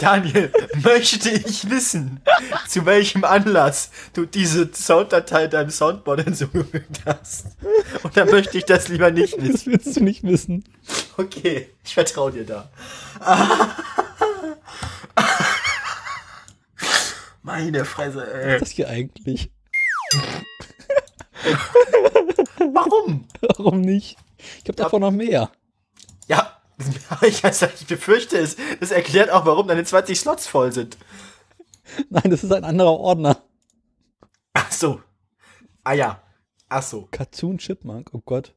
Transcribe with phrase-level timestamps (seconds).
[0.00, 2.20] Daniel, möchte ich wissen,
[2.68, 7.46] zu welchem Anlass du diese Sounddatei deinem Soundboard hinzugefügt hast?
[8.02, 9.52] Und dann möchte ich das lieber nicht wissen.
[9.52, 10.64] Das willst du nicht wissen.
[11.16, 12.70] Okay, ich vertraue dir da.
[17.42, 18.46] Meine Fresse, ey.
[18.46, 19.50] Was ist das hier eigentlich?
[22.72, 23.26] Warum?
[23.40, 24.16] Warum nicht?
[24.62, 25.50] Ich habe davon noch mehr.
[26.28, 26.61] Ja,
[27.22, 28.56] ich, also, ich befürchte es.
[28.80, 30.96] Das erklärt auch, warum deine 20 Slots voll sind.
[32.10, 33.42] Nein, das ist ein anderer Ordner.
[34.54, 35.00] Ach so.
[35.84, 36.22] Ah ja.
[36.68, 37.08] Ach so.
[37.10, 38.54] Cartoon Chipmunk, oh Gott.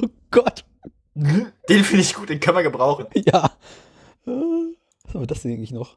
[0.00, 0.64] Oh Gott.
[1.14, 3.06] Den finde ich gut, den können wir gebrauchen.
[3.14, 3.50] Ja.
[4.24, 5.96] Was war das denn eigentlich noch?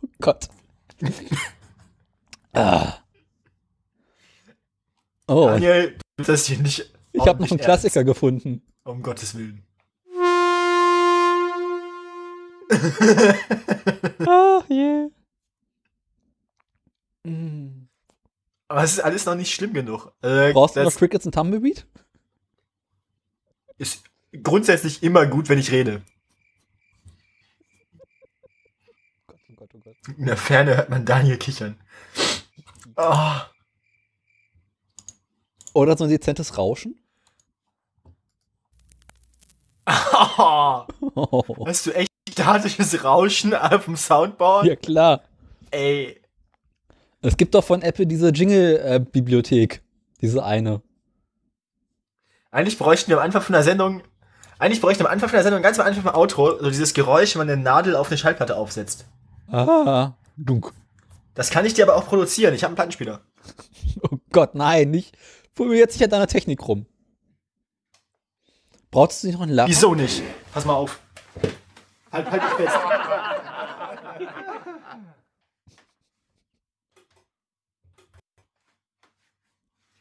[0.00, 0.48] Oh Gott.
[2.52, 2.94] ah.
[5.26, 6.92] Oh, Daniel, das hier nicht.
[7.12, 8.62] ich habe noch einen Klassiker gefunden.
[8.84, 9.64] Um Gottes Willen.
[14.26, 15.08] Ah, je.
[18.68, 20.12] Aber es ist alles noch nicht schlimm genug.
[20.22, 21.86] Äh, Brauchst du noch Crickets und Tumbleweed?
[23.78, 24.04] ist
[24.42, 26.02] grundsätzlich immer gut, wenn ich rede.
[29.28, 30.18] Oh Gott, oh Gott, oh Gott.
[30.18, 31.78] In der Ferne hört man Daniel kichern.
[32.96, 33.36] Oh.
[35.74, 36.98] Oder so ein dezentes Rauschen?
[40.40, 40.84] Oh,
[41.66, 44.66] Hast du echt statisches Rauschen auf dem Soundboard?
[44.66, 45.22] ja, klar.
[45.70, 46.20] Ey.
[47.22, 49.82] Es gibt doch von Apple diese Jingle-Bibliothek.
[50.20, 50.82] Diese eine.
[52.50, 54.02] Eigentlich bräuchten wir am Anfang von der Sendung,
[54.58, 56.94] eigentlich bräuchten wir am Anfang von der Sendung ganz am Anfang vom Outro so dieses
[56.94, 59.04] Geräusch, wenn man eine Nadel auf eine Schallplatte aufsetzt.
[59.50, 60.72] Ah, dunk.
[61.34, 62.54] Das kann ich dir aber auch produzieren.
[62.54, 63.20] Ich habe einen Plattenspieler.
[64.10, 65.16] Oh Gott, nein, nicht.
[65.58, 66.86] Probier jetzt nicht an deiner Technik rum.
[68.92, 69.68] Brauchst du nicht noch einen Lappen?
[69.68, 70.22] Wieso nicht?
[70.52, 71.00] Pass mal auf.
[72.12, 72.76] Halt, halt dich fest.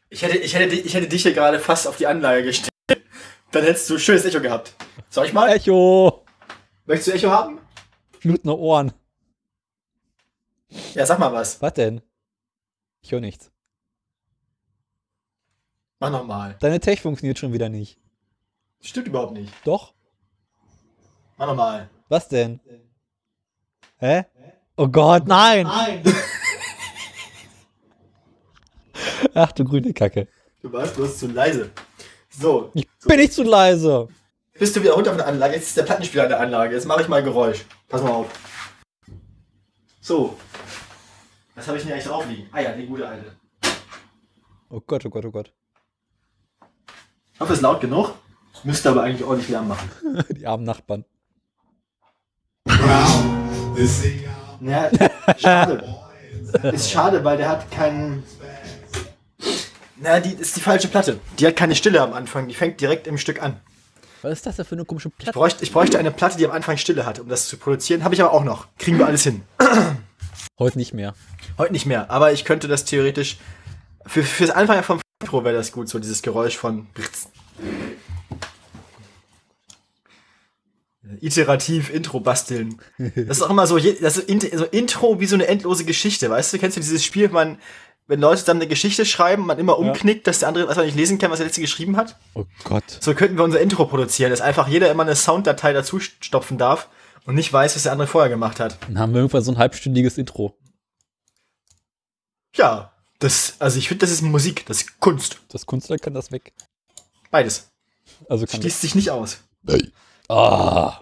[0.09, 2.71] Ich hätte, ich, hätte, ich hätte dich hier gerade fast auf die Anlage gestellt.
[3.49, 4.75] Dann hättest du ein schönes Echo gehabt.
[5.09, 5.49] Soll ich mal?
[5.49, 6.23] Echo!
[6.85, 7.59] Möchtest du Echo haben?
[8.19, 8.93] Flutende Ohren.
[10.93, 11.59] Ja, sag mal was.
[11.63, 12.03] Was denn?
[13.01, 13.49] Ich höre nichts.
[15.99, 16.55] Mach nochmal.
[16.59, 17.97] Deine Tech funktioniert schon wieder nicht.
[18.81, 19.51] Stimmt überhaupt nicht.
[19.65, 19.93] Doch?
[21.37, 21.89] Mach nochmal.
[22.09, 22.59] Was denn?
[23.97, 24.25] Hä?
[24.75, 25.65] Oh Gott, nein!
[25.65, 26.03] Nein!
[29.33, 30.27] Ach du grüne Kacke.
[30.61, 31.71] Du warst bloß zu leise.
[32.29, 34.07] So, Ich bin nicht zu leise.
[34.53, 35.55] bist du wieder runter von der Anlage.
[35.55, 36.75] Jetzt ist der Plattenspieler an der Anlage.
[36.75, 37.65] Jetzt mache ich mal Geräusch.
[37.87, 38.27] Pass mal auf.
[40.01, 40.37] So.
[41.55, 42.47] Was habe ich denn eigentlich drauf liegen?
[42.51, 43.35] Ah ja, die gute alte.
[44.69, 45.51] Oh Gott, oh Gott, oh Gott.
[47.37, 48.15] Ich hoffe, es ist laut genug.
[48.63, 49.87] Müsste aber eigentlich ordentlich Lärm machen.
[50.31, 51.05] Die armen Nachbarn.
[54.59, 54.89] Ja,
[55.37, 55.95] schade.
[56.73, 58.23] Ist schade, weil der hat keinen.
[59.97, 61.19] Na, die ist die falsche Platte.
[61.37, 62.47] Die hat keine Stille am Anfang.
[62.47, 63.59] Die fängt direkt im Stück an.
[64.23, 65.37] Was ist das denn für eine komische Ich Platte?
[65.37, 68.03] bräuchte, ich bräuchte eine Platte, die am Anfang Stille hat, um das zu produzieren.
[68.03, 68.65] Habe ich aber auch noch.
[68.79, 69.43] Kriegen wir alles hin.
[70.57, 71.13] Heute nicht mehr.
[71.59, 73.37] Heute nicht mehr, aber ich könnte das theoretisch.
[74.07, 76.87] Für, fürs Anfang vom Intro wäre das gut, so dieses Geräusch von.
[81.21, 82.79] Iterativ Intro basteln.
[82.97, 86.53] Das ist auch immer so, das ist so Intro wie so eine endlose Geschichte, weißt
[86.53, 86.59] du?
[86.59, 87.59] Kennst du dieses Spiel, man,
[88.05, 91.17] wenn Leute dann eine Geschichte schreiben, man immer umknickt, dass der andere was nicht lesen
[91.17, 92.17] kann, was der letzte geschrieben hat?
[92.35, 92.83] Oh Gott.
[92.99, 96.89] So könnten wir unser Intro produzieren, dass einfach jeder immer eine Sounddatei dazu stopfen darf
[97.25, 98.77] und nicht weiß, was der andere vorher gemacht hat.
[98.87, 100.57] Dann haben wir irgendwann so ein halbstündiges Intro.
[102.55, 105.39] Ja, das, also ich finde, das ist Musik, das ist Kunst.
[105.49, 106.53] Das Kunstwerk kann das weg.
[107.31, 107.69] Beides.
[108.29, 108.61] Also kann das.
[108.61, 109.39] Schließt sich nicht aus.
[110.29, 111.01] Ah,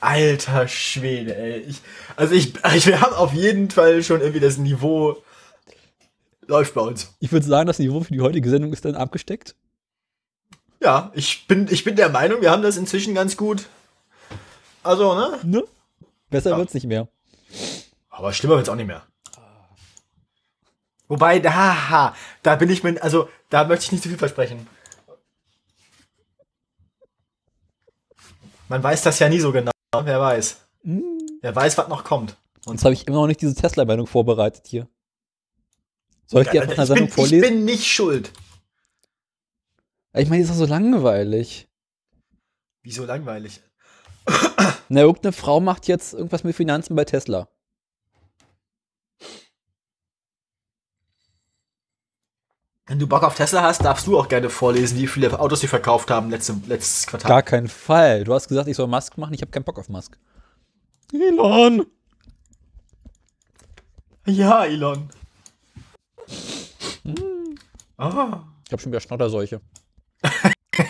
[0.00, 1.58] Alter Schwede, ey.
[1.60, 1.80] Ich,
[2.16, 5.22] also ich, ich, wir haben auf jeden Fall schon irgendwie das Niveau
[6.46, 7.14] läuft bei uns.
[7.20, 9.54] ich würde sagen, das Niveau für die heutige Sendung ist dann abgesteckt.
[10.82, 13.66] Ja, ich bin, ich bin der Meinung, wir haben das inzwischen ganz gut.
[14.82, 15.38] Also, ne?
[15.44, 15.64] Ne?
[16.30, 16.56] Besser Ja.
[16.56, 17.06] wird's nicht mehr.
[18.08, 19.06] Aber schlimmer wird's auch nicht mehr.
[21.10, 22.14] Wobei, da, haha,
[22.44, 24.68] da bin ich mir, also, da möchte ich nicht zu viel versprechen.
[28.68, 29.72] Man weiß das ja nie so genau.
[29.92, 30.60] Wer weiß.
[30.84, 31.02] Hm.
[31.42, 32.36] Wer weiß, was noch kommt.
[32.64, 34.88] Und jetzt habe ich immer noch nicht diese Tesla-Meinung vorbereitet hier.
[36.26, 37.40] Soll ich die Ja, einfach in der ich, Sendung bin, ich vorlesen?
[37.40, 38.32] bin nicht schuld.
[40.14, 41.68] Ich meine, die ist doch so langweilig.
[42.82, 43.60] Wieso langweilig?
[44.88, 47.48] Na, irgendeine Frau macht jetzt irgendwas mit Finanzen bei Tesla.
[52.90, 55.68] Wenn du Bock auf Tesla hast, darfst du auch gerne vorlesen, wie viele Autos sie
[55.68, 57.28] verkauft haben letzte, letztes Quartal.
[57.28, 58.24] Gar keinen Fall.
[58.24, 59.32] Du hast gesagt, ich soll Musk machen.
[59.32, 60.18] Ich habe keinen Bock auf Musk.
[61.12, 61.86] Elon.
[64.26, 65.08] Ja, Elon.
[67.96, 68.40] Ah.
[68.66, 69.60] Ich habe schon wieder Schnotterseuche.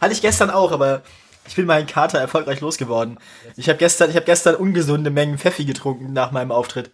[0.00, 1.02] Hatte ich gestern auch, aber
[1.44, 3.18] ich bin meinen Kater erfolgreich losgeworden.
[3.56, 6.92] Ich habe gestern, ich habe gestern ungesunde Mengen Pfeffi getrunken nach meinem Auftritt.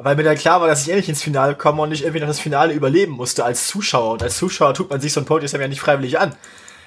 [0.00, 2.28] Weil mir dann klar war, dass ich endlich ins Finale komme und nicht irgendwie noch
[2.28, 4.12] das Finale überleben musste als Zuschauer.
[4.12, 6.36] Und als Zuschauer tut man sich so ein Podium ja nicht freiwillig an.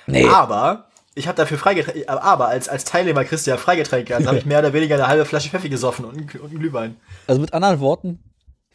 [0.08, 0.26] Nee.
[0.30, 4.16] Aber ich habe dafür Freigetränke, aber als, als Teilnehmer kriegst du ja Freigetränke.
[4.16, 6.96] Also habe ich mehr oder weniger eine halbe Flasche Pfeffi gesoffen und, und ein Glühwein.
[7.28, 8.20] Also mit anderen Worten,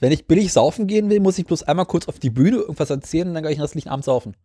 [0.01, 2.91] wenn ich billig saufen gehen will, muss ich bloß einmal kurz auf die Bühne irgendwas
[2.91, 4.37] erzählen und dann kann ich den restlichen Abend saufen.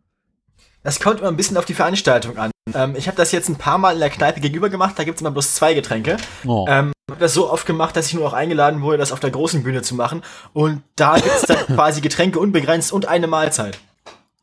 [0.84, 2.52] Das kommt immer ein bisschen auf die Veranstaltung an.
[2.74, 5.22] Ähm, ich habe das jetzt ein paar Mal in der Kneipe gegenüber gemacht, da gibt's
[5.22, 6.18] immer bloß zwei Getränke.
[6.46, 6.66] Oh.
[6.68, 9.32] Ähm, habe das so oft gemacht, dass ich nur auch eingeladen wurde, das auf der
[9.32, 10.24] großen Bühne zu machen.
[10.54, 13.80] Und da gibt's dann quasi Getränke unbegrenzt und eine Mahlzeit.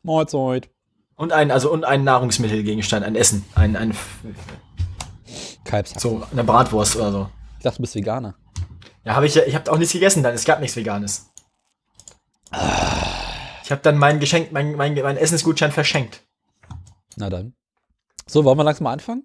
[0.03, 0.69] Mahlzeit.
[1.15, 3.93] Und ein, also und ein Nahrungsmittelgegenstand, ein Essen, ein, ein
[5.65, 5.99] Kalbshack.
[5.99, 7.29] so eine Bratwurst oder so.
[7.57, 8.35] Ich dachte, du bist Veganer.
[9.03, 11.29] Ja, habe ich ja, ich habe auch nichts gegessen dann, es gab nichts Veganes.
[13.63, 16.23] Ich habe dann mein Geschenk, mein, mein, mein Essensgutschein verschenkt.
[17.19, 17.53] Na dann.
[18.27, 19.23] So, wollen wir langsam mal anfangen?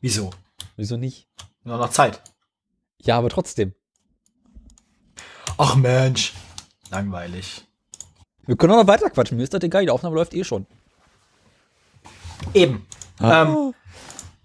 [0.00, 0.30] Wieso?
[0.76, 1.28] Wieso nicht?
[1.64, 2.22] Nur noch Zeit.
[3.02, 3.74] Ja, aber trotzdem.
[5.58, 6.34] Ach Mensch.
[6.90, 7.66] Langweilig.
[8.46, 9.36] Wir können auch noch weiter quatschen.
[9.36, 10.66] Mir ist das egal, die Aufnahme läuft eh schon.
[12.52, 12.86] Eben.
[13.18, 13.42] Ah.
[13.42, 13.74] Ähm,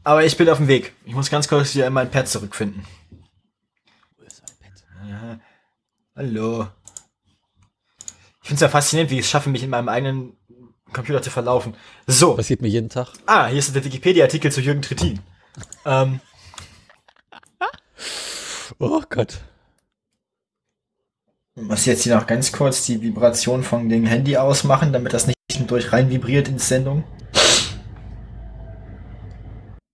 [0.04, 0.96] aber ich bin auf dem Weg.
[1.06, 2.84] Ich muss ganz kurz hier mein Pad zurückfinden.
[5.08, 5.40] Ja.
[6.16, 6.68] Hallo.
[8.42, 10.39] Ich finde es ja faszinierend, wie ich es schaffe, mich in meinem eigenen
[10.94, 11.76] Computer zu verlaufen.
[12.08, 12.36] So.
[12.36, 13.10] Passiert mir jeden Tag.
[13.26, 15.20] Ah, hier ist der Wikipedia-Artikel zu Jürgen Trittin.
[15.86, 16.20] Ähm,
[18.80, 19.40] Oh Gott.
[21.56, 25.28] ich muss jetzt hier noch ganz kurz die Vibration von dem Handy ausmachen, damit das
[25.28, 25.38] nicht
[25.68, 27.04] durch rein vibriert ins Sendung.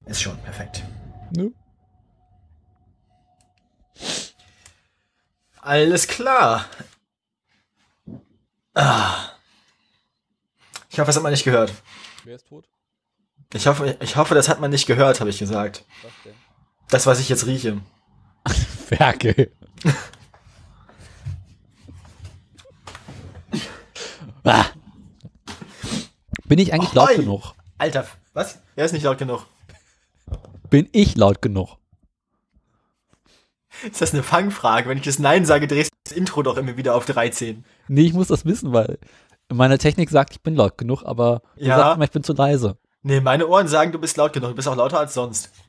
[0.05, 0.83] Ist schon perfekt.
[1.35, 1.49] Nö.
[5.61, 6.65] Alles klar.
[8.75, 9.34] Ah.
[10.95, 11.73] Ich hoffe, das hat man nicht gehört.
[12.23, 12.69] Wer ist tot?
[13.53, 15.83] Ich hoffe, ich hoffe, das hat man nicht gehört, habe ich gesagt.
[16.01, 16.33] Was denn?
[16.87, 17.81] Das, was ich jetzt rieche.
[18.87, 19.51] Ferkel.
[24.45, 24.67] ah.
[26.45, 27.17] Bin ich eigentlich laut Oi.
[27.17, 27.55] genug?
[27.77, 28.61] Alter, was?
[28.77, 29.47] Er ist nicht laut genug.
[30.69, 31.77] Bin ich laut genug?
[33.83, 34.89] Ist das eine Fangfrage?
[34.89, 37.65] Wenn ich das Nein sage, drehst du das Intro doch immer wieder auf 13.
[37.87, 38.97] Nee, ich muss das wissen, weil
[39.53, 41.77] meine Technik sagt, ich bin laut genug, aber du Ja.
[41.77, 42.77] sagst immer, ich bin zu leise.
[43.03, 44.49] Nee, meine Ohren sagen, du bist laut genug.
[44.51, 45.51] Du bist auch lauter als sonst.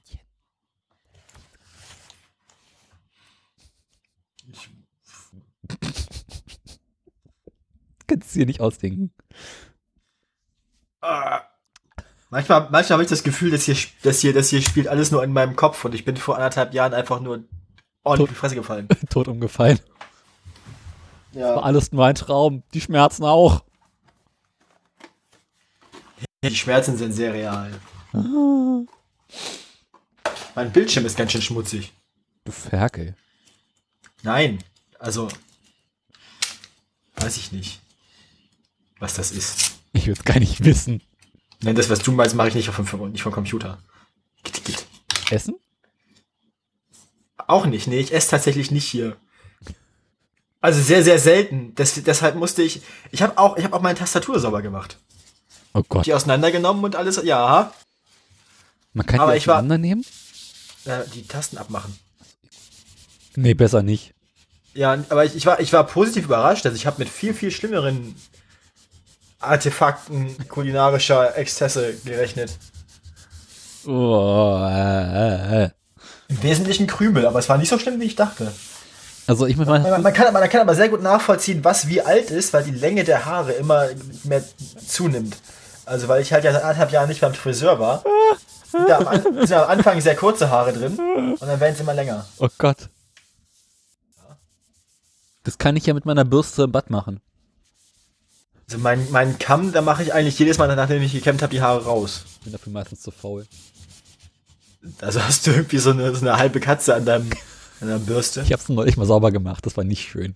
[8.07, 9.13] Kannst du dir nicht ausdenken.
[11.01, 11.43] Ah.
[12.31, 15.23] Manchmal, manchmal habe ich das Gefühl, dass hier, dass hier, dass hier spielt alles nur
[15.23, 17.45] in meinem Kopf und ich bin vor anderthalb Jahren einfach nur
[18.03, 18.89] ordentlich auf die Fresse gefallen.
[19.11, 19.79] Tot umgefallen.
[21.33, 21.57] War Ja.
[21.61, 22.63] alles nur ein Traum.
[22.75, 23.65] Die Schmerzen auch.
[26.51, 27.73] Die Schmerzen sind sehr real.
[30.55, 31.93] Mein Bildschirm ist ganz schön schmutzig.
[32.45, 33.17] Du Ferkel.
[34.23, 34.63] Nein,
[34.99, 35.29] also
[37.17, 37.81] weiß ich nicht,
[38.99, 39.73] was das ist.
[39.93, 41.03] Ich will es gar nicht wissen.
[41.63, 43.79] Nein, das, was du meinst, mache ich nicht vom, nicht vom Computer.
[44.45, 44.87] Gitt, gitt.
[45.31, 45.57] Essen?
[47.37, 49.17] Auch nicht, nee, ich esse tatsächlich nicht hier.
[50.61, 51.75] Also sehr, sehr selten.
[51.75, 52.83] Das, deshalb musste ich.
[53.13, 54.99] Ich habe auch, ich habe auch meine Tastatur sauber gemacht.
[55.77, 56.07] Oh Gott.
[56.07, 57.21] Die auseinandergenommen und alles.
[57.23, 57.73] Ja,
[58.95, 60.05] Man kann Aber die ich war- auseinandernehmen?
[60.87, 61.99] äh, die Tasten abmachen.
[63.35, 64.15] Nee, besser nicht.
[64.73, 66.65] Ja, aber ich, ich war, ich war positiv überrascht.
[66.65, 68.15] Also ich habe mit viel, viel schlimmeren
[69.39, 72.57] Artefakten kulinarischer Exzesse gerechnet.
[73.87, 75.71] Oh, äh, äh.
[76.29, 78.53] Im Wesentlichen Krümel, aber es war nicht so schlimm, wie ich dachte.
[79.29, 82.01] Also ich muss Man, mal, man, kann, man kann aber sehr gut nachvollziehen, was wie
[82.01, 83.89] alt ist, weil die Länge der Haare immer
[84.25, 84.43] mehr
[84.87, 85.37] zunimmt.
[85.87, 88.03] Also weil ich halt ja seit anderthalb Jahren nicht beim Friseur war.
[88.71, 91.75] Sind da am, An- sind da am Anfang sehr kurze Haare drin und dann werden
[91.75, 92.27] es immer länger.
[92.39, 92.89] oh Gott.
[95.45, 97.21] Das kann ich ja mit meiner Bürste im Bad machen.
[98.69, 101.63] Also mein, mein Kamm, da mache ich eigentlich jedes Mal, nachdem ich gekämmt habe, die
[101.63, 102.25] Haare raus.
[102.43, 103.47] Bin dafür meistens zu faul.
[105.01, 107.31] Also hast du irgendwie so eine, so eine halbe Katze an deinem
[107.81, 108.41] an der Bürste.
[108.43, 110.35] Ich hab's neulich mal sauber gemacht, das war nicht schön.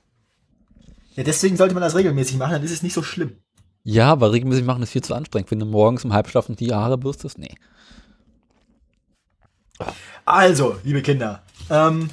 [1.17, 3.37] Ja, deswegen sollte man das regelmäßig machen, dann ist es nicht so schlimm.
[3.83, 5.51] Ja, aber regelmäßig machen ist viel zu anstrengend.
[5.51, 7.55] Wenn du morgens im Halbschlaf die Haare bürstest, nee.
[10.25, 12.11] Also, liebe Kinder, ähm,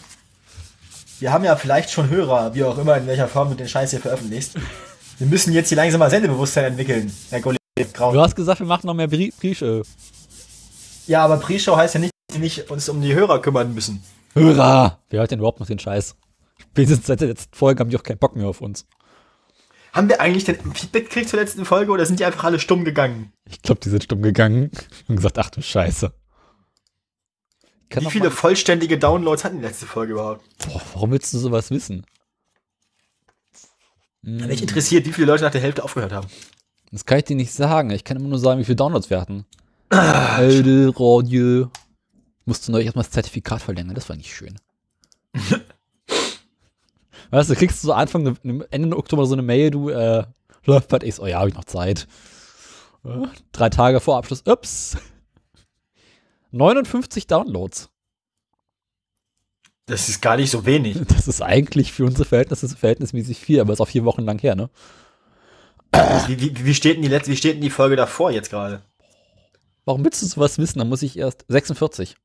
[1.20, 3.92] wir haben ja vielleicht schon Hörer, wie auch immer, in welcher Form du den Scheiß
[3.92, 4.56] hier veröffentlichst.
[5.18, 7.60] Wir müssen jetzt hier langsam mal Sendebewusstsein entwickeln, Herr Kollege
[7.92, 8.16] Kraut.
[8.16, 9.82] Du hast gesagt, wir machen noch mehr Pre-Show.
[11.08, 14.04] Ja, aber Pre-Show heißt ja nicht, dass wir nicht uns um die Hörer kümmern müssen.
[14.34, 15.00] Hörer!
[15.10, 16.16] Wer hört denn überhaupt noch den Scheiß?
[16.60, 18.86] Spätestens seit der letzten Folge haben die auch keinen Bock mehr auf uns.
[19.98, 22.86] Haben wir eigentlich denn Feedback gekriegt zur letzten Folge oder sind die einfach alle stumm
[22.86, 23.34] gegangen?
[23.50, 24.70] Ich glaube, die sind stumm gegangen
[25.08, 26.14] und gesagt, ach du Scheiße.
[27.90, 30.46] Wie viele vollständige Downloads hatten die letzte Folge überhaupt?
[30.68, 32.06] Boah, warum willst du sowas wissen?
[34.24, 34.46] Hm.
[34.46, 36.28] Mich interessiert, wie viele Leute nach der Hälfte aufgehört haben.
[36.92, 37.90] Das kann ich dir nicht sagen.
[37.90, 39.48] Ich kann immer nur sagen, wie viele Downloads wir hatten.
[39.90, 41.72] Alte Radio.
[42.46, 43.96] Musste neulich erstmal das Zertifikat verlängern.
[43.96, 44.60] Das war nicht schön.
[47.32, 48.38] weißt du, kriegst du so Anfang,
[48.72, 50.24] Ende Oktober so eine Mail, du, äh,
[50.68, 51.04] läuft bald.
[51.04, 52.08] Ich so, oh ja, hab ich noch Zeit.
[53.04, 54.44] Äh, drei Tage vor Abschluss.
[54.46, 54.98] Ups.
[56.52, 57.90] 59 Downloads.
[59.86, 60.98] Das ist gar nicht so wenig.
[61.08, 64.56] Das ist eigentlich für unsere Verhältnisse verhältnismäßig viel, aber ist auch vier Wochen lang her,
[64.56, 64.70] ne?
[66.28, 68.82] Wie, wie, wie, steht denn die letzte, wie steht denn die Folge davor jetzt gerade?
[69.86, 70.80] Warum willst du sowas wissen?
[70.80, 72.18] Dann muss ich erst 46.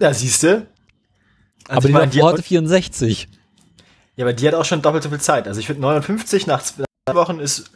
[0.00, 0.48] Ja, siehst du?
[0.48, 0.66] Also
[1.68, 3.28] aber die meine, davor hatte 64.
[4.16, 5.48] Ja, aber die hat auch schon doppelt so viel Zeit.
[5.48, 7.70] Also ich finde 59 nach zwei Wochen ist,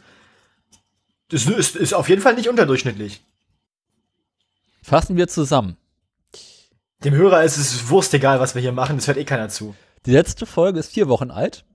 [1.31, 3.21] ist, ist, ist auf jeden Fall nicht unterdurchschnittlich.
[4.83, 5.77] Fassen wir zusammen.
[7.03, 9.75] Dem Hörer ist es Wurst egal, was wir hier machen, das hört eh keiner zu.
[10.05, 11.65] Die letzte Folge ist vier Wochen alt.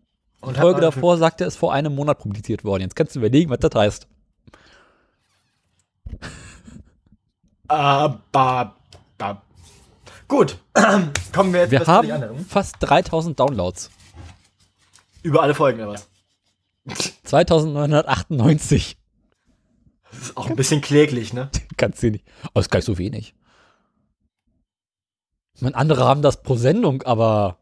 [0.40, 2.83] Und die Folge davor sagt er, ist vor einem Monat publiziert worden.
[2.83, 4.09] Jetzt kannst du überlegen, was das heißt.
[7.69, 8.75] Aber,
[9.23, 9.35] uh,
[10.26, 10.59] gut,
[11.33, 13.90] kommen wir jetzt wir haben fast 3000 Downloads.
[15.23, 16.09] Über alle Folgen, oder was?
[17.25, 18.99] 2998.
[20.11, 21.50] Das ist auch ein bisschen kläglich, ne?
[21.76, 22.26] Kannst du nicht.
[22.45, 23.35] Aber ist gar nicht so wenig.
[25.55, 27.59] Ich meine, andere haben das pro Sendung, aber.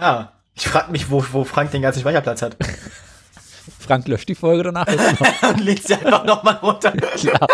[0.00, 2.56] Ja, ich frage mich, wo, wo Frank den ganzen Speicherplatz hat.
[3.78, 4.86] Frank löscht die Folge danach.
[5.48, 6.92] Und legt sie einfach nochmal runter.
[6.92, 7.48] Klar.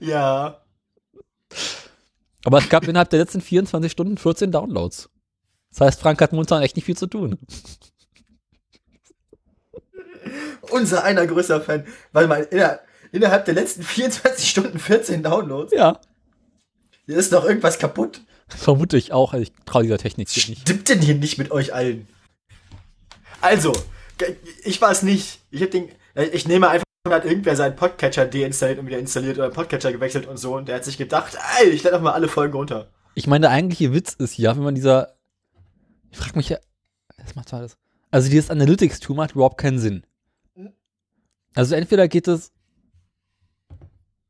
[0.00, 0.56] ja.
[2.44, 5.08] Aber es gab innerhalb der letzten 24 Stunden 14 Downloads.
[5.70, 7.38] Das heißt, Frank hat momentan echt nicht viel zu tun.
[10.70, 11.86] Unser einer größer Fan.
[12.12, 12.80] Weil mal, inner,
[13.12, 15.72] innerhalb der letzten 24 Stunden 14 Downloads.
[15.72, 16.00] Ja.
[17.06, 18.20] Hier ist noch irgendwas kaputt.
[18.48, 19.34] Vermute ich auch.
[19.34, 20.60] Ich traue dieser Technik nicht.
[20.62, 22.06] Stimmt denn hier nicht mit euch allen?
[23.40, 23.72] Also,
[24.64, 25.40] ich war es nicht.
[25.50, 25.88] Ich hab den,
[26.32, 30.36] ich nehme einfach, hat irgendwer seinen Podcatcher deinstalliert und wieder installiert oder Podcatcher gewechselt und
[30.36, 32.88] so und der hat sich gedacht, ey, ich lade doch mal alle Folgen runter.
[33.14, 35.16] Ich meine, der eigentliche Witz ist ja, wenn man dieser,
[36.10, 36.58] ich frag mich ja,
[37.18, 37.76] was macht das?
[38.10, 40.04] Also dieses Analytics-Tool macht überhaupt keinen Sinn.
[41.54, 42.52] Also entweder geht es,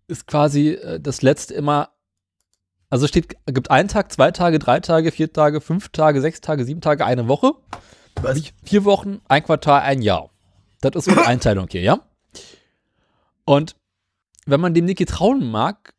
[0.06, 1.90] ist quasi äh, das letzte immer
[2.90, 6.64] also steht, gibt einen Tag, zwei Tage, drei Tage, vier Tage, fünf Tage, sechs Tage,
[6.64, 7.52] sieben Tage, eine Woche.
[8.20, 8.42] Was?
[8.64, 10.30] Vier Wochen, ein Quartal, ein Jahr.
[10.80, 12.00] Das ist so eine Einteilung hier, ja?
[13.44, 13.76] Und
[14.44, 15.94] wenn man dem Niki trauen mag,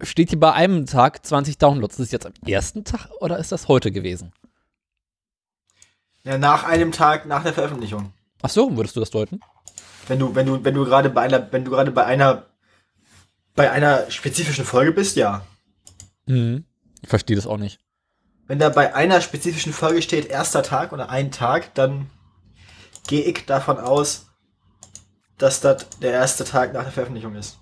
[0.00, 1.98] steht hier bei einem Tag 20 Downloads.
[1.98, 4.32] Ist das jetzt am ersten Tag oder ist das heute gewesen?
[6.28, 8.12] Ja, nach einem Tag nach der Veröffentlichung.
[8.42, 9.40] Ach so, würdest du das deuten?
[10.08, 12.44] Wenn du, wenn du, wenn du gerade bei einer, wenn du gerade bei einer,
[13.54, 15.46] bei einer spezifischen Folge bist, ja.
[16.26, 16.66] Mhm.
[17.00, 17.80] Ich verstehe das auch nicht.
[18.46, 22.10] Wenn da bei einer spezifischen Folge steht, erster Tag oder ein Tag, dann
[23.06, 24.26] gehe ich davon aus,
[25.38, 27.58] dass das der erste Tag nach der Veröffentlichung ist.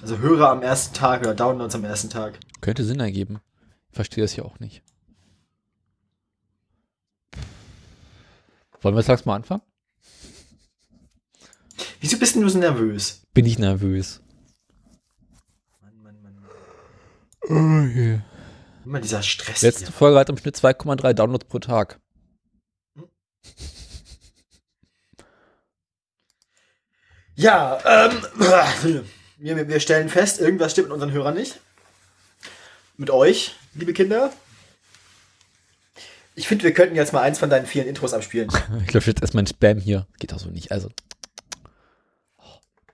[0.00, 2.38] Also Hörer am ersten Tag oder Downloads am ersten Tag.
[2.60, 3.40] Könnte Sinn ergeben.
[3.90, 4.84] Ich verstehe das ja auch nicht.
[8.82, 9.62] Wollen wir jetzt mal anfangen?
[12.00, 13.22] Wieso bist du so nervös?
[13.32, 14.20] Bin ich nervös.
[17.48, 18.24] Oh yeah.
[18.84, 19.62] Immer dieser Stress.
[19.62, 19.92] Letzte hier.
[19.92, 22.00] Folge hat im Schnitt 2,3 Downloads pro Tag.
[27.34, 29.04] Ja, ähm,
[29.38, 31.60] wir, wir stellen fest, irgendwas stimmt mit unseren Hörern nicht.
[32.96, 34.32] Mit euch, liebe Kinder.
[36.34, 38.48] Ich finde, wir könnten jetzt mal eins von deinen vielen Intros abspielen.
[38.80, 40.06] ich glaube, jetzt erstmal ein Spam hier.
[40.18, 40.72] Geht auch so nicht.
[40.72, 40.88] Also.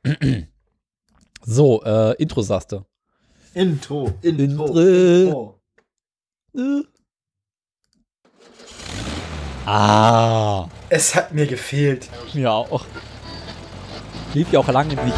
[1.51, 2.85] So, äh, Intro sagst du.
[3.55, 5.61] Intro, Intro, Intro.
[6.53, 6.85] Intro.
[9.65, 10.69] Ah.
[10.91, 12.11] Es hat mir gefehlt.
[12.35, 12.85] Mir auch.
[14.35, 15.17] Lief ja auch lange nicht.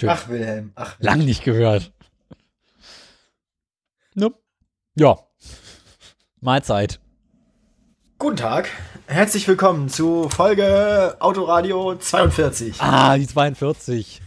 [0.00, 0.08] Schön.
[0.08, 0.96] Ach, Wilhelm, ach.
[1.00, 1.92] Lang nicht gehört.
[4.14, 4.32] Ne?
[4.94, 5.18] Ja.
[6.40, 7.00] Mahlzeit.
[8.18, 8.70] Guten Tag,
[9.08, 12.80] herzlich willkommen zu Folge Autoradio 42.
[12.80, 14.22] Ah, die 42.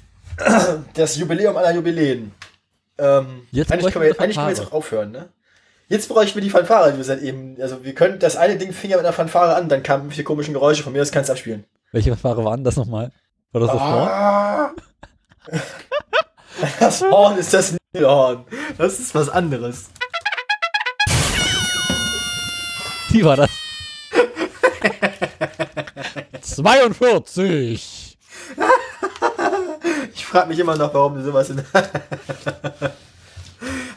[0.94, 2.34] Das Jubiläum aller Jubiläen.
[3.00, 4.68] Ähm, Jetzt eigentlich, können wir, eigentlich können wir jetzt Fanfare.
[4.68, 5.30] auch aufhören, ne?
[5.88, 7.60] Jetzt bräuchten wir die Fanfare, die wir seit eben.
[7.60, 10.24] Also wir können das eine Ding fing ja mit einer Fanfare an, dann kamen viele
[10.24, 11.66] komische Geräusche von mir, das kannst du abspielen.
[11.92, 13.12] Welche Fahrer waren das nochmal?
[13.52, 14.76] War das das Horn?
[16.80, 18.46] Das Horn ist das Nilhorn.
[18.78, 19.90] Das ist was anderes.
[23.12, 23.50] Die war das.
[26.42, 28.18] 42.
[30.16, 31.64] Ich frage mich immer noch, warum du sowas in.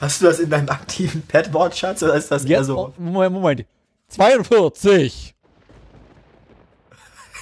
[0.00, 2.78] Hast du das in deinem aktiven Pad-Wortschatz oder ist das eher so?
[2.78, 3.64] oh, Moment, Moment.
[4.08, 5.34] 42.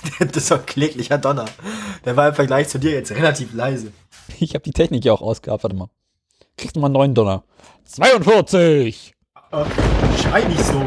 [0.18, 1.46] Das ist doch ein kläglicher Donner.
[2.04, 3.92] Der war im Vergleich zu dir jetzt relativ leise.
[4.38, 5.62] Ich habe die Technik ja auch ausgehabt.
[5.64, 5.88] Warte mal.
[6.56, 7.44] Kriegst du mal einen neuen Donner.
[7.84, 9.12] 42.
[9.50, 9.64] Äh,
[10.20, 10.82] Schrei nicht so.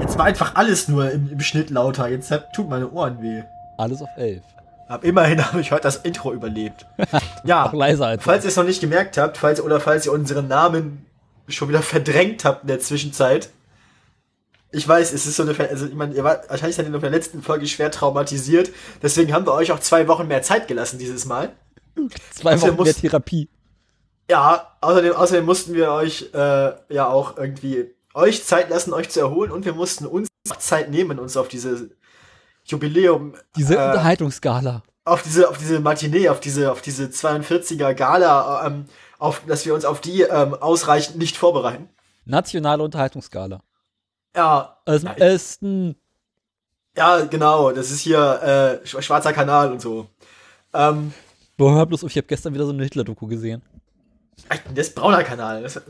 [0.00, 2.08] Jetzt war einfach alles nur im, im Schnitt lauter.
[2.08, 3.42] Jetzt hat, tut meine Ohren weh.
[3.78, 4.42] Alles auf 11.
[4.88, 6.86] Aber immerhin habe ich heute das Intro überlebt.
[7.44, 10.12] Ja, Auch leiser als falls ihr es noch nicht gemerkt habt, falls oder falls ihr
[10.12, 11.06] unseren Namen
[11.46, 13.50] schon wieder verdrängt habt in der Zwischenzeit.
[14.72, 17.00] Ich weiß, es ist so eine, also ich meine, ihr wart wahrscheinlich seid ihr in
[17.00, 18.70] der letzten Folge schwer traumatisiert.
[19.02, 21.52] Deswegen haben wir euch auch zwei Wochen mehr Zeit gelassen dieses Mal.
[22.34, 23.48] zwei Also, Wochen muss- mehr Therapie.
[24.28, 29.20] Ja, außerdem, außerdem mussten wir euch äh, ja auch irgendwie euch Zeit lassen, euch zu
[29.20, 30.26] erholen und wir mussten uns
[30.58, 31.90] Zeit nehmen, uns auf diese
[32.64, 34.82] Jubiläum, Diese äh, Unterhaltungsskala.
[35.04, 38.86] auf diese, auf diese Matinee, auf diese, auf diese 42er Gala, ähm,
[39.18, 41.88] auf, dass wir uns auf die ähm, ausreichend nicht vorbereiten.
[42.24, 43.62] Nationale Unterhaltungsskala.
[44.36, 45.10] Ja, Aus dem.
[45.18, 45.96] Osten.
[46.96, 50.08] ja, genau, das ist hier äh, Sch- Schwarzer Kanal und so.
[50.74, 51.12] Ähm,
[51.56, 53.62] Boah, hör bloß auf, ich habe gestern wieder so eine Hitler-Doku gesehen.
[54.74, 55.62] das ist brauner Kanal.
[55.62, 55.80] Das,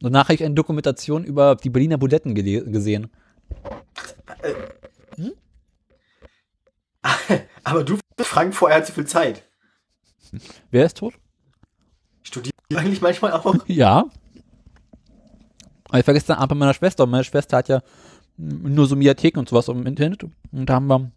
[0.00, 3.10] Danach habe ich eine Dokumentation über die Berliner Buletten gesehen.
[7.64, 9.42] aber du, Frank, vorher zu viel Zeit.
[10.70, 11.14] Wer ist tot?
[12.22, 13.54] Studierst du eigentlich manchmal auch?
[13.66, 14.04] Ja.
[15.88, 17.82] Aber ich war gestern Abend bei meiner Schwester und meine Schwester hat ja
[18.36, 20.24] nur so Mediatheken und sowas im Internet.
[20.24, 21.10] Und da haben wir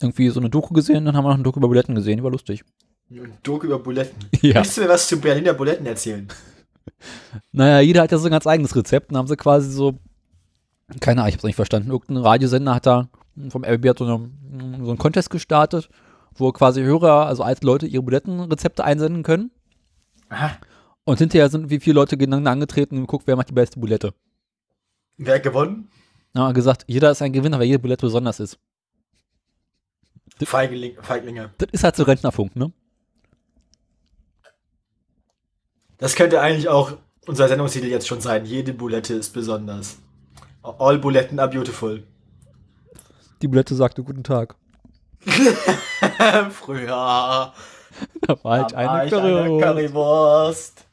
[0.00, 2.22] irgendwie so eine Doku gesehen, dann haben wir noch eine Doku über Buletten gesehen, die
[2.24, 2.64] war lustig.
[3.10, 4.16] Ein Doku über Buletten.
[4.42, 4.54] Ja.
[4.54, 6.28] Möchtest du mir was zu Berliner Buletten erzählen?
[7.52, 9.10] Naja, jeder hat ja so ein ganz eigenes Rezept.
[9.10, 9.98] Dann haben sie quasi so,
[11.00, 13.08] keine Ahnung, ich hab's nicht verstanden, irgendein Radiosender hat da
[13.50, 14.30] vom RBB hat so, eine,
[14.82, 15.88] so einen Contest gestartet,
[16.34, 19.50] wo quasi Hörer, also alte Leute, ihre Bulettenrezepte einsenden können.
[20.28, 20.58] Aha.
[21.08, 24.12] Und hinterher sind wie viele Leute gegeneinander angetreten und geguckt, wer macht die beste Bulette.
[25.16, 25.90] Wer hat gewonnen?
[26.34, 28.58] Ja, gesagt, jeder ist ein Gewinner, weil jede Bulette besonders ist.
[30.44, 31.50] Feigling, Feiglinge.
[31.56, 32.74] Das ist halt so Rentnerfunk, ne?
[35.96, 38.44] Das könnte eigentlich auch unser Sendungstitel jetzt schon sein.
[38.44, 39.96] Jede Bulette ist besonders.
[40.62, 42.02] All Buletten are beautiful.
[43.40, 44.56] Die Bulette sagte guten Tag.
[46.50, 47.54] Früher
[48.20, 50.87] Da war halt ich eine Currywurst.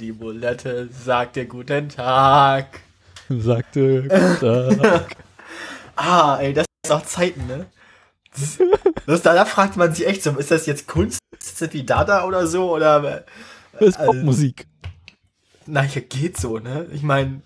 [0.00, 2.80] Die Bulette sagte guten Tag.
[3.28, 5.16] Sagte guten Tag.
[6.02, 7.66] Ah, ey, das ist auch Zeiten, ne?
[8.34, 8.56] Das,
[9.04, 11.18] das, da, da fragt man sich echt so, ist das jetzt Kunst?
[11.38, 12.74] Ist das wie Dada oder so?
[12.74, 13.26] Oder
[13.72, 14.66] Das ist Also- Popmusik.
[15.66, 16.86] Na, hier geht so, ne?
[16.90, 17.42] Ich meine,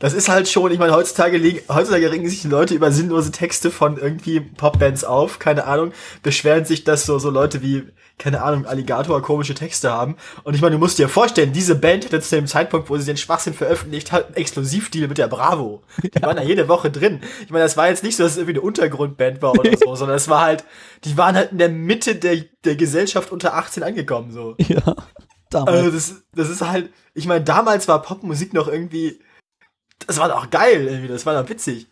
[0.00, 3.30] das ist halt schon, ich meine, heutzutage, liegen- heutzutage regen sich die Leute über sinnlose
[3.30, 7.84] Texte von irgendwie Popbands auf, keine Ahnung, beschweren sich, dass so, so Leute wie,
[8.18, 10.16] keine Ahnung, Alligator komische Texte haben.
[10.42, 13.04] Und ich meine, du musst dir vorstellen, diese Band hatte zu dem Zeitpunkt, wo sie
[13.04, 15.82] den Schwachsinn veröffentlicht hat, einen Exklusivdeal mit der Bravo.
[16.02, 17.20] Die waren da jede Woche drin.
[17.44, 19.94] Ich meine, das war jetzt nicht so, dass es irgendwie eine Untergrundband war oder so,
[19.94, 20.64] sondern es war halt,
[21.04, 24.54] die waren halt in der Mitte der, der Gesellschaft unter 18 angekommen, so.
[24.58, 24.96] Ja.
[25.50, 25.76] Damals.
[25.78, 29.18] Also das, das ist halt, ich meine, damals war Popmusik noch irgendwie,
[30.06, 31.86] das war doch geil irgendwie, das war doch witzig.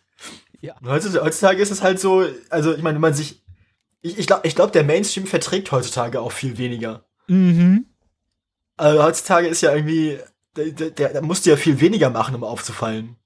[0.61, 0.75] Ja.
[0.83, 3.41] Heutzutage, heutzutage ist es halt so, also ich meine, wenn man sich,
[4.01, 7.05] ich, ich glaube, ich glaub, der Mainstream verträgt heutzutage auch viel weniger.
[7.27, 7.85] mhm.
[8.77, 10.19] Also heutzutage ist ja irgendwie,
[10.55, 13.17] der, der, der, musste ja viel weniger machen, um aufzufallen.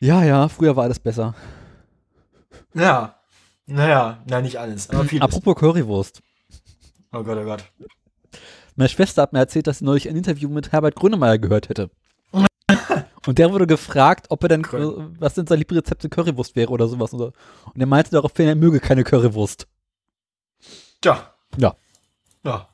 [0.00, 1.34] Ja, ja, früher war alles besser.
[2.74, 3.20] Ja.
[3.66, 5.22] Naja, na nicht alles, aber vieles.
[5.22, 6.22] Apropos Currywurst.
[7.12, 7.64] Oh Gott, oh Gott.
[8.76, 11.90] Meine Schwester hat mir erzählt, dass sie neulich ein Interview mit Herbert Grönemeyer gehört hätte.
[13.26, 15.16] Und der wurde gefragt, ob er denn, Grün.
[15.18, 17.12] was denn sein Lieblingsrezept für Currywurst wäre oder sowas.
[17.12, 17.34] Und
[17.76, 19.66] er meinte daraufhin, er möge keine Currywurst.
[21.02, 21.34] Tja.
[21.58, 21.76] Ja.
[22.44, 22.68] Ja.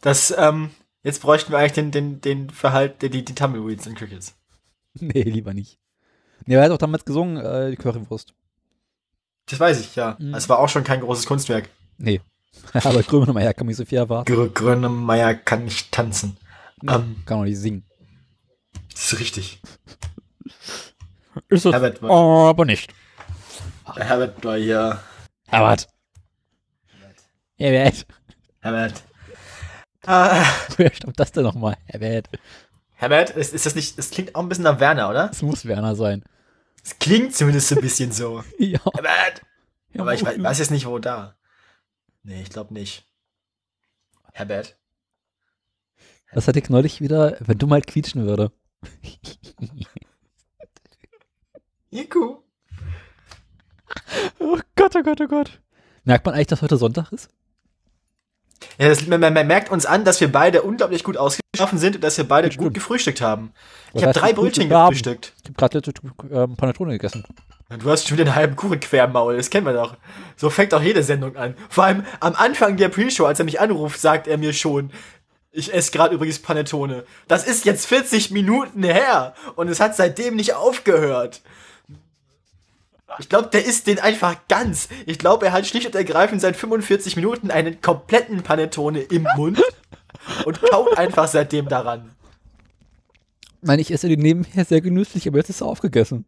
[0.00, 0.70] Das, ähm,
[1.02, 4.36] jetzt bräuchten wir eigentlich den, den, den Verhalt, die, die, die Tumbleweeds in Crickets.
[4.94, 5.80] Nee, lieber nicht.
[6.46, 8.32] Nee, er hat auch damals gesungen, äh, die Currywurst.
[9.46, 10.16] Das weiß ich, ja.
[10.20, 10.34] Mhm.
[10.34, 11.68] Es war auch schon kein großes Kunstwerk.
[11.98, 12.20] Nee.
[12.72, 14.32] Aber Grönemeyer kann mich so viel erwarten.
[14.32, 16.36] Gr Grönemeyer kann nicht tanzen.
[16.82, 17.84] Ähm, Kann auch nicht singen.
[18.92, 19.62] das ist richtig.
[21.48, 22.92] Ist es Herbert war, oh, aber nicht.
[23.96, 25.00] Herbert war hier.
[25.46, 25.88] Herbert.
[27.56, 28.06] Herbert.
[28.60, 29.02] Herbert.
[30.06, 30.44] Ah,
[30.76, 31.76] Woher stammt das denn nochmal?
[31.86, 32.28] Herbert.
[32.94, 35.28] Herbert, ist, ist das nicht, das klingt auch ein bisschen nach Werner, oder?
[35.28, 36.24] Das muss Werner sein.
[36.84, 38.44] Es klingt zumindest so ein bisschen so.
[38.58, 38.80] Ja.
[38.94, 39.42] Herbert!
[39.96, 41.36] Aber ich weiß, weiß jetzt nicht, wo da.
[42.24, 43.06] Nee, ich glaube nicht.
[44.32, 44.76] Herbert.
[46.32, 48.50] Das hatte ich neulich wieder, wenn du mal quietschen würde.
[51.90, 52.38] Iku.
[54.40, 55.60] Oh Gott, oh Gott, oh Gott.
[56.02, 57.28] Merkt man eigentlich, dass heute Sonntag ist?
[58.78, 62.02] Ja, das, man, man merkt uns an, dass wir beide unglaublich gut ausgeschlafen sind und
[62.02, 63.52] dass wir beide gut gefrühstückt haben.
[63.92, 65.34] Ich habe drei Brötchen gefrühstückt.
[65.42, 65.92] Ich habe gerade letzte
[66.30, 67.24] ähm, Panettone gegessen.
[67.70, 69.96] Du hast schon wieder einen halben Kuchen quer im Maul, das kennen wir doch.
[70.36, 71.56] So fängt auch jede Sendung an.
[71.68, 74.90] Vor allem am Anfang der Pre-Show, als er mich anruft, sagt er mir schon,
[75.50, 77.04] ich esse gerade übrigens Panettone.
[77.26, 81.40] Das ist jetzt 40 Minuten her und es hat seitdem nicht aufgehört.
[83.18, 84.88] Ich glaube, der isst den einfach ganz.
[85.06, 89.62] Ich glaube, er hat schlicht und ergreifend seit 45 Minuten einen kompletten Panettone im Mund
[90.44, 92.10] und kaut einfach seitdem daran.
[93.62, 96.26] Ich meine, ich esse die nebenher sehr genüsslich, aber jetzt ist er aufgegessen.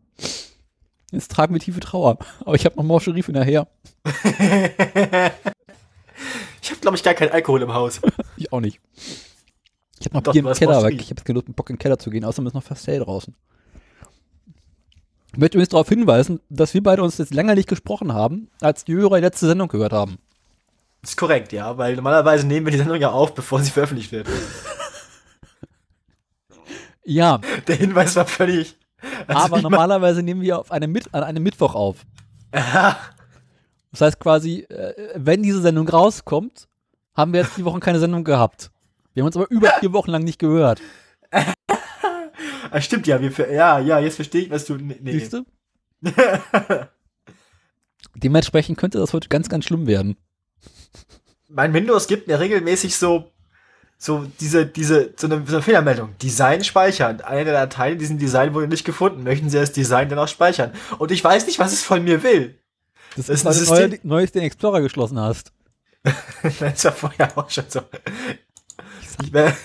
[1.12, 2.18] Jetzt tragen wir tiefe Trauer.
[2.40, 3.68] Aber ich habe noch Morcherie für nachher.
[6.62, 8.00] Ich habe, glaube ich, gar keinen Alkohol im Haus.
[8.38, 8.80] Ich auch nicht.
[9.98, 11.70] Ich habe noch Doch, Bier im Keller, aber ich habe jetzt keine Lust, mit Bock
[11.70, 12.22] in den Keller zu gehen.
[12.22, 13.34] Außerdem ist noch fast Sale draußen.
[15.32, 18.84] Ich möchte übrigens darauf hinweisen, dass wir beide uns jetzt länger nicht gesprochen haben, als
[18.84, 20.18] die Hörer die letzte Sendung gehört haben.
[21.00, 24.12] Das ist korrekt, ja, weil normalerweise nehmen wir die Sendung ja auf, bevor sie veröffentlicht
[24.12, 24.28] wird.
[27.08, 28.76] Ja, Der Hinweis war völlig.
[29.26, 32.04] also aber normalerweise nehmen wir auf einem, Mit an einem Mittwoch auf.
[33.92, 36.68] Das heißt quasi, äh, wenn diese Sendung rauskommt,
[37.14, 38.70] haben wir jetzt die Wochen keine Sendung gehabt.
[39.14, 40.82] Wir haben uns aber über vier Wochen lang nicht gehört.
[42.70, 44.74] Ah, stimmt ja, wir ja, ja, jetzt verstehe ich, was du.
[44.74, 44.98] Nee.
[45.04, 45.44] Siehst du?
[48.16, 50.16] Dementsprechend könnte das heute ganz, ganz schlimm werden.
[51.48, 53.30] Mein Windows gibt mir regelmäßig so,
[53.98, 56.14] so diese, diese, so eine, so eine Fehlermeldung.
[56.18, 57.20] Design speichern.
[57.22, 59.22] Eine der Dateien in diesem Design wurde nicht gefunden.
[59.22, 60.72] Möchten Sie das Design dann auch speichern?
[60.98, 62.58] Und ich weiß nicht, was es von mir will.
[63.16, 65.52] Das, Das ist, ist du System- neu, neulich den Explorer geschlossen hast.
[66.60, 67.80] das war vorher auch schon so.
[69.32, 69.56] Wär-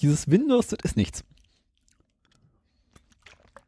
[0.00, 1.22] Dieses Windows, das ist nichts.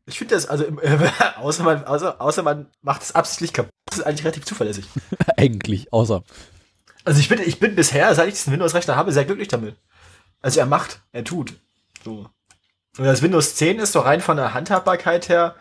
[0.07, 0.64] ich finde das, also,
[1.40, 4.87] außer man, außer, außer man macht es absichtlich kaputt, das ist eigentlich relativ zuverlässig.
[5.37, 6.23] Eigentlich, außer.
[7.05, 9.77] Also ich bin, ich bin bisher, seit ich diesen Windows-Rechner habe, sehr glücklich damit.
[10.40, 11.55] Also er macht, er tut.
[12.05, 12.26] So.
[12.98, 15.55] Und das Windows 10 ist doch rein von der Handhabbarkeit her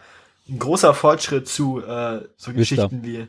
[0.48, 2.88] ein großer Fortschritt zu äh, so Vista.
[2.88, 3.28] Geschichten wie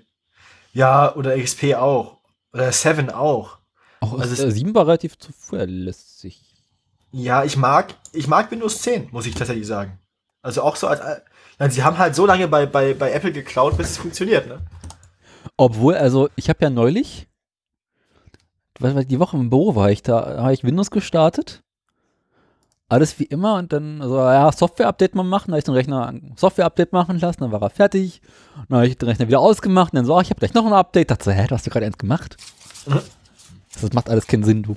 [0.73, 2.19] ja oder XP auch
[2.53, 3.59] oder 7 auch.
[4.01, 6.43] Auch Also ist der 7 war relativ zuverlässig.
[7.13, 9.99] Ja, ich mag, ich mag Windows 10, muss ich tatsächlich sagen.
[10.43, 11.01] Also auch so als,
[11.59, 14.61] ja, sie haben halt so lange bei, bei, bei Apple geklaut, bis es funktioniert, ne?
[15.57, 17.27] Obwohl, also ich habe ja neulich,
[18.81, 21.63] weil weil die Woche im Büro war ich, da habe ich Windows gestartet.
[22.89, 26.09] Alles wie immer und dann, also ja, Software-Update mal machen, da habe ich den Rechner
[26.09, 28.21] ein Software-Update machen lassen, dann war er fertig.
[28.69, 30.67] Dann habe ich den Rechner wieder ausgemacht und dann so, ach, ich habe gleich noch
[30.67, 31.11] ein Update.
[31.13, 32.37] Dachte so, hä, du hast du gerade eins gemacht?
[33.81, 34.75] Das macht alles keinen Sinn, du.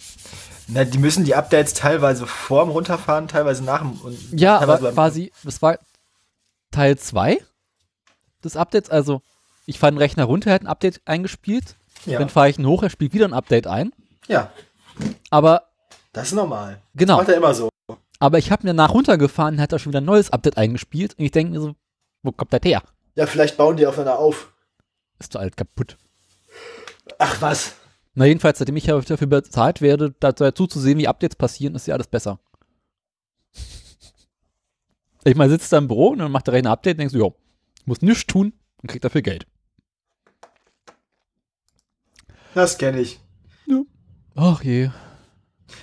[0.67, 5.31] Na, die müssen die Updates teilweise vorm runterfahren, teilweise nach dem und Ja, aber quasi,
[5.43, 5.77] das war
[6.71, 7.39] Teil 2
[8.43, 9.21] des Updates, also
[9.65, 12.19] ich fahre den Rechner runter, er hat ein Update eingespielt, ja.
[12.19, 13.91] dann fahre ich ihn hoch, er spielt wieder ein Update ein,
[14.27, 14.51] ja,
[15.29, 15.69] aber
[16.11, 16.81] das ist normal.
[16.95, 17.69] genau, Macht er immer so.
[18.19, 21.25] aber ich habe ihn danach runtergefahren, hat er schon wieder ein neues Update eingespielt und
[21.25, 21.75] ich denke mir so,
[22.21, 22.83] wo kommt das her?
[23.15, 24.53] Ja, vielleicht bauen die aufeinander auf.
[25.19, 25.97] Ist doch alles kaputt.
[27.19, 27.75] Ach was.
[28.15, 31.95] Na jedenfalls, seitdem ich dafür bezahlt werde, dazu zu sehen, wie Updates passieren, ist ja
[31.95, 32.39] alles besser.
[35.23, 37.13] Ich mal sitzt da im Büro und dann macht der Rechner ein Update und denkst
[37.13, 37.35] du, jo,
[37.85, 39.47] muss nichts tun und kriegt dafür Geld.
[42.53, 43.19] Das kenne ich.
[44.35, 44.89] Ach je.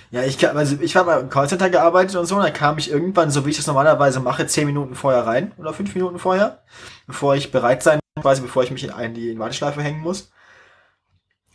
[0.09, 2.91] Ja, ich, also ich habe mal im Callcenter gearbeitet und so, und da kam ich
[2.91, 6.63] irgendwann, so wie ich das normalerweise mache, zehn Minuten vorher rein oder fünf Minuten vorher,
[7.07, 10.31] bevor ich bereit sein quasi bevor ich mich in, die Warteschleife hängen muss.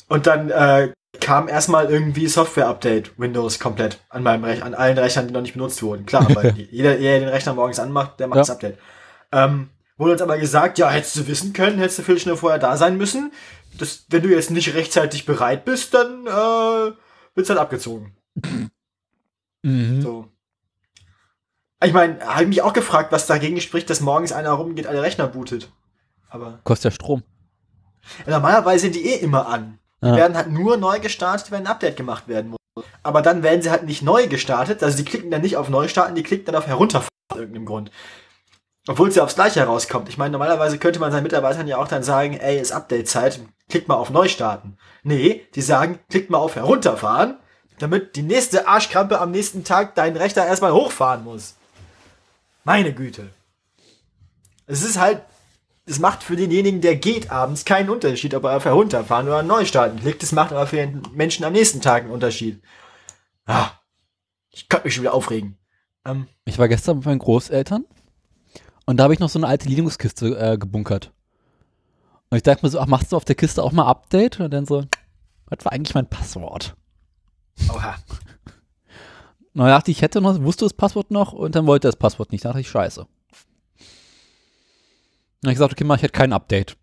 [0.09, 5.29] Und dann äh, kam erstmal irgendwie Software-Update, Windows komplett an meinem Rech an allen Rechnern,
[5.29, 6.07] die noch nicht benutzt wurden.
[6.07, 8.43] Klar, weil jeder, der den Rechner morgens anmacht, der macht Ja.
[8.43, 8.79] das Update.
[9.33, 12.59] Ähm, wurde uns aber gesagt, ja, hättest du wissen können, hättest du viel schneller vorher
[12.59, 13.33] da sein müssen.
[13.79, 16.93] Das, wenn du jetzt nicht rechtzeitig bereit bist, dann äh,
[17.35, 18.17] wird's halt abgezogen.
[19.63, 20.01] Mhm.
[20.03, 20.29] So.
[21.85, 25.03] Ich meine, habe ich mich auch gefragt, was dagegen spricht, dass morgens einer rumgeht, alle
[25.03, 25.71] Rechner bootet.
[26.29, 27.23] Aber Kostet ja Strom.
[28.27, 29.79] normalerweise sind die eh immer an.
[30.03, 30.17] Die Ja.
[30.17, 32.85] werden halt nur neu gestartet, wenn ein Update gemacht werden muss.
[33.03, 35.89] Aber dann werden sie halt nicht neu gestartet, also die klicken dann nicht auf Neu
[35.89, 37.91] starten, die klicken dann auf Herunterfahren aus irgendeinem Grund.
[38.89, 40.09] Obwohl es ja aufs Gleiche herauskommt.
[40.09, 43.89] Ich meine, normalerweise könnte man seinen Mitarbeitern ja auch dann sagen, ey, ist Update-Zeit, klickt
[43.89, 44.77] mal auf Neu starten.
[45.03, 47.39] Nee, die sagen, klickt mal auf Herunterfahren,
[47.79, 51.57] damit die nächste Arschkrampe am nächsten Tag deinen Rechner erstmal hochfahren muss.
[52.65, 53.31] Meine Güte.
[54.67, 55.23] Es ist halt,
[55.85, 59.65] es macht für denjenigen, der geht abends, keinen Unterschied, ob er auf Herunterfahren oder neu
[59.65, 60.23] starten klickt.
[60.23, 62.63] Es macht aber für den Menschen am nächsten Tag einen Unterschied.
[63.47, 63.71] Ah,
[64.51, 65.59] ich könnte mich schon wieder aufregen.
[66.05, 67.85] Ähm, Ich war gestern mit meinen Großeltern
[68.87, 71.13] und da habe ich noch so eine alte Linux-Kiste äh, gebunkert.
[72.31, 74.41] Und ich dachte mir so, ach, machst du auf der Kiste auch mal Update?
[74.41, 74.85] Und dann so,
[75.47, 76.77] was war eigentlich mein Passwort?
[77.69, 77.97] oha.
[79.55, 81.93] Und dann dachte ich, ich hätte noch, wusste das Passwort noch und dann wollte er
[81.93, 82.45] das Passwort nicht.
[82.45, 83.07] Da dachte ich, scheiße.
[85.41, 86.77] Dann habe ich gesagt, okay, mach ich hätte kein Update.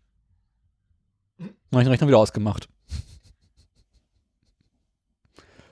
[1.38, 2.68] Dann habe ich den Rechner wieder ausgemacht.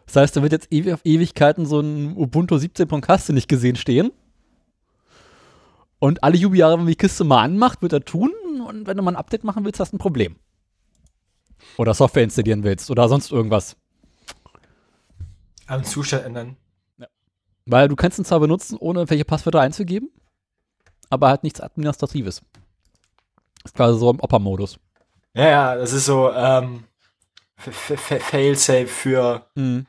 [0.05, 4.11] Das heißt, da wird jetzt ewig auf Ewigkeiten so ein Ubuntu 17.hast nicht gesehen stehen.
[6.03, 8.33] Und alle Jubeljahre, wenn man die Kiste mal anmacht, wird er tun.
[8.67, 10.35] Und wenn du mal ein Update machen willst, hast du ein Problem.
[11.77, 13.77] Oder Software installieren willst oder sonst irgendwas.
[15.67, 16.57] Am Zustand ändern.
[17.67, 20.09] Weil du kannst ihn zwar benutzen, ohne welche Passwörter einzugeben,
[21.11, 22.41] aber halt nichts Administratives.
[23.63, 24.79] Ist quasi so im Opera-Modus.
[25.35, 26.85] Ja, ja, das ist so, ähm,
[27.57, 29.85] Failsafe für Mhm.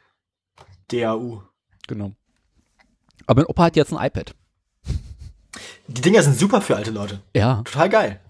[0.88, 1.42] DAU.
[1.88, 2.12] Genau.
[3.26, 4.34] Aber mein Opa hat jetzt ein iPad.
[5.92, 7.20] Die Dinger sind super für alte Leute.
[7.36, 7.62] Ja.
[7.64, 8.20] Total geil.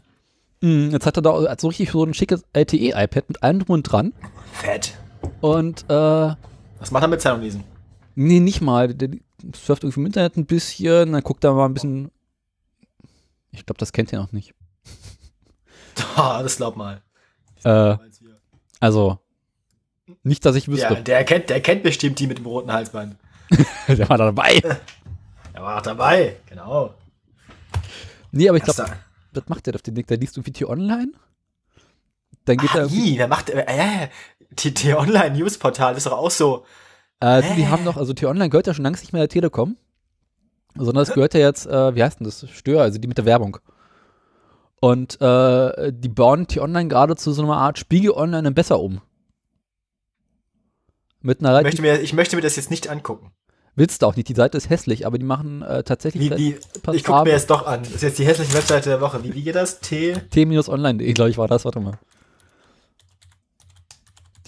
[0.60, 3.82] Mhm, jetzt hat er da so richtig so ein schickes LTE-iPad mit allem drum und
[3.82, 4.12] dran.
[4.52, 4.96] Fett.
[5.40, 6.34] Und, äh,
[6.78, 7.64] Was macht er mit Zeitung lesen?
[8.14, 8.94] nee, nicht mal.
[8.94, 9.10] Der
[9.54, 12.10] surft irgendwie im Internet ein bisschen, dann guckt er mal ein bisschen.
[13.50, 14.54] Ich glaube, das kennt ihr noch nicht.
[16.16, 17.02] Ah, das glaub mal.
[17.64, 17.96] Äh,
[18.80, 19.18] also,
[20.22, 20.94] nicht, dass ich wüsste.
[20.94, 23.16] Ja, der kennt, der kennt bestimmt die mit dem roten Halsband.
[23.88, 24.60] der war da dabei.
[25.54, 26.94] Er war auch dabei, genau.
[28.32, 28.84] Nee, aber ich glaube,
[29.32, 30.06] was macht der auf den Ding?
[30.06, 31.12] Der liest irgendwie T-Online.
[32.44, 34.08] Dann geht er Ah, irgendwie, wie, wer macht, äh, äh,
[34.50, 36.64] die, die Online-News-Portal ist doch auch so.
[37.20, 37.66] äh, die Hä?
[37.66, 39.76] haben noch, also T-Online gehört ja schon längst nicht mehr der Telekom.
[40.74, 42.48] Sondern es gehört ja jetzt, äh, wie heißt denn das?
[42.50, 43.58] Stör, also die mit der Werbung.
[44.80, 49.00] Und äh, die bauen T-Online gerade zu so einer Art Spiegel Online besser um.
[51.20, 53.32] Mit einer Ich möchte, mir, ich möchte mir das jetzt nicht angucken.
[53.74, 56.58] Willst du auch nicht, die Seite ist hässlich, aber die machen äh, tatsächlich Wie, wie,
[56.92, 57.82] ich gucke mir jetzt doch an.
[57.82, 59.24] Das ist jetzt die hässliche Webseite der Woche.
[59.24, 59.80] Wie, wie geht das?
[59.80, 60.14] T.
[60.30, 61.98] t-online.de, glaube ich, war das, warte mal.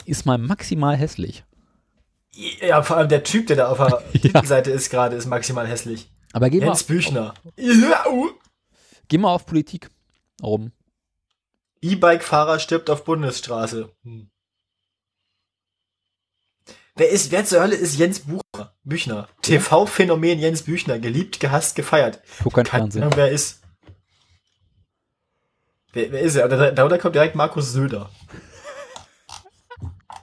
[0.07, 1.45] Die ist mal maximal hässlich.
[2.61, 4.21] Ja, vor allem der Typ, der da auf der Ja.
[4.21, 6.11] Titelseite ist gerade, ist maximal hässlich.
[6.33, 7.35] Aber geh mal, Jens Büchner.
[7.57, 8.31] Ja, uh.
[9.09, 9.89] geh mal auf Politik
[10.43, 10.73] rum.
[11.81, 13.91] E-Bike-Fahrer stirbt auf Bundesstraße.
[14.03, 14.31] Hm.
[16.97, 18.73] Wer ist, wer zur Hölle ist Jens Bucher?
[18.85, 19.29] Büchner?
[19.43, 20.99] TV-Phänomen Jens Büchner.
[20.99, 22.21] Geliebt, gehasst, gefeiert.
[22.43, 23.03] Guck kein Fernsehen.
[23.03, 23.61] Ahnung, wer er ist.
[25.93, 26.49] Wer, wer ist er?
[26.49, 28.11] Da- Darunter kommt direkt Markus Söder.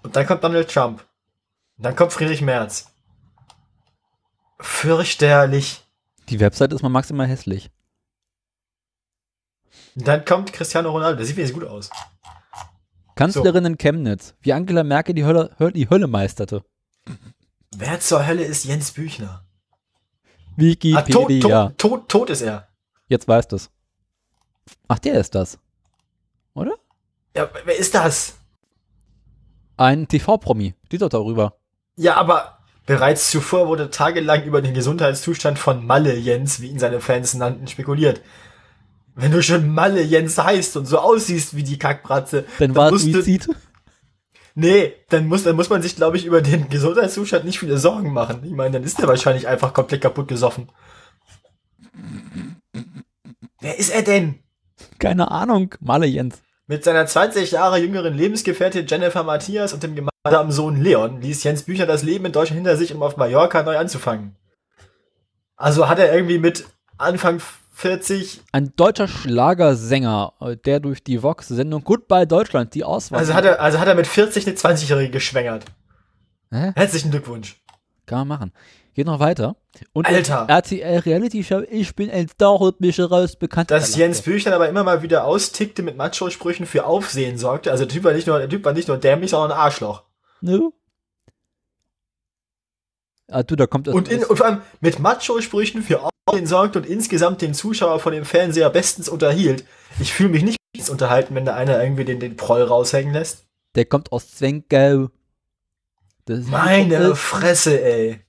[0.03, 1.05] Und dann kommt Donald Trump.
[1.77, 2.87] Und dann kommt Friedrich Merz.
[4.59, 5.83] Fürchterlich.
[6.29, 7.69] Die Website ist mal maximal hässlich.
[9.95, 11.17] Und dann kommt Cristiano Ronaldo.
[11.17, 11.89] Der sieht wenigstens gut aus.
[13.15, 16.63] Kanzlerin in Chemnitz, wie Angela Merkel die Hölle, die Hölle meisterte.
[17.75, 19.43] Wer zur Hölle ist Jens Büchner?
[19.43, 21.69] Ah, Wikipedia.
[21.69, 22.67] tot, tot, tot, tot ist er.
[23.07, 23.69] Jetzt weißt es.
[24.87, 25.57] Ach, der ist das.
[26.53, 26.75] Oder?
[27.35, 28.35] Ja, wer ist das?
[29.77, 30.75] Ein TV-Promi.
[30.85, 31.55] Steht doch darüber.
[31.95, 36.99] Ja, aber bereits zuvor wurde tagelang über den Gesundheitszustand von Malle Jens, wie ihn seine
[36.99, 38.21] Fans nannten, spekuliert.
[39.15, 43.03] Wenn du schon Malle Jens heißt und so aussiehst wie die Kackbratze, Dann war es
[43.03, 43.49] Suizid.
[44.53, 48.11] Nee, dann muss, dann muss man sich, glaube ich, über den Gesundheitszustand nicht viele Sorgen
[48.11, 48.41] machen.
[48.43, 50.69] Ich meine, dann ist er wahrscheinlich einfach komplett kaputt gesoffen.
[53.61, 54.39] Wer ist er denn?
[54.99, 55.75] Keine Ahnung.
[55.79, 56.41] Malle Jens.
[56.67, 61.63] Mit seiner 20 Jahre jüngeren Lebensgefährtin Jennifer Matthias und dem gemeinsamen Sohn Leon ließ Jens
[61.63, 64.35] Büchner das Leben in Deutschland hinter sich, um auf Mallorca neu anzufangen.
[65.55, 66.65] Also hat er irgendwie mit
[66.97, 67.41] Anfang
[67.81, 73.17] 40, Ein deutscher Schlagersänger, äh, der durch die Vox-Sendung Goodbye Deutschland die Auswahl.
[73.17, 75.65] also hat er, also hat er mit 40 eine 20-Jährige geschwängert.
[76.51, 76.73] Hä?
[76.75, 77.59] Herzlichen Glückwunsch.
[78.05, 78.51] Kann man machen.
[78.93, 79.55] Geht noch weiter.
[79.93, 80.45] Und Alter.
[80.47, 83.71] RTL Reality Show, ich bin ein raus bekannt.
[83.71, 87.71] Dass Jens Büchner aber immer mal wieder austickte mit Macho-Sprüchen für Aufsehen sorgte.
[87.71, 90.03] Also der Typ war nicht nur, der Typ war nicht nur dämlich, sondern ein Arschloch.
[90.41, 90.73] No?
[93.31, 93.87] Ah, du, da kommt.
[93.87, 96.09] Und, in, und vor allem mit Macho-Sprüchen für
[96.43, 99.65] sorgt und insgesamt den Zuschauer von dem Fernseher bestens unterhielt.
[99.99, 103.45] Ich fühle mich nicht unterhalten, wenn da einer irgendwie den, den Proll raushängen lässt.
[103.75, 105.09] Der kommt aus Zwenkau.
[106.27, 108.21] Meine Fresse, ey.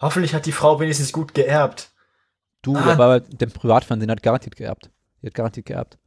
[0.00, 1.90] Hoffentlich hat die Frau wenigstens gut geerbt.
[2.62, 2.92] Du, ah.
[2.92, 4.90] aber der Privatfernsehen hat garantiert geerbt.
[5.22, 5.98] Die hat garantiert geerbt.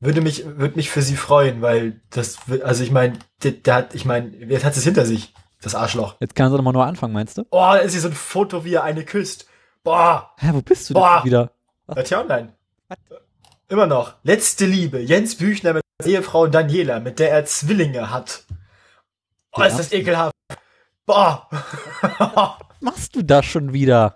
[0.00, 3.94] Würde mich, würde mich für sie freuen, weil das, also ich meine, der, der, hat,
[3.94, 6.16] ich meine, jetzt hat es hinter sich, das Arschloch.
[6.20, 7.42] Jetzt kann sie doch mal nur anfangen, meinst du?
[7.50, 9.46] Oh, da ist hier so ein Foto, wie er eine küsst.
[9.82, 10.32] Boah.
[10.38, 11.16] Hä, wo bist du Boah.
[11.18, 11.50] denn wieder?
[11.86, 12.52] Bei T-Online.
[13.68, 14.14] Immer noch.
[14.22, 15.00] Letzte Liebe.
[15.00, 18.44] Jens Büchner mit Ehefrau Daniela, mit der er Zwillinge hat.
[19.52, 20.34] Oh, ist das ekelhaft.
[21.06, 21.48] Boah.
[22.18, 24.14] Was machst du da schon wieder?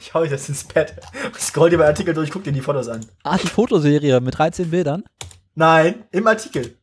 [0.00, 0.94] Ich hau das ins Pad.
[1.38, 3.04] Scroll dir bei Artikel durch, guck dir die Fotos an.
[3.22, 5.04] Ah, die Fotoserie mit 13 Bildern?
[5.54, 6.77] Nein, im Artikel.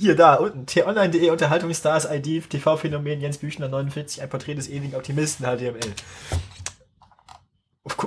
[0.00, 0.64] Hier, da, unten.
[0.64, 5.92] t-online.de Unterhaltungsstars ID, TV-Phänomen Jens Büchner 49, ein Porträt des ewigen Optimisten, HTML.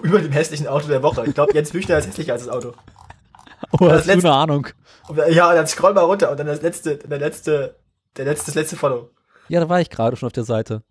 [0.01, 1.25] Über dem hässlichen Auto der Woche.
[1.27, 2.73] Ich glaube, Jens Büchner ist hässlicher als das Auto.
[3.73, 4.67] Oh, das hast letzte, du eine Ahnung.
[5.32, 7.75] Ja, dann scroll mal runter und dann das letzte, der letzte,
[8.15, 9.10] der letzte, das letzte Follow.
[9.49, 10.84] Ja, da war ich gerade schon auf der Seite.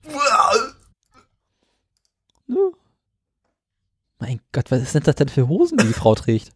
[4.19, 6.53] Mein Gott, was sind das denn für Hosen, die die Frau trägt?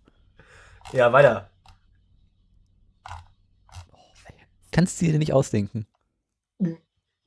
[0.92, 1.48] Ja, weiter.
[4.74, 5.86] Kannst du dir nicht ausdenken.
[6.58, 6.76] Geil,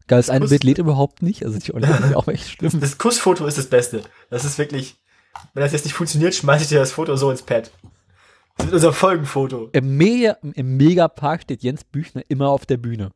[0.08, 1.46] das, das eine Kuss Bild lädt überhaupt nicht.
[1.46, 2.78] Also die Online auch echt schlimm.
[2.82, 4.02] Das Kussfoto ist das Beste.
[4.30, 4.98] Das ist wirklich.
[5.54, 7.72] Wenn das jetzt nicht funktioniert, schmeiße ich dir das Foto so ins Pad.
[8.58, 9.70] Das ist unser Folgenfoto.
[9.72, 13.12] Im, Mega, Im Megapark steht Jens Büchner immer auf der Bühne.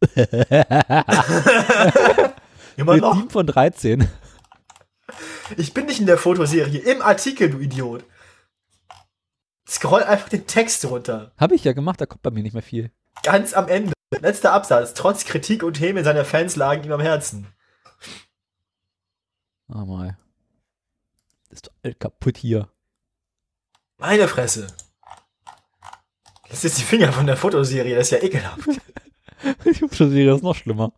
[2.76, 3.14] immer noch.
[3.14, 4.08] 7 von 13.
[5.58, 8.02] Ich bin nicht in der Fotoserie, im Artikel, du Idiot.
[9.68, 11.30] Scroll einfach den Text runter.
[11.36, 12.90] Habe ich ja gemacht, da kommt bei mir nicht mehr viel.
[13.22, 13.92] Ganz am Ende.
[14.20, 14.94] Letzter Absatz.
[14.94, 17.46] Trotz Kritik und Häme seiner Fans lagen ihm am Herzen.
[19.68, 20.18] Ah, mal.
[21.50, 22.68] ist doch alt kaputt hier.
[23.98, 24.66] Meine Fresse.
[26.48, 28.66] Das ist die Finger von der Fotoserie, das ist ja ekelhaft.
[29.64, 30.92] die Fotoserie ist noch schlimmer.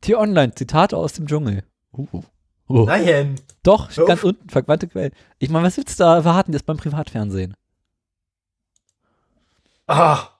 [0.00, 1.64] Tier Online, Zitate aus dem Dschungel.
[1.92, 2.22] Uh.
[2.68, 2.84] Oh.
[2.84, 3.40] Nein.
[3.62, 5.12] Doch, Hör ganz unten, verquante Quellen.
[5.38, 7.56] Ich meine, was willst du da erwarten jetzt beim Privatfernsehen?
[9.86, 10.33] Ah.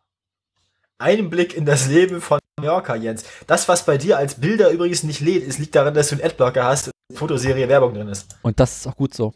[0.99, 3.25] Ein Blick in das Leben von Mallorca, Jens.
[3.47, 6.25] Das, was bei dir als Bilder übrigens nicht lädt, ist, liegt daran, dass du einen
[6.25, 8.37] Adblocker hast und Fotoserie Werbung drin ist.
[8.43, 9.35] Und das ist auch gut so.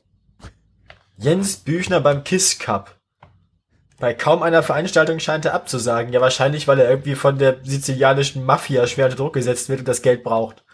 [1.16, 2.96] Jens Büchner beim Kiss Cup.
[3.98, 6.12] Bei kaum einer Veranstaltung scheint er abzusagen.
[6.12, 9.88] Ja, wahrscheinlich, weil er irgendwie von der sizilianischen Mafia schwer unter Druck gesetzt wird und
[9.88, 10.64] das Geld braucht.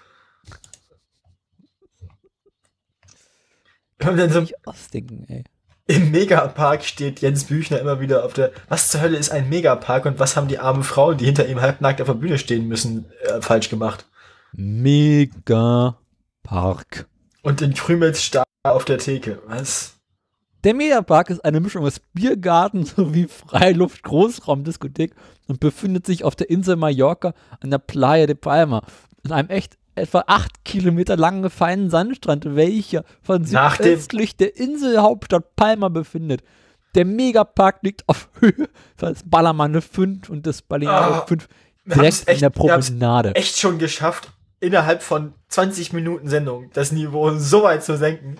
[4.02, 5.44] Und dann so ich ausdenken, ey.
[5.86, 8.52] Im Megapark steht Jens Büchner immer wieder auf der.
[8.68, 11.60] Was zur Hölle ist ein Megapark und was haben die armen Frauen, die hinter ihm
[11.60, 14.06] halbnackt auf der Bühne stehen müssen, äh, falsch gemacht?
[14.52, 15.98] Megapark.
[17.42, 19.42] Und den Krümelstar auf der Theke.
[19.46, 19.98] Was?
[20.64, 25.14] Der Megapark ist eine Mischung aus Biergarten sowie Freiluft-Großraumdiskothek
[25.48, 28.82] und befindet sich auf der Insel Mallorca an der Playa de Palma.
[29.22, 35.88] In einem echt etwa acht Kilometer langen feinen Sandstrand, welcher von südöstlich der Inselhauptstadt Palma
[35.88, 36.42] befindet.
[36.94, 38.68] Der Megapark liegt auf Höhe
[39.00, 41.48] des Ballermann 5 und des Balearic oh, 5
[41.86, 43.34] direkt echt, in der Promenade.
[43.34, 48.36] echt schon geschafft, innerhalb von 20 Minuten Sendung das Niveau so weit zu senken.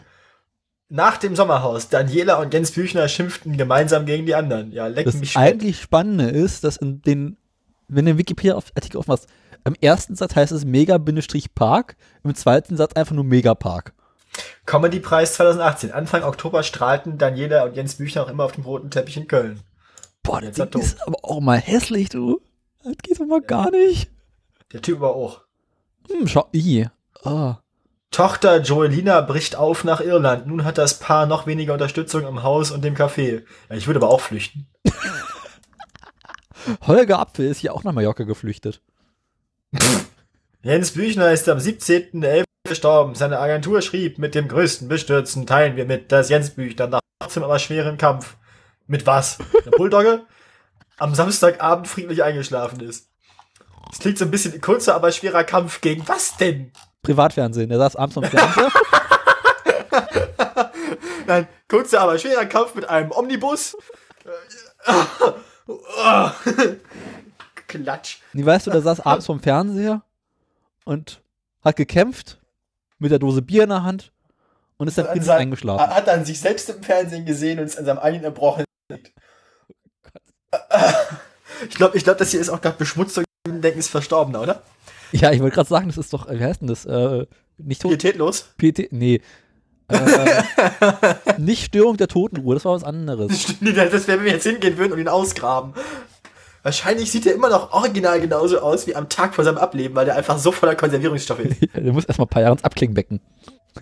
[0.89, 4.71] Nach dem Sommerhaus, Daniela und Jens Büchner schimpften gemeinsam gegen die anderen.
[4.71, 7.37] Ja, leck das mich Das eigentlich Spannende ist, dass in den,
[7.89, 9.27] wenn du den Wikipedia-Artikel aufmachst,
[9.65, 13.95] im ersten Satz heißt es Mega-Park, im zweiten Satz einfach nur Megapark.
[14.67, 15.93] Comedy-Preis 2018.
[15.93, 19.61] Anfang Oktober strahlten Daniela und Jens Büchner auch immer auf dem roten Teppich in Köln.
[20.23, 22.41] Boah, das ist aber auch mal hässlich, du.
[22.83, 23.47] Das geht doch mal ja.
[23.47, 24.11] gar nicht.
[24.73, 25.43] Der Typ war auch.
[26.11, 26.87] Hm, schau, i.
[27.25, 27.55] Oh.
[28.11, 30.47] Tochter Joelina bricht auf nach Irland.
[30.47, 33.43] Nun hat das Paar noch weniger Unterstützung im Haus und dem Café.
[33.69, 34.67] Ja, ich würde aber auch flüchten.
[36.87, 38.81] Holger Apfel ist ja auch nach Mallorca geflüchtet.
[40.63, 42.45] Jens Büchner ist am 17.11.
[42.69, 43.15] gestorben.
[43.15, 47.43] Seine Agentur schrieb, mit dem größten Bestürzen teilen wir mit, dass Jens Büchner nach trotzdem
[47.43, 48.37] aber schweren Kampf
[48.87, 49.39] mit was?
[49.65, 50.25] Der Bulldogge?
[50.99, 53.09] am Samstagabend friedlich eingeschlafen ist.
[53.93, 56.73] Es klingt so ein bisschen kurzer, aber schwerer Kampf gegen was denn?
[57.03, 57.71] Privatfernsehen.
[57.71, 58.73] Er saß abends am Fernseher.
[61.27, 63.77] Nein, kurzer, aber schwerer Kampf mit einem Omnibus.
[67.83, 68.19] Klatsch.
[68.33, 70.03] Nee, weißt du, der saß abends vom Fernseher
[70.85, 71.23] und
[71.63, 72.39] hat gekämpft
[72.99, 74.13] mit der Dose Bier in der Hand
[74.77, 75.95] und ist dann friedlich eingeschlafen.
[75.95, 78.65] Hat dann sich selbst im Fernsehen gesehen und ist an seinem eigenen Erbrochen.
[81.69, 84.63] ich glaube, ich glaub, das hier ist auch gerade beschmutzt und denken, ist Verstorbener, oder?
[85.13, 86.85] Ja, ich wollte gerade sagen, das ist doch, wie heißt denn das?
[86.85, 87.27] Äh,
[87.59, 87.93] nicht tot?
[87.93, 88.49] Pietätlos?
[88.57, 89.21] Pietät, nee.
[89.89, 90.45] Äh,
[91.39, 93.47] nicht Störung der Totenruhe, das war was anderes.
[93.61, 95.75] Das wäre, wenn wir jetzt hingehen würden und ihn ausgraben.
[96.65, 100.07] Wahrscheinlich sieht er immer noch original genauso aus wie am Tag vor seinem Ableben, weil
[100.07, 101.61] der einfach so voller Konservierungsstoffe ist.
[101.75, 103.21] Der muss erstmal ein paar Jahre ins Abklingbecken.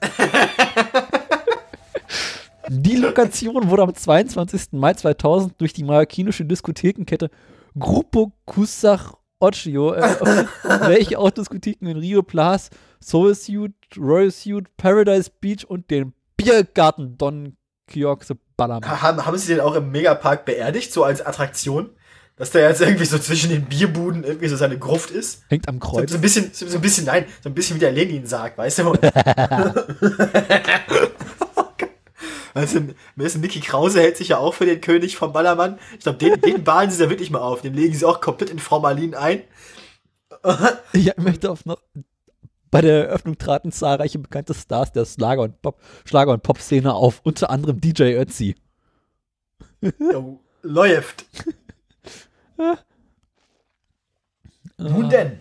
[2.69, 4.73] Die Lokation wurde am 22.
[4.73, 7.31] Mai 2000 durch die mallorquinische Diskothekenkette
[7.79, 10.49] Grupo Kusach Ocio eröffnet,
[10.89, 12.71] welche auch Diskotheken in Rio Plas,
[13.01, 17.57] Soul Suit, Royal Suit, Paradise Beach und den Biergarten Don
[17.87, 19.03] Quixote Ballermann.
[19.03, 21.91] Haben, haben sie den auch im Megapark beerdigt, so als Attraktion?
[22.43, 25.45] Dass der jetzt irgendwie so zwischen den Bierbuden irgendwie so seine Gruft ist?
[25.49, 26.11] Hängt am So, Kreuz.
[26.11, 28.59] so ein bisschen, so, so ein bisschen, nein, so ein bisschen wie der Lenin sagt,
[28.59, 28.95] weißt du?
[32.55, 35.79] Weißt du, weißt du, Mickey Krause hält sich ja auch für den König vom Ballermann.
[35.95, 37.63] Ich glaube, den, den bahnen sie da wirklich mal auf.
[37.63, 39.43] Den legen sie auch komplett in Formalin ein.
[40.93, 41.81] Ich möchte auf noch.
[42.73, 45.79] Bei der Eröffnung traten zahlreiche bekannte Stars der Schlager- und Pop-
[46.43, 48.57] Pop-Szene auf, unter anderem DJ Ötzi.
[49.81, 51.27] Jo, läuft.
[54.79, 55.39] Nun denn.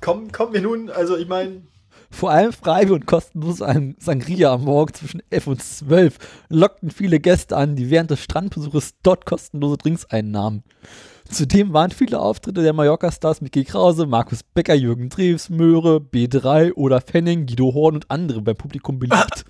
[0.00, 1.62] Kommen, kommen wir nun, also ich meine,
[2.10, 7.18] Vor allem frei und kostenlos ein Sangria am Morgen zwischen 11 und 12 lockten viele
[7.20, 10.62] Gäste an, die während des Strandbesuches dort kostenlose Drinks einnahmen.
[11.30, 17.00] Zudem waren viele Auftritte der Mallorca-Stars Mickey Krause, Markus Becker, Jürgen Drews, Möhre, B3 oder
[17.00, 19.44] Fenning, Guido Horn und andere beim Publikum beliebt.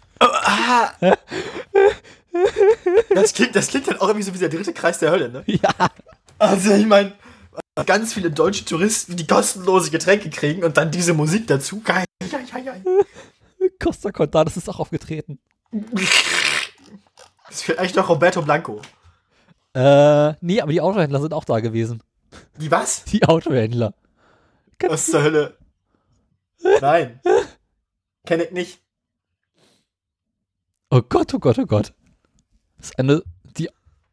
[3.15, 5.43] das klingt, das klingt dann auch irgendwie so wie der dritte Kreis der Hölle, ne?
[5.47, 5.91] ja,
[6.39, 7.13] Also ich meine,
[7.87, 11.81] ganz viele deutsche Touristen, die kostenlose Getränke kriegen und dann diese Musik dazu.
[11.81, 12.05] Geil.
[13.83, 15.39] Costa Cordalis ist auch aufgetreten.
[15.71, 16.03] Das
[17.51, 18.81] ist vielleicht noch Roberto Blanco.
[19.75, 22.03] Äh, nee, aber die Autohändler sind auch da gewesen.
[22.61, 23.05] Die was?
[23.05, 23.95] Die Autohändler.
[24.87, 25.57] Was zur Hölle?
[26.81, 27.21] Nein.
[28.27, 28.81] Kenn ich nicht.
[30.91, 31.93] Oh Gott, oh Gott, oh Gott.
[32.77, 33.23] Das ist eine,
[33.57, 33.69] die,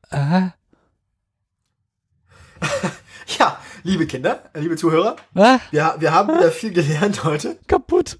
[0.09, 0.49] äh,
[3.39, 7.57] Ja, liebe Kinder, liebe Zuhörer, ah, wir, wir haben wieder viel gelernt heute.
[7.67, 8.19] kaputt.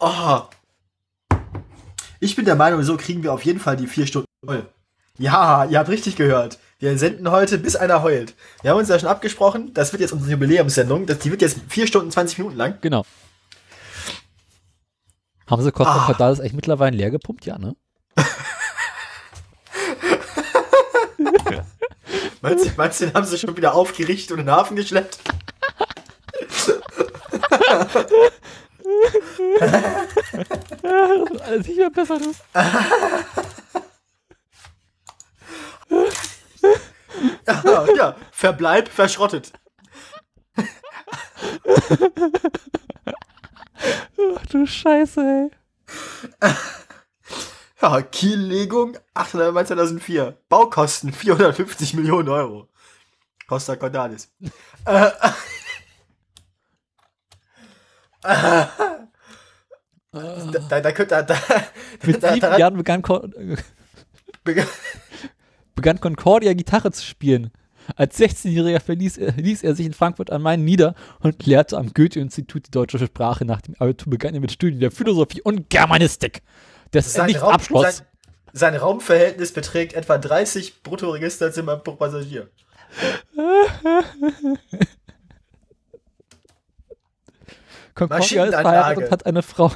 [0.00, 0.40] Oh.
[2.18, 4.66] Ich bin der Meinung, so kriegen wir auf jeden Fall die vier Stunden voll.
[5.18, 6.58] Ja, ihr habt richtig gehört.
[6.78, 8.34] Wir senden heute, bis einer heult.
[8.62, 11.06] Wir haben uns ja schon abgesprochen, das wird jetzt unsere Jubiläumssendung.
[11.06, 12.78] Das, die wird jetzt vier Stunden 20 Minuten lang.
[12.80, 13.04] Genau.
[15.46, 16.06] Haben sie Costa Ah.
[16.06, 17.44] Cordalis echt mittlerweile leer gepumpt?
[17.46, 17.76] Ja, ne?
[22.42, 25.18] Meinst du, meinst du, den haben sie schon wieder aufgerichtet und in den Hafen geschleppt?
[30.82, 32.18] Ja, das ist alles nicht mehr besser.
[32.18, 32.36] Das.
[37.64, 39.52] Ja, ja, Verbleib verschrottet.
[44.36, 45.50] Ach du Scheiße, ey.
[47.82, 49.34] Ja, Kiellegung 8.
[49.34, 50.36] November 2004.
[50.48, 52.68] Baukosten 450 Millionen Euro.
[53.48, 54.30] Costa Cordalis.
[54.84, 55.10] äh,
[58.22, 58.68] da,
[60.68, 61.36] da, da könnte da, da,
[62.04, 63.56] Mit da, sieben daran- Jahren begann, Con- äh,
[64.44, 64.66] beg-
[65.74, 67.50] begann Concordia Gitarre zu spielen.
[67.96, 71.92] Als 16-Jähriger verließ er, ließ er sich in Frankfurt am Main nieder und lehrte am
[71.92, 73.44] Goethe-Institut die deutsche Sprache.
[73.44, 76.42] Nach dem Abitur begann er mit Studien der Philosophie und Germanistik.
[76.92, 77.96] Das sein, nicht Raum, Abschluss.
[77.96, 78.06] sein,
[78.52, 82.48] sein Raumverhältnis beträgt etwa 30 Bruttoregisterzimmer pro Passagier.
[87.94, 88.62] Concordia ist Maschinenanlage.
[88.62, 89.72] verheiratet und hat eine Frau.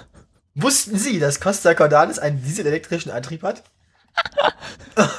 [0.55, 3.62] Wussten Sie, dass Costa Cordalis einen dieselelektrischen Antrieb hat?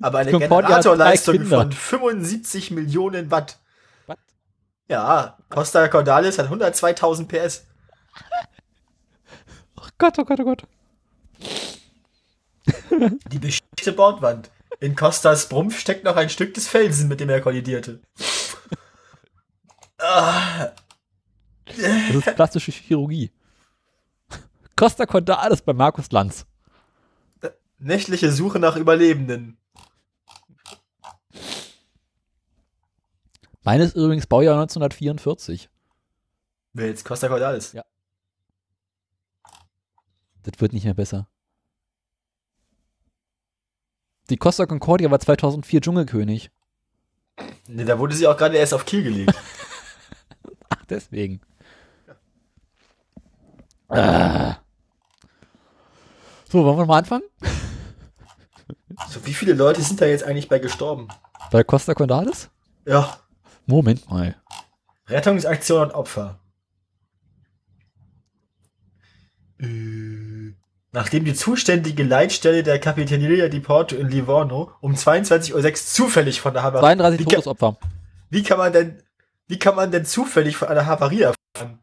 [0.00, 3.58] Aber eine Concordia Generatorleistung von 75 Millionen Watt.
[4.06, 4.18] Was?
[4.88, 7.64] Ja, Costa Cordalis hat 102.000 PS.
[9.76, 10.62] Oh Gott, oh Gott, oh Gott.
[13.32, 14.50] Die beschickte Bordwand.
[14.80, 18.00] In Costas Brumpf steckt noch ein Stück des Felsen, mit dem er kollidierte.
[19.98, 20.72] Ah,
[21.66, 23.30] Das ist plastische Chirurgie.
[24.76, 26.46] Costa Cordalis bei Markus Lanz.
[27.78, 29.56] nächtliche Suche nach Überlebenden.
[33.62, 35.68] Meines übrigens Baujahr 1944.
[36.72, 37.72] Wer jetzt Costa Cordalis?
[37.72, 37.84] Ja.
[40.42, 41.28] Das wird nicht mehr besser.
[44.30, 46.50] Die Costa Concordia war 2004 Dschungelkönig.
[47.68, 49.34] Nee, da wurde sie auch gerade erst auf Kiel gelegt.
[50.68, 51.40] Ach, deswegen.
[53.88, 54.56] Ah.
[56.48, 57.24] So, wollen wir mal anfangen?
[59.08, 61.08] so, wie viele Leute sind da jetzt eigentlich bei gestorben?
[61.50, 62.50] Bei Costa Cordalis?
[62.86, 63.18] Ja,
[63.66, 64.36] Moment mal.
[65.06, 66.40] Rettungsaktion und Opfer.
[69.58, 70.21] Äh.
[70.94, 76.52] Nachdem die zuständige Leitstelle der Capitaneria di Porto in Livorno um 22.06 Uhr zufällig von
[76.52, 76.82] der Havarie...
[76.82, 77.78] 32 wie, Todesopfer.
[78.28, 79.02] wie kann man denn,
[79.48, 81.78] wie kann man denn zufällig von einer Havarie erfahren?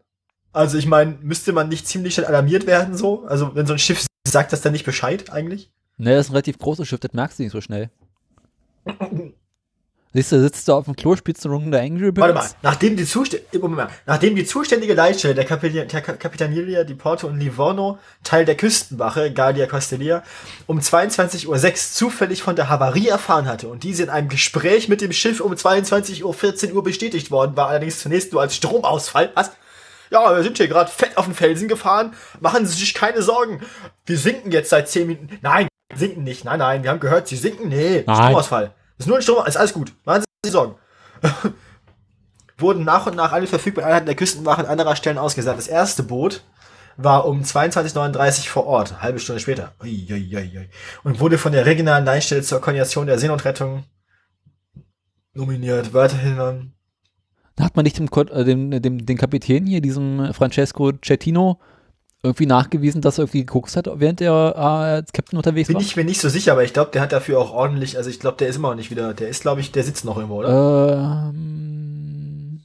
[0.53, 3.25] Also ich meine, müsste man nicht ziemlich schnell alarmiert werden so?
[3.25, 5.71] Also wenn so ein Schiff sagt das dann nicht Bescheid eigentlich?
[5.97, 7.89] Ne, das ist ein relativ großes Schiff, das merkst du nicht so schnell.
[10.11, 12.19] Siehst du, sitzt du auf dem Klo, spielst du Runde der Angry Birds?
[12.19, 16.95] Warte mal, nachdem die, Zust Moment nachdem die zuständige Leitstelle der, Kapit der Capitaneria di
[16.95, 20.23] Porto und Livorno, Teil der Küstenwache, Guardia Costelia,
[20.65, 25.01] um 22.06 Uhr zufällig von der Havarie erfahren hatte und diese in einem Gespräch mit
[25.01, 29.31] dem Schiff um 22.14 Uhr bestätigt worden war, allerdings zunächst nur als Stromausfall.
[29.35, 29.51] Was?
[30.09, 32.13] Ja, wir sind hier gerade fett auf den Felsen gefahren.
[32.39, 33.61] Machen Sie sich keine Sorgen.
[34.07, 35.37] Wir sinken jetzt seit 10 Minuten.
[35.43, 36.45] Nein, sinken nicht.
[36.45, 37.69] Nein, nein, wir haben gehört, Sie sinken.
[37.69, 38.15] Nee, Nein.
[38.15, 38.73] Stromausfall.
[38.99, 39.93] Ist nur ein Strom, ist alles gut.
[40.05, 40.75] Machen Sie sich Sorgen.
[42.57, 45.57] Wurden nach und nach alle verfügbaren Einheiten der Küstenwache an anderer Stellen ausgesandt.
[45.57, 46.43] Das erste Boot
[46.97, 49.73] war um 22.39 Uhr vor Ort, halbe Stunde später.
[49.81, 50.69] Ui.
[51.05, 53.85] Und wurde von der regionalen Leitstelle zur Koordination der Seenotrettung
[55.33, 55.93] nominiert.
[55.93, 56.71] Weiterhin ähm,
[57.55, 61.59] Da hat man nicht dem, äh, dem, dem, den Kapitän hier, diesem Francesco Cettino,
[62.21, 65.81] irgendwie nachgewiesen, dass er irgendwie geguckt hat, während er äh, als Captain unterwegs bin war?
[65.81, 68.19] ich mir nicht so sicher, aber ich glaube, der hat dafür auch ordentlich, also ich
[68.19, 70.39] glaube, der ist immer noch nicht wieder, der ist, glaube ich, der sitzt noch irgendwo,
[70.39, 71.29] oder?
[71.33, 72.61] Ähm,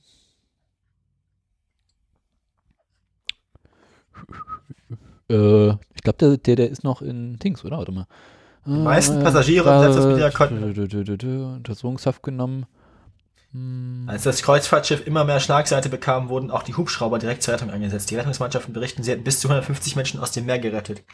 [5.30, 7.78] äh, ich glaube, der, der, der ist noch in Dings, oder?
[7.78, 8.06] Warte mal.
[8.66, 12.66] Die meisten Passagiere und Besatzungsmitglieder konnten- Untersuchungshaft genommen.
[13.54, 14.04] Hm.
[14.08, 18.10] Als das Kreuzfahrtschiff immer mehr Schlagseite bekam, wurden auch die Hubschrauber direkt zur Rettung eingesetzt.
[18.10, 21.04] Die Rettungsmannschaften berichten, sie hätten bis zu 150 Menschen aus dem Meer gerettet.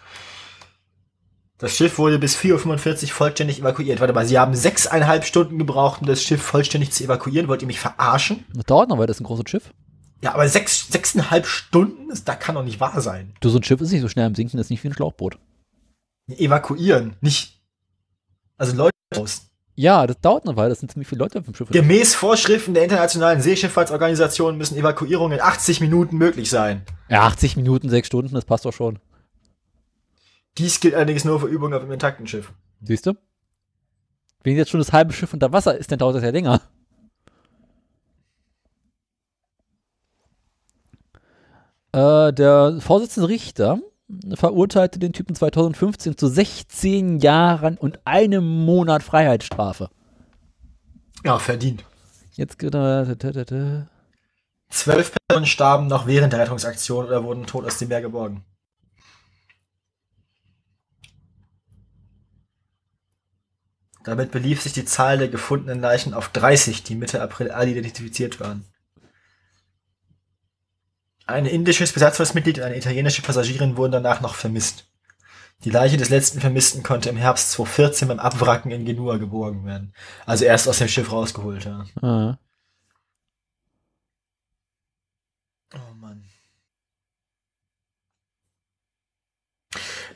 [1.59, 4.01] Das Schiff wurde bis 4.45 Uhr vollständig evakuiert.
[4.01, 7.49] Warte mal, sie haben sechseinhalb Stunden gebraucht, um das Schiff vollständig zu evakuieren.
[7.49, 8.47] Wollt ihr mich verarschen?
[8.55, 9.75] Das dauert noch, weil das ist ein großes Schiff.
[10.23, 12.09] Ja, aber sechs, sechseinhalb Stunden?
[12.09, 13.35] Das, das kann doch nicht wahr sein.
[13.41, 14.95] Du, so ein Schiff ist nicht so schnell am Sinken, das ist nicht wie ein
[14.95, 15.39] Schlauchboot.
[16.29, 17.61] Evakuieren, nicht.
[18.57, 19.50] Also Leute raus.
[19.81, 21.71] Ja, das dauert eine Weile, das sind ziemlich viele Leute auf dem Schiff.
[21.71, 26.83] Gemäß Vorschriften der Internationalen Seeschifffahrtsorganisation müssen Evakuierungen in 80 Minuten möglich sein.
[27.09, 28.99] Ja, 80 Minuten, 6 Stunden, das passt doch schon.
[30.59, 32.53] Dies gilt allerdings nur für Übungen auf einem intakten Schiff.
[32.83, 33.15] Siehst du?
[34.43, 36.61] Wenn jetzt schon das halbe Schiff unter Wasser ist, dann dauert das ja länger.
[41.93, 43.81] Äh, der Vorsitzende Richter
[44.35, 49.91] verurteilte den Typen 2015 zu 16 Jahren und einem Monat Freiheitsstrafe.
[51.25, 51.85] Ja, verdient.
[52.33, 53.89] Jetzt geht er.
[54.71, 58.45] Zwölf Personen starben noch während der Rettungsaktion oder wurden tot aus dem Meer geborgen.
[64.05, 68.41] Damit belief sich die Zahl der gefundenen Leichen auf 30, die Mitte April alle identifiziert
[68.41, 68.65] waren.
[71.31, 74.87] Ein indisches Besatzungsmitglied und eine italienische Passagierin wurden danach noch vermisst.
[75.65, 79.93] Die Leiche des letzten Vermissten konnte im Herbst 2014 beim Abwracken in Genua geborgen werden.
[80.27, 81.85] Also erst aus dem Schiff rausgeholt, ja.
[82.01, 82.39] Ah.
[85.75, 86.25] Oh Mann.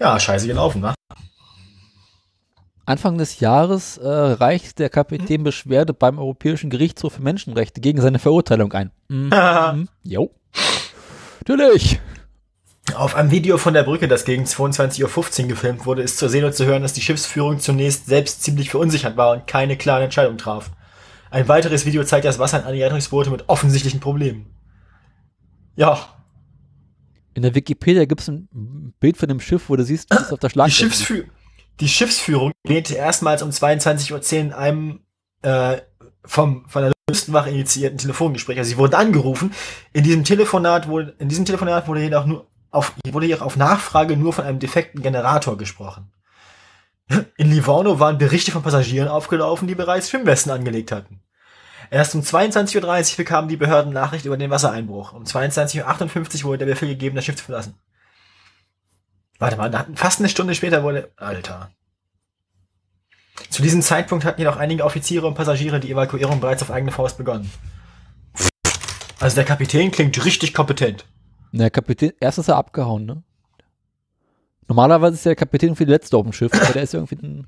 [0.00, 0.94] Ja, scheiße gelaufen, wa?
[2.86, 8.18] Anfang des Jahres äh, reicht der Kapitän Beschwerde beim Europäischen Gerichtshof für Menschenrechte gegen seine
[8.18, 8.90] Verurteilung ein.
[9.08, 9.88] Mhm.
[10.02, 10.30] Jo.
[11.46, 12.00] Natürlich.
[12.94, 16.44] Auf einem Video von der Brücke, das gegen 22.15 Uhr gefilmt wurde, ist zur sehen
[16.44, 20.38] und zu hören, dass die Schiffsführung zunächst selbst ziemlich verunsichert war und keine klare Entscheidung
[20.38, 20.70] traf.
[21.30, 24.54] Ein weiteres Video zeigt das Wasser in einige Rettungsboote mit offensichtlichen Problemen.
[25.76, 26.08] Ja,
[27.34, 30.38] In der Wikipedia gibt es ein Bild von dem Schiff, wo du siehst, es auf
[30.38, 31.24] der Schlag die, Schiffsfü
[31.80, 35.00] die Schiffsführung lehnte erstmals um 22.10 Uhr in einem
[35.42, 35.80] äh,
[36.24, 38.58] vom, von der Küstenwache initiierten Telefongespräch.
[38.58, 39.52] Also sie wurden angerufen.
[39.92, 44.16] In diesem Telefonat wurde, in diesem Telefonat wurde jedoch nur auf, wurde jedoch auf Nachfrage
[44.16, 46.10] nur von einem defekten Generator gesprochen.
[47.36, 51.20] In Livorno waren Berichte von Passagieren aufgelaufen, die bereits Schwimmwesten angelegt hatten.
[51.90, 55.12] Erst um 22.30 Uhr bekamen die Behörden Nachricht über den Wassereinbruch.
[55.12, 57.74] Um 22.58 Uhr wurde der Befehl gegeben, das Schiff zu verlassen.
[59.38, 61.12] Warte mal, fast eine Stunde später wurde...
[61.16, 61.70] Alter.
[63.50, 67.18] Zu diesem Zeitpunkt hatten jedoch einige Offiziere und Passagiere die Evakuierung bereits auf eigene Faust
[67.18, 67.50] begonnen.
[69.20, 71.04] Also der Kapitän klingt richtig kompetent.
[71.52, 73.22] Der Kapitän, erst ist er abgehauen, ne?
[74.66, 77.46] Normalerweise ist der Kapitän für die letzte auf dem Schiff, aber der ist irgendwie ein,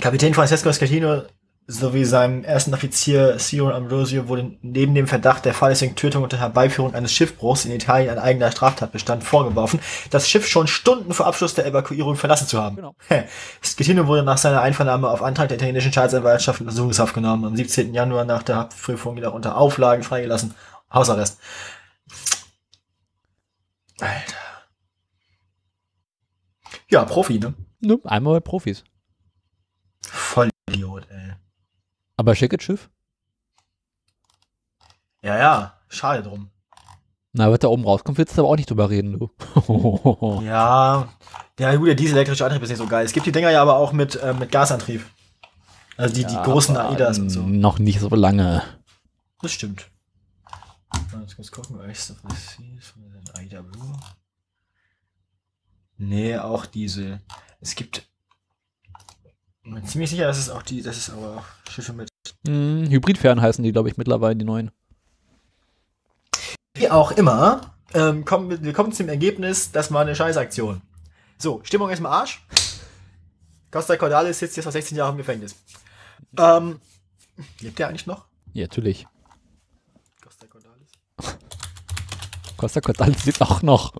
[0.00, 1.22] Kapitän Francesco Scatino
[1.68, 6.94] sowie seinem ersten Offizier Ciro Ambrosio wurde neben dem Verdacht der fahrlässigen Tötung unter Herbeiführung
[6.94, 11.66] eines Schiffbruchs in Italien ein eigener Straftatbestand vorgeworfen, das Schiff schon Stunden vor Abschluss der
[11.66, 12.76] Evakuierung verlassen zu haben.
[12.76, 12.94] Genau.
[13.64, 17.92] Scatino wurde nach seiner Einvernahme auf Antrag der italienischen Staatsanwaltschaft in Untersuchungshaft genommen, am 17.
[17.92, 20.54] Januar nach der Haftprüfung jedoch unter Auflagen freigelassen.
[20.92, 21.40] Hausarrest.
[24.00, 24.36] Alter.
[26.88, 27.54] Ja, Profi, ne?
[28.04, 28.84] Einmal bei Profis.
[30.02, 31.32] Voll Idiot, ey.
[32.16, 32.90] Aber schickes Schiff.
[35.22, 36.50] Ja, ja, schade drum.
[37.32, 39.30] Na, wird da oben rauskommt, willst du aber auch nicht drüber reden, du.
[40.42, 41.08] Ja,
[41.58, 43.04] ja gut, der dieselelektrische Antrieb ist nicht so geil.
[43.04, 45.04] Es gibt die Dinger ja aber auch mit, äh, mit Gasantrieb.
[45.98, 47.42] Also die, die großen AIDAs und so.
[47.42, 48.62] Noch nicht so lange.
[49.40, 49.90] Das stimmt.
[51.36, 53.96] Jetzt gucken, the Seas von den AIDA Blue.
[55.98, 57.20] Nee, auch Diesel.
[57.60, 58.08] Es gibt.
[59.66, 62.08] Ich bin ziemlich sicher, dass es auch die, dass es aber auch Schiffe mit.
[62.46, 64.70] Hm, Hybridfern heißen die, glaube ich, mittlerweile, die neuen.
[66.74, 70.82] Wie auch immer, ähm, kommen, wir- kommen zum Ergebnis, das war eine Scheißaktion.
[71.38, 72.46] So, Stimmung erstmal Arsch.
[73.72, 75.56] Costa Cordalis sitzt jetzt vor 16 Jahren im Gefängnis.
[76.38, 76.80] Ähm,
[77.60, 78.26] lebt der eigentlich noch?
[78.52, 79.06] Ja, natürlich.
[80.22, 80.88] Costa Cordalis?
[82.56, 83.92] Costa Cordalis lebt auch noch.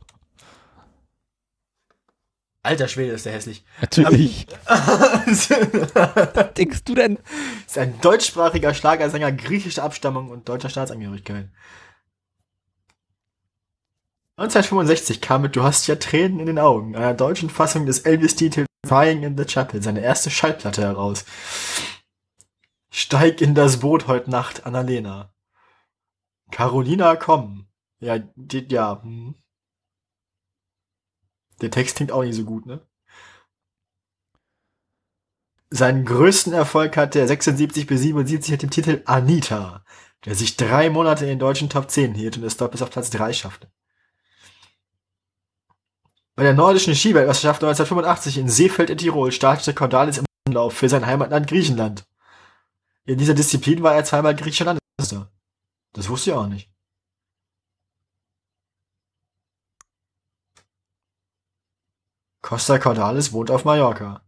[2.67, 3.64] Alter Schwede, ist der hässlich.
[3.81, 4.47] Natürlich.
[5.27, 5.51] ist
[6.59, 7.19] Denkst du denn?
[7.77, 11.49] ein deutschsprachiger Schlagersänger griechischer Abstammung und deutscher Staatsangehörigkeit.
[14.39, 18.67] 1965 kam mit Du hast ja Tränen in den Augen, einer deutschen Fassung des Elvis-Titels
[18.87, 21.25] Crying in the Chapel, seine erste Schallplatte heraus.
[22.91, 25.33] Steig in das Boot heute Nacht, Annalena.
[26.51, 27.67] Carolina, komm.
[28.01, 29.01] Ja, die, ja.
[29.03, 29.35] Hm.
[31.61, 32.87] Der Text klingt auch nicht so gut, ne?
[35.71, 39.85] Seinen größten Erfolg hatte er 76 bis 77 mit dem Titel Anita,
[40.25, 42.91] der sich drei Monate in den deutschen Top 10 hielt und es dort bis auf
[42.91, 43.69] Platz 3 schaffte.
[46.37, 51.07] Bei der nordischen Skiweltmeisterschaft 1985 in Seefeld in Tirol startete Cordalis im Lauf für sein
[51.07, 52.05] Heimatland Griechenland.
[53.07, 55.33] In dieser Disziplin war er zweimal griechischer Landesmeister.
[55.95, 56.71] Das wusste ich auch nicht.
[62.47, 64.20] Costa Cordalis wohnt auf Mallorca.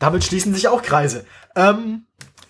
[0.00, 1.24] Damit schließen sich auch Kreise.
[1.54, 2.04] Ähm,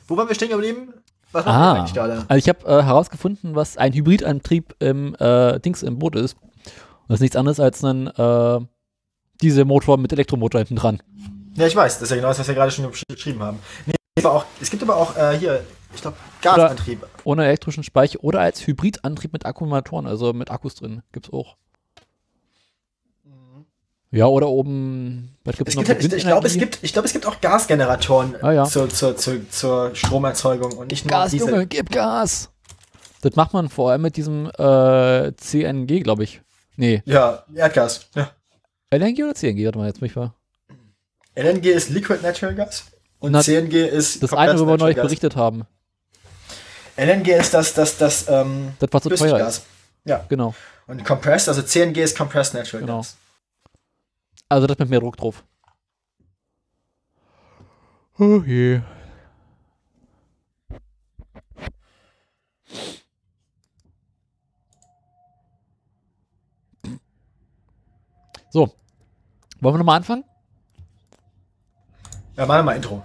[0.06, 0.94] wo waren wir stehen geblieben?
[1.32, 2.24] Was Ah, eigentlich gerade?
[2.26, 6.38] also ich habe äh, herausgefunden, was ein Hybridantrieb im äh, Dings im Boot ist.
[6.40, 8.60] Und das ist nichts anderes als ein äh,
[9.42, 11.02] Dieselmotor mit Elektromotor hinten dran.
[11.54, 13.58] Ja, ich weiß, das ist ja genau das, was wir gerade schon geschrieben haben.
[13.84, 15.64] Nee, aber auch, es gibt aber auch äh, hier,
[15.94, 17.06] ich glaube, Gasantrieb.
[17.24, 21.02] Ohne elektrischen Speicher oder als Hybridantrieb mit Akkumulatoren, also mit Akkus drin.
[21.12, 21.58] Gibt's auch.
[24.10, 25.84] Ja, oder oben, was gibt's Es noch?
[25.84, 28.64] gibt, halt- ich, glaube, es gibt, ich glaube, es gibt auch Gasgeneratoren Ah, ja.
[28.64, 31.32] zur, zur, zur, zur Stromerzeugung und nicht nur Gas.
[31.32, 32.48] Junge, gib Gas!
[33.20, 36.40] Das macht man vor allem mit diesem äh, CNG, glaube ich.
[36.76, 38.06] Nee, Ja, Erdgas.
[38.14, 38.30] Ja.
[38.90, 39.64] LNG oder CNG?
[39.66, 40.34] Warte mal, jetzt mich war.
[41.34, 42.84] LNG ist Liquid Natural Gas
[43.18, 45.04] und Na, CNG ist Das eine, worüber wir neulich Gas.
[45.06, 45.64] berichtet haben.
[46.96, 49.64] LNG ist das, das, das, ähm, Das war zu teuer ist.
[50.04, 50.24] Ja.
[50.28, 50.54] Genau.
[50.86, 52.98] Und Compressed, also CNG ist Compressed Natural Genau.
[52.98, 53.16] Gas.
[54.48, 55.44] Also das mit mehr Druck drauf.
[58.18, 58.80] Oh je.
[68.50, 68.74] So.
[69.60, 70.24] Wollen wir nochmal anfangen?
[72.36, 73.02] Ja, machen wir mal Intro.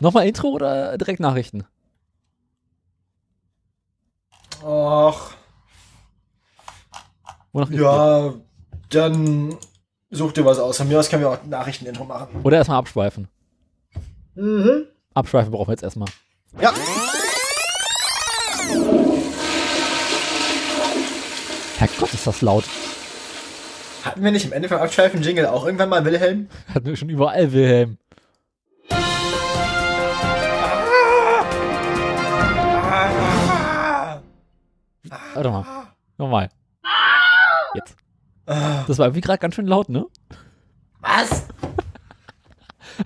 [0.00, 1.64] Nochmal Intro oder direkt Nachrichten?
[7.52, 8.34] Wonach ja,
[8.90, 9.56] dann
[10.10, 10.76] such dir was aus.
[10.76, 12.40] Von mir aus können wir auch Nachrichten-Intro machen.
[12.42, 13.28] Oder erstmal abschweifen.
[14.34, 14.86] Mhm.
[15.14, 16.08] Abschweifen brauchen wir jetzt erstmal.
[16.60, 16.72] Ja.
[21.78, 22.64] Herrgott, ist das laut.
[24.04, 26.48] Hatten wir nicht im Ende vom Abschweifen Jingle auch irgendwann mal Wilhelm?
[26.74, 27.98] Hatten wir schon überall Wilhelm.
[35.34, 35.64] Warte mal.
[36.18, 36.48] Nochmal.
[37.74, 37.96] Jetzt.
[38.86, 40.06] Das war irgendwie gerade ganz schön laut, ne?
[41.00, 41.46] Was?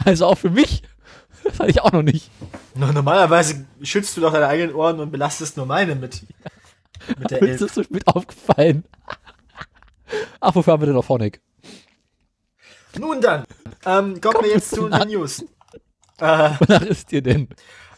[0.05, 0.83] Also auch für mich.
[1.45, 2.29] Das hatte ich auch noch nicht.
[2.75, 6.23] No, normalerweise schützt du doch deine eigenen Ohren und belastest nur meine mit,
[7.19, 7.61] mit der ist Elf.
[7.61, 8.83] das so spät aufgefallen.
[10.41, 11.41] Ach, wofür haben wir denn noch Phonic?
[12.99, 13.45] Nun dann,
[13.87, 15.45] ähm, kommen wir jetzt zu den News.
[16.19, 17.49] Äh, Wonach ist dir denn?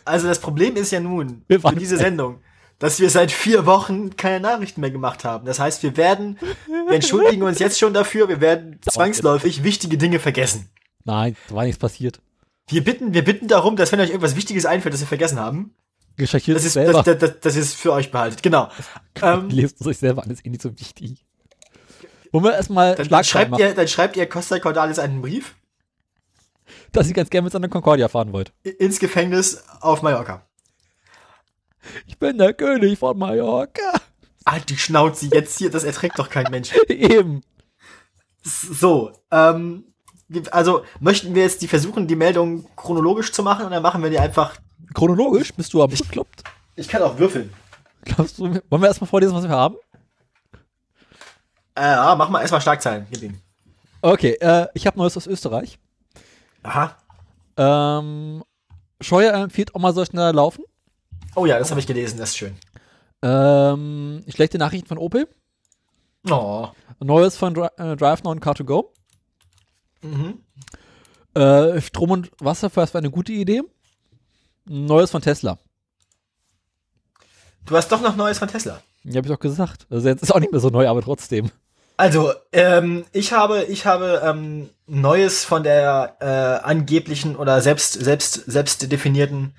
[0.07, 2.41] also das Problem ist ja nun, Wir für diese Sendung,
[2.79, 5.47] dass wir seit vier Wochen keine Nachrichten mehr gemacht haben.
[5.47, 10.19] Das heißt, wir werden, wir entschuldigen uns jetzt schon dafür, wir werden zwangsläufig wichtige Dinge
[10.19, 10.69] vergessen.
[11.05, 12.21] Nein, da war nichts passiert.
[12.69, 15.75] Wir bitten, wir bitten darum, dass wenn euch irgendwas Wichtiges einfällt, das wir vergessen haben,
[16.19, 17.03] Recherchiert das es ist, selber.
[17.03, 18.43] das, das, das ist für euch behaltet.
[18.43, 18.71] Genau.
[19.23, 21.25] Ähm, Lest es euch selber an, ist eh nicht so wichtig.
[22.33, 25.55] Wollen wir erstmal dann, Schlagzeilen schreibt machen, ihr, dann schreibt ihr Costa Cordalis einen Brief
[26.93, 28.53] dass ihr ganz gerne mit seiner Concordia fahren wollt.
[28.63, 30.46] ins Gefängnis auf Mallorca.
[32.07, 33.93] Ich bin der König von Mallorca.
[34.47, 36.73] Halt die Schnauze jetzt hier, das erträgt doch kein Mensch.
[36.89, 37.43] Eben.
[38.43, 39.85] So, ähm,
[40.51, 44.19] also möchten wir jetzt die versuchen, die Meldung chronologisch zu machen oder machen wir die
[44.19, 44.57] einfach.
[44.95, 45.53] Chronologisch?
[45.53, 46.45] Bist du aber bekloppt?
[46.77, 47.53] Ich kann auch würfeln.
[48.05, 49.77] Glaubst du, wollen wir erstmal vorlesen, was wir haben?
[51.75, 53.07] Äh, ja, mach mal erstmal Schlagzeilen.
[53.11, 53.41] Gib ihm.
[54.01, 55.79] Okay, äh, ich habe Neues aus Österreich.
[56.63, 56.97] Aha.
[57.57, 58.45] Ähm,
[59.01, 60.65] Scheuer empfiehlt auch mal schneller laufen.
[61.37, 62.57] Oh ja, das habe ich gelesen, das ist schön.
[63.23, 65.29] Ähm, schlechte Nachrichten von Opel.
[66.31, 66.69] Oh.
[66.99, 68.87] Neues von Dri äh, Drive Now und Car2Go.
[70.01, 70.41] Mhm.
[71.35, 73.63] Äh, Strom und Wasser war eine gute Idee.
[74.65, 75.59] Neues von Tesla.
[77.67, 78.81] Du hast doch noch Neues von Tesla.
[79.05, 79.87] Ja, habe ich auch gesagt.
[79.91, 81.51] Also jetzt ist auch nicht mehr so neu, aber trotzdem.
[81.99, 88.35] Also, ähm, ich habe, ich habe ähm, Neues von der äh, angeblichen oder selbst, selbst,
[88.47, 89.55] selbst definierten,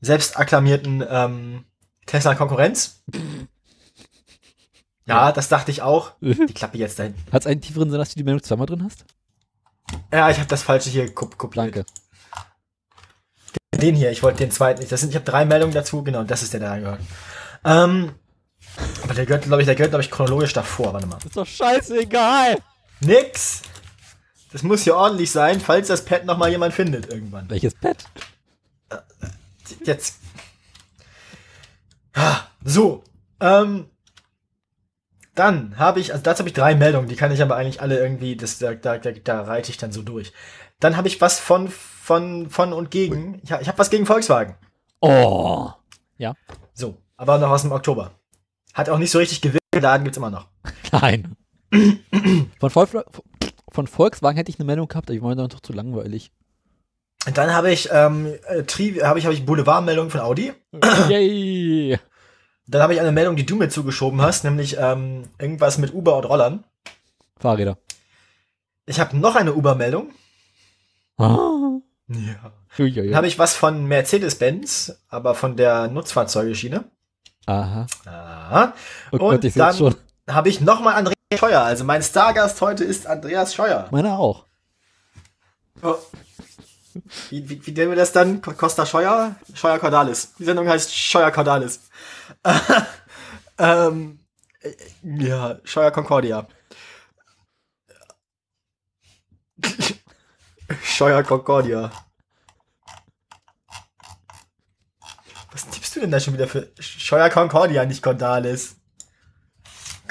[0.00, 1.64] selbst akklamierten ähm,
[2.06, 3.02] Tesla-Konkurrenz.
[5.06, 6.12] Ja, das dachte ich auch.
[6.20, 7.14] Die Klappe jetzt dahin.
[7.32, 9.04] Hat es einen tieferen Sinn, dass du die Meldung zweimal drin hast?
[10.12, 11.64] Ja, ich habe das falsche hier kop kopiert.
[11.64, 11.84] Danke.
[13.74, 14.92] Den hier, ich wollte den zweiten nicht.
[14.92, 17.00] Das sind, ich habe drei Meldungen dazu, genau, das ist der, der gehört.
[17.64, 18.12] Ähm,
[19.02, 20.92] aber der gehört, glaube ich, der gehört, glaube ich, chronologisch davor.
[20.92, 21.18] Warte mal.
[21.24, 22.58] Ist doch scheißegal.
[23.00, 23.62] Nix!
[24.52, 27.48] Das muss hier ordentlich sein, falls das Pad noch mal jemand findet irgendwann.
[27.48, 28.04] Welches Bett?
[29.84, 30.18] Jetzt.
[32.64, 33.02] So,
[33.40, 33.86] ähm,
[35.34, 37.98] dann habe ich, also dazu habe ich drei Meldungen, die kann ich aber eigentlich alle
[37.98, 40.32] irgendwie, das, da, da, da, da reite ich dann so durch.
[40.80, 43.40] Dann habe ich was von, von, von und gegen.
[43.42, 44.56] Ich, ich habe was gegen Volkswagen.
[45.00, 45.70] Oh.
[46.18, 46.34] Ja.
[46.74, 48.12] So, aber noch aus dem Oktober.
[48.74, 50.48] Hat auch nicht so richtig gewirkt, den Laden gibt's immer noch.
[50.92, 51.36] Nein.
[52.60, 53.04] von, Volk,
[53.70, 56.32] von Volkswagen hätte ich eine Meldung gehabt, aber ich war mir doch zu langweilig.
[57.26, 60.52] Und dann habe ich, ähm, äh, Tri habe ich, habe ich Boulevardmeldungen von Audi.
[61.08, 61.98] Yay.
[62.66, 66.16] Dann habe ich eine Meldung, die du mir zugeschoben hast, nämlich ähm, irgendwas mit Uber
[66.16, 66.64] und Rollern.
[67.38, 67.78] Fahrräder.
[68.86, 70.10] Ich habe noch eine Uber-Meldung.
[71.18, 71.78] Ah.
[72.08, 72.52] Ja.
[72.78, 73.08] Uiuiui.
[73.08, 76.84] Dann habe ich was von Mercedes-Benz, aber von der Nutzfahrzeugeschiene.
[77.46, 77.86] Aha.
[78.06, 78.74] Aha.
[79.12, 79.94] Oh Und Gott, ich sehe dann
[80.28, 81.62] habe ich nochmal Andreas Scheuer.
[81.62, 83.88] Also mein Stargast heute ist Andreas Scheuer.
[83.90, 84.46] Meiner auch.
[85.82, 85.96] Oh.
[87.30, 88.40] Wie, wie, wie nennen wir das dann?
[88.42, 89.36] Co- Costa Scheuer?
[89.54, 90.34] Scheuer Cordalis.
[90.38, 91.80] Die Sendung heißt Scheuer Cordalis.
[93.58, 94.20] ähm,
[94.60, 94.72] äh,
[95.02, 96.48] ja, Scheuer Concordia.
[100.82, 101.90] Scheuer Concordia.
[105.52, 108.76] Was tippst du denn da schon wieder für Scheuer Concordia, nicht Cordalis?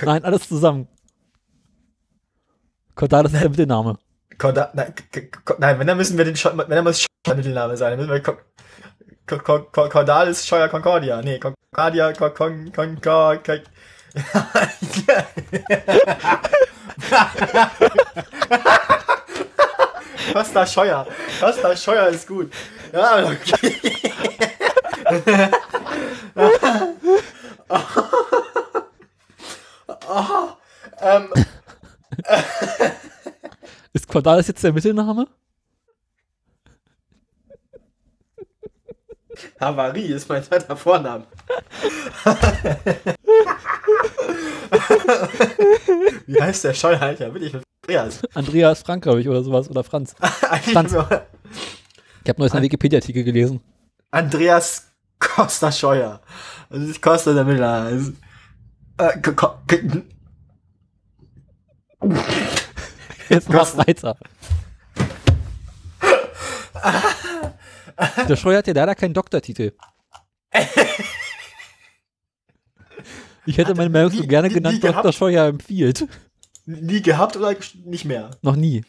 [0.01, 0.87] Nein, alles zusammen.
[2.95, 3.97] Cordalis ist der Mittelname.
[4.41, 4.93] Nein,
[5.57, 7.97] nein, wenn dann müssen wir den Scheu wenn dann muss Scheuer Mittelname sein.
[7.97, 8.37] Müssen wir Co-
[9.39, 11.21] Co- Cordalis Scheuer Concordia.
[11.21, 13.61] Nee, Concordia Con Con Con Con Con
[20.33, 21.05] Costa Scheuer.
[21.39, 22.51] Costa Scheuer ist gut.
[22.93, 23.91] Ja, okay.
[30.07, 30.49] oh,
[31.01, 31.29] ähm,
[33.93, 35.27] Ist Cordalis jetzt der Mittelname?
[39.59, 41.25] Havarie ist mein zweiter Vorname.
[46.27, 47.29] Wie heißt der Scheuer, Alter?
[47.29, 48.21] Bin ich mit Andreas?
[48.33, 49.69] Andreas Frank, glaube ich, oder sowas.
[49.69, 50.15] Oder Franz.
[50.71, 50.93] Franz.
[50.93, 53.61] Ich habe neues einen Wikipedia-Artikel gelesen.
[54.11, 54.87] Andreas
[55.19, 56.21] Costa Scheuer.
[56.69, 57.83] Das ist Costa der Miller.
[57.83, 58.11] Also,
[58.97, 59.19] äh,
[63.29, 64.17] Jetzt mach weiter.
[68.27, 69.73] Der Scheuer hat ja leider keinen Doktortitel.
[73.45, 75.01] Ich hätte meine Meldung so gerne nie- genannt, nie Dr.
[75.01, 75.15] gehabt?
[75.15, 76.07] Scheuer empfiehlt.
[76.65, 77.55] Nie gehabt oder
[77.85, 78.31] nicht mehr?
[78.41, 78.83] Noch nie.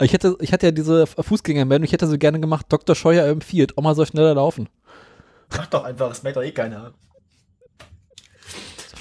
[0.00, 2.94] Ich hätte, ich hatte ja diese Fußgängermeldung, ich hätte so gerne gemacht, Dr.
[2.94, 4.68] Scheuer empfiehlt, auch mal so schneller laufen.
[5.56, 6.92] Mach doch einfach, das merkt doch eh keiner.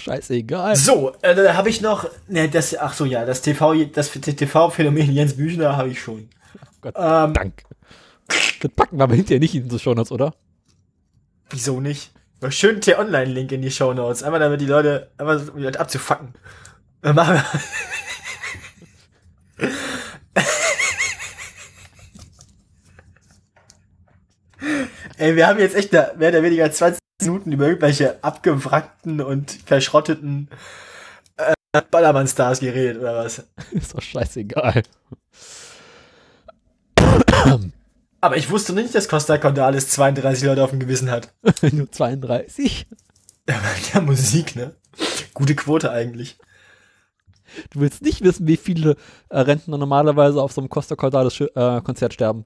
[0.04, 0.76] Scheißegal.
[0.76, 5.12] So, äh, da habe ich noch, ne, das, ach so, ja, das TV, das TV-Phänomen
[5.12, 6.30] Jens Büchner habe ich schon.
[6.82, 7.64] Gott, Ähm, Dank.
[8.62, 10.34] Das packen wir aber hinterher nicht in so Shownotes, oder?
[11.50, 12.12] Wieso nicht?
[12.50, 14.24] Schön T-Online-Link in die Show Notes.
[14.24, 16.34] Einmal damit die Leute, einmal um die Leute abzufacken.
[17.02, 17.36] Dann machen
[19.60, 19.70] wir.
[25.22, 29.52] Ey, wir haben jetzt echt da mehr oder weniger 20 Minuten über irgendwelche abgewrackten und
[29.52, 30.50] verschrotteten
[31.38, 31.54] äh,
[31.92, 33.46] Ballermann-Stars geredet, oder was?
[33.72, 34.82] Ist doch scheißegal.
[38.20, 41.32] Aber ich wusste nicht, dass Costa Cordalis 32 Leute auf dem Gewissen hat.
[41.72, 42.88] Nur 32?
[43.48, 43.62] Ja,
[43.94, 44.74] der Musik, ne?
[45.36, 46.40] Gute Quote eigentlich.
[47.70, 48.96] Du willst nicht wissen, wie viele
[49.30, 52.46] äh, Rentner normalerweise auf so einem Costa Cordalis äh, Konzert sterben.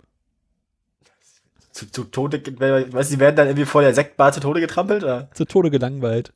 [1.76, 5.04] Zu, zu Tode, weißt du, die werden dann irgendwie vor der Sektbar zu Tode getrampelt?
[5.04, 5.30] Oder?
[5.34, 6.32] Zu Tode gelangweilt.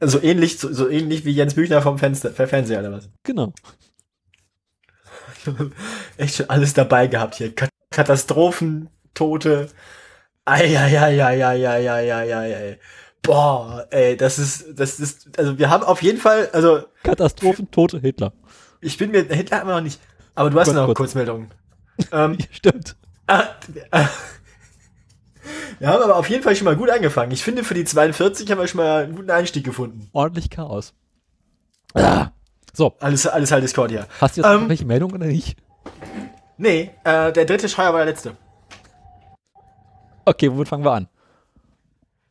[0.00, 3.08] Also ähnlich, so, so ähnlich wie Jens Büchner vom Fenster, Fernseher oder was?
[3.22, 3.52] Genau.
[6.16, 7.54] Echt schon alles dabei gehabt hier.
[7.92, 9.68] Katastrophen, Tote.
[10.44, 11.60] Eieieiei.
[13.22, 16.82] Boah, ey, das ist, das ist, also wir haben auf jeden Fall, also.
[17.04, 18.32] Katastrophen, Tote, Hitler.
[18.80, 20.00] Ich bin mir, Hitler haben wir noch nicht.
[20.34, 20.92] Aber du hast Gott, noch.
[20.92, 21.52] Kurzmeldungen.
[22.10, 22.96] Ähm, stimmt.
[25.78, 27.30] Wir haben aber auf jeden Fall schon mal gut angefangen.
[27.32, 30.08] Ich finde, für die 42 haben wir schon mal einen guten Einstieg gefunden.
[30.12, 30.94] Ordentlich Chaos.
[31.94, 32.28] Ah.
[32.72, 32.94] So.
[33.00, 34.06] Alles, alles halt Discord, ja.
[34.20, 35.56] Hast du jetzt ähm, welche Meldung oder nicht?
[36.56, 38.36] Nee, äh, der dritte Schreier war der letzte.
[40.24, 41.08] Okay, womit fangen wir an?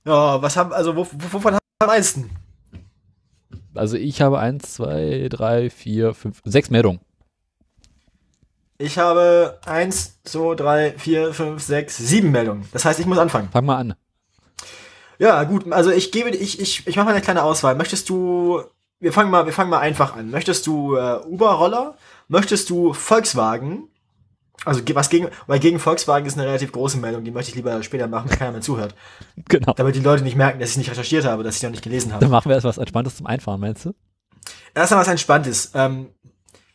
[0.06, 2.30] Ja, was haben, also wovon haben wir am meisten?
[3.74, 7.00] Also ich habe eins, zwei, drei, vier, fünf, sechs Meldungen.
[8.80, 12.67] Ich habe eins, zwei, drei, vier, fünf, sechs, sieben Meldungen.
[12.71, 13.49] Das heißt, ich muss anfangen.
[13.51, 13.95] Fang mal an.
[15.17, 15.71] Ja, gut.
[15.71, 17.75] Also ich gebe, ich, ich, ich mache mal eine kleine Auswahl.
[17.75, 18.61] Möchtest du,
[18.99, 20.30] wir fangen mal, wir fangen mal einfach an.
[20.30, 21.97] Möchtest du äh, Uber-Roller?
[22.28, 23.89] Möchtest du Volkswagen?
[24.65, 27.82] Also was gegen, weil gegen Volkswagen ist eine relativ große Meldung, die möchte ich lieber
[27.84, 28.95] später machen, wenn keiner mehr zuhört.
[29.47, 29.73] Genau.
[29.73, 32.11] Damit die Leute nicht merken, dass ich nicht recherchiert habe, dass ich noch nicht gelesen
[32.11, 32.21] habe.
[32.21, 33.93] Dann machen wir erst was Entspanntes zum Einfahren, meinst du?
[34.73, 35.71] Erstmal was Entspanntes.
[35.73, 36.09] Ähm,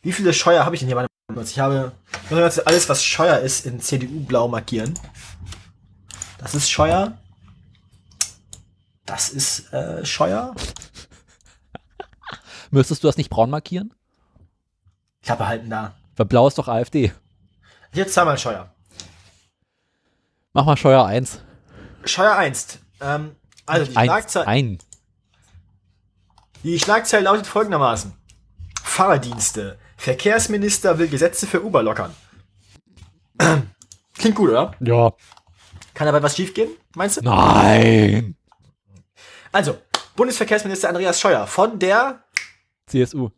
[0.01, 1.07] wie viele Scheuer habe ich denn hier?
[1.29, 1.93] Ich habe
[2.25, 4.93] ich muss alles, was Scheuer ist, in CDU-Blau markieren.
[6.37, 7.17] Das ist Scheuer.
[9.05, 10.53] Das ist äh, Scheuer.
[12.71, 13.93] Müsstest du das nicht braun markieren?
[15.21, 15.95] Ich habe halt da.
[16.15, 17.13] Weil blau ist doch AfD.
[17.93, 18.73] Jetzt zweimal Scheuer.
[20.53, 21.39] Mach mal Scheuer 1.
[22.05, 22.79] Scheuer 1.
[22.99, 24.47] Ähm, also die Schlagzeile.
[24.47, 24.77] Ein.
[26.63, 28.13] Die Schlagzeile lautet folgendermaßen.
[28.83, 29.79] Fahrdienste.
[29.97, 32.13] Verkehrsminister will Gesetze für Uber lockern.
[34.17, 34.75] Klingt gut, oder?
[34.79, 35.13] Ja.
[35.93, 37.21] Kann dabei was schiefgehen, meinst du?
[37.21, 38.35] Nein.
[39.51, 39.77] Also,
[40.15, 42.23] Bundesverkehrsminister Andreas Scheuer von der
[42.87, 43.29] CSU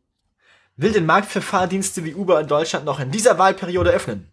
[0.78, 4.30] will den Markt für Fahrdienste wie Uber in Deutschland noch in dieser Wahlperiode öffnen.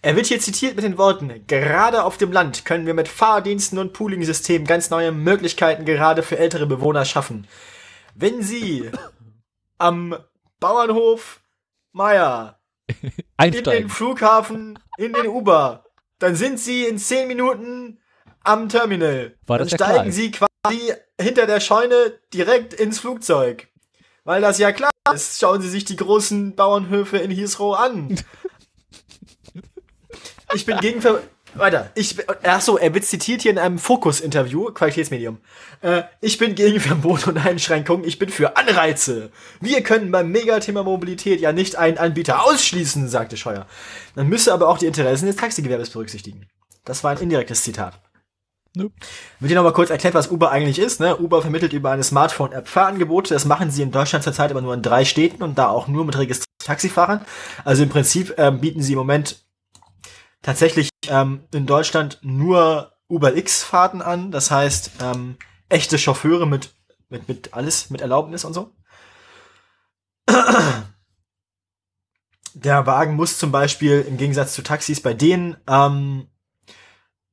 [0.00, 3.78] Er wird hier zitiert mit den Worten, gerade auf dem Land können wir mit Fahrdiensten
[3.78, 7.48] und Pooling-Systemen ganz neue Möglichkeiten gerade für ältere Bewohner schaffen.
[8.14, 8.90] Wenn Sie
[9.78, 10.16] am
[10.60, 11.40] Bauernhof
[11.92, 12.60] Meier
[13.42, 15.84] in den Flughafen, in den Uber,
[16.18, 18.00] dann sind Sie in zehn Minuten
[18.42, 19.36] am Terminal.
[19.46, 20.12] War das dann steigen?
[20.12, 23.68] Sie quasi hinter der Scheune direkt ins Flugzeug.
[24.24, 25.40] Weil das ja klar ist.
[25.40, 28.18] Schauen Sie sich die großen Bauernhöfe in Heathrow an.
[30.54, 31.22] Ich bin gegen Ver
[31.58, 31.90] weiter.
[31.94, 35.38] Ich ach so, er wird zitiert hier in einem Fokus-Interview, Qualitätsmedium.
[35.80, 38.06] Äh, ich bin gegen Verbot und Einschränkungen.
[38.06, 39.30] Ich bin für Anreize.
[39.60, 43.66] Wir können beim Megathema Mobilität ja nicht einen Anbieter ausschließen, sagte Scheuer.
[44.14, 46.46] Man müsse aber auch die Interessen des Taxigewerbes berücksichtigen.
[46.84, 48.00] Das war ein indirektes Zitat.
[48.74, 48.94] Nope.
[49.40, 51.00] Wird hier nochmal kurz erklärt, was Uber eigentlich ist.
[51.00, 51.16] Ne?
[51.16, 53.34] Uber vermittelt über eine Smartphone-App Fahrangebote.
[53.34, 56.04] Das machen sie in Deutschland zurzeit aber nur in drei Städten und da auch nur
[56.04, 57.20] mit registrierten Taxifahrern.
[57.64, 59.42] Also im Prinzip ähm, bieten sie im Moment
[60.42, 64.30] tatsächlich ähm, in Deutschland nur Uber X-Fahrten an.
[64.30, 65.36] Das heißt, ähm,
[65.68, 66.74] echte Chauffeure mit,
[67.08, 68.74] mit, mit alles, mit Erlaubnis und so.
[72.54, 76.28] Der Wagen muss zum Beispiel im Gegensatz zu Taxis bei denen ähm,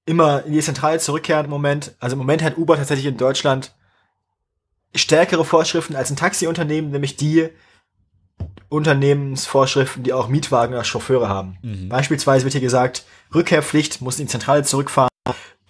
[0.06, 1.95] immer in die Zentrale zurückkehren im Moment.
[1.99, 3.76] Also im Moment hat Uber tatsächlich in Deutschland
[4.93, 7.49] stärkere Vorschriften als ein Taxiunternehmen, nämlich die,
[8.76, 11.57] Unternehmensvorschriften, die auch Mietwagen als Chauffeure haben.
[11.61, 11.89] Mhm.
[11.89, 15.09] Beispielsweise wird hier gesagt, Rückkehrpflicht, muss in die Zentrale zurückfahren,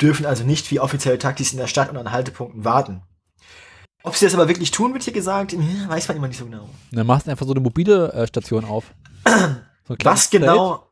[0.02, 3.02] dürfen also nicht wie offizielle Taxis in der Stadt und an Haltepunkten warten.
[4.04, 6.46] Ob sie das aber wirklich tun, wird hier gesagt, hm, weiß man immer nicht so
[6.46, 6.70] genau.
[6.92, 8.86] Dann machst du einfach so eine mobile äh, Station auf.
[9.88, 10.90] So was genau,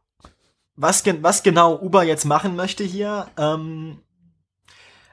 [0.76, 4.00] was, was genau Uber jetzt machen möchte hier, ähm,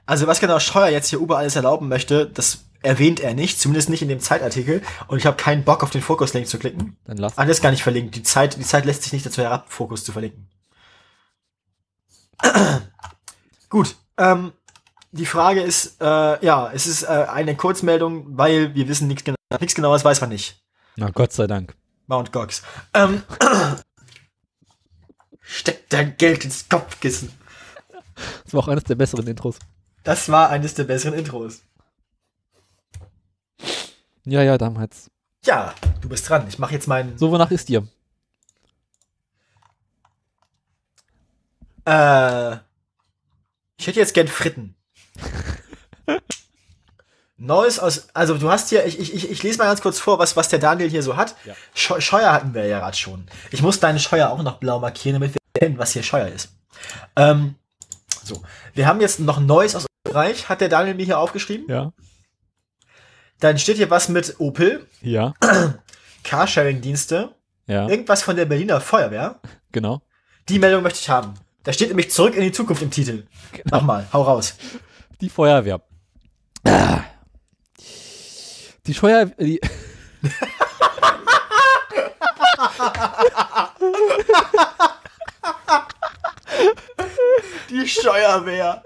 [0.06, 3.90] also was genau Scheuer jetzt hier Uber alles erlauben möchte, das erwähnt er nicht, zumindest
[3.90, 4.82] nicht in dem Zeitartikel.
[5.08, 6.96] Und ich habe keinen Bock auf den Fokus-Link zu klicken.
[7.04, 7.36] Dann lass.
[7.36, 8.14] Ah, das ist gar nicht verlinkt.
[8.14, 10.48] Die Zeit, die Zeit lässt sich nicht dazu herab, Fokus zu verlinken.
[13.68, 13.96] Gut.
[14.16, 14.52] Ähm,
[15.12, 19.36] die Frage ist, äh, ja, es ist äh, eine Kurzmeldung, weil wir wissen nichts genau,
[19.58, 20.62] nichts genaues weiß man nicht.
[20.96, 21.74] Na Gott sei Dank.
[22.06, 22.62] Mount Gox.
[22.94, 23.22] Ähm,
[25.40, 27.32] steckt dein Geld ins Kopfkissen.
[28.44, 29.58] Das war auch eines der besseren Intros.
[30.04, 31.62] Das war eines der besseren Intros.
[34.24, 35.10] Ja, ja, damals.
[35.44, 36.46] Ja, du bist dran.
[36.48, 37.16] Ich mache jetzt meinen.
[37.16, 37.86] So, wonach ist dir?
[41.86, 42.56] Äh,
[43.78, 44.74] ich hätte jetzt gern Fritten.
[47.38, 50.36] Neues aus, also du hast hier, ich, ich, ich, lese mal ganz kurz vor, was,
[50.36, 51.34] was der Daniel hier so hat.
[51.46, 51.54] Ja.
[51.74, 53.26] Scheu Scheuer hatten wir ja gerade schon.
[53.50, 56.50] Ich muss deine Scheuer auch noch blau markieren, damit wir erkennen, was hier Scheuer ist.
[57.16, 57.54] Ähm,
[58.22, 58.42] so,
[58.74, 61.66] wir haben jetzt noch Neues aus Österreich, hat der Daniel mir hier aufgeschrieben.
[61.70, 61.92] Ja.
[63.40, 65.34] Dann steht hier was mit Opel, Ja.
[66.24, 67.34] Carsharing-Dienste,
[67.66, 67.88] Ja.
[67.88, 69.40] irgendwas von der Berliner Feuerwehr.
[69.72, 70.02] Genau.
[70.48, 71.34] Die Meldung möchte ich haben.
[71.62, 73.24] Da steht nämlich zurück in die Zukunft im Titel.
[73.70, 74.54] Mach mal, hau raus.
[75.20, 75.80] Die Feuerwehr.
[78.86, 79.60] Die Feuer, die,
[87.70, 88.82] Die Steuerwehr.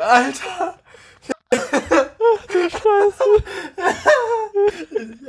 [0.00, 0.78] Alter.
[1.52, 3.24] Scheiße.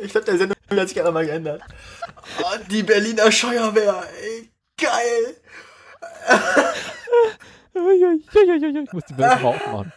[0.01, 1.61] Ich glaube, der Sendung hat sich gerade mal geändert.
[2.41, 4.03] Oh, die Berliner Steuerwehr.
[4.22, 4.49] Ey,
[4.80, 5.36] geil.
[8.84, 9.93] ich muss die Bilder mal aufmachen.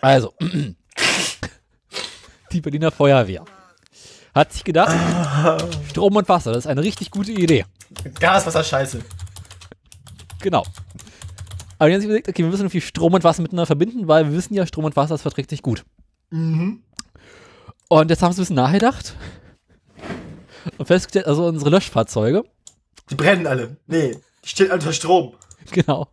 [0.00, 0.34] Also,
[2.52, 3.44] die Berliner Feuerwehr
[4.34, 4.96] hat sich gedacht,
[5.90, 7.64] Strom und Wasser, das ist eine richtig gute Idee.
[8.18, 9.00] Gaswasser scheiße.
[10.40, 10.64] Genau.
[11.82, 14.26] Aber die haben sich überlegt, okay, wir müssen irgendwie Strom und Wasser miteinander verbinden, weil
[14.26, 15.84] wir wissen ja, Strom und Wasser, das verträgt sich gut.
[16.30, 16.84] Mhm.
[17.88, 19.16] Und jetzt haben sie ein bisschen nachgedacht
[20.78, 22.44] und festgestellt, also unsere Löschfahrzeuge,
[23.10, 23.78] Die brennen alle.
[23.88, 25.34] Nee, die stehen unter Strom.
[25.72, 26.06] genau.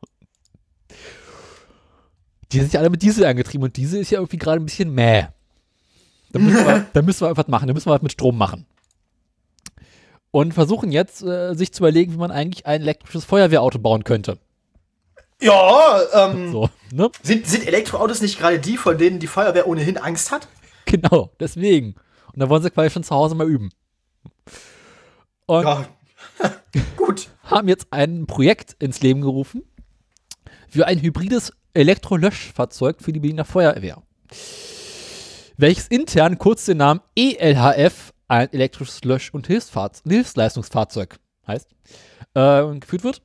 [2.51, 4.91] Die sind ja alle mit Diesel angetrieben und Diesel ist ja irgendwie gerade ein bisschen
[4.91, 5.28] mäh.
[6.32, 8.65] Da müssen, wir, da müssen wir was machen, da müssen wir was mit Strom machen.
[10.32, 14.39] Und versuchen jetzt, äh, sich zu überlegen, wie man eigentlich ein elektrisches Feuerwehrauto bauen könnte.
[15.42, 17.10] Ja, ähm, So, ne?
[17.24, 20.48] sind, sind Elektroautos nicht gerade die, von denen die Feuerwehr ohnehin Angst hat?
[20.86, 21.96] Genau, deswegen.
[22.34, 23.70] Und da wollen sie quasi schon zu Hause mal üben.
[25.46, 25.86] Und Ja.
[26.98, 27.30] Gut.
[27.44, 29.64] haben jetzt ein Projekt ins Leben gerufen
[30.68, 34.04] für ein hybrides Elektrolöschfahrzeug für die Berliner Feuerwehr.
[35.58, 41.18] Welches intern kurz den Namen ELHF, ein elektrisches Lösch- und Hilfsleistungsfahrzeug
[41.48, 41.70] heißt,
[42.36, 43.22] äh, geführt wird.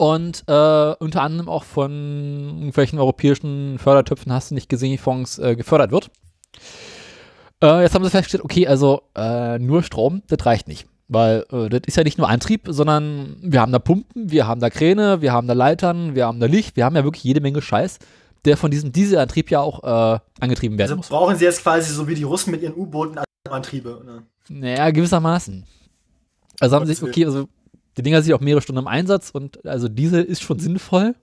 [0.00, 1.90] Und äh, unter anderem auch von
[2.56, 6.10] irgendwelchen europäischen Fördertöpfen, hast du nicht gesehen, Fonds äh, gefördert wird.
[7.62, 10.86] Äh, jetzt haben sie festgestellt, okay, also äh, nur Strom, das reicht nicht.
[11.08, 14.62] Weil äh, das ist ja nicht nur Antrieb, sondern wir haben da Pumpen, wir haben
[14.62, 17.42] da Kräne, wir haben da Leitern, wir haben da Licht, wir haben ja wirklich jede
[17.42, 17.98] Menge Scheiß,
[18.46, 21.08] der von diesem Dieselantrieb ja auch äh, angetrieben werden Also muss.
[21.10, 23.18] brauchen sie jetzt quasi so wie die Russen mit ihren U-Booten
[23.50, 24.00] Antriebe.
[24.06, 24.22] Ne?
[24.48, 25.66] Naja, gewissermaßen.
[26.58, 27.48] Also haben sie sich, okay, also
[27.96, 31.14] die Dinger sind auch mehrere Stunden im Einsatz und also Diesel ist schon sinnvoll.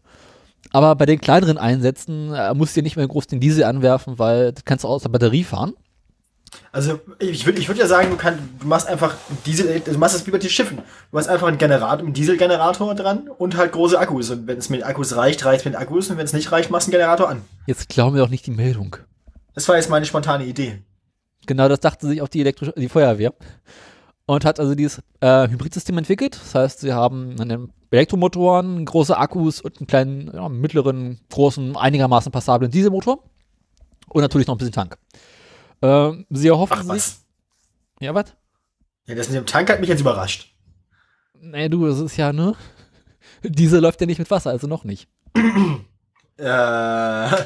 [0.72, 4.20] Aber bei den kleineren Einsätzen äh, musst du ja nicht mehr groß den Diesel anwerfen,
[4.20, 5.74] weil das kannst du aus der Batterie fahren.
[6.72, 9.16] Also ich würde ich würd ja sagen, du, kann, du machst einfach
[9.46, 10.80] Diesel, du machst das wie bei den Schiffen.
[11.12, 14.30] Du hast einfach einen Generator, einen Dieselgenerator dran und halt große Akkus.
[14.30, 16.10] Und wenn es mit Akkus reicht, reicht es mit Akkus.
[16.10, 17.42] Und wenn es nicht reicht, machst du einen Generator an.
[17.66, 18.98] Jetzt glauben wir doch nicht die Meldung.
[19.56, 20.80] Das war jetzt meine spontane Idee.
[21.46, 23.34] Genau, das dachte sich auch die, elektrische, die Feuerwehr.
[24.28, 26.36] Und hat also dieses äh, Hybridsystem entwickelt.
[26.36, 32.32] Das heißt, sie haben einen Elektromotoren, große Akkus und einen kleinen, ja, mittleren, großen, einigermaßen
[32.32, 33.24] passablen Dieselmotor.
[34.10, 34.98] Und natürlich noch ein bisschen Tank.
[35.82, 36.90] Ähm, sie erhoffen Ach sich.
[36.90, 37.26] was.
[38.02, 38.36] Ja, was?
[39.06, 40.54] Ja, das mit dem Tank hat mich jetzt überrascht.
[41.40, 42.54] Nee, du, das ist ja, ne?
[43.44, 45.08] Diesel läuft ja nicht mit Wasser, also noch nicht.
[46.38, 47.30] Äh,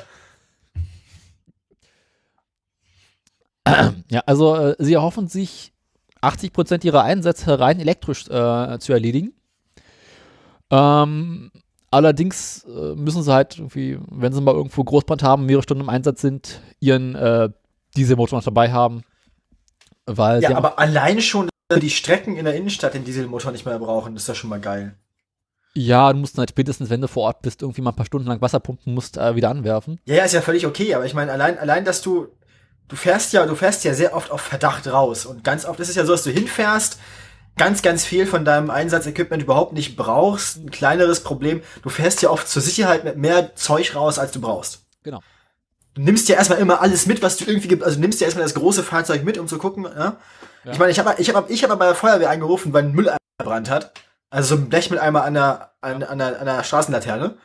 [4.09, 5.70] Ja, also äh, sie erhoffen sich
[6.21, 9.33] 80% ihrer Einsätze rein elektrisch äh, zu erledigen.
[10.69, 11.51] Ähm,
[11.89, 15.89] allerdings äh, müssen sie halt irgendwie, wenn sie mal irgendwo Großbrand haben, mehrere Stunden im
[15.89, 17.49] Einsatz sind, ihren äh,
[17.97, 19.01] Dieselmotor noch dabei haben.
[20.05, 21.49] Weil ja, aber alleine schon,
[21.81, 24.95] die Strecken in der Innenstadt den Dieselmotor nicht mehr brauchen, ist ja schon mal geil.
[25.73, 28.27] ja, du musst halt spätestens, wenn du vor Ort bist, irgendwie mal ein paar Stunden
[28.27, 29.99] lang Wasser pumpen musst, äh, wieder anwerfen.
[30.05, 32.27] Ja, ja, ist ja völlig okay, aber ich meine, allein, allein, dass du,
[32.91, 35.25] du fährst ja, du fährst ja sehr oft auf Verdacht raus.
[35.25, 36.99] Und ganz oft ist es ja so, dass du hinfährst,
[37.57, 40.57] ganz, ganz viel von deinem Einsatzequipment überhaupt nicht brauchst.
[40.57, 44.41] Ein kleineres Problem, du fährst ja oft zur Sicherheit mit mehr Zeug raus, als du
[44.41, 44.83] brauchst.
[45.03, 45.21] Genau.
[45.93, 47.83] Du nimmst ja erstmal immer alles mit, was du irgendwie gibt.
[47.83, 49.85] Also du nimmst ja erstmal das große Fahrzeug mit, um zu gucken.
[49.85, 50.17] Ja?
[50.63, 50.71] Ja.
[50.71, 53.17] Ich meine, ich habe ich hab, ich hab bei der Feuerwehr angerufen, weil ein Mülleimer
[53.39, 53.93] gebrannt hat.
[54.29, 57.37] Also so ein Blech mit einmal an der, an, an, der, an der Straßenlaterne.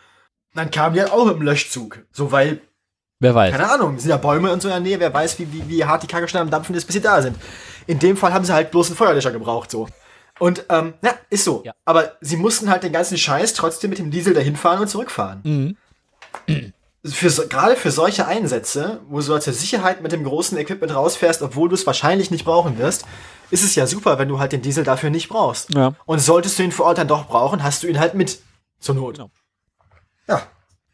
[0.55, 2.05] Dann kamen die halt auch im Löschzug.
[2.13, 2.61] So, weil
[3.19, 3.53] Wer weiß.
[3.53, 5.85] keine Ahnung, sind ja Bäume und so in der Nähe, wer weiß, wie, wie, wie
[5.85, 7.37] hart die Kacke schon am Dampfen ist, bis sie da sind.
[7.87, 9.89] In dem Fall haben sie halt bloß einen Feuerlöscher gebraucht, so.
[10.39, 11.63] Und, ähm, ja, ist so.
[11.65, 11.73] Ja.
[11.87, 15.41] Aber sie mussten halt den ganzen Scheiß trotzdem mit dem Diesel dahin fahren und zurückfahren.
[15.45, 15.77] Mhm.
[17.07, 21.41] Für so, gerade für solche Einsätze, wo du zur Sicherheit mit dem großen Equipment rausfährst,
[21.41, 23.07] obwohl du es wahrscheinlich nicht brauchen wirst,
[23.51, 25.73] ist es ja super, wenn du halt den Diesel dafür nicht brauchst.
[25.73, 25.95] Ja.
[26.05, 28.41] Und solltest du ihn vor Ort dann doch brauchen, hast du ihn halt mit.
[28.79, 29.17] Zur Not.
[29.17, 29.31] Genau.
[30.29, 30.43] Ja,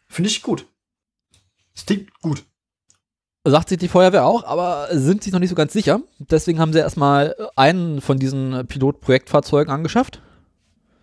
[0.07, 0.67] finde ich gut.
[1.75, 2.45] Das klingt gut.
[3.47, 6.01] sagt sich die Feuerwehr auch, aber sind sich noch nicht so ganz sicher.
[6.19, 10.21] Deswegen haben sie erstmal einen von diesen Pilotprojektfahrzeugen angeschafft.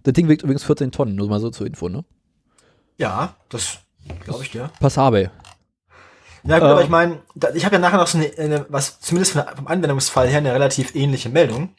[0.03, 2.05] Das Ding wiegt übrigens 14 Tonnen, nur mal so zur Info, ne?
[2.97, 3.80] Ja, das
[4.24, 4.72] glaube ich dir.
[4.80, 5.32] Passabel.
[6.45, 6.86] Ja, gut, aber Ähm.
[6.86, 7.22] ich meine,
[7.53, 10.95] ich habe ja nachher noch so eine, eine was zumindest vom Anwendungsfall her eine relativ
[10.95, 11.76] ähnliche Meldung.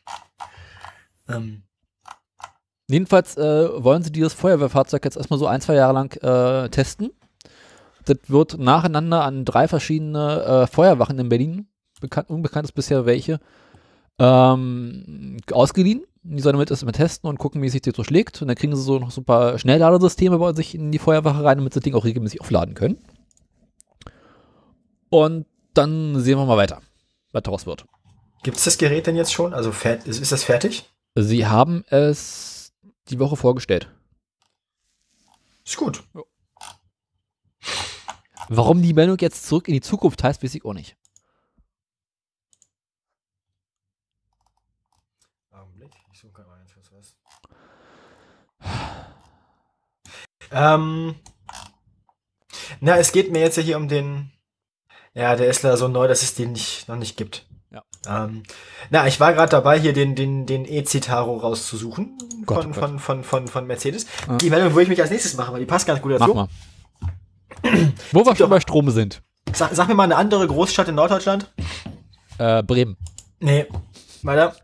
[1.28, 1.62] Ähm,
[2.88, 7.11] Jedenfalls äh, wollen sie dieses Feuerwehrfahrzeug jetzt erstmal so ein, zwei Jahre lang äh, testen.
[8.11, 11.69] Das wird nacheinander an drei verschiedene äh, Feuerwachen in Berlin,
[12.01, 13.39] bekannt, unbekannt ist bisher welche,
[14.19, 16.03] ähm, ausgeliehen.
[16.23, 18.43] Die sollen damit erstmal testen und gucken, wie sich das so schlägt.
[18.43, 21.45] Und dann kriegen sie so noch so ein paar Schnellladesysteme bei sich in die Feuerwache
[21.45, 22.99] rein, damit sie das Ding auch regelmäßig aufladen können.
[25.09, 26.83] Und dann sehen wir mal weiter,
[27.31, 27.87] was daraus wird.
[28.43, 29.55] Gibt es das Gerät denn jetzt schon?
[29.55, 30.91] Also ist, ist das fertig?
[31.15, 32.73] Sie haben es
[33.09, 33.89] die Woche vorgestellt.
[35.65, 36.03] Ist gut.
[38.53, 40.96] Warum die Meldung jetzt zurück in die Zukunft heißt, weiß ich auch nicht.
[45.53, 47.14] Augenblick, ich suche mal kurz was.
[50.51, 51.14] Ähm,
[52.80, 54.32] na, es geht mir jetzt ja hier um den.
[55.14, 57.46] Ja, der ist leider so neu, dass es den nicht, noch nicht gibt.
[57.70, 57.84] Ja.
[58.05, 58.42] Ähm,
[58.90, 62.74] na, ich war gerade dabei, hier den, den, den E-Citaro rauszusuchen Gott, von, oh Gott.
[62.74, 64.07] von, von, von, von Mercedes.
[64.26, 64.38] Ja.
[64.38, 66.34] Die Meldung würde ich mich als nächstes machen, weil die passt ganz gut dazu.
[66.34, 66.48] Mach mal.
[68.13, 69.23] Wo wir schon bei Strom sind.
[69.53, 71.53] Sag, sag mir mal eine andere Großstadt in Norddeutschland.
[72.39, 72.97] Äh, Bremen.
[73.41, 73.67] Nee.
[74.23, 74.57] Weiter.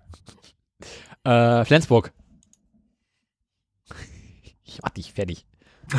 [1.25, 2.13] Äh, Flensburg.
[4.65, 5.47] Ich mach dich fertig.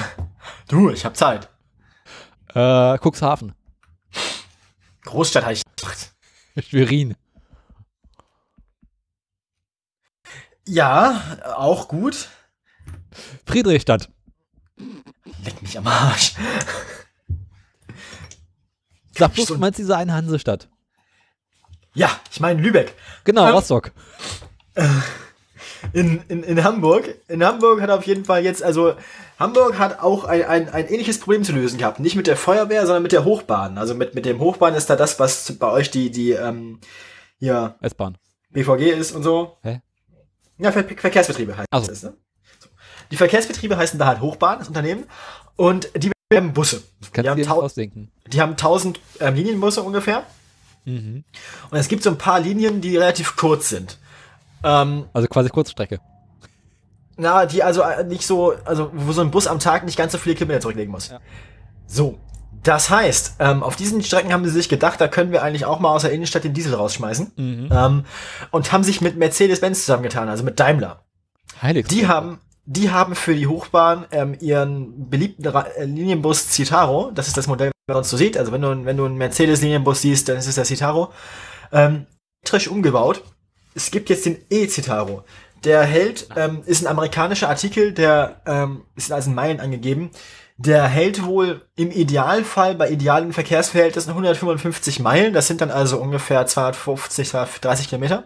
[0.68, 1.50] Du, ich hab Zeit.
[2.54, 3.54] Äh, Cuxhaven.
[5.04, 6.14] Großstadt habe ich gemacht.
[6.60, 7.16] Schwerin.
[10.66, 11.22] Ja,
[11.56, 12.30] auch gut.
[13.46, 14.10] Friedrichstadt.
[15.48, 16.34] Leck mich am Arsch.
[19.18, 20.68] Sag bloß, du meinst diese eine Hansestadt.
[21.94, 22.94] Ja, ich meine Lübeck.
[23.24, 23.92] Genau, Ähm, Rostock.
[25.94, 27.16] In, in, in Hamburg.
[27.30, 28.96] In Hamburg hat auf jeden Fall jetzt, also
[29.40, 32.02] Hamburg hat auch ein, ein, ein ähnliches Problem zu lösen gehabt.
[32.02, 33.78] Nicht mit der Feuerwehr, sondern mit der Hochbahn.
[33.78, 36.82] Also mit, mit dem Hochbahn ist da das, was bei euch die, die, ähm,
[37.40, 38.18] ja, S-Bahn.
[38.52, 39.58] BVG ist und so.
[39.64, 39.82] Hä?
[40.58, 41.88] Ja, Ver Verkehrsbetriebe heißt Ach so.
[41.88, 42.18] das, ne?
[43.12, 45.06] Die Verkehrsbetriebe heißen da halt Hochbahn, das Unternehmen.
[45.56, 46.82] Und die haben Busse.
[47.02, 48.12] Die Kannst du haben, dir ausdenken.
[48.28, 50.24] die haben 1000 ähm, Linienbusse ungefähr.
[50.86, 51.24] Mhm.
[51.72, 53.98] Und es gibt so ein paar Linien, die relativ kurz sind.
[54.64, 56.00] Ähm, Also quasi Kurzstrecke.
[57.18, 60.12] na, die also äh, nicht so, also wo so ein Bus am Tag nicht ganz
[60.12, 61.10] so viele Kilometer zurücklegen muss.
[61.10, 61.20] Ja.
[61.88, 62.18] So.
[62.64, 65.80] Das heißt, ähm, auf diesen Strecken haben sie sich gedacht, da können wir eigentlich auch
[65.80, 67.32] mal aus der Innenstadt den Diesel rausschmeißen.
[67.38, 67.70] Mhm.
[67.72, 68.06] Ähm,
[68.52, 71.04] und haben sich mit Mercedes-Benz zusammengetan, also mit Daimler.
[71.62, 71.88] Heilig.
[71.88, 72.40] Die haben,
[72.70, 77.48] die haben für die Hochbahn ähm, ihren beliebten Ra äh, Linienbus Citaro, das ist das
[77.48, 78.38] Modell, was man sonst so sieht.
[78.38, 81.14] Also wenn du, wenn du einen Mercedes-Linienbus siehst, dann ist es der Citaro,
[81.72, 82.06] ähm,
[82.70, 83.24] umgebaut.
[83.74, 85.24] Es gibt jetzt den E-Citaro.
[85.64, 90.12] Der hält, ähm, ist ein amerikanischer Artikel, der ähm, ist als in Meilen angegeben.
[90.58, 95.34] Der hält wohl im Idealfall bei idealen Verkehrsverhältnissen 155 Meilen.
[95.34, 98.26] Das sind dann also ungefähr 250, 230 Kilometer.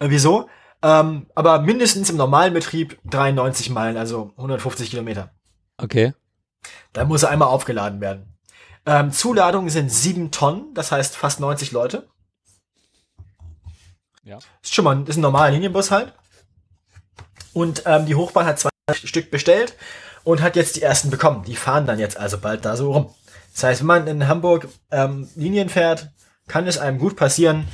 [0.00, 0.48] Äh, wieso?
[0.82, 5.30] Ähm, aber mindestens im normalen Betrieb 93 Meilen, also 150 Kilometer.
[5.78, 6.14] Okay.
[6.92, 8.36] Da muss er einmal aufgeladen werden.
[8.84, 12.08] Ähm, Zuladung sind 7 Tonnen, das heißt fast 90 Leute.
[14.22, 14.38] Ja.
[14.62, 16.12] Ist schon mal ist ein normaler Linienbus halt.
[17.52, 19.74] Und ähm, die Hochbahn hat zwei Stück bestellt
[20.24, 21.44] und hat jetzt die ersten bekommen.
[21.44, 23.14] Die fahren dann jetzt also bald da so rum.
[23.54, 26.10] Das heißt, wenn man in Hamburg ähm, Linien fährt,
[26.48, 27.66] kann es einem gut passieren,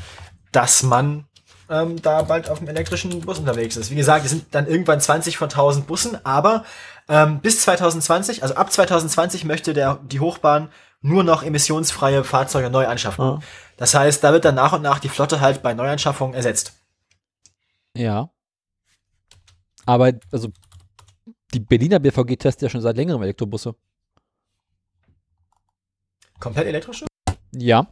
[0.53, 1.27] dass man
[1.73, 3.91] ähm, da bald auf dem elektrischen Bus unterwegs ist.
[3.91, 6.65] Wie gesagt, es sind dann irgendwann 20 von 1000 Bussen, aber
[7.09, 10.69] ähm, bis 2020, also ab 2020 möchte der die Hochbahn
[11.01, 13.25] nur noch emissionsfreie Fahrzeuge neu anschaffen.
[13.25, 13.41] Ah.
[13.77, 16.75] Das heißt, da wird dann nach und nach die Flotte halt bei Neuanschaffungen ersetzt.
[17.97, 18.31] Ja.
[19.85, 20.53] Aber, also,
[21.53, 23.75] die Berliner BVG testet ja schon seit längerem Elektrobusse.
[26.39, 27.07] Komplett elektrische?
[27.53, 27.89] Ja.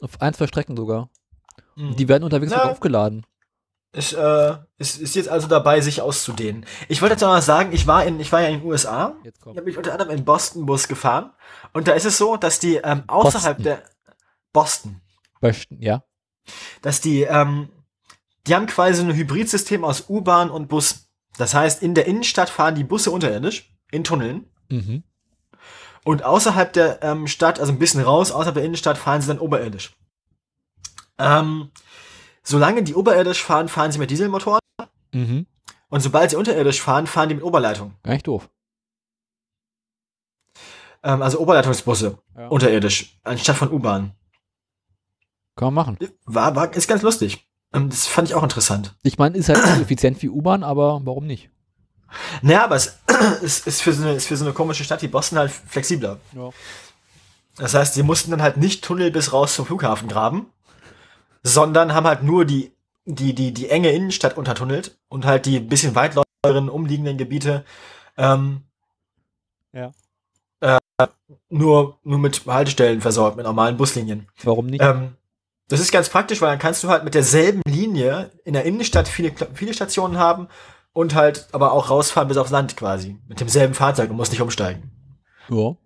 [0.00, 1.10] Auf ein, zwei Strecken sogar.
[1.78, 1.96] Mhm.
[1.96, 3.24] Die werden unterwegs auch aufgeladen.
[3.92, 6.66] ist, äh, ist, ist jetzt also dabei, sich auszudehnen.
[6.88, 9.16] Ich wollte jetzt noch mal sagen, ich war in, ich war ja in den USA.
[9.24, 9.56] Jetzt Ich kommt.
[9.56, 11.32] habe mich unter anderem in Boston Bus gefahren.
[11.72, 13.64] Und da ist es so, dass die ähm, außerhalb Boston.
[13.64, 13.82] der
[14.52, 15.00] Boston,
[15.42, 16.02] St- ja.
[16.82, 17.68] dass die, ähm,
[18.46, 21.08] die haben quasi ein Hybridsystem aus U-Bahn und Bus.
[21.36, 24.50] Das heißt, in der Innenstadt fahren die Busse unterirdisch, in Tunneln.
[24.70, 25.04] Mhm.
[26.04, 29.38] Und außerhalb der ähm, Stadt, also ein bisschen raus, außerhalb der Innenstadt, fahren sie dann
[29.38, 29.94] oberirdisch.
[31.18, 31.70] Ähm,
[32.42, 34.60] solange die oberirdisch fahren, fahren sie mit Dieselmotoren.
[35.12, 35.46] Mhm.
[35.88, 37.94] Und sobald sie unterirdisch fahren, fahren die mit Oberleitung.
[38.02, 38.48] Gar nicht doof.
[41.02, 42.48] Ähm, also Oberleitungsbusse, Ja.
[42.48, 44.12] unterirdisch, anstatt von U-Bahn.
[45.56, 45.98] Kann man machen.
[46.24, 47.46] War, war, ist ganz lustig.
[47.72, 48.94] Ähm, das fand ich auch interessant.
[49.02, 51.50] Ich meine, ist halt nicht so effizient wie U-Bahn, aber warum nicht?
[52.42, 52.98] Naja, aber es
[53.42, 56.18] ist, ist, für so eine, ist für so eine komische Stadt wie Boston halt flexibler.
[56.34, 56.50] Ja.
[57.56, 60.46] Das heißt, sie mussten dann halt nicht Tunnel bis raus zum Flughafen graben,
[61.42, 62.72] sondern haben halt nur die,
[63.04, 67.64] die, die, die enge Innenstadt untertunnelt und halt die bisschen weitläufigeren umliegenden Gebiete
[68.16, 68.62] ähm,
[69.72, 69.92] Ja.
[70.60, 70.78] äh,
[71.48, 74.28] nur, nur mit Haltestellen versorgt, mit normalen Buslinien.
[74.42, 74.82] Warum nicht?
[74.82, 75.16] Ähm,
[75.68, 79.06] das ist ganz praktisch, weil dann kannst du halt mit derselben Linie in der Innenstadt
[79.06, 80.48] viele, viele Stationen haben
[80.92, 83.18] und halt aber auch rausfahren bis aufs Land quasi.
[83.28, 84.90] Mit demselben Fahrzeug und musst nicht umsteigen.
[85.50, 85.76] ja.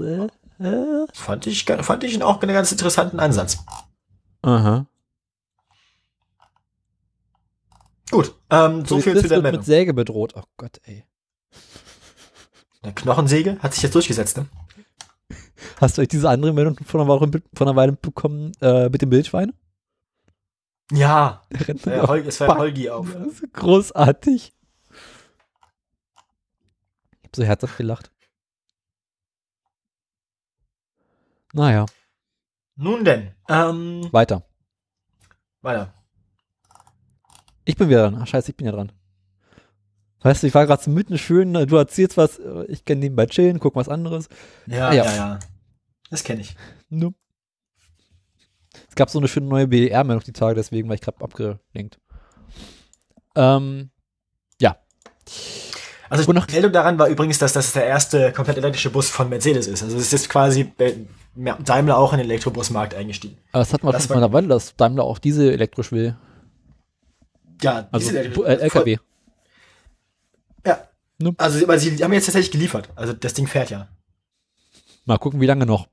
[0.00, 0.28] Äh,
[0.64, 1.06] äh.
[1.12, 3.58] Fand ich, fand ich auch einen ganz interessanten Ansatz.
[4.42, 4.86] Aha.
[8.10, 9.60] Gut, ähm, so viel zu der wird Meldung.
[9.60, 10.34] mit Säge bedroht.
[10.36, 11.04] Oh Gott, ey.
[12.82, 14.46] Eine Knochensäge hat sich jetzt durchgesetzt, ne?
[15.80, 19.00] Hast du euch diese andere Meldung von einer Woche von einer Weile bekommen äh, mit
[19.02, 19.52] dem Wildschwein?
[20.90, 22.58] Ja, Der rennt äh, Hol es war.
[22.58, 23.10] Holgi auf.
[23.14, 24.52] Das ist großartig.
[27.22, 28.10] Ich hab so herzhaft gelacht.
[31.54, 31.86] Naja,
[32.76, 34.42] Nun denn, ähm, weiter.
[35.60, 35.94] weiter.
[37.64, 38.20] Ich bin wieder dran.
[38.22, 38.92] Ach, scheiße, ich bin ja dran.
[40.20, 42.98] Weißt du, ich war gerade so mitten schön, äh, du erzählst was, äh, ich kann
[42.98, 44.28] nebenbei chillen, guck was anderes.
[44.66, 45.04] Ja, Ah, ja.
[45.04, 45.38] ja, ja.
[46.10, 46.56] Das kenne ich.
[46.88, 47.16] Nope.
[48.88, 51.98] Es gab so eine schöne neue BDR-Meldung die Tage, deswegen war ich gerade abgelenkt.
[53.36, 53.90] Ähm,
[56.08, 59.30] Also Wonach- die Meldung daran war übrigens, dass das der erste komplett elektrische Bus von
[59.30, 59.82] Mercedes ist.
[59.82, 60.92] Also es ist quasi äh,
[61.34, 63.38] Daimler auch in den Elektrobusmarkt eingestiegen.
[63.52, 66.16] aber das hatten wir Das schon vor einer Weile, dass Daimler auch diese elektrisch will.
[67.62, 68.98] Ja, Also diese Bu- äh, LKW.
[70.66, 70.88] Ja.
[71.18, 71.42] Nope.
[71.42, 72.90] Also aber sie haben jetzt tatsächlich geliefert.
[72.96, 73.88] Also das Ding fährt ja.
[75.04, 75.88] Mal gucken, wie lange noch.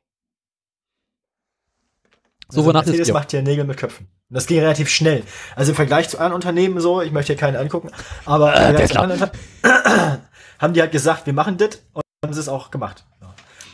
[2.52, 3.14] So, also wonach ist Mercedes dir?
[3.14, 4.08] macht ja Nägel mit Köpfen.
[4.30, 5.24] Und das ging relativ schnell.
[5.56, 7.92] Also im Vergleich zu anderen Unternehmen so, ich möchte hier keinen angucken,
[8.26, 9.32] aber Unter-
[10.60, 13.06] haben die halt gesagt, wir machen das und haben sie es auch gemacht.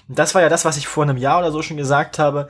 [0.08, 2.50] Und das war ja das, was ich vor einem Jahr oder so schon gesagt habe.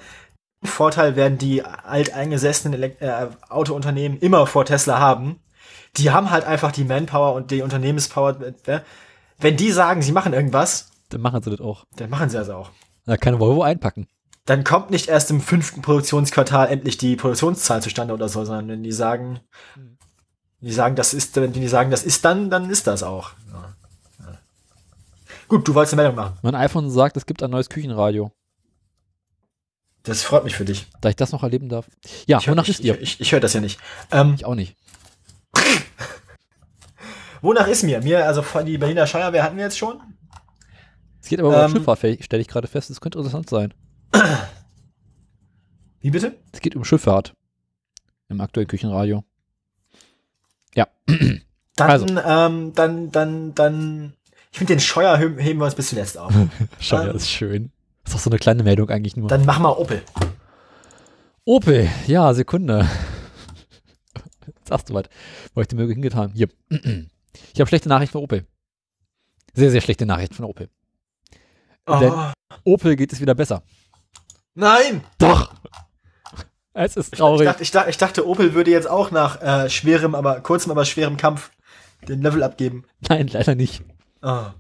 [0.64, 5.40] Vorteil werden die alteingesessenen Elek äh, Autounternehmen immer vor Tesla haben.
[5.98, 8.38] Die haben halt einfach die Manpower und die Unternehmenspower.
[8.66, 8.80] äh,
[9.38, 11.86] Wenn die sagen, sie machen irgendwas, Dann machen sie das auch.
[11.96, 12.72] dann machen sie das auch.
[13.06, 14.08] Da kann Volvo einpacken.
[14.46, 18.84] Dann kommt nicht erst im fünften Produktionsquartal endlich die Produktionszahl zustande oder so, sondern wenn
[18.84, 19.40] die sagen,
[20.62, 23.32] die sagen, das ist, wenn die sagen, das ist dann, dann ist das auch.
[23.52, 23.75] Ja.
[25.48, 26.38] Gut, du wolltest eine Meldung machen.
[26.42, 28.32] Mein iPhone sagt, es gibt ein neues Küchenradio.
[30.04, 30.88] Das freut mich für dich.
[31.02, 31.88] Da ich das noch erleben darf.
[32.28, 32.96] Ja, Ich, hör- wonach ich, ist ihr?
[32.96, 33.80] ich, ich, ich höre das ja nicht.
[34.12, 34.76] Ähm, Ich auch nicht.
[37.42, 38.02] wonach ist mir?
[38.02, 40.02] Mir, also die Berliner Steuerwehr hatten wir jetzt schon.
[41.22, 42.90] Es geht aber um Ähm, Schifffahrt, stelle ich gerade fest.
[42.90, 43.74] Das könnte interessant sein.
[46.00, 46.36] Wie bitte?
[46.52, 47.34] Es geht um Schifffahrt.
[48.30, 49.24] Im aktuellen Küchenradio.
[50.76, 50.88] Ja.
[51.78, 52.06] Dann, Also.
[52.08, 54.14] ähm, dann, dann, dann.
[54.56, 56.32] Ich finde den Scheuer heben wir uns bis zuletzt auf.
[56.80, 57.72] Scheiße, Ähm, ist schön.
[58.06, 59.28] ist doch so eine kleine Meldung eigentlich nur.
[59.28, 60.02] Dann mach mal Opel.
[61.44, 62.88] Opel, ja, Sekunde.
[64.64, 65.08] Sagst du was?
[65.54, 66.32] Wo ich die Möge hingetan?
[66.34, 66.48] Hier.
[67.54, 68.46] Ich habe schlechte Nachrichten von Opel.
[69.54, 70.70] Sehr, sehr schlechte Nachrichten von Opel.
[71.86, 72.32] Denn- Oh,
[72.64, 73.62] Opel geht es wieder besser.
[74.54, 75.04] nein!
[75.18, 75.54] Doch!
[76.72, 77.46] Es ist Ich traurig.
[77.46, 80.86] dachte, ich, dachte, ich dachte, Opel würde jetzt auch nach äh, schwerem, aber kurzem, aber
[80.86, 81.52] schwerem Kampf
[82.08, 82.86] den Level abgeben.
[83.10, 83.84] Nein, leider nicht.
[84.26, 84.56] Ah.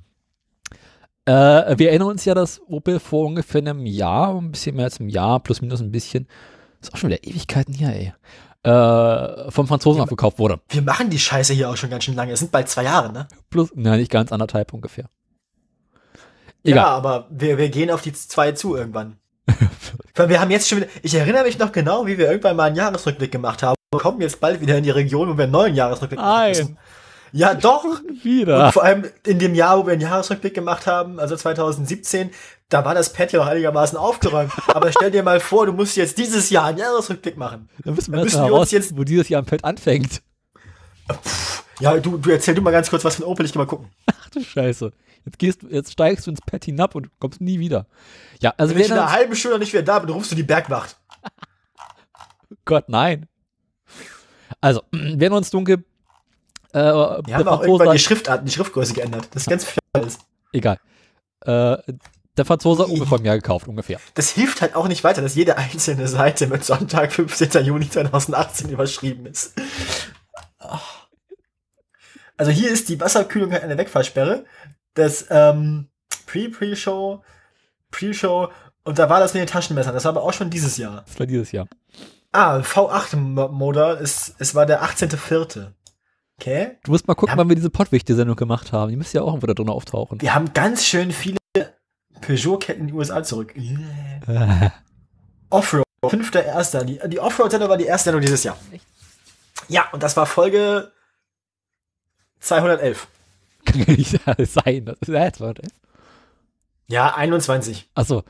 [1.25, 4.99] Äh, wir erinnern uns ja, dass Opel vor ungefähr einem Jahr, ein bisschen mehr als
[4.99, 6.27] einem Jahr, plus minus ein bisschen,
[6.81, 8.13] ist auch schon wieder Ewigkeiten hier, ey,
[8.61, 10.61] äh, vom Franzosen abgekauft wurde.
[10.69, 12.33] Wir machen die Scheiße hier auch schon ganz schön lange.
[12.33, 13.27] Es sind bald zwei Jahre, ne?
[13.49, 15.05] Plus, nein, nicht ganz, anderthalb ungefähr.
[16.63, 16.85] Ja, Egal.
[16.85, 19.17] aber wir, wir gehen auf die zwei zu irgendwann.
[20.15, 22.65] Weil wir haben jetzt schon wieder, ich erinnere mich noch genau, wie wir irgendwann mal
[22.65, 23.75] einen Jahresrückblick gemacht haben.
[23.91, 26.77] Wir kommen jetzt bald wieder in die Region, wo wir einen neuen Jahresrückblick machen müssen.
[27.37, 28.01] Ja, doch.
[28.23, 28.67] wieder.
[28.67, 32.29] Und vor allem in dem Jahr, wo wir einen Jahresrückblick gemacht haben, also 2017,
[32.69, 34.51] da war das Pad ja noch einigermaßen aufgeräumt.
[34.67, 37.67] Aber stell dir mal vor, du musst jetzt dieses Jahr einen Jahresrückblick machen.
[37.83, 40.21] Dann müssen wir Dann müssen wir uns jetzt- wo dieses Jahr im Feld anfängt.
[41.79, 43.89] Ja, du, du erzähl du mal ganz kurz was von Opel, ich geh mal gucken.
[44.07, 44.91] Ach du Scheiße.
[45.25, 47.85] Jetzt gehst du, jetzt steigst du ins Pad hinab und kommst nie wieder.
[48.41, 50.43] Ja, also Wenn ich in einer halben Stunde nicht wieder da bin, rufst du die
[50.43, 50.97] Bergwacht.
[52.63, 53.27] Gott, nein.
[54.61, 55.83] Also, wir erinnern uns dunkel.
[56.76, 59.27] Äh, Wir der haben auch irgendwann die hat- Schriftart, die Schriftgröße geändert.
[59.31, 60.18] Das ist ganz viel alles.
[60.52, 60.77] egal.
[61.45, 61.77] Äh,
[62.38, 63.97] der Franzose hat von mir gekauft, ungefähr.
[64.15, 67.64] Das hilft halt auch nicht weiter, dass jede einzelne Seite mit Sonntag, 15.
[67.64, 69.53] Juni 2018 überschrieben ist.
[72.38, 74.45] Also hier ist die Wasserkühlung halt eine Wegfahrsperre.
[74.95, 75.88] Das, ähm,
[76.26, 77.23] Pre-Pre-Show,
[77.91, 78.49] Pre-Show
[78.84, 79.93] und da war das mit den Taschenmessern.
[79.93, 81.03] Das war aber auch schon dieses Jahr.
[81.07, 81.68] Das war dieses Jahr.
[82.34, 85.68] Ah, V8-Modell, ist, es war der 18.04.
[86.39, 86.77] Okay.
[86.83, 87.37] Du musst mal gucken, Ja.
[87.37, 88.89] wann wir diese Pottwichte-Sendung gemacht haben.
[88.89, 90.21] Die müsste ja auch irgendwo da drin auftauchen.
[90.21, 91.37] Wir haben ganz schön viele
[92.21, 93.55] Peugeot-Ketten in die USA zurück.
[93.55, 94.69] Äh,
[95.49, 96.83] Offroad, fünfter Erster.
[96.83, 98.57] Die, die Offroad-Sendung war die erste Sendung dieses Jahr.
[99.69, 100.91] Ja, und das war Folge
[102.39, 103.07] 211.
[103.65, 104.85] kann ja nicht sein.
[104.85, 105.69] Das ist ja jetzt was, ey.
[106.87, 107.89] Ja, 21.
[107.95, 108.23] Achso.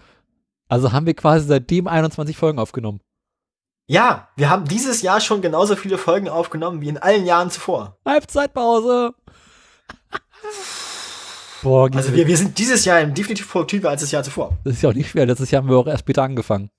[0.69, 3.01] Also haben wir quasi seitdem 21 Folgen aufgenommen.
[3.87, 7.97] Ja, wir haben dieses Jahr schon genauso viele Folgen aufgenommen wie in allen Jahren zuvor.
[8.05, 9.13] Halbzeitpause.
[11.61, 14.57] Boah, Also wir, wir sind dieses Jahr definitiv produktiver als das Jahr zuvor.
[14.63, 15.25] das ist ja auch nicht schwer.
[15.25, 16.69] Letztes Jahr haben wir auch erst später angefangen.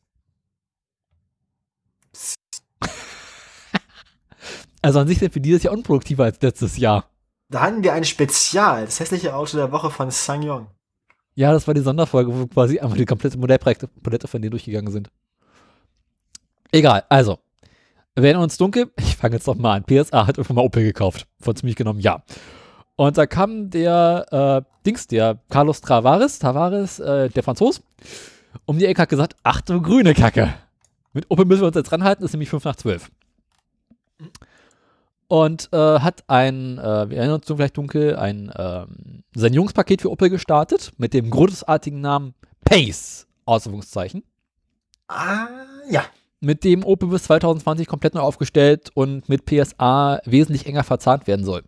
[4.82, 7.06] Also an sich sind wir dieses Jahr unproduktiver als letztes Jahr.
[7.48, 10.68] Da hatten wir ein Spezial, das hässliche Auto der Woche von Sang-Yong.
[11.34, 14.92] Ja, das war die Sonderfolge, wo wir quasi einfach die komplette Modellpalette von denen durchgegangen
[14.92, 15.10] sind.
[16.72, 17.38] Egal, also.
[18.14, 18.90] Werden uns dunkel.
[18.98, 19.84] Ich fange jetzt noch mal an.
[19.84, 21.26] PSA hat irgendwann mal Opel gekauft.
[21.40, 22.22] Von ziemlich genommen, ja.
[22.96, 27.82] Und da kam der äh, Dings, der Carlos Tavares, Tavares, äh, der Franzos,
[28.64, 30.54] um die Ecke hat gesagt, ach du grüne Kacke.
[31.12, 33.10] Mit Opel müssen wir uns jetzt ranhalten, ist nämlich 5 nach 12.
[35.28, 40.30] Und äh, hat ein, äh, wir erinnern uns vielleicht dunkel, ein ähm, Sanierungspaket für Opel
[40.30, 42.34] gestartet mit dem großartigen Namen
[42.64, 44.22] Pace, Ausrufungszeichen,
[45.08, 45.48] Ah,
[45.88, 46.04] ja.
[46.40, 51.44] Mit dem Opel bis 2020 komplett neu aufgestellt und mit PSA wesentlich enger verzahnt werden
[51.44, 51.62] soll.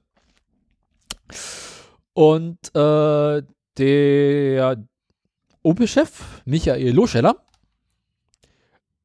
[2.12, 3.42] Und äh,
[3.78, 4.84] der
[5.62, 7.36] Opel-Chef, Michael Loscheller,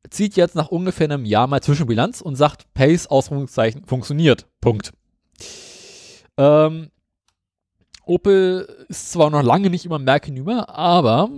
[0.10, 4.48] zieht jetzt nach ungefähr einem Jahr mal Zwischenbilanz und sagt, Pace, Ausrufungszeichen, funktioniert.
[4.62, 4.94] Punkt.
[6.38, 6.90] Ähm,
[8.06, 11.30] Opel ist zwar noch lange nicht immer hinüber, aber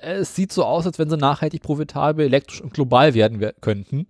[0.00, 4.06] es sieht so aus, als wenn sie nachhaltig profitabel, elektrisch und global werden wer- könnten.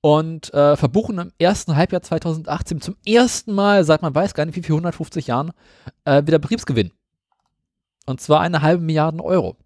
[0.00, 4.56] Und äh, verbuchen im ersten Halbjahr 2018 zum ersten Mal, seit man weiß gar nicht
[4.56, 5.52] wie viel, 150 Jahren,
[6.04, 6.90] äh, wieder Betriebsgewinn.
[8.06, 9.56] Und zwar eine halbe Milliarde Euro.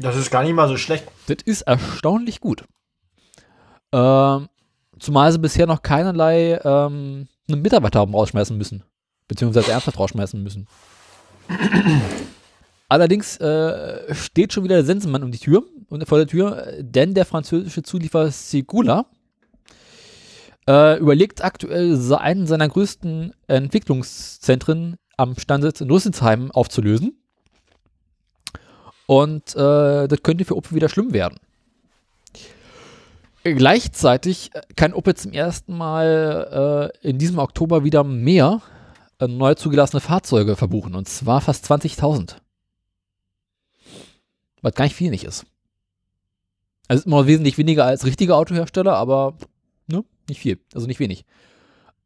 [0.00, 1.04] Das ist gar nicht mal so schlecht.
[1.28, 2.64] Das ist erstaunlich gut.
[3.92, 4.48] Ähm,
[4.98, 8.82] zumal sie bisher noch keinerlei ähm, einen Mitarbeiter haben rausschmeißen müssen.
[9.28, 10.66] Beziehungsweise ernsthaft rausschmeißen müssen.
[12.88, 15.64] Allerdings äh, steht schon wieder der Sensenmann um die Tür
[16.04, 19.06] vor der Tür, denn der französische Zulieferer Segula
[20.68, 27.18] äh, überlegt aktuell einen seiner größten Entwicklungszentren am Standort in Rüsselsheim aufzulösen.
[29.06, 31.38] Und äh, das könnte für Opel wieder schlimm werden.
[33.44, 38.62] Gleichzeitig äh, kann Opel zum ersten Mal äh, in diesem Oktober wieder mehr
[39.18, 40.94] äh, neu zugelassene Fahrzeuge verbuchen.
[40.94, 42.36] Und zwar fast 20.000.
[44.60, 45.44] Was gar nicht viel nicht ist.
[46.86, 49.36] Also ist immer wesentlich weniger als richtige Autohersteller, aber
[49.86, 50.60] ne, nicht viel.
[50.72, 51.24] Also nicht wenig.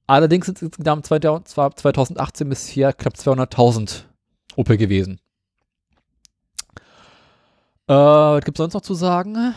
[0.06, 4.04] Allerdings sind es insgesamt 2000 zwar 2018 bisher knapp 200.000
[4.54, 5.20] Opel gewesen.
[7.88, 9.54] Äh, was gibt es sonst noch zu sagen?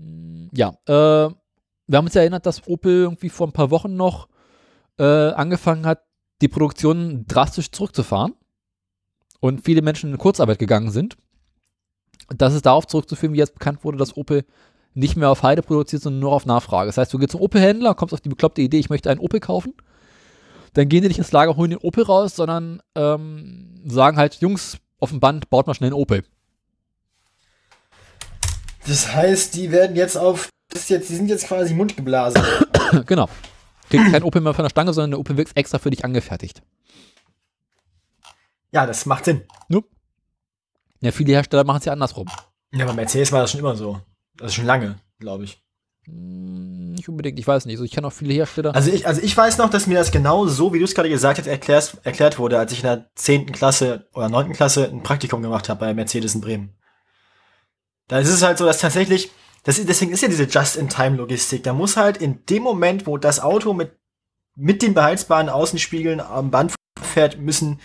[0.00, 1.32] Hm, Ja, äh,
[1.86, 4.28] wir haben uns erinnert, dass Opel irgendwie vor ein paar Wochen noch
[4.98, 6.02] äh, angefangen hat,
[6.40, 8.34] die Produktion drastisch zurückzufahren
[9.40, 11.16] und viele Menschen in Kurzarbeit gegangen sind.
[12.28, 14.44] Das ist darauf zurückzuführen, wie jetzt bekannt wurde, dass Opel
[14.94, 16.88] nicht mehr auf Heide produziert, sondern nur auf Nachfrage.
[16.88, 19.40] Das heißt, du gehst zum Opel-Händler, kommst auf die bekloppte Idee, ich möchte einen Opel
[19.40, 19.74] kaufen.
[20.74, 24.78] Dann gehen die nicht ins Lager, holen den Opel raus, sondern ähm, sagen halt, Jungs,
[24.98, 26.22] auf dem Band, baut mal schnell einen Opel.
[28.86, 30.48] Das heißt, die werden jetzt auf.
[30.68, 32.42] Das ist jetzt, die sind jetzt quasi mundgeblasen.
[33.06, 33.28] genau.
[33.88, 36.62] Kriegst kein Opel mehr von der Stange, sondern der Opel wird extra für dich angefertigt.
[38.72, 39.42] ja, das macht Sinn.
[39.68, 39.88] Nope.
[41.00, 42.28] Ja, viele Hersteller machen es ja andersrum.
[42.72, 44.00] Ja, bei Mercedes war das schon immer so.
[44.36, 45.60] Das ist schon lange, glaube ich.
[46.04, 47.74] Hm, nicht unbedingt, ich weiß nicht.
[47.74, 48.74] Also ich kenne auch viele Hersteller.
[48.74, 51.08] Also ich, also ich weiß noch, dass mir das genau so, wie du es gerade
[51.08, 53.50] gesagt hast, erklärst, erklärt wurde, als ich in der 10.
[53.52, 54.52] Klasse oder 9.
[54.52, 56.76] Klasse ein Praktikum gemacht habe bei Mercedes in Bremen.
[58.10, 59.30] Da ist es halt so, dass tatsächlich,
[59.62, 61.62] das, deswegen ist ja diese Just-in-Time-Logistik.
[61.62, 63.92] Da muss halt in dem Moment, wo das Auto mit,
[64.56, 67.78] mit den beheizbaren Außenspiegeln am Band fährt, müssen,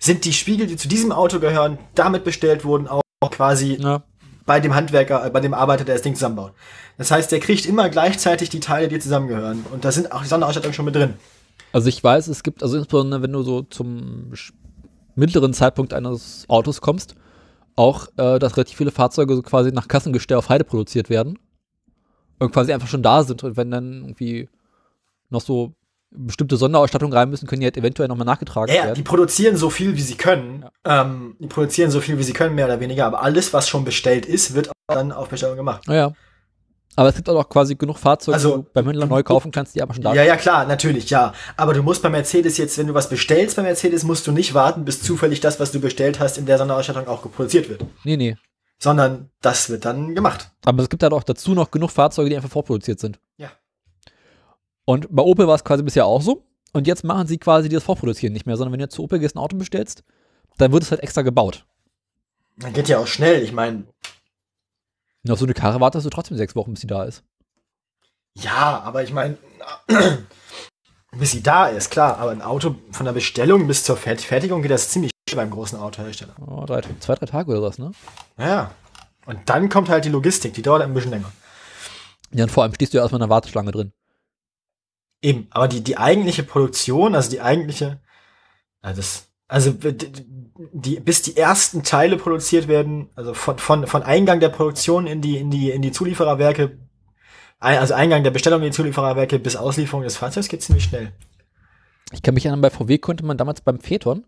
[0.00, 4.02] sind die Spiegel, die zu diesem Auto gehören, damit bestellt wurden, auch quasi ja.
[4.46, 6.54] bei dem Handwerker, äh, bei dem Arbeiter, der das Ding zusammenbaut.
[6.96, 9.64] Das heißt, der kriegt immer gleichzeitig die Teile, die zusammengehören.
[9.70, 11.14] Und da sind auch die Sonderausstattung schon mit drin.
[11.72, 14.32] Also ich weiß, es gibt, also insbesondere wenn du so zum
[15.14, 17.14] mittleren Zeitpunkt eines Autos kommst,
[17.78, 21.38] auch, äh, dass relativ viele Fahrzeuge so quasi nach Kassengestell auf Heide produziert werden
[22.38, 24.48] und quasi einfach schon da sind und wenn dann irgendwie
[25.30, 25.72] noch so
[26.10, 28.94] bestimmte Sonderausstattung rein müssen, können die halt eventuell nochmal nachgetragen Ja, ja, werden.
[28.94, 30.64] die produzieren so viel, wie sie können.
[30.84, 33.04] Ähm, die produzieren so viel, wie sie können, mehr oder weniger.
[33.04, 35.86] Aber alles, was schon bestellt ist, wird auch dann auf Bestellung gemacht.
[35.86, 36.12] Naja.
[36.98, 39.72] Aber es gibt auch quasi genug Fahrzeuge, Also, die du beim Händler neu kaufen kannst,
[39.72, 41.32] die aber schon da Ja, ja, klar, natürlich, ja.
[41.56, 44.52] Aber du musst bei Mercedes jetzt, wenn du was bestellst bei Mercedes, musst du nicht
[44.52, 47.84] warten, bis zufällig das, was du bestellt hast, in der Sonderausstattung auch produziert wird.
[48.02, 48.36] Nee, nee.
[48.80, 50.50] Sondern das wird dann gemacht.
[50.64, 53.20] Aber es gibt halt auch dazu noch genug Fahrzeuge, die einfach vorproduziert sind.
[53.36, 53.52] Ja.
[54.84, 56.48] Und bei Opel war es quasi bisher auch so.
[56.72, 59.20] Und jetzt machen sie quasi das Vorproduzieren nicht mehr, sondern wenn du jetzt zu Opel
[59.20, 60.02] gehst ein Auto bestellst,
[60.56, 61.64] dann wird es halt extra gebaut.
[62.56, 63.44] Dann geht ja auch schnell.
[63.44, 63.84] Ich meine,
[65.24, 67.22] Und auf so eine Karre wartest du trotzdem sechs Wochen, bis sie da ist.
[68.36, 69.36] ja, aber ich meine,
[71.18, 72.18] bis sie da ist, klar.
[72.18, 75.50] Aber ein Auto von der Bestellung bis zur Fert- Fertigung geht das ziemlich schnell beim
[75.50, 76.34] großen Autohersteller.
[76.46, 77.92] Oh, drei, zwei, drei Tage oder was, ne?
[78.38, 78.70] Ja.
[79.26, 81.30] Und dann kommt halt die Logistik, die dauert ein bisschen länger.
[82.30, 83.92] Ja, und vor allem stehst du ja erstmal in einer Warteschlange drin.
[85.20, 88.00] Eben, aber die, die eigentliche Produktion, also die eigentliche,
[88.80, 89.74] also, das, also
[90.72, 95.20] die, bis die ersten Teile produziert werden, also von, von, von Eingang der Produktion in
[95.20, 96.78] die, in die, in die Zuliefererwerke,
[97.58, 101.12] also Eingang der Bestellung in die Zuliefererwerke bis Auslieferung des Fahrzeugs geht ziemlich schnell.
[102.12, 104.24] Ich kann mich erinnern, bei VW konnte man damals beim Phaeton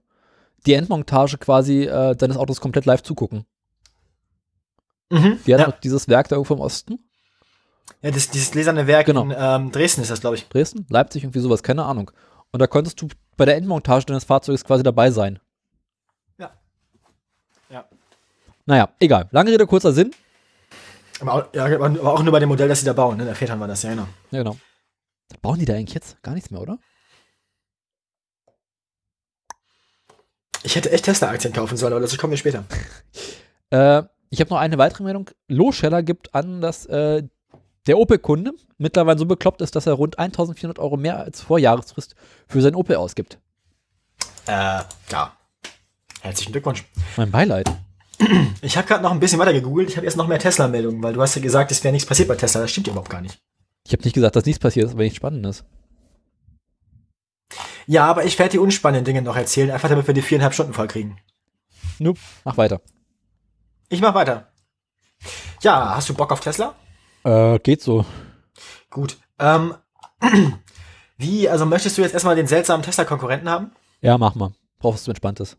[0.66, 3.44] die Endmontage quasi äh, seines Autos komplett live zugucken.
[5.10, 5.38] Mhm.
[5.46, 6.98] Die hatten Ja, dieses Werk da irgendwo im Osten.
[8.02, 9.22] ja das, dieses gläserne Werk Genau.
[9.24, 10.48] in ähm, Dresden ist das, glaube ich.
[10.48, 12.10] Dresden, Leipzig, irgendwie sowas, keine Ahnung.
[12.52, 13.08] Und da konntest du
[13.40, 15.38] bei der Endmontage deines Fahrzeugs quasi dabei sein.
[16.36, 16.50] Ja.
[17.70, 17.88] Ja.
[18.66, 19.28] Naja, egal.
[19.30, 20.14] Lange Rede, kurzer Sinn.
[21.22, 23.24] Aber auch, ja, aber auch nur bei dem Modell, das sie da bauen, ne?
[23.24, 24.06] Der Vätern war das, ja genau.
[24.30, 24.58] Ja, genau.
[25.40, 26.78] Bauen die da eigentlich jetzt gar nichts mehr, oder?
[30.62, 32.64] Ich hätte echt Tesla-Aktien kaufen sollen, aber dazu kommen wir später.
[33.72, 35.30] Äh, ich habe noch eine weitere Meldung.
[35.46, 37.22] Loscheller gibt an, dass äh,
[37.86, 42.14] der Opel-Kunde mittlerweile so bekloppt ist, dass er rund 1400 Euro mehr als vor Jahresfrist
[42.46, 43.38] für sein Opel ausgibt.
[44.46, 45.36] Äh, ja.
[46.20, 46.84] Herzlichen Glückwunsch.
[47.16, 47.70] Mein Beileid.
[48.60, 49.88] Ich habe gerade noch ein bisschen weiter gegoogelt.
[49.88, 52.28] Ich habe jetzt noch mehr Tesla-Meldungen, weil du hast ja gesagt, es wäre nichts passiert
[52.28, 52.60] bei Tesla.
[52.60, 53.40] Das stimmt ja überhaupt gar nicht.
[53.86, 55.64] Ich habe nicht gesagt, dass nichts passiert ist, aber nichts Spannendes.
[57.86, 60.74] Ja, aber ich werde die unspannenden Dinge noch erzählen, einfach damit wir die viereinhalb Stunden
[60.74, 61.18] voll kriegen.
[61.98, 62.20] Nope.
[62.44, 62.80] Mach weiter.
[63.88, 64.52] Ich mach weiter.
[65.62, 66.74] Ja, hast du Bock auf Tesla?
[67.24, 68.04] Äh, geht so.
[68.90, 69.18] Gut.
[69.38, 69.74] Ähm,
[71.18, 73.72] wie, also möchtest du jetzt erstmal den seltsamen Tesla-Konkurrenten haben?
[74.00, 74.52] Ja, mach mal.
[74.78, 75.56] Brauchst du entspanntes.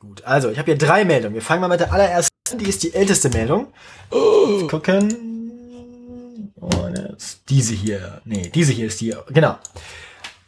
[0.00, 1.34] Gut, also ich habe hier drei Meldungen.
[1.34, 2.28] Wir fangen mal mit der allerersten.
[2.54, 3.68] Die ist die älteste Meldung.
[4.10, 4.66] Oh.
[4.68, 6.52] Gucken.
[6.56, 8.20] Und jetzt diese hier.
[8.24, 9.14] Nee, diese hier ist die.
[9.28, 9.58] Genau.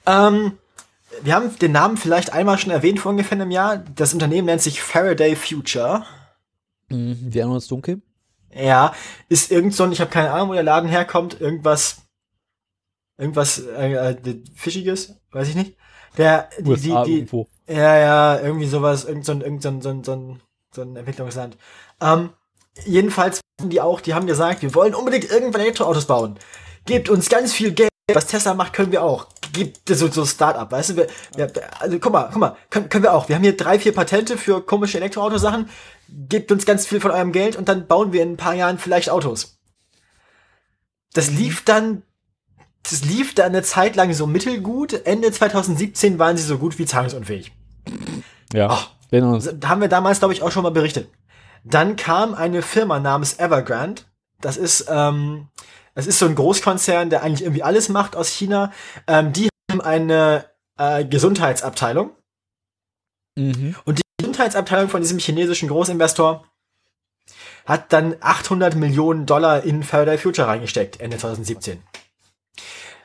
[0.06, 0.58] Ähm,
[1.22, 3.78] wir haben den Namen vielleicht einmal schon erwähnt vor ungefähr einem Jahr.
[3.78, 6.04] Das Unternehmen nennt sich Faraday Future.
[6.88, 8.00] Mhm, wir erinnern uns dunkel.
[8.54, 8.94] Ja,
[9.28, 11.98] ist irgend so ein, ich habe keine Ahnung, wo der Laden herkommt, irgendwas,
[13.16, 15.76] irgendwas äh, äh, Fischiges, weiß ich nicht.
[16.18, 17.46] Der, die, die, USA die, irgendwo.
[17.68, 20.40] ja, ja, irgendwie sowas, irgend so ein, irgend so ein, so ein, so ein,
[20.74, 21.56] so ein Entwicklungsland.
[22.00, 22.30] Ähm,
[22.84, 26.38] jedenfalls die auch, die haben gesagt, wir wollen unbedingt irgendwann Elektroautos bauen.
[26.86, 27.90] Gebt uns ganz viel Geld.
[28.12, 29.26] Was Tesla macht, können wir auch.
[29.52, 30.96] Gibt so, so Start-up, weißt du?
[30.96, 31.06] Wir,
[31.36, 33.28] wir, also guck mal, guck mal, können, können wir auch.
[33.28, 35.68] Wir haben hier drei, vier Patente für komische Elektroautosachen.
[36.28, 38.78] Gebt uns ganz viel von eurem Geld und dann bauen wir in ein paar Jahren
[38.78, 39.58] vielleicht Autos.
[41.12, 42.02] Das lief dann,
[42.82, 45.06] das lief dann eine Zeit lang so mittelgut.
[45.06, 47.52] Ende 2017 waren sie so gut wie zahlungsunfähig.
[48.52, 48.78] Ja.
[49.10, 51.10] Da haben wir damals, glaube ich, auch schon mal berichtet.
[51.64, 54.02] Dann kam eine Firma namens Evergrande.
[54.40, 55.48] Das ist, ähm,
[55.94, 58.72] das ist so ein Großkonzern, der eigentlich irgendwie alles macht aus China.
[59.06, 60.46] Ähm, die haben eine
[60.78, 62.10] äh, Gesundheitsabteilung.
[63.36, 63.74] Mhm.
[63.84, 66.44] Und die Gesundheitsabteilung von diesem chinesischen Großinvestor
[67.64, 71.82] hat dann 800 Millionen Dollar in Faraday Future reingesteckt, Ende 2017.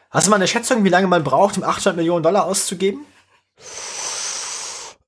[0.09, 3.05] Hast du mal eine Schätzung, wie lange man braucht, um 800 Millionen Dollar auszugeben?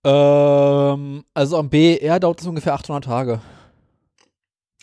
[0.06, 3.42] Ähm, also am BR dauert es ungefähr 800 Tage.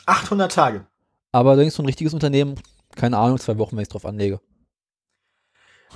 [0.05, 0.87] 800 Tage.
[1.33, 2.61] Aber denkst du, ein richtiges Unternehmen,
[2.97, 4.41] keine Ahnung, zwei Wochen, wenn ich drauf anlege.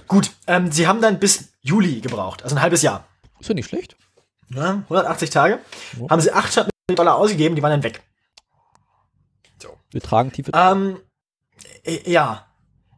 [0.06, 3.06] Gut, ähm, sie haben dann bis Juli gebraucht, also ein halbes Jahr.
[3.40, 3.96] Ist ja nicht schlecht.
[4.50, 5.58] Ja, 180 Tage.
[5.98, 6.08] Ja.
[6.10, 8.02] Haben sie 800 Millionen Dollar ausgegeben, die waren dann weg.
[9.90, 10.52] Wir tragen tiefe.
[10.54, 10.98] Ähm,
[11.84, 12.46] äh, ja.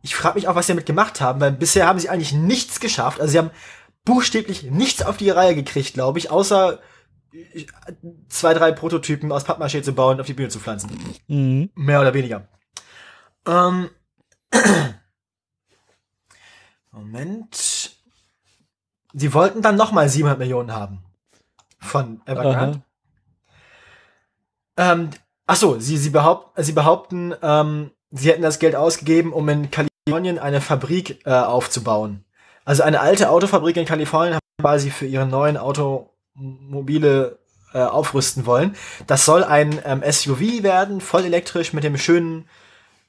[0.02, 2.81] Ich frage mich auch, was sie damit gemacht haben, weil bisher haben sie eigentlich nichts
[2.81, 3.20] geschafft.
[3.20, 3.51] Also sie haben
[4.05, 6.81] buchstäblich nichts auf die Reihe gekriegt, glaube ich, außer
[7.32, 7.66] äh,
[8.28, 10.90] zwei, drei Prototypen aus Pappmaché zu bauen und auf die Bühne zu pflanzen.
[11.28, 11.70] Mhm.
[11.74, 12.48] Mehr oder weniger.
[13.47, 13.90] Ähm.
[16.93, 17.97] Moment.
[19.12, 21.05] Sie wollten dann nochmal 700 Millionen haben.
[21.81, 22.82] Von Evergrande.
[24.77, 25.11] Ähm,
[25.47, 29.70] ach so, sie, sie, behaupt, sie behaupten, ähm, sie hätten das Geld ausgegeben, um in
[29.70, 32.24] Kalifornien eine Fabrik äh, aufzubauen.
[32.65, 37.39] Also eine alte Autofabrik in Kalifornien hat quasi für ihre neuen Automobile
[37.73, 38.77] äh, aufrüsten wollen.
[39.07, 42.47] Das soll ein ähm, SUV werden, voll elektrisch mit dem schönen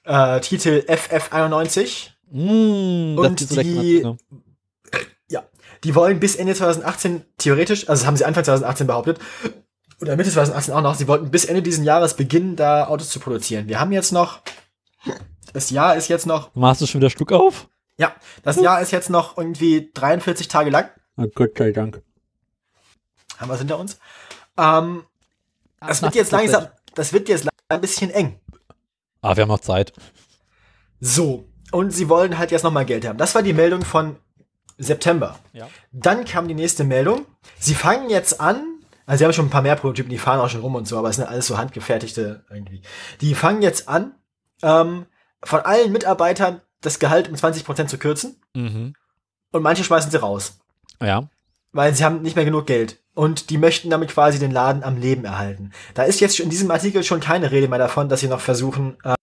[0.04, 2.10] äh, Titel FF91.
[2.32, 4.16] Mm, Und die, ja,
[5.84, 9.20] die wollen bis Ende 2018 theoretisch, also das haben sie Anfang 2018 behauptet,
[10.02, 13.20] oder Mitte 2018 auch noch, sie wollten bis Ende diesen Jahres beginnen, da Autos zu
[13.20, 13.68] produzieren.
[13.68, 14.42] Wir haben jetzt noch,
[15.54, 17.68] das Jahr ist jetzt noch, Machst du schon wieder Schluck auf?
[17.98, 22.02] ja, das Jahr ist jetzt noch irgendwie 43 Tage lang, Oh Gott sei Dank.
[23.38, 24.00] haben wir es hinter uns.
[24.58, 25.04] Ähm,
[25.80, 28.40] das wird jetzt langsam, das wird jetzt langsam ein bisschen eng.
[29.22, 29.94] Ah, wir haben noch Zeit.
[31.00, 33.18] So, und sie wollen halt jetzt nochmal Geld haben.
[33.18, 34.18] Das war die Meldung von
[34.84, 35.40] September.
[35.54, 35.68] Ja.
[35.92, 37.26] Dann kam die nächste Meldung.
[37.60, 38.64] Sie fangen jetzt an,
[39.06, 40.98] also sie haben schon ein paar mehr Prototypen, die fahren auch schon rum und so,
[40.98, 42.82] aber es sind alles so handgefertigte irgendwie.
[43.22, 44.14] Die fangen jetzt an,
[44.64, 45.06] ähm,
[45.44, 48.94] von allen Mitarbeitern das Gehalt um 20% zu kürzen Mhm.
[49.52, 50.60] und manche schmeißen sie raus,
[51.02, 51.30] Ja.
[51.72, 52.98] weil sie haben nicht mehr genug Geld.
[53.14, 55.72] Und die möchten damit quasi den Laden am Leben erhalten.
[55.94, 58.98] Da ist jetzt in diesem Artikel schon keine Rede mehr davon, dass sie noch versuchen,
[59.04, 59.16] äh,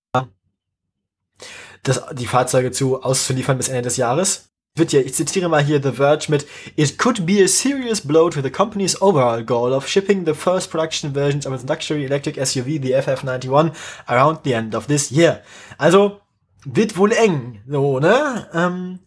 [1.85, 4.48] das, die Fahrzeuge zu auszuliefern bis Ende des Jahres.
[4.75, 6.47] Wird ja, ich zitiere mal hier The Verge mit
[6.77, 10.71] It could be a serious blow to the company's overall goal of shipping the first
[10.71, 13.73] production versions of its luxury electric SUV, the FF91,
[14.07, 15.43] around the end of this year.
[15.79, 16.21] Also,
[16.65, 18.49] wird wohl eng, so, ne?
[18.55, 19.01] Ähm,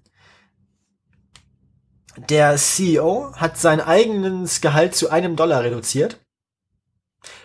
[2.29, 6.19] der CEO hat sein eigenes Gehalt zu einem Dollar reduziert.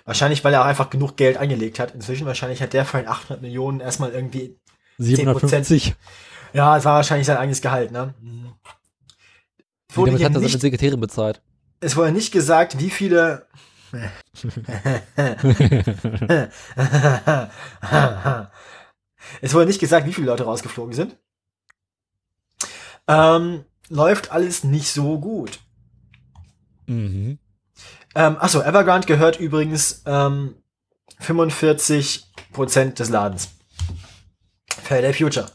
[0.04, 1.94] Wahrscheinlich, weil er auch einfach genug Geld angelegt hat.
[1.94, 4.58] Inzwischen wahrscheinlich hat der von den 800 Millionen erstmal irgendwie
[4.98, 5.94] 750.
[6.56, 8.14] ja, es war wahrscheinlich sein eigenes Gehalt, ne?
[8.18, 8.54] Mhm.
[9.90, 11.42] Es wurde, Damit hat er seine nicht, Sekretärin bezahlt.
[11.80, 13.46] es wurde nicht gesagt, wie viele.
[19.42, 21.18] es wurde nicht gesagt, wie viele Leute rausgeflogen sind.
[23.06, 25.60] Ähm, läuft alles nicht so gut.
[26.86, 27.38] Mhm.
[28.14, 30.56] Ähm, achso, Evergrande gehört übrigens ähm,
[31.20, 33.50] 45% des Ladens.
[34.82, 35.50] Faraday Future.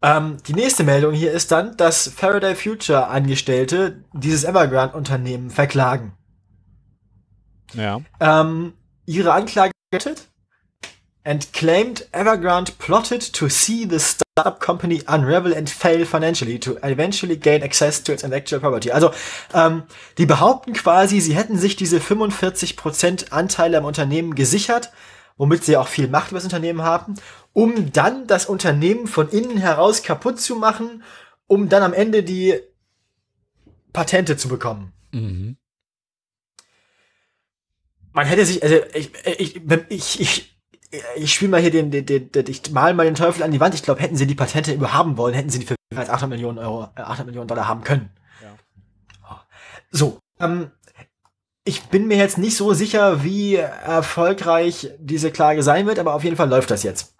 [0.00, 6.12] Ähm, die nächste Meldung hier ist dann, dass Faraday Future Angestellte dieses Evergrande-Unternehmen verklagen.
[7.74, 8.00] Ja.
[8.20, 8.74] Ähm,
[9.06, 10.28] ihre Anklage gettet
[11.28, 17.36] and claimed Evergrande plotted to see the startup company unravel and fail financially to eventually
[17.36, 18.90] gain access to its intellectual property.
[18.90, 19.10] Also
[19.52, 19.82] ähm,
[20.16, 24.90] die behaupten quasi, sie hätten sich diese 45% Anteile am Unternehmen gesichert,
[25.36, 27.16] womit sie auch viel Macht über das Unternehmen haben,
[27.52, 31.02] um dann das Unternehmen von innen heraus kaputt zu machen,
[31.46, 32.60] um dann am Ende die
[33.92, 34.92] Patente zu bekommen.
[35.12, 35.56] Mhm.
[38.12, 40.58] man hätte sich, also ich, ich, ich, ich,
[41.16, 43.60] ich spiele mal hier den, den, den, den, ich mal mal den Teufel an die
[43.60, 43.74] Wand.
[43.74, 46.30] Ich glaube, hätten sie die Patente überhaben wollen, hätten sie die für mehr als 800
[46.30, 48.10] Millionen Euro, äh, 800 Millionen Dollar haben können.
[48.42, 49.44] Ja.
[49.90, 50.70] So, ähm,
[51.64, 56.24] ich bin mir jetzt nicht so sicher, wie erfolgreich diese Klage sein wird, aber auf
[56.24, 57.14] jeden Fall läuft das jetzt.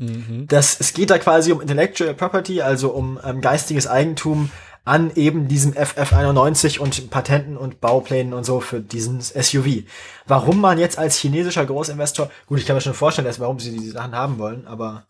[0.00, 0.46] Mhm.
[0.48, 4.50] Das, es geht da quasi um Intellectual Property, also um ähm, geistiges Eigentum
[4.84, 9.84] an eben diesem FF91 und Patenten und Bauplänen und so für diesen SUV.
[10.26, 13.76] Warum man jetzt als chinesischer Großinvestor, gut, ich kann mir schon vorstellen, dass, warum sie
[13.76, 15.06] diese Sachen haben wollen, aber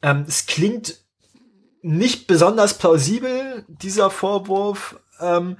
[0.00, 0.98] ähm, es klingt
[1.82, 4.98] nicht besonders plausibel, dieser Vorwurf.
[5.20, 5.58] Ähm,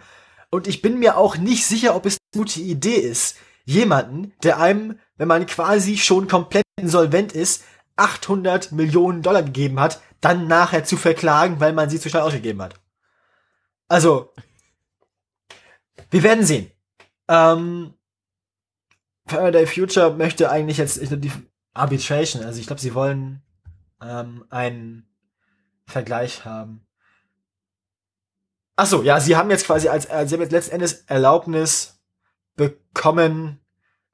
[0.50, 4.60] und ich bin mir auch nicht sicher, ob es eine gute Idee ist, jemanden, der
[4.60, 7.64] einem, wenn man quasi schon komplett insolvent ist,
[7.96, 12.62] 800 Millionen Dollar gegeben hat, dann nachher zu verklagen, weil man sie zu schnell ausgegeben
[12.62, 12.74] hat.
[13.88, 14.32] Also,
[16.10, 16.70] wir werden sehen.
[17.28, 17.94] Ähm,
[19.26, 21.32] Faraday Future möchte eigentlich jetzt ich glaub, die
[21.74, 23.42] Arbitration, also ich glaube, sie wollen
[24.02, 25.08] ähm, einen
[25.86, 26.86] Vergleich haben.
[28.76, 32.00] Ach so, ja, sie haben jetzt quasi als, äh, sie haben jetzt letzten Endes Erlaubnis
[32.56, 33.61] bekommen,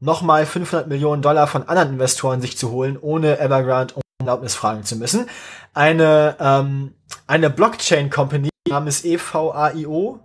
[0.01, 4.85] nochmal 500 Millionen Dollar von anderen Investoren sich zu holen, ohne Evergrande um Erlaubnis fragen
[4.85, 5.27] zu müssen.
[5.75, 6.95] Eine, ähm,
[7.27, 10.20] eine Blockchain-Company namens EVAIO,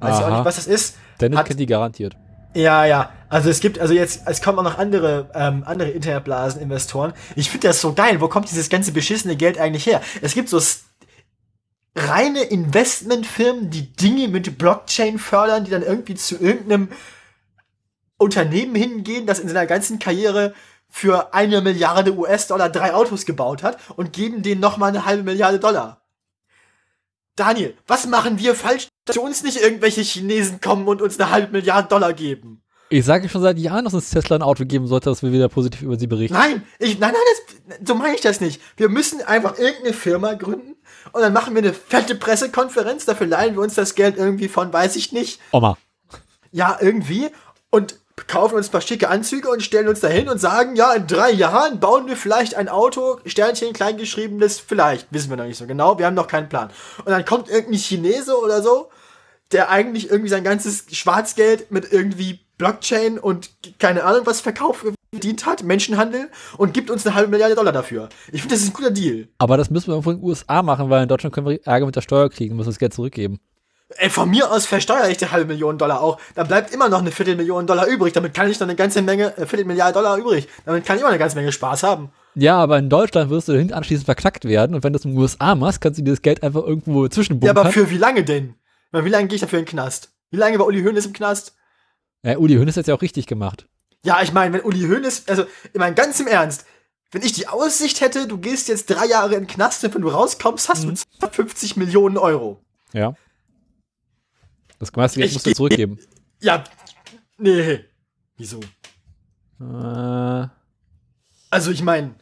[0.00, 0.36] weiß ich auch Aha.
[0.36, 2.16] nicht, was das ist, Dennis Hat- kennt die garantiert.
[2.54, 3.10] ja, ja.
[3.28, 7.12] Also es gibt, also jetzt, es kommen auch noch andere, ähm, andere Internetblasen-Investoren.
[7.36, 8.20] Ich finde das so geil.
[8.20, 10.00] Wo kommt dieses ganze beschissene Geld eigentlich her?
[10.20, 10.60] Es gibt so
[11.94, 16.88] reine Investmentfirmen, die Dinge mit Blockchain fördern, die dann irgendwie zu irgendeinem
[18.20, 20.54] Unternehmen hingehen, das in seiner ganzen Karriere
[20.88, 25.58] für eine Milliarde US-Dollar drei Autos gebaut hat und geben denen nochmal eine halbe Milliarde
[25.58, 26.02] Dollar.
[27.36, 31.30] Daniel, was machen wir falsch, dass zu uns nicht irgendwelche Chinesen kommen und uns eine
[31.30, 32.62] halbe Milliarde Dollar geben?
[32.92, 35.48] Ich sage schon seit Jahren, dass es Tesla ein Auto geben sollte, dass wir wieder
[35.48, 36.34] positiv über sie berichten.
[36.34, 38.60] Nein, ich, nein, nein, das, so meine ich das nicht.
[38.76, 40.74] Wir müssen einfach irgendeine Firma gründen
[41.12, 44.72] und dann machen wir eine fette Pressekonferenz, dafür leihen wir uns das Geld irgendwie von,
[44.72, 45.40] weiß ich nicht.
[45.52, 45.78] Oma.
[46.50, 47.28] Ja, irgendwie.
[47.70, 47.94] Und
[48.26, 51.30] kaufen uns ein paar schicke Anzüge und stellen uns dahin und sagen, ja, in drei
[51.30, 55.98] Jahren bauen wir vielleicht ein Auto, Sternchen kleingeschriebenes, vielleicht, wissen wir noch nicht so genau,
[55.98, 56.70] wir haben noch keinen Plan.
[56.98, 58.90] Und dann kommt irgendein Chinese oder so,
[59.52, 65.44] der eigentlich irgendwie sein ganzes Schwarzgeld mit irgendwie Blockchain und keine Ahnung was verkauft verdient
[65.44, 68.08] hat, Menschenhandel, und gibt uns eine halbe Milliarde Dollar dafür.
[68.30, 69.26] Ich finde, das ist ein guter Deal.
[69.38, 71.96] Aber das müssen wir in den USA machen, weil in Deutschland können wir Ärger mit
[71.96, 73.40] der Steuer kriegen, müssen das Geld zurückgeben.
[73.96, 76.18] Ey, von mir aus versteuere ich die halbe Million Dollar auch.
[76.36, 78.12] Dann bleibt immer noch eine Viertelmillion Dollar übrig.
[78.12, 80.46] Damit kann ich noch eine ganze Menge, äh, Viertelmilliarde Dollar übrig.
[80.64, 82.10] Damit kann ich immer eine ganze Menge Spaß haben.
[82.36, 85.12] Ja, aber in Deutschland wirst du hinten anschließend verknackt werden und wenn du es in
[85.12, 87.56] den USA machst, kannst du dir das Geld einfach irgendwo zwischenbunkern.
[87.56, 88.54] Ja, aber für wie lange denn?
[88.92, 90.10] Wie lange gehe ich dafür in den Knast?
[90.30, 91.54] Wie lange war Uli Hoeneß im Knast?
[92.22, 93.66] Ja, Uli Hoeneß hat ja auch richtig gemacht.
[94.04, 96.64] Ja, ich meine, wenn Uli Hoeneß, also, ich meine, ganz im Ernst,
[97.10, 100.02] wenn ich die Aussicht hätte, du gehst jetzt drei Jahre in den Knast und wenn
[100.02, 100.90] du rauskommst, hast Mhm.
[100.94, 102.60] du 250 Millionen Euro.
[102.92, 103.14] Ja.
[104.80, 105.98] Das meiste Geld Ich musst du zurückgeben.
[106.42, 106.64] Ja,
[107.36, 107.84] nee.
[108.38, 108.60] Wieso?
[109.60, 110.48] Äh,
[111.50, 112.14] Also, ich meine,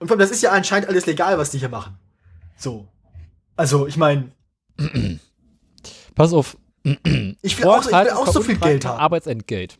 [0.00, 1.96] und vor allem, das ist ja anscheinend alles legal, was die hier machen.
[2.56, 2.88] So.
[3.54, 4.32] Also, ich meine,
[6.16, 6.56] pass auf.
[6.82, 8.98] ich will auch, ich will auch so viel Geld haben.
[8.98, 9.78] Arbeitsentgelt.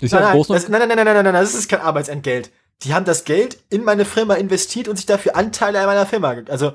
[0.00, 1.80] Ist ja Nein, im nein, das, nein, nein, nein, nein, nein, nein, das ist kein
[1.80, 2.50] Arbeitsentgelt.
[2.82, 6.36] Die haben das Geld in meine Firma investiert und sich dafür Anteile an meiner Firma.
[6.48, 6.72] Also,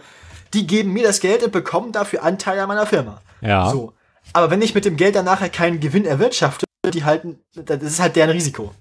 [0.53, 3.21] die geben mir das Geld und bekommen dafür Anteile an meiner Firma.
[3.41, 3.69] Ja.
[3.69, 3.93] So.
[4.33, 7.99] Aber wenn ich mit dem Geld dann nachher keinen Gewinn erwirtschafte, die halten, das ist
[7.99, 8.73] halt deren Risiko.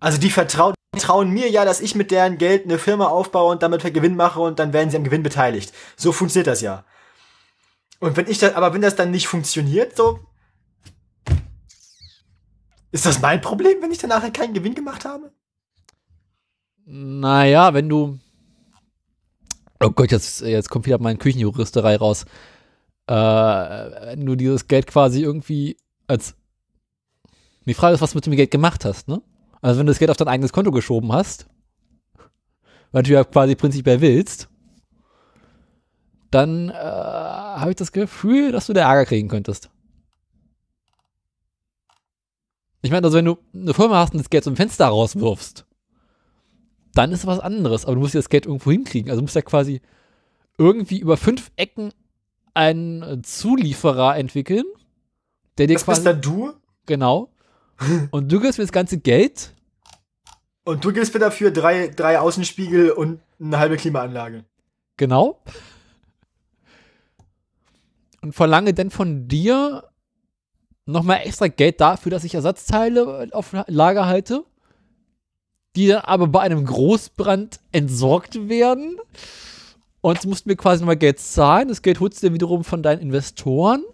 [0.00, 3.50] Also die vertrauen, die trauen mir ja, dass ich mit deren Geld eine Firma aufbaue
[3.50, 5.72] und damit Gewinn mache und dann werden sie am Gewinn beteiligt.
[5.96, 6.84] So funktioniert das ja.
[8.00, 10.20] Und wenn ich das, aber wenn das dann nicht funktioniert, so,
[12.92, 15.32] ist das mein Problem, wenn ich dann nachher keinen Gewinn gemacht habe?
[16.86, 18.18] Naja, wenn du.
[19.80, 22.24] Oh Gott, jetzt, jetzt kommt wieder meine Küchenjuristerei raus.
[23.08, 26.34] Äh, du dieses Geld quasi irgendwie als.
[27.64, 29.22] Die Frage ist, was du mit dem Geld gemacht hast, ne?
[29.60, 31.48] Also, wenn du das Geld auf dein eigenes Konto geschoben hast,
[32.92, 34.48] weil du ja quasi prinzipiell willst,
[36.30, 39.70] dann äh, habe ich das Gefühl, dass du da Ärger kriegen könntest.
[42.82, 45.66] Ich meine, also wenn du eine Firma hast und das Geld zum Fenster rauswirfst,
[46.94, 47.84] dann ist was anderes.
[47.84, 49.10] Aber du musst ja das Geld irgendwo hinkriegen.
[49.10, 49.80] Also du musst ja quasi
[50.58, 51.92] irgendwie über fünf Ecken
[52.58, 54.64] einen äh, Zulieferer entwickeln,
[55.56, 56.00] der dir Das quasi.
[56.00, 56.52] bist dann du
[56.86, 57.30] genau.
[58.10, 59.54] Und du gibst mir das ganze Geld.
[60.64, 64.44] und du gibst mir dafür drei, drei Außenspiegel und eine halbe Klimaanlage.
[64.96, 65.40] Genau.
[68.20, 69.84] Und verlange dann von dir
[70.86, 74.44] nochmal extra Geld dafür, dass ich Ersatzteile auf Lager halte,
[75.76, 78.98] die dann aber bei einem Großbrand entsorgt werden.
[80.00, 81.68] Und du musst mir quasi nochmal Geld zahlen.
[81.68, 83.84] Das Geld holst du dann wiederum von deinen Investoren.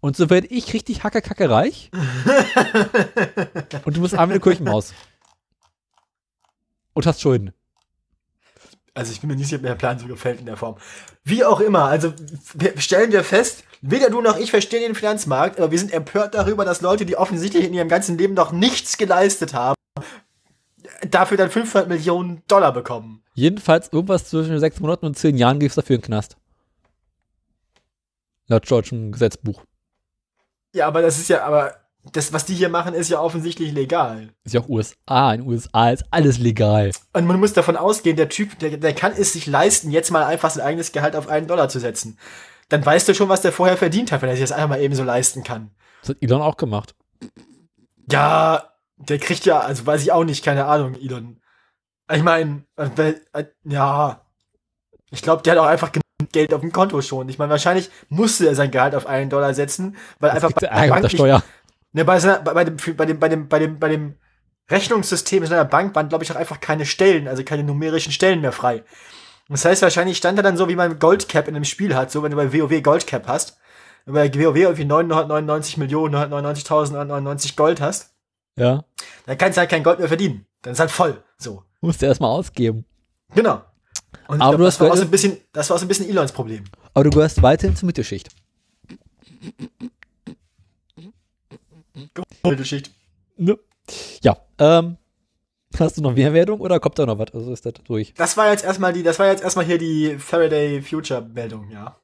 [0.00, 1.90] Und so werde ich richtig hacke reich.
[3.84, 4.94] Und du bist arm wie eine Kirchenmaus.
[6.94, 7.52] Und hast Schulden.
[8.94, 10.76] Also ich bin mir nicht sicher, ob mir der Plan so gefällt in der Form.
[11.22, 12.12] Wie auch immer, also
[12.76, 16.64] stellen wir fest, weder du noch ich verstehen den Finanzmarkt, aber wir sind empört darüber,
[16.64, 19.76] dass Leute, die offensichtlich in ihrem ganzen Leben noch nichts geleistet haben,
[21.08, 23.22] dafür dann 500 Millionen Dollar bekommen.
[23.34, 26.36] Jedenfalls irgendwas zwischen sechs Monaten und zehn Jahren gibt's dafür einen Knast.
[28.48, 29.62] Laut deutschem Gesetzbuch.
[30.74, 31.74] Ja, aber das ist ja, aber
[32.12, 34.30] das, was die hier machen, ist ja offensichtlich legal.
[34.44, 35.34] Ist ja auch USA.
[35.34, 36.90] In USA ist alles legal.
[37.12, 40.24] Und man muss davon ausgehen, der Typ, der, der kann es sich leisten, jetzt mal
[40.24, 42.18] einfach sein eigenes Gehalt auf einen Dollar zu setzen.
[42.68, 44.80] Dann weißt du schon, was der vorher verdient hat, wenn er sich das einfach mal
[44.80, 45.70] eben so leisten kann.
[46.00, 46.94] Das hat Elon auch gemacht.
[48.10, 48.69] Ja,
[49.08, 51.40] der kriegt ja, also weiß ich auch nicht, keine Ahnung, Elon.
[52.12, 52.64] Ich meine,
[53.64, 54.20] ja,
[55.10, 57.28] ich glaube, der hat auch einfach genug Geld auf dem Konto schon.
[57.28, 60.94] Ich meine, wahrscheinlich musste er sein Gehalt auf einen Dollar setzen, weil einfach er Ärger
[60.94, 61.42] mit der nicht- Steuer.
[61.92, 64.14] Ne, bei, seiner, bei, bei, dem, bei, dem, bei, dem, bei, dem, bei dem
[64.70, 68.40] Rechnungssystem in seiner Bank waren, glaube ich, auch einfach keine Stellen, also keine numerischen Stellen
[68.40, 68.84] mehr frei.
[69.48, 72.22] Das heißt, wahrscheinlich stand er dann so, wie man Goldcap in einem Spiel hat, so
[72.22, 73.58] wenn du bei WoW Goldcap hast.
[74.04, 78.14] Wenn du bei WoW irgendwie 999 Millionen, 999.999 Gold hast,
[78.56, 78.84] Ja.
[79.26, 80.46] dann kannst du halt kein Gold mehr verdienen.
[80.62, 81.22] Dann ist halt voll.
[81.38, 81.62] So.
[81.80, 82.84] Musst du erstmal ausgeben.
[83.34, 83.62] Genau.
[84.28, 85.86] Und Aber glaub, du das, hast war auch so ein bisschen, das war auch so
[85.86, 86.64] ein bisschen Elons Problem.
[86.94, 88.28] Aber du gehörst weiterhin zur Mittelschicht.
[92.44, 92.90] Mittelschicht.
[93.36, 93.58] Ne?
[94.22, 94.36] Ja.
[94.58, 94.96] Ähm,
[95.78, 97.32] hast du noch mehr Wertung oder kommt da noch was?
[97.32, 98.14] Also ist das durch?
[98.14, 101.96] Das war jetzt erstmal die, das war jetzt erstmal hier die Faraday Future Meldung, ja.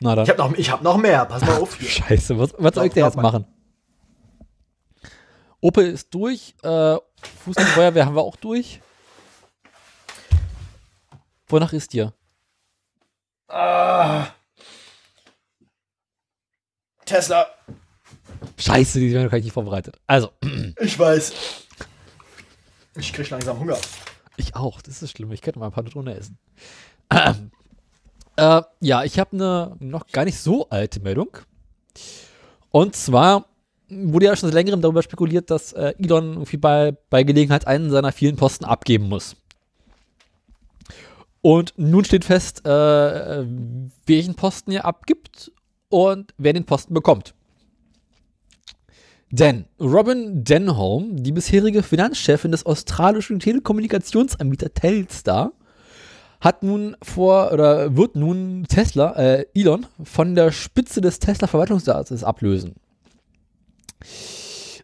[0.00, 0.24] Na dann.
[0.24, 1.24] Ich habe noch, ich hab noch mehr.
[1.24, 1.88] Pass mal auf hier.
[1.88, 3.46] Scheiße, was, was soll ich denn jetzt machen?
[5.60, 6.54] Opel ist durch.
[6.62, 6.96] Äh,
[7.44, 8.80] Fußballfeuerwehr haben wir auch durch.
[11.48, 12.12] Wonach ist dir?
[13.48, 14.26] Ah.
[17.04, 17.46] Tesla.
[18.58, 19.98] Scheiße, die kann ich nicht vorbereitet.
[20.06, 20.32] Also,
[20.78, 21.32] Ich weiß.
[22.96, 23.78] Ich krieg langsam Hunger.
[24.36, 24.82] ich auch.
[24.82, 25.32] Das ist schlimm.
[25.32, 26.38] Ich könnte mal ein paar Drohnen essen.
[27.10, 27.50] Ähm,
[28.36, 31.38] äh, ja, ich habe eine noch gar nicht so alte Meldung.
[32.70, 33.46] Und zwar
[33.88, 37.90] wurde ja schon seit längerem darüber spekuliert, dass äh, Elon irgendwie bei, bei Gelegenheit einen
[37.90, 39.36] seiner vielen Posten abgeben muss.
[41.40, 43.44] Und nun steht fest, äh,
[44.06, 45.52] welchen Posten er abgibt
[45.88, 47.34] und wer den Posten bekommt.
[49.30, 55.52] Denn Robin Denholm, die bisherige Finanzchefin des australischen Telekommunikationsanbieters Telstar,
[56.40, 62.76] hat nun vor oder wird nun Tesla, äh, Elon, von der Spitze des Tesla-Verwaltungsrates ablösen.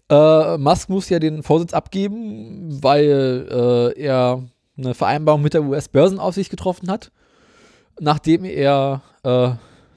[0.09, 3.49] Äh, Musk muss ja den Vorsitz abgeben, weil
[3.97, 4.45] äh, er
[4.77, 7.11] eine Vereinbarung mit der US-Börsenaufsicht getroffen hat,
[8.01, 9.53] nachdem er äh,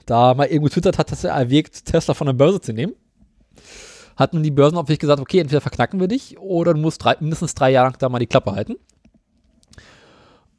[0.06, 2.94] da mal irgendwo twittert hat, dass er erwägt, Tesla von der Börse zu nehmen.
[4.16, 7.54] Hat nun die Börsenaufsicht gesagt, okay, entweder verknacken wir dich oder du musst drei, mindestens
[7.54, 8.76] drei Jahre lang da mal die Klappe halten.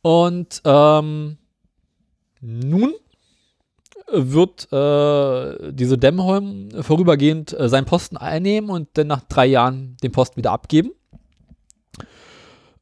[0.01, 1.37] Und ähm,
[2.41, 2.93] nun
[4.11, 10.11] wird äh, diese Demholm vorübergehend äh, seinen Posten einnehmen und dann nach drei Jahren den
[10.11, 10.91] Posten wieder abgeben.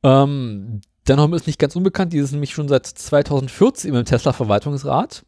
[0.04, 5.26] Ähm, Denholm ist nicht ganz unbekannt, die ist nämlich schon seit 2014 im Tesla-Verwaltungsrat.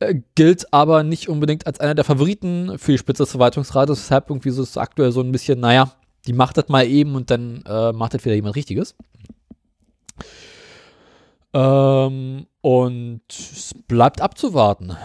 [0.00, 4.30] Äh, gilt aber nicht unbedingt als einer der Favoriten für die Spitze des Verwaltungsrates, weshalb
[4.30, 5.92] irgendwie so ist aktuell so ein bisschen, naja,
[6.26, 8.94] die macht das mal eben und dann äh, macht das wieder jemand Richtiges.
[11.52, 14.96] Ähm, und es bleibt abzuwarten.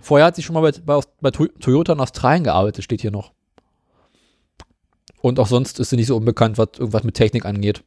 [0.00, 3.34] Vorher hat sie schon mal bei, bei, bei Toyota in Australien gearbeitet, steht hier noch.
[5.20, 7.84] Und auch sonst ist sie nicht so unbekannt, was irgendwas mit Technik angeht.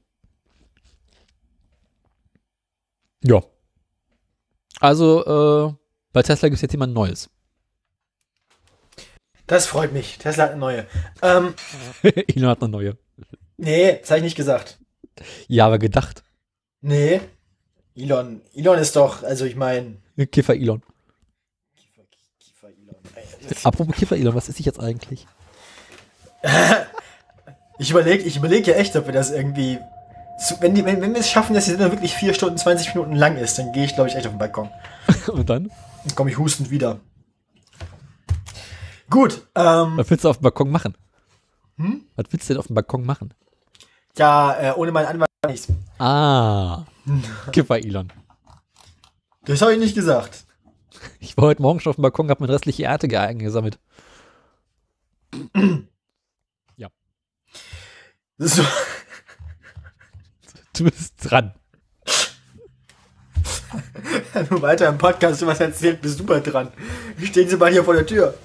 [3.23, 3.41] Ja.
[4.79, 5.73] Also, äh,
[6.13, 7.31] bei Tesla gibt es jetzt jemand Neues.
[9.47, 10.19] Das freut mich.
[10.19, 10.85] Tesla hat eine neue.
[11.23, 11.55] Ähm,
[12.03, 12.97] Elon hat eine neue.
[13.57, 14.77] nee, das habe ich nicht gesagt.
[15.47, 16.23] Ja, aber gedacht.
[16.81, 17.19] Nee.
[17.95, 19.97] Elon, Elon ist doch, also ich meine.
[20.31, 20.81] Kiffer Elon.
[21.75, 22.01] Kiefer,
[22.39, 23.57] Kiefer Elon.
[23.63, 25.25] Apropos Kiffer Elon, was ist ich jetzt eigentlich?
[27.77, 29.79] Ich überlege ich überleg ja echt, ob wir das irgendwie.
[30.61, 33.15] Wenn, die, wenn, wenn wir es schaffen, dass die Sendung wirklich 4 Stunden 20 Minuten
[33.15, 34.69] lang ist, dann gehe ich, glaube ich, echt auf den Balkon.
[35.27, 35.69] Und dann?
[36.05, 37.01] Dann komme ich hustend wieder.
[39.09, 40.95] Gut, ähm, Was willst du auf dem Balkon machen?
[42.15, 43.33] Was willst du denn auf dem Balkon machen?
[44.17, 45.67] ja, äh, ohne meinen Anwalt nichts.
[45.99, 46.85] Ah.
[47.51, 48.11] Kiffer Elon.
[49.45, 50.45] Das habe ich nicht gesagt.
[51.19, 53.79] Ich war heute Morgen schon auf dem Balkon, hab mir restliche Erde ge- eingesammelt.
[58.37, 58.63] So,
[60.73, 61.53] Du bist dran.
[64.33, 66.69] wenn du weiter im Podcast was erzählt, bist du mal dran.
[67.15, 68.37] Wie stehen sie mal hier vor der Tür?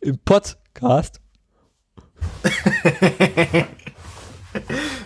[0.00, 1.20] Im Podcast.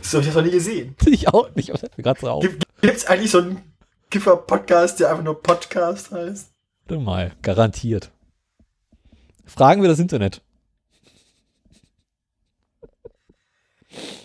[0.05, 0.95] So, ich hab's noch nie gesehen.
[1.07, 2.43] Ich auch nicht, aber das gerade so auf.
[2.45, 3.75] Gibt es eigentlich so einen
[4.11, 6.51] Kiffer-Podcast, der einfach nur Podcast heißt?
[6.87, 8.11] Warte mal, garantiert.
[9.47, 10.43] Fragen wir das Internet.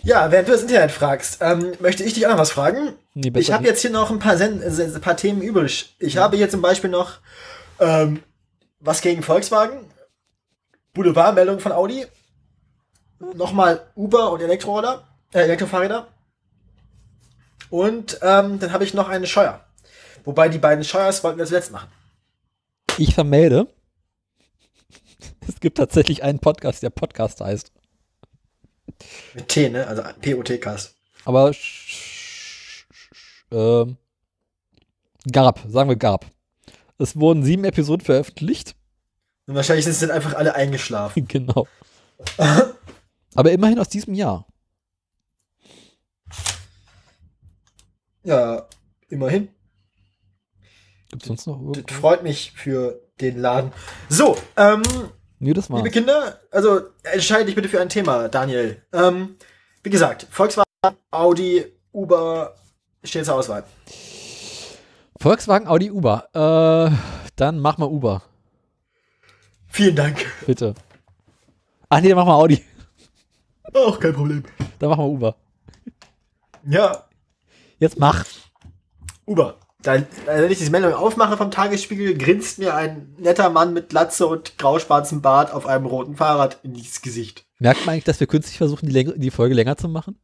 [0.02, 2.94] Ja, während du das Internet fragst, ähm, möchte ich dich auch noch was fragen.
[3.14, 5.94] Nee, Ich habe jetzt hier noch ein paar, Sen äh, ein paar Themen übrig.
[5.98, 7.18] Ich habe hier zum Beispiel noch
[7.78, 8.22] ähm,
[8.80, 9.78] was gegen Volkswagen,
[10.94, 12.06] Boulevardmeldung von Audi,
[13.34, 16.08] nochmal Uber und Elektroroller, äh, Elektrofahrräder
[17.70, 19.64] und ähm, dann habe ich noch eine Scheuer.
[20.24, 21.88] Wobei die beiden Scheuers wollten wir zuletzt machen.
[22.98, 23.68] Ich vermelde,
[25.48, 27.72] es gibt tatsächlich einen Podcast, der Podcast heißt.
[29.34, 29.86] Mit T, ne?
[29.86, 30.94] Also P-O-T-Cast.
[31.24, 31.52] Aber
[33.50, 33.96] ähm,
[35.30, 36.26] Garb, sagen wir Garb.
[36.98, 38.74] Es wurden sieben Episoden veröffentlicht.
[39.46, 41.24] Und wahrscheinlich sind einfach alle eingeschlafen.
[41.28, 41.66] genau.
[43.34, 44.46] Aber immerhin aus diesem Jahr.
[48.22, 48.66] Ja,
[49.08, 49.48] immerhin.
[51.10, 51.96] Gibt es sonst noch Das irgendwas?
[51.98, 53.72] freut mich für den Laden.
[54.08, 54.82] So, ähm,
[55.38, 55.78] Nee, das war's.
[55.78, 58.82] liebe Kinder, also entscheide dich bitte für ein Thema, Daniel.
[58.92, 59.36] Ähm,
[59.82, 60.66] wie gesagt, Volkswagen,
[61.10, 62.54] Audi, Uber
[63.02, 63.64] steht zur Auswahl.
[65.18, 66.28] Volkswagen, Audi, Uber.
[66.34, 66.94] Äh,
[67.36, 68.22] dann mach mal Uber,
[69.66, 70.26] Vielen Dank.
[70.46, 70.74] bitte.
[71.88, 72.62] Ach nee, dann mach mal Audi.
[73.72, 74.42] Auch kein Problem.
[74.78, 75.36] Dann mach mal Uber.
[76.68, 77.04] Ja,
[77.80, 78.24] Jetzt mach.
[79.26, 79.56] Uber.
[79.82, 84.26] Da, wenn ich diese Meldung aufmache vom Tagesspiegel, grinst mir ein netter Mann mit Latze
[84.26, 87.46] und grauschwarzem Bart auf einem roten Fahrrad in dieses Gesicht.
[87.58, 90.18] Merkt man eigentlich, dass wir künstlich versuchen, die, Länge, die Folge länger zu machen?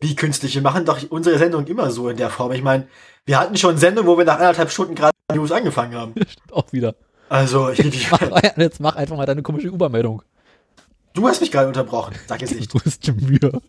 [0.00, 0.56] Wie künstlich?
[0.56, 2.50] Wir machen doch unsere Sendung immer so in der Form.
[2.50, 2.88] Ich meine,
[3.26, 6.14] wir hatten schon Sendung, wo wir nach anderthalb Stunden gerade News angefangen haben.
[6.28, 6.96] Stimmt auch wieder.
[7.28, 8.20] Also, ich, ich, Mach,
[8.56, 10.22] jetzt mach einfach mal deine komische Uber-Meldung.
[11.14, 12.16] du hast mich gerade unterbrochen.
[12.26, 12.74] Sag jetzt nicht.
[12.74, 13.60] Du bist schon müde.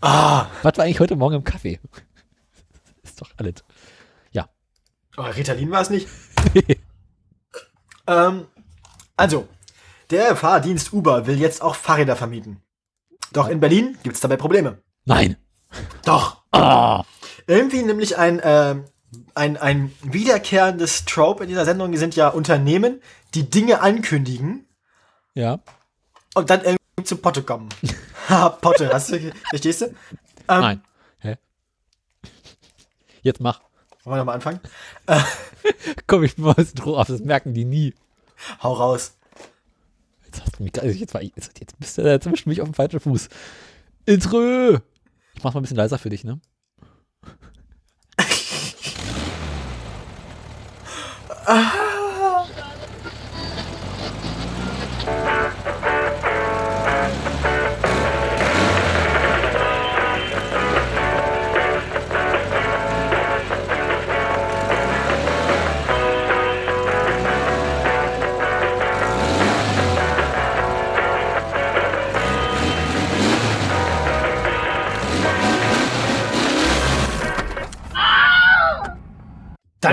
[0.00, 1.80] Ah, Was war eigentlich heute Morgen im Kaffee?
[3.02, 3.54] Ist doch alles.
[5.16, 6.08] oh, Ritalin war es nicht.
[8.06, 8.46] Ähm,
[9.18, 9.46] also,
[10.10, 12.62] der Fahrdienst Uber will jetzt auch Fahrräder vermieten.
[13.34, 14.78] Doch in Berlin gibt es dabei Probleme.
[15.04, 15.36] Nein.
[16.06, 16.42] Doch.
[16.52, 17.04] Ah.
[17.46, 18.86] Irgendwie nämlich ein, ähm,
[19.34, 23.02] ein, ein wiederkehrendes Trope in dieser Sendung sind ja Unternehmen,
[23.34, 24.66] die Dinge ankündigen
[25.34, 25.58] Ja.
[26.34, 27.68] und dann irgendwie zu Potte kommen.
[28.28, 29.86] Ha, Potte, hast du, verstehst du?
[29.86, 29.94] Ähm,
[30.48, 30.82] Nein.
[31.20, 31.36] Hä?
[33.22, 33.60] Jetzt mach.
[34.04, 34.60] Wollen wir nochmal anfangen?
[36.06, 37.94] Komm, ich bin mal das Intro auf, das merken die nie.
[38.62, 39.16] Hau raus.
[40.26, 42.60] Jetzt hast du mich gerade, jetzt, war ich, jetzt, jetzt bist du, jetzt erwischt mich
[42.60, 43.28] auf dem falschen Fuß.
[44.06, 44.78] Intro!
[45.34, 46.40] Ich mach's mal ein bisschen leiser für dich, ne?
[51.46, 51.78] Danke.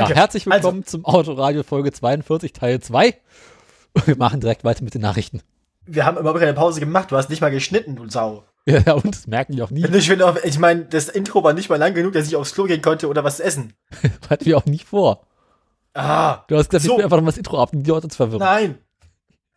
[0.09, 3.15] Ja, herzlich Also- willkommen zum Autoradio Folge 42, Teil 2.
[4.05, 5.41] Wir machen direkt weiter mit den Nachrichten.
[5.85, 7.11] Wir haben überhaupt keine Pause gemacht.
[7.11, 8.43] Du hast nicht mal geschnitten, du Sau.
[8.67, 9.85] Ja, und das merken die auch nie.
[9.85, 12.63] Ich, auch- ich meine, das Intro war nicht mal lang genug, dass ich aufs Klo
[12.65, 13.73] gehen konnte oder was essen.
[14.29, 15.21] Hatten wir auch nicht vor.
[15.93, 16.91] Ah, Du hast gesagt, So.
[16.93, 18.39] ich will einfach noch mal das Intro ab, um die Leute zu verwirren.
[18.39, 18.77] nein.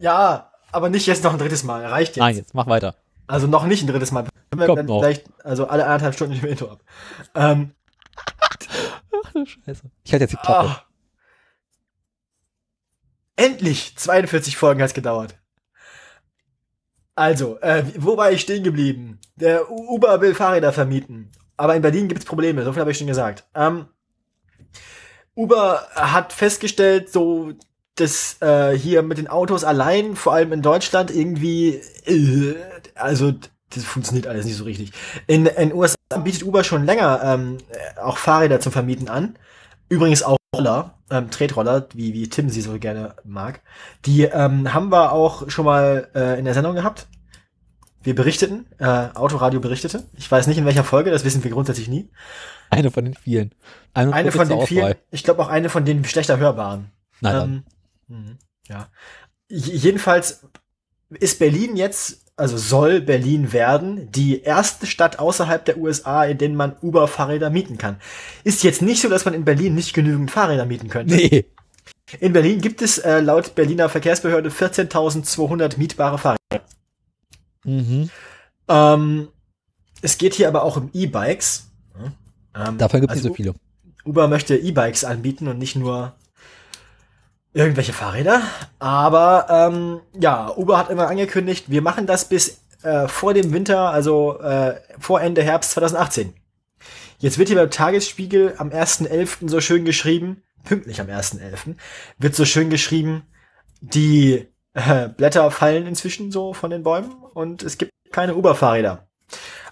[0.00, 1.84] Ja, aber nicht jetzt noch ein drittes Mal.
[1.84, 2.18] Reicht jetzt.
[2.18, 2.94] Nein, jetzt mach weiter.
[3.26, 4.26] Also noch nicht ein drittes Mal.
[4.56, 5.00] Kommt noch.
[5.00, 6.80] vielleicht, also alle anderthalb Stunden nicht mehr Intro ab.
[7.34, 7.72] Ähm,
[9.24, 9.90] Ach du Scheiße.
[10.04, 10.68] Ich hatte jetzt die Klappe.
[10.68, 10.84] ah.
[13.36, 13.96] Endlich!
[13.96, 15.38] 42 Folgen hat's gedauert.
[17.14, 19.20] Also, äh, wo war ich stehen geblieben?
[19.36, 21.32] Der Uber will Fahrräder vermieten.
[21.56, 23.44] Aber in Berlin gibt's Probleme, so viel habe ich schon gesagt.
[23.54, 23.86] Ähm,
[25.34, 27.52] Uber hat festgestellt, so
[27.96, 32.56] dass äh, hier mit den Autos allein, vor allem in Deutschland, irgendwie, äh,
[32.94, 33.32] also
[33.74, 34.92] das funktioniert alles nicht so richtig.
[35.26, 39.36] In den USA bietet Uber schon länger ähm, äh, auch Fahrräder zum Vermieten an.
[39.88, 43.60] Übrigens auch Roller, ähm, Tretroller, wie, wie Tim sie so gerne mag.
[44.06, 47.06] Die ähm, haben wir auch schon mal äh, in der Sendung gehabt.
[48.02, 48.84] Wir berichteten, äh,
[49.14, 50.04] Autoradio berichtete.
[50.16, 52.08] Ich weiß nicht in welcher Folge, das wissen wir grundsätzlich nie.
[52.70, 53.52] Eine von den vielen.
[53.92, 56.90] Eine, Eine von den vielen, ich glaube auch eine von den schlechter hörbaren.
[57.20, 57.64] Nein.
[58.08, 58.38] Ähm, mhm,
[58.68, 58.88] ja.
[59.48, 60.42] J- Jedenfalls
[61.10, 66.54] ist Berlin jetzt, also soll Berlin werden, die erste Stadt außerhalb der USA, in denen
[66.54, 67.96] man Uber-Fahrräder mieten kann.
[68.44, 71.16] Ist jetzt nicht so, dass man in Berlin nicht genügend Fahrräder mieten könnte.
[71.16, 71.46] Nee.
[72.20, 76.64] In Berlin gibt es äh, laut Berliner Verkehrsbehörde 14.200 mietbare Fahrräder.
[77.64, 78.08] Mhm.
[78.68, 79.28] Ähm,
[80.00, 81.70] es geht hier aber auch um E-Bikes.
[82.54, 83.54] Ähm, Davon gibt es also so viele.
[84.04, 86.14] Uber möchte E-Bikes anbieten und nicht nur
[87.58, 88.42] irgendwelche Fahrräder.
[88.78, 93.90] Aber ähm, ja, Uber hat immer angekündigt, wir machen das bis äh, vor dem Winter,
[93.90, 96.34] also äh, vor Ende Herbst 2018.
[97.18, 99.48] Jetzt wird hier beim Tagesspiegel am 1.11.
[99.48, 101.74] so schön geschrieben, pünktlich am 1.11.,
[102.18, 103.24] wird so schön geschrieben,
[103.80, 109.08] die äh, Blätter fallen inzwischen so von den Bäumen und es gibt keine Uber-Fahrräder.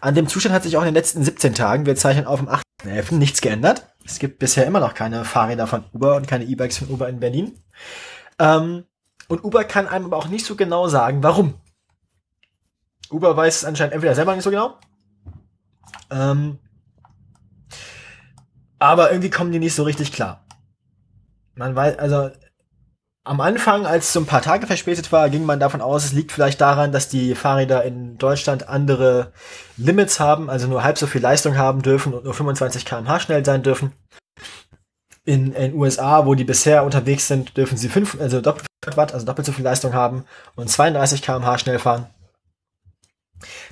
[0.00, 2.48] An dem Zustand hat sich auch in den letzten 17 Tagen, wir zeichnen auf dem
[2.48, 3.86] 8.11., nichts geändert.
[4.04, 7.20] Es gibt bisher immer noch keine Fahrräder von Uber und keine E-Bikes von Uber in
[7.20, 7.52] Berlin.
[8.38, 8.84] Ähm,
[9.28, 11.54] und Uber kann einem aber auch nicht so genau sagen, warum.
[13.10, 14.78] Uber weiß es anscheinend entweder selber nicht so genau.
[16.10, 16.58] Ähm,
[18.78, 20.44] aber irgendwie kommen die nicht so richtig klar.
[21.54, 22.30] Man weiß, also
[23.24, 26.12] am Anfang, als es so ein paar Tage verspätet war, ging man davon aus, es
[26.12, 29.32] liegt vielleicht daran, dass die Fahrräder in Deutschland andere
[29.76, 33.44] Limits haben, also nur halb so viel Leistung haben dürfen und nur 25 km/h schnell
[33.44, 33.92] sein dürfen.
[35.26, 39.26] In den USA, wo die bisher unterwegs sind, dürfen sie 5, also doppelt Watt, also
[39.26, 40.24] doppelt so viel Leistung haben
[40.54, 42.06] und 32 km/h schnell fahren.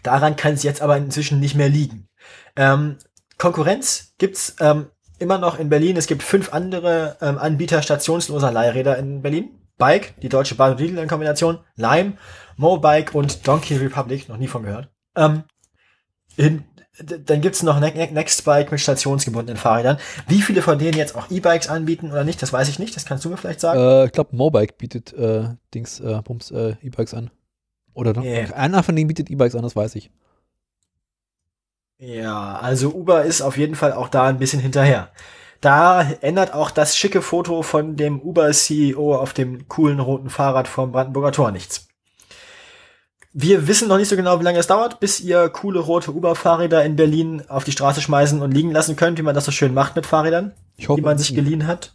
[0.03, 2.09] Daran kann es jetzt aber inzwischen nicht mehr liegen.
[2.57, 2.99] Ähm,
[3.39, 5.97] Konkurrenz gibt's ähm, immer noch in Berlin.
[5.97, 9.51] Es gibt fünf andere ähm, Anbieter stationsloser Leihräder in Berlin.
[9.77, 12.17] Bike, die Deutsche Bahn und Lidl in Kombination, Lime,
[12.57, 14.89] Mobike und Donkey Republic, noch nie von gehört.
[15.17, 15.45] Ähm,
[16.37, 16.65] in,
[16.99, 19.99] dann gibt's noch Ne- Ne- Nextbike mit stationsgebundenen Fahrrädern.
[20.29, 22.95] Wie viele von denen jetzt auch E-Bikes anbieten oder nicht, das weiß ich nicht.
[22.95, 23.81] Das kannst du mir vielleicht sagen.
[23.81, 27.31] Äh, ich glaube, Mobike bietet äh, Dings, äh, Bums, äh, E-Bikes an.
[27.95, 28.47] Oder noch, Nee.
[28.53, 30.11] einer von denen bietet E-Bikes an, das weiß ich.
[31.99, 35.11] Ja, also Uber ist auf jeden Fall auch da ein bisschen hinterher.
[35.61, 40.93] Da ändert auch das schicke Foto von dem Uber-CEO auf dem coolen roten Fahrrad vom
[40.93, 41.89] Brandenburger Tor nichts.
[43.37, 46.85] Wir wissen noch nicht so genau, wie lange es dauert, bis ihr coole rote Uber-Fahrräder
[46.85, 49.75] in Berlin auf die Straße schmeißen und liegen lassen könnt, wie man das so schön
[49.75, 50.53] macht mit Fahrrädern,
[50.87, 51.95] hoffe, die man sich geliehen hat.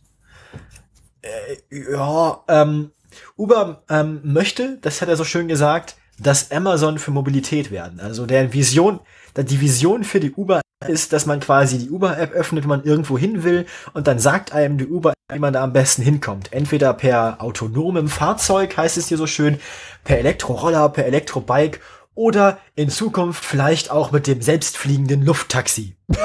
[1.21, 2.91] Äh, ja, ähm,
[3.37, 8.01] Uber ähm, möchte, das hat er so schön gesagt, das Amazon für Mobilität werden.
[8.01, 8.99] Also der Vision,
[9.37, 13.17] die Vision für die Uber ist, dass man quasi die Uber-App öffnet, wenn man irgendwo
[13.17, 16.53] hin will und dann sagt einem die Uber, wie man da am besten hinkommt.
[16.53, 19.59] Entweder per autonomem Fahrzeug, heißt es hier so schön,
[20.05, 21.81] per Elektroroller, per Elektrobike
[22.15, 25.95] oder in Zukunft vielleicht auch mit dem selbstfliegenden Lufttaxi.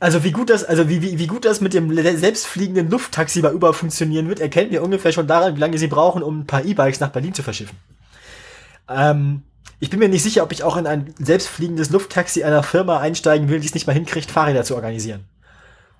[0.00, 3.54] Also wie gut das, also wie, wie, wie gut das mit dem selbstfliegenden Lufttaxi bei
[3.54, 6.64] Uber funktionieren wird, erkennt ihr ungefähr schon daran, wie lange sie brauchen, um ein paar
[6.64, 7.78] E-Bikes nach Berlin zu verschiffen.
[8.88, 9.42] Ähm,
[9.84, 13.50] ich bin mir nicht sicher, ob ich auch in ein selbstfliegendes Lufttaxi einer Firma einsteigen
[13.50, 15.26] will, die es nicht mal hinkriegt, Fahrräder zu organisieren.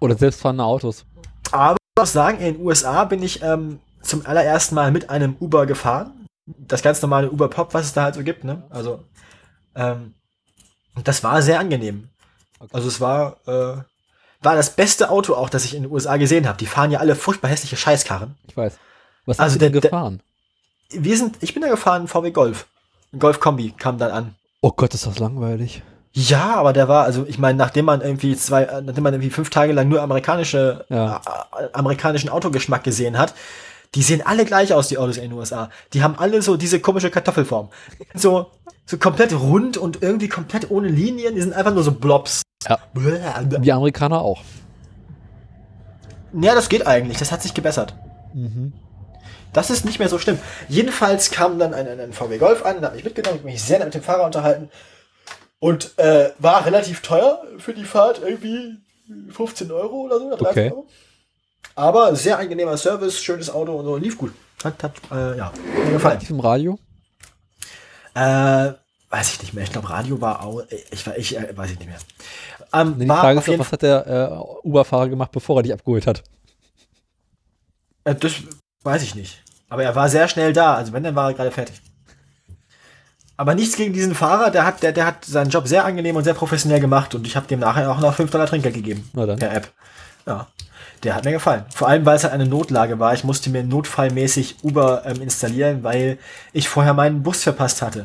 [0.01, 1.05] Oder selbstfahrende Autos.
[1.53, 5.37] Aber ich muss sagen, in den USA bin ich ähm, zum allerersten Mal mit einem
[5.39, 6.27] Uber gefahren.
[6.47, 8.63] Das ganz normale Uber Pop, was es da halt so gibt, ne?
[8.71, 9.05] Also,
[9.75, 10.15] ähm,
[11.05, 12.09] das war sehr angenehm.
[12.61, 12.71] Okay.
[12.73, 13.83] Also es war, äh,
[14.41, 16.57] war das beste Auto auch, das ich in den USA gesehen habe.
[16.57, 18.35] Die fahren ja alle furchtbar hässliche Scheißkarren.
[18.49, 18.79] Ich weiß.
[19.27, 20.23] Was Also hast du denn gefahren?
[20.89, 22.67] Wir sind, ich bin da gefahren, VW Golf.
[23.15, 24.35] Ein Golf Kombi kam dann an.
[24.61, 25.83] Oh Gott, ist das langweilig.
[26.13, 29.31] Ja, aber der war, also ich meine, nachdem man irgendwie zwei, äh, nachdem man irgendwie
[29.31, 31.21] fünf Tage lang nur amerikanische, Ja.
[31.59, 33.35] äh, amerikanischen Autogeschmack gesehen hat,
[33.95, 35.71] die sehen alle gleich aus, die Autos in den USA.
[35.93, 37.69] Die haben alle so diese komische Kartoffelform.
[38.15, 38.47] So,
[38.87, 41.35] so komplett rund und irgendwie komplett ohne Linien.
[41.37, 42.43] Die sind einfach nur so Blobs.
[42.69, 42.79] Ja.
[43.59, 44.41] Die Amerikaner auch.
[46.33, 47.19] Ja, das geht eigentlich.
[47.19, 47.95] Das hat sich gebessert.
[48.35, 48.73] Mhm.
[49.55, 50.39] Das ist nicht mehr so schlimm.
[50.69, 53.95] Jedenfalls kam dann ein, ein, VW Golf an, hat mich mitgenommen, mich sehr nett mit
[53.95, 54.69] dem Fahrer unterhalten
[55.61, 58.77] und äh, war relativ teuer für die Fahrt, irgendwie
[59.31, 60.71] 15 Euro oder so, oder 30 Okay.
[60.73, 60.87] Euro.
[61.77, 64.33] Aber sehr angenehmer Service, schönes Auto und so, lief gut.
[64.63, 65.53] Hat, hat äh, ja,
[65.87, 66.21] mir gefallen.
[66.29, 66.79] Im Radio?
[68.15, 68.73] Äh,
[69.11, 69.65] weiß ich nicht mehr.
[69.65, 71.99] Ich glaube, Radio war auch, ich, war- ich äh, weiß ich nicht mehr.
[72.73, 76.07] Ähm, Nee, die Frage ist was hat der äh, Uber-Fahrer gemacht, bevor er dich abgeholt
[76.07, 76.23] hat?
[78.05, 78.33] Äh, das
[78.83, 79.43] weiß ich nicht.
[79.75, 80.77] Aber er war sehr schnell da.
[80.77, 81.83] Also wenn, dann war er gerade fertig.
[83.37, 84.53] Aber nichts gegen diesen Fahrer.
[84.53, 87.13] Der hat, der, der hat seinen Job sehr angenehm und sehr professionell gemacht.
[87.17, 89.11] Und ich habe dem nachher auch noch 5 Dollar Trinkgeld gegeben.
[89.15, 89.41] Na dann.
[89.41, 89.73] Per App.
[90.27, 90.47] Ja.
[91.03, 91.65] Der hat mir gefallen.
[91.75, 93.15] Vor allem, weil es halt eine Notlage war.
[93.15, 96.19] Ich musste mir notfallmäßig Uber ähm, installieren, weil
[96.53, 98.05] ich vorher meinen Bus verpasst hatte.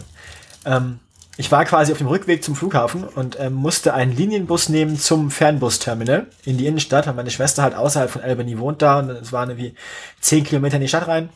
[0.65, 0.99] Ähm,
[1.37, 5.29] ich war quasi auf dem Rückweg zum Flughafen und ähm, musste einen Linienbus nehmen zum
[5.29, 9.31] Fernbusterminal in die Innenstadt, weil meine Schwester halt außerhalb von Albany wohnt da und es
[9.31, 9.75] waren irgendwie
[10.19, 11.29] 10 Kilometer in die Stadt rein.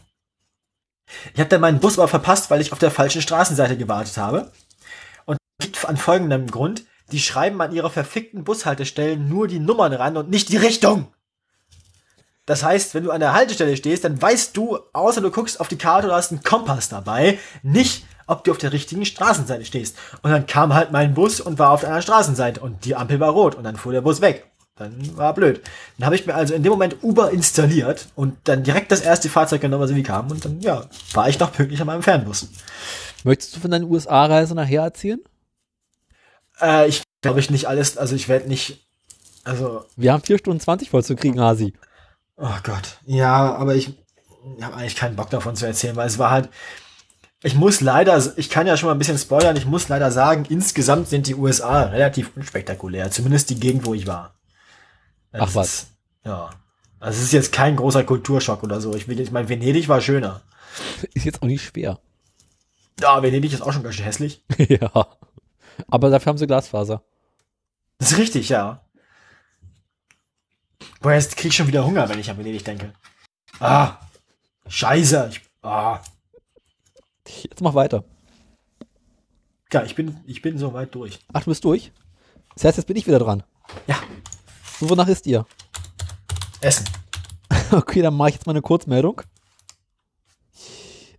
[1.34, 4.52] Ich habe dann meinen Bus aber verpasst, weil ich auf der falschen Straßenseite gewartet habe.
[5.26, 5.38] Und
[5.86, 6.84] an folgendem Grund.
[7.12, 11.14] Die schreiben an ihrer verfickten Bushaltestellen nur die Nummern ran und nicht die Richtung.
[12.46, 15.70] Das heißt, wenn du an der Haltestelle stehst, dann weißt du, außer du guckst auf
[15.70, 19.98] die Karte oder hast einen Kompass dabei, nicht, ob du auf der richtigen Straßenseite stehst.
[20.22, 23.30] Und dann kam halt mein Bus und war auf anderen Straßenseite und die Ampel war
[23.30, 24.52] rot und dann fuhr der Bus weg.
[24.76, 25.62] Dann war blöd.
[25.98, 29.30] Dann habe ich mir also in dem Moment Uber installiert und dann direkt das erste
[29.30, 30.32] Fahrzeug genommen, was irgendwie kam.
[30.32, 32.48] Und dann, ja, war ich noch pünktlich an meinem Fernbus.
[33.24, 35.20] Möchtest du von deiner USA-Reise nachher erzählen?
[36.60, 38.88] Äh, ich glaube ich nicht alles, also ich werde nicht,
[39.44, 41.74] also Wir haben 4 Stunden 20 voll zu kriegen, Hasi.
[42.38, 42.98] Oh Gott.
[43.06, 43.94] Ja, aber ich
[44.62, 46.50] habe eigentlich keinen Bock davon zu erzählen, weil es war halt.
[47.46, 50.46] Ich muss leider, ich kann ja schon mal ein bisschen spoilern, ich muss leider sagen,
[50.48, 54.34] insgesamt sind die USA relativ unspektakulär, zumindest die Gegend, wo ich war.
[55.34, 55.74] Ach Das was.
[55.74, 55.88] Ist,
[56.26, 56.50] ja.
[57.00, 58.96] Also es ist jetzt kein großer Kulturschock oder so.
[58.96, 60.42] Ich will, ich meine, Venedig war schöner.
[61.14, 62.00] Ist jetzt auch nicht schwer.
[63.02, 64.44] Ja, Venedig ist auch schon ganz schön hässlich.
[64.58, 65.08] ja.
[65.88, 67.04] Aber dafür haben sie Glasfaser.
[67.98, 68.82] Das ist richtig, ja.
[71.02, 72.94] Boah, jetzt krieg ich schon wieder Hunger, wenn ich an Venedig denke.
[73.60, 73.98] Ah,
[74.68, 75.30] scheiße.
[75.32, 76.00] Ich, ah.
[77.28, 78.06] Jetzt mach weiter.
[79.72, 81.20] Ja, ich bin, ich bin so weit durch.
[81.34, 81.92] Ach, du bist durch?
[82.54, 83.44] Das heißt, jetzt bin ich wieder dran.
[83.88, 83.98] Ja,
[84.80, 85.46] wonach ist ihr?
[86.62, 86.86] Essen.
[87.72, 89.22] Okay, dann mache ich jetzt mal eine Kurzmeldung.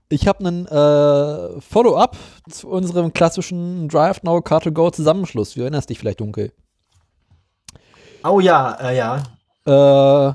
[0.08, 2.16] Ich habe einen äh, Follow-up
[2.48, 5.54] zu unserem klassischen Drive Now Car to Go Zusammenschluss.
[5.54, 6.52] Du erinnerst dich vielleicht dunkel.
[8.22, 9.22] Oh ja, äh, ja.
[9.66, 10.34] Äh,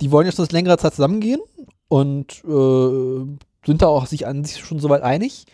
[0.00, 1.40] die wollen jetzt schon seit längerer Zeit zusammengehen
[1.88, 5.46] und äh, sind da auch sich an sich schon soweit einig.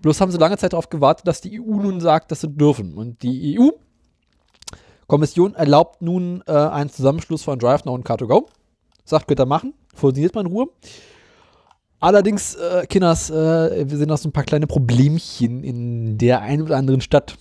[0.00, 2.94] Bloß haben sie lange Zeit darauf gewartet, dass die EU nun sagt, dass sie dürfen.
[2.94, 3.58] Und die
[5.04, 8.46] EU-Kommission erlaubt nun äh, einen Zusammenschluss von DriveNow und Car2Go.
[9.04, 9.74] Sagt, könnt ihr machen.
[9.94, 10.68] Funktioniert mal in Ruhe.
[12.00, 16.62] Allerdings, äh, Kinders, äh, wir sehen noch so ein paar kleine Problemchen in der einen
[16.62, 17.36] oder anderen Stadt.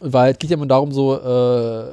[0.00, 1.84] Weil es geht ja immer darum, so, äh,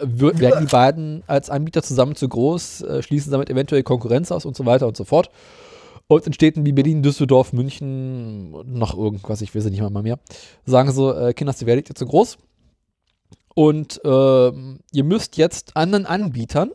[0.00, 4.44] wird, werden die beiden als Anbieter zusammen zu groß, äh, schließen damit eventuell Konkurrenz aus
[4.44, 5.30] und so weiter und so fort.
[6.06, 10.18] Und in Städten wie Berlin, Düsseldorf, München, noch irgendwas, ich weiß es nicht mal mehr,
[10.64, 12.38] sagen so, äh, Kinders, ihr werdet jetzt zu groß.
[13.58, 14.52] Und äh,
[14.92, 16.70] ihr müsst jetzt anderen Anbietern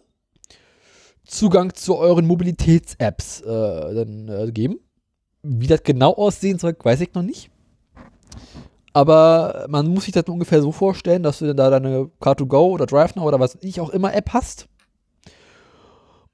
[1.26, 4.82] Zugang zu euren Mobilitäts-Apps äh, äh, geben.
[5.44, 7.50] Wie das genau aussehen soll, weiß ich noch nicht.
[8.92, 12.86] Aber man muss sich das ungefähr so vorstellen, dass du dann da deine Car2Go oder
[12.86, 14.68] DriveNow oder was ich auch immer App hast.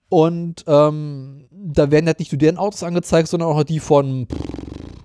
[0.10, 4.28] Und ähm, da werden halt nicht nur deren Autos angezeigt, sondern auch die von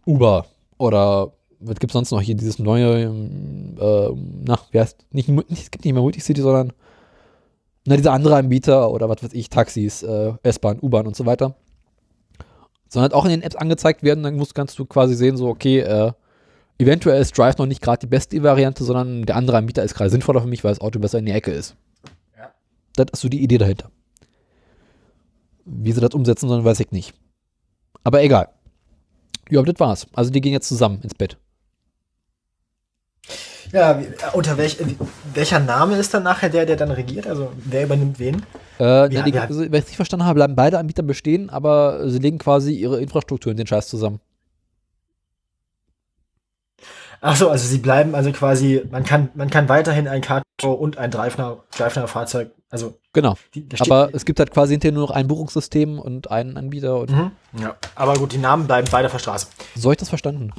[0.07, 0.47] Uber
[0.79, 5.51] oder was gibt es sonst noch hier, dieses neue, äh, na, wie heißt, nicht, nicht,
[5.51, 6.73] es gibt nicht mehr Multicity, sondern
[7.87, 11.57] na, dieser andere Anbieter oder was weiß ich, Taxis, äh, S-Bahn, U-Bahn und so weiter.
[12.89, 15.81] Sondern auch in den Apps angezeigt werden, dann musst, kannst du quasi sehen, so, okay,
[15.81, 16.13] äh,
[16.79, 20.11] eventuell ist Drive noch nicht gerade die beste Variante, sondern der andere Anbieter ist gerade
[20.11, 21.77] sinnvoller für mich, weil das Auto besser in die Ecke ist.
[22.37, 22.53] Ja.
[22.97, 23.91] Das ist so die Idee dahinter.
[25.65, 27.15] Wie sie das umsetzen sollen, weiß ich nicht.
[28.03, 28.49] Aber egal.
[29.51, 30.07] Ja, das war's.
[30.13, 31.37] Also die gehen jetzt zusammen ins Bett.
[33.73, 34.79] Ja, wie, unter welch,
[35.35, 37.27] welcher Name ist dann nachher der, der dann regiert?
[37.27, 38.43] Also wer übernimmt wen?
[38.79, 39.49] Äh, ja, die, ja.
[39.49, 43.01] wenn ich es richtig verstanden habe, bleiben beide Anbieter bestehen, aber sie legen quasi ihre
[43.01, 44.21] Infrastruktur in den Scheiß zusammen.
[47.27, 50.99] Ach so, also sie bleiben also quasi, man kann, man kann weiterhin ein Karto und
[50.99, 52.99] ein Dreifner-Fahrzeug, also.
[53.15, 53.39] Genau.
[53.55, 56.99] Die, aber es gibt halt quasi hinterher nur noch ein Buchungssystem und einen Anbieter.
[56.99, 57.31] Und mhm.
[57.59, 59.47] Ja, aber gut, die Namen bleiben beide auf der Straße.
[59.75, 60.53] So ich das verstanden?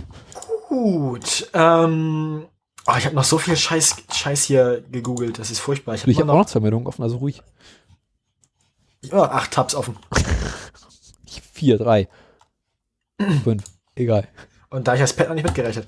[0.67, 2.45] Gut, ähm,
[2.87, 5.93] oh, ich habe noch so viel Scheiß, Scheiß hier gegoogelt, das ist furchtbar.
[5.93, 7.43] Ich habe hab auch noch zwei Meldungen offen, also ruhig.
[9.03, 9.97] Ja, acht Tabs offen.
[11.53, 12.07] Vier, drei,
[13.43, 14.27] fünf, egal.
[14.71, 15.87] Und da ich das Pad noch nicht mitgerechnet.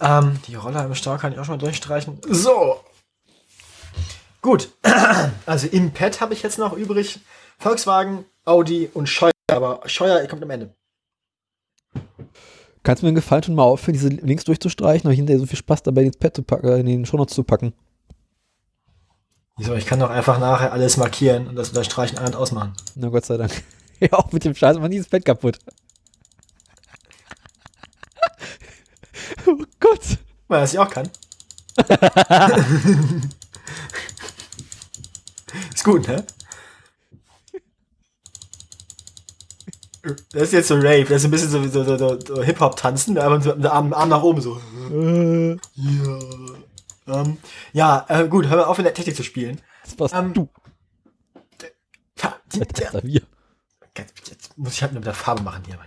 [0.00, 2.18] Ähm, die Roller im Stau kann ich auch schon mal durchstreichen.
[2.28, 2.80] So.
[4.42, 4.70] Gut.
[5.46, 7.20] Also im Pad habe ich jetzt noch übrig
[7.58, 9.32] Volkswagen, Audi und Scheuer.
[9.50, 10.74] Aber Scheuer kommt am Ende.
[12.82, 15.58] Kannst du mir einen Gefallen tun, mal aufhören, diese Links durchzustreichen, ich hinterher so viel
[15.58, 17.74] Spaß dabei ins Pad zu packen, in den Shownotes zu packen.
[19.58, 19.74] Wieso?
[19.74, 22.72] Ich kann doch einfach nachher alles markieren und das Unterstreichen an- und ausmachen.
[22.94, 23.52] Na Gott sei Dank.
[24.00, 25.58] ja, auch mit dem Scheiß man dieses Pad kaputt.
[29.46, 30.18] Oh Gott.
[30.48, 31.08] Weil es ja auch kann.
[35.74, 36.24] ist gut, ne?
[40.02, 43.30] Das ist jetzt so Rave, das ist ein bisschen so, so, so, so Hip-Hop-Tanzen, so
[43.30, 44.58] mit dem Arm, Arm nach oben so.
[44.90, 45.52] Äh.
[45.74, 46.18] ja.
[47.06, 47.38] Ähm,
[47.72, 49.60] ja, äh, gut, hör mal auf in der Technik zu spielen.
[49.84, 50.48] Das warst ähm, du.
[52.22, 53.22] Ja, die, das der, wir.
[53.96, 55.78] Jetzt muss ich halt nur mit der Farbe machen hier.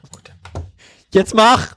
[1.11, 1.75] Jetzt mach!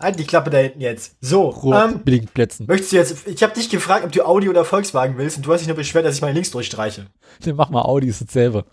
[0.00, 1.16] Halt die Klappe da hinten jetzt.
[1.20, 2.02] So, ähm,
[2.32, 2.66] Plätzen.
[2.66, 5.52] Möchtest du jetzt, ich habe dich gefragt, ob du Audi oder Volkswagen willst und du
[5.52, 7.06] hast dich nur beschwert, dass ich meine Links durchstreiche.
[7.40, 8.64] Dann mach mal Audi, ist dasselbe.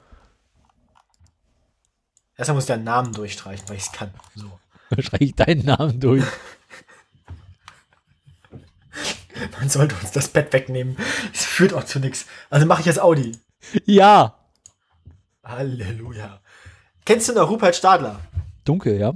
[2.38, 4.12] Erstmal muss ich deinen Namen durchstreichen, weil ich es kann.
[4.36, 4.50] So.
[4.90, 6.24] Dann streiche ich deinen Namen durch.
[9.60, 10.96] Man sollte uns das Bett wegnehmen.
[11.34, 12.26] Es führt auch zu nichts.
[12.50, 13.34] Also mache ich jetzt Audi.
[13.86, 14.36] Ja.
[15.44, 16.40] Halleluja.
[17.06, 18.22] Kennst du noch Rupert Stadler?
[18.64, 19.14] Dunkel, ja.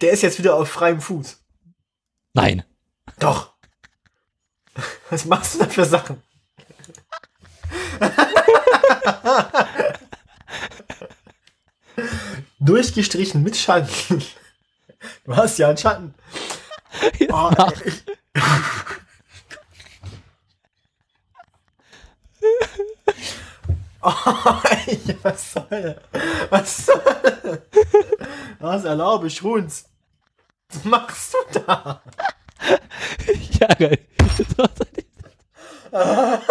[0.00, 1.42] Der ist jetzt wieder auf freiem Fuß.
[2.34, 2.62] Nein.
[3.18, 3.54] Doch.
[5.10, 6.22] Was machst du da für Sachen?
[12.60, 14.22] Durchgestrichen mit Schatten.
[15.24, 16.14] Du hast ja einen Schatten.
[17.30, 17.50] Oh,
[24.06, 24.62] oh,
[25.22, 25.96] was soll
[26.50, 27.62] Was soll
[28.58, 29.84] Was erlaube ich uns?
[30.68, 32.02] Was machst du da?
[33.60, 33.98] ja, geil.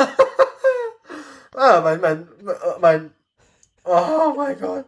[1.55, 2.27] ah, mein, mein,
[2.79, 3.13] mein,
[3.83, 4.85] oh mein Gott.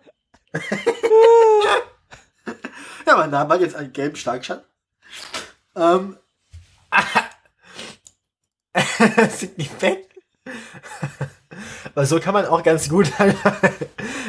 [3.06, 4.66] ja, mein Name hat jetzt einen gelben Schlagschatten.
[5.76, 6.18] Ähm,
[9.30, 10.10] sind nicht weg.
[11.98, 13.34] Weil so kann man auch ganz gut, wenn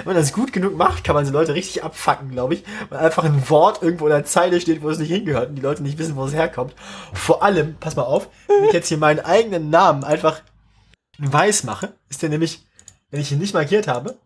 [0.06, 2.64] man das gut genug macht, kann man so Leute richtig abfacken, glaube ich.
[2.88, 5.60] Weil einfach ein Wort irgendwo in der Zeile steht, wo es nicht hingehört und die
[5.60, 6.74] Leute nicht wissen, wo es herkommt.
[7.12, 10.40] Vor allem, pass mal auf, wenn ich jetzt hier meinen eigenen Namen einfach
[11.18, 12.64] weiß mache, ist der nämlich,
[13.10, 14.16] wenn ich ihn nicht markiert habe,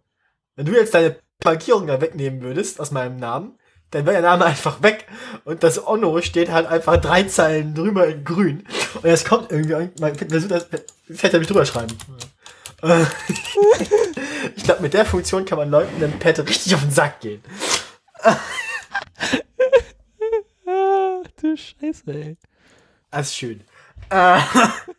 [0.55, 3.59] wenn du jetzt deine Markierung da wegnehmen würdest aus meinem Namen,
[3.90, 5.09] dann wäre der Name einfach weg.
[5.44, 8.69] Und das Onno steht halt einfach drei Zeilen drüber in grün.
[8.94, 11.98] Und jetzt kommt irgendwie, man versucht das, das hätte er mich drüber schreiben.
[14.56, 17.42] Ich glaube, mit der Funktion kann man Leuten den Pad richtig auf den Sack gehen.
[21.40, 22.36] Du Scheiße, ey.
[23.10, 23.62] Das ist schön.
[24.10, 24.38] Äh,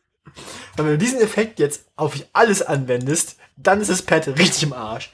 [0.76, 5.12] wenn du diesen Effekt jetzt auf alles anwendest, dann ist das Pad richtig im Arsch.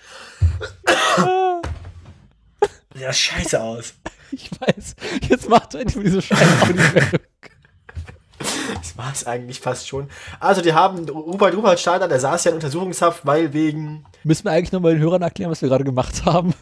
[2.96, 3.94] Ja, scheiße aus.
[4.32, 4.96] Ich weiß.
[5.30, 7.20] Jetzt macht er endlich diese scheiß Audiomeldung.
[8.84, 10.10] Das war es eigentlich fast schon.
[10.40, 14.06] Also, die haben Rupert Rupert Stader, der saß ja in Untersuchungshaft, weil wegen.
[14.24, 16.54] Müssen wir eigentlich nochmal den Hörern erklären, was wir gerade gemacht haben?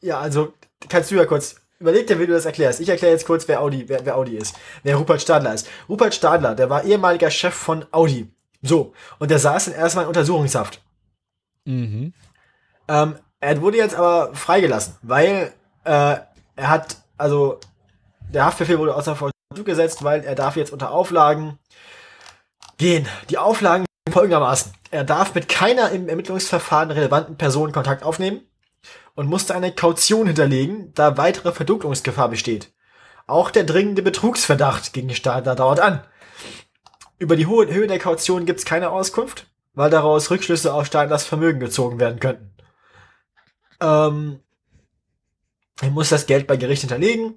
[0.00, 0.54] Ja, also,
[0.88, 1.56] kannst du ja kurz.
[1.80, 2.80] Überleg dir, wie du das erklärst.
[2.80, 4.56] Ich erkläre jetzt kurz, wer Audi, wer, wer Audi ist.
[4.82, 5.68] Wer Rupert Stadler ist.
[5.88, 8.28] Rupert Stadler, der war ehemaliger Chef von Audi.
[8.62, 8.94] So.
[9.20, 10.82] Und der saß dann erstmal in Untersuchungshaft.
[11.64, 12.12] Mhm.
[12.88, 15.52] Ähm, er wurde jetzt aber freigelassen, weil
[15.84, 16.16] äh,
[16.56, 17.60] er hat, also
[18.32, 21.58] der Haftbefehl wurde außer Vollzug gesetzt, weil er darf jetzt unter Auflagen
[22.76, 23.06] gehen.
[23.30, 24.72] Die Auflagen folgendermaßen.
[24.90, 28.42] Er darf mit keiner im Ermittlungsverfahren relevanten Person Kontakt aufnehmen
[29.14, 32.72] und musste eine Kaution hinterlegen, da weitere Verdunklungsgefahr besteht.
[33.26, 36.02] Auch der dringende Betrugsverdacht gegen Stadler dauert an.
[37.18, 41.24] Über die hohe Höhe der Kaution gibt es keine Auskunft, weil daraus Rückschlüsse auf Stadlers
[41.24, 42.54] Vermögen gezogen werden könnten.
[43.80, 44.40] Ähm,
[45.80, 47.34] er muss das Geld bei Gericht hinterlegen.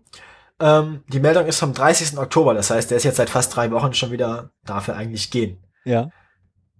[0.61, 2.17] Ähm, die Meldung ist vom 30.
[2.17, 5.31] Oktober, das heißt, der ist jetzt seit fast drei Wochen schon wieder, darf er eigentlich
[5.31, 5.63] gehen.
[5.85, 6.09] Ja.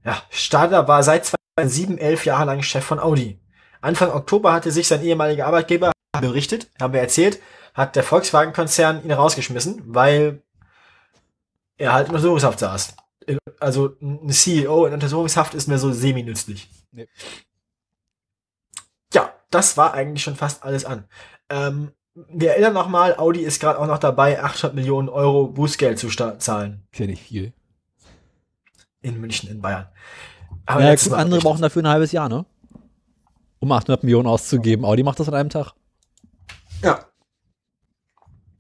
[0.05, 1.25] Ja, Stadler war seit
[1.57, 3.39] 2007 elf Jahre lang Chef von Audi.
[3.81, 7.41] Anfang Oktober hatte sich sein ehemaliger Arbeitgeber berichtet, haben wir erzählt,
[7.73, 10.43] hat der Volkswagen-Konzern ihn rausgeschmissen, weil
[11.77, 12.95] er halt in Untersuchungshaft saß.
[13.59, 16.69] Also ein CEO in Untersuchungshaft ist mir so semi-nützlich.
[16.91, 17.07] Nee.
[19.13, 21.07] Ja, das war eigentlich schon fast alles an.
[21.49, 26.09] Ähm, wir erinnern nochmal, Audi ist gerade auch noch dabei, 800 Millionen Euro Bußgeld zu
[26.09, 26.83] zahlen.
[26.91, 27.53] Ist ja nicht viel.
[29.01, 29.88] In München, in Bayern.
[30.65, 32.45] Aber Ja, gut, andere brauchen dafür ein halbes Jahr, ne?
[33.59, 34.85] Um 800 Millionen auszugeben.
[34.85, 35.73] Audi macht das an einem Tag.
[36.83, 37.05] Ja.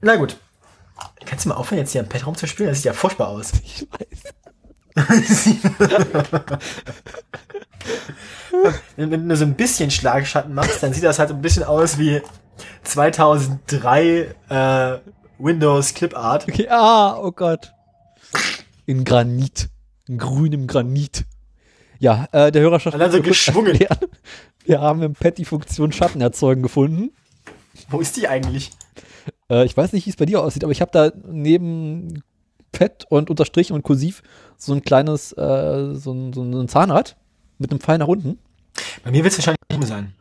[0.01, 0.37] Na gut.
[1.25, 2.71] Kannst du mal aufhören, jetzt hier im Pad rumzuspielen?
[2.71, 3.51] Das sieht ja furchtbar aus.
[3.63, 4.33] Ich weiß.
[8.97, 11.97] wenn, wenn du so ein bisschen Schlagschatten machst, dann sieht das halt ein bisschen aus
[11.97, 12.21] wie
[12.83, 14.97] 2003 äh,
[15.39, 16.47] Windows Clip Art.
[16.47, 17.73] Okay, ah, oh Gott.
[18.85, 19.69] In Granit.
[20.07, 21.25] In grünem Granit.
[21.99, 22.93] Ja, äh, der Hörerschaft.
[22.93, 23.71] Und dann so muss kurz geschwungen.
[23.71, 23.97] erklären.
[24.65, 27.11] Wir haben im Pad die Funktion Schatten erzeugen gefunden.
[27.89, 28.71] Wo ist die eigentlich?
[29.49, 32.23] Äh, ich weiß nicht, wie es bei dir aussieht, aber ich habe da neben
[32.71, 34.23] Pad und Unterstrich und Kursiv
[34.57, 37.17] so ein kleines, äh, so, ein, so ein Zahnrad
[37.57, 38.39] mit einem Pfeil nach unten.
[39.03, 40.13] Bei mir wird es wahrscheinlich nicht sein.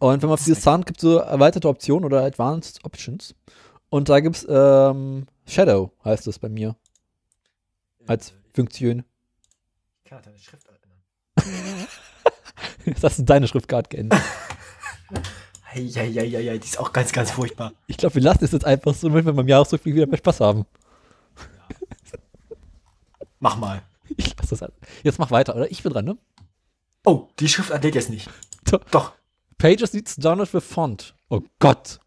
[0.00, 3.34] Und wenn man auf dieses Zahnrad gibt, so erweiterte Optionen oder Advanced Options.
[3.88, 6.76] Und da gibt's ähm, Shadow, heißt es bei mir,
[8.06, 9.04] als Funktion.
[10.04, 11.86] Ich kann deine Schrift erinnern.
[12.84, 14.20] Jetzt hast du deine Schriftart geändert.
[15.72, 17.72] Eieieiei, die ist auch ganz, ganz furchtbar.
[17.86, 20.40] Ich glaube, wir lassen es jetzt einfach so, damit wir beim Jahresrückblick wieder mehr Spaß
[20.40, 20.64] haben.
[23.40, 23.82] Mach mal.
[24.16, 24.72] Ich lasse das halt.
[25.02, 25.70] Jetzt mach weiter, oder?
[25.70, 26.16] Ich bin dran, ne?
[27.04, 28.30] Oh, die Schriftart lädt jetzt nicht.
[28.64, 28.82] Doch.
[28.90, 29.12] Doch.
[29.58, 31.14] Pages needs download with font.
[31.30, 31.98] Oh Gott.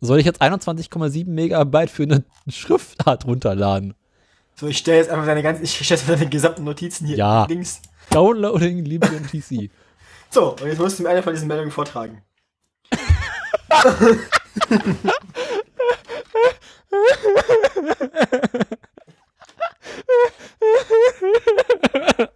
[0.00, 3.94] Soll ich jetzt 21,7 Megabyte für eine Schriftart runterladen?
[4.54, 7.44] So, ich stelle jetzt einfach deine ganzen, ich stelle deine gesamten Notizen hier Ja.
[7.46, 7.82] links.
[8.10, 9.70] Downloading TC.
[10.32, 12.22] So, und jetzt musst du mir eine von diesen Meldungen vortragen.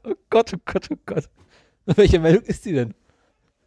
[0.05, 1.29] Oh Gott, oh Gott, oh Gott.
[1.87, 2.95] Welche Meldung ist die denn?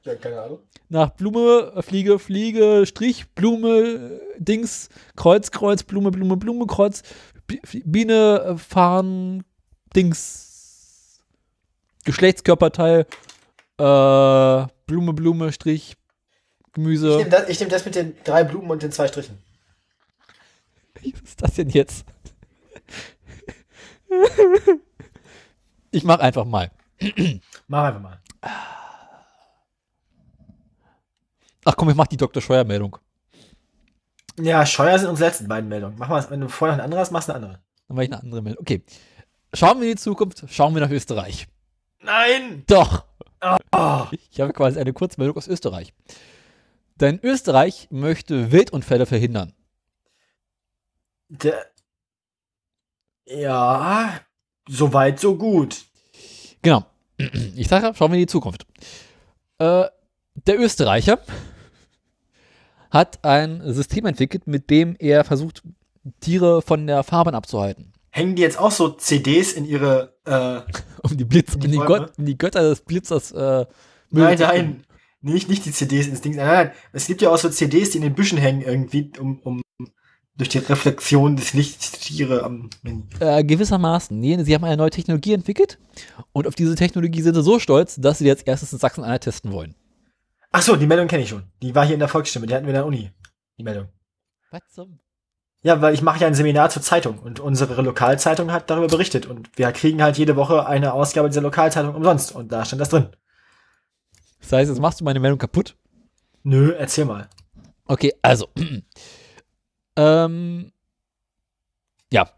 [0.08, 0.60] Ja, keine Ahnung.
[0.88, 7.04] Nach Blume, äh, Fliege, Fliege, Strich, Blume, Dings, Kreuz, Kreuz, Blume, Blume, Blume, Kreuz,
[7.46, 9.44] Bi- Biene, äh, Fahren,
[9.96, 11.22] Dings,
[12.06, 13.02] Geschlechtskörperteil,
[13.78, 15.98] äh, Blume, Blume, Strich,
[16.68, 17.18] Ich Gemüse.
[17.18, 19.38] nehme das, ich nehm das mit den drei Blumen und den zwei Strichen.
[20.96, 22.06] Was ist das denn jetzt?
[25.92, 26.72] Ich mach einfach mal.
[27.68, 28.22] Mach einfach mal.
[31.68, 32.42] Ach komm, ich mach die Dr.
[32.42, 32.96] Scheuer-Meldung.
[34.40, 35.98] Ja, Scheuer sind unsere letzten beiden Meldungen.
[36.00, 37.62] Mach mal, wenn du vorher noch eine andere hast, machst du eine andere.
[37.90, 38.62] Dann mache ich eine andere Meldung.
[38.62, 38.84] Okay.
[39.54, 41.50] Schauen wir in die Zukunft, schauen wir nach Österreich.
[42.00, 42.64] Nein!
[42.68, 43.04] Doch.
[43.74, 45.94] Oh, Ich habe quasi eine Kurzmeldung aus Österreich.
[46.96, 49.54] Denn Österreich möchte Wildunfälle verhindern.
[51.28, 51.66] der,
[53.26, 54.22] ja,
[54.70, 55.84] so weit, so gut.
[56.62, 56.86] Genau.
[57.58, 58.66] Ich sage, schauen wir in die Zukunft.
[59.58, 59.86] Äh,
[60.36, 61.20] der Österreicher
[62.92, 65.64] hat ein System entwickelt, mit dem er versucht,
[66.20, 67.92] Tiere von der Fahrbahn abzuhalten.
[68.12, 70.62] Hängen die jetzt auch so CDs in ihre äh,
[71.04, 71.78] Um die Blitz, In die in die?
[71.80, 73.66] Gott, in die Götter des Blitzers, äh,
[74.10, 74.84] Nein, nein.
[75.22, 76.36] Nicht, nicht die CDs ins Ding.
[76.36, 76.72] Nein, nein.
[76.94, 79.62] Es gibt ja auch so CDs, die in den Büschen hängen irgendwie, um, um
[80.38, 82.70] durch die Reflexion des Lichts Tiere am.
[83.20, 84.18] Äh, gewissermaßen.
[84.18, 85.80] Nee, sie haben eine neue Technologie entwickelt
[86.32, 89.52] und auf diese Technologie sind sie so stolz, dass sie jetzt erstes in Sachsen-Anhalt testen
[89.52, 89.76] wollen.
[90.58, 91.44] Ach so, die Meldung kenne ich schon.
[91.62, 93.12] Die war hier in der Volksstimme, die hatten wir in der Uni.
[93.60, 93.90] Die Meldung.
[94.50, 94.98] Was zum?
[95.62, 99.28] Ja, weil ich mache ja ein Seminar zur Zeitung und unsere Lokalzeitung hat darüber berichtet
[99.28, 102.90] und wir kriegen halt jede Woche eine Ausgabe dieser Lokalzeitung umsonst und da stand das
[102.90, 103.10] drin.
[104.42, 105.76] Das heißt, jetzt machst du meine Meldung kaputt.
[106.42, 107.30] Nö, erzähl mal.
[107.86, 108.48] Okay, also.
[109.96, 110.72] ähm,
[112.12, 112.32] ja.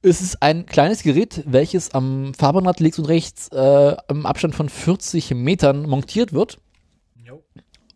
[0.00, 4.70] Es ist ein kleines Gerät, welches am Fahrbahnrad links und rechts äh, im Abstand von
[4.70, 6.56] 40 Metern montiert wird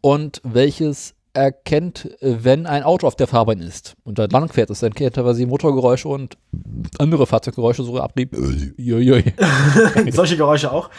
[0.04, 4.68] und welches erkennt, äh, wenn ein Auto auf der Fahrbahn ist und da lang fährt.
[4.68, 6.36] Das erkennt teilweise Motorgeräusche und
[6.98, 8.36] andere Fahrzeuggeräusche, so Abrieb.
[10.10, 10.90] Solche Geräusche auch.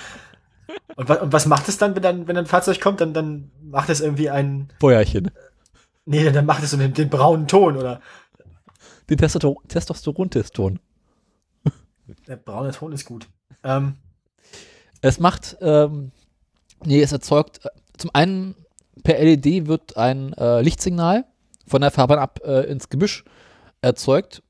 [0.96, 3.52] Und, wa und was macht es dann, wenn dann, wenn ein Fahrzeug kommt, dann, dann
[3.62, 5.30] macht es irgendwie einen, Feuerchen.
[6.06, 8.02] nee, dann macht es so den, den braunen Ton oder,
[9.08, 10.80] Den Testosteron- Testosteron-Teston.
[12.28, 13.28] der braune Ton ist gut.
[13.64, 13.98] Ähm,
[15.02, 16.12] Es macht, ähm,
[16.84, 18.56] nee, es erzeugt, äh, zum einen
[19.04, 21.26] per LED wird ein äh, Lichtsignal
[21.68, 23.24] von der Fahrbahn ab äh, ins Gebüsch
[23.82, 24.42] erzeugt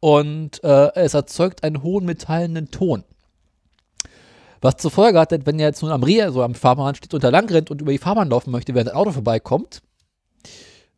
[0.00, 3.04] und äh, es erzeugt einen hohen metallenen Ton.
[4.60, 7.22] Was zur Folge hat, wenn ihr jetzt nun am Rehe, so am Fahrbahnrand steht und
[7.22, 9.82] da lang rennt und über die Fahrbahn laufen möchte, während ein Auto vorbeikommt,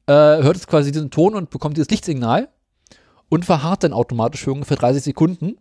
[0.06, 2.48] äh, hört es quasi diesen Ton und bekommt dieses Lichtsignal
[3.28, 5.56] und verharrt dann automatisch für ungefähr 30 Sekunden.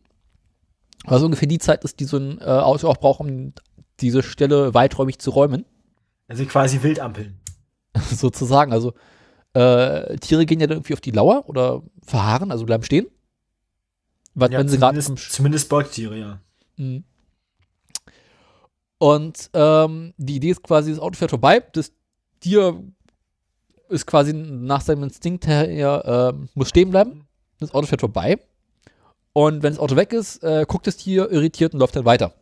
[1.06, 3.54] Was ungefähr die Zeit ist, die so ein äh, Auto auch braucht, um
[4.02, 5.66] diese Stelle weiträumig zu räumen,
[6.28, 7.40] also quasi Wildampeln.
[8.12, 8.72] sozusagen.
[8.72, 8.94] Also
[9.54, 13.08] äh, Tiere gehen ja dann irgendwie auf die Lauer oder verharren, also bleiben stehen.
[14.34, 16.40] Was, Ja, wenn sie gerade zumindest, Beutetiere, ja.
[16.78, 17.06] Mhm.
[18.98, 21.92] Und ähm, die Idee ist quasi, das Auto fährt vorbei, das
[22.40, 22.84] Tier
[23.90, 27.28] ist quasi nach seinem Instinkt her, äh, muss stehen bleiben.
[27.60, 28.40] Das Auto fährt vorbei.
[29.32, 32.34] Und wenn das Auto weg ist, äh, guckt das Tier irritiert und läuft dann weiter.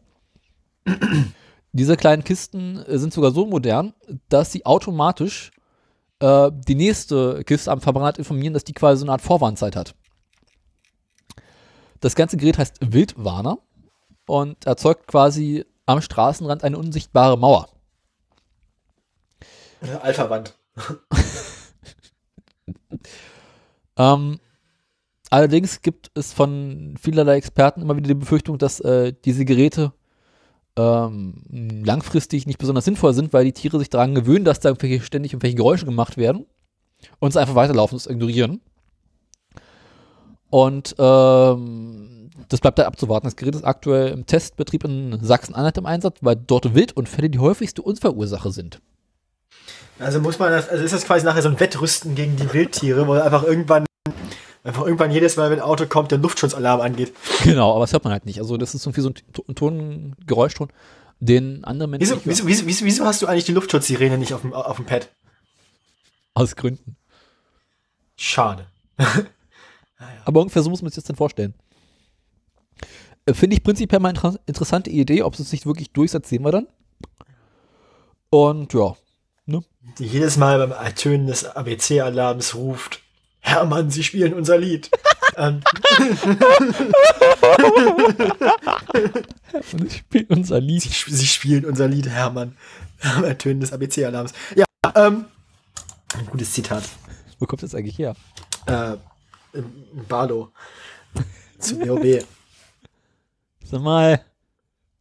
[1.74, 3.94] Diese kleinen Kisten äh, sind sogar so modern,
[4.30, 5.52] dass sie automatisch
[6.20, 9.96] äh, die nächste Kiste am Verbrenner informieren, dass die quasi so eine Art Vorwarnzeit hat.
[12.00, 13.58] Das ganze Gerät heißt Wildwarner
[14.28, 17.68] und erzeugt quasi am Straßenrand eine unsichtbare Mauer.
[20.02, 20.54] Alpha-Wand.
[23.98, 24.40] Ähm,
[25.30, 29.94] allerdings gibt es von vielerlei Experten immer wieder die Befürchtung, dass äh, diese Geräte
[30.78, 35.02] ähm, langfristig nicht besonders sinnvoll sind, weil die Tiere sich daran gewöhnen, dass da irgendwelche,
[35.02, 36.46] ständig irgendwelche Geräusche gemacht werden
[37.20, 38.62] und es einfach weiterlaufen, es ignorieren.
[40.50, 43.26] Und ähm, das bleibt da abzuwarten.
[43.26, 47.82] Das Gerät ist aktuell im Testbetrieb in Sachsen-Anhalt im Einsatz, weil dort Wildunfälle die häufigste
[47.82, 48.80] Unfallursache sind.
[50.00, 53.08] Also muss man das, also ist das quasi nachher so ein Wettrüsten gegen die Wildtiere,
[53.08, 53.86] wo einfach irgendwann,
[54.64, 57.14] einfach irgendwann jedes Mal, wenn ein Auto kommt, der Luftschutzalarm angeht.
[57.44, 58.40] Genau, aber das hört man halt nicht.
[58.40, 60.70] Also das ist irgendwie so ein T- ein Ton, Geräuschton,
[61.20, 64.54] den andere Menschen Wieso, wieso, wieso, wieso, hast du eigentlich die Luftschutzsirene nicht auf dem,
[64.54, 65.10] auf dem Pad?
[66.36, 66.96] aus Gründen.
[68.16, 68.66] Schade.
[70.26, 71.54] Aber ungefähr so muss man sich das dann vorstellen.
[73.26, 75.22] Äh, Finde ich prinzipiell mal eine inter interessante Idee.
[75.24, 76.68] Ob es sich wirklich durchsetzt, sehen wir dann.
[78.32, 78.96] Und ja,
[80.00, 83.02] Die jedes Mal beim Ertönen des ABC-Alarms ruft,
[83.44, 84.90] Hermann, Sie spielen unser Lied.
[85.38, 85.62] ähm,
[89.74, 90.82] und ich spiele unser Lied.
[90.82, 92.58] Sie, Sie spielen unser Lied, Hermann.
[93.00, 94.32] Ertönen des ABC-Alarms.
[94.56, 94.66] Ja,
[94.96, 95.26] ähm,
[96.18, 96.84] ein gutes Zitat.
[97.38, 98.16] Wo kommt das eigentlich her?
[98.66, 98.96] Äh,
[100.08, 100.54] Barlow.
[101.60, 102.24] Zu WOB.
[103.66, 104.24] Sag mal,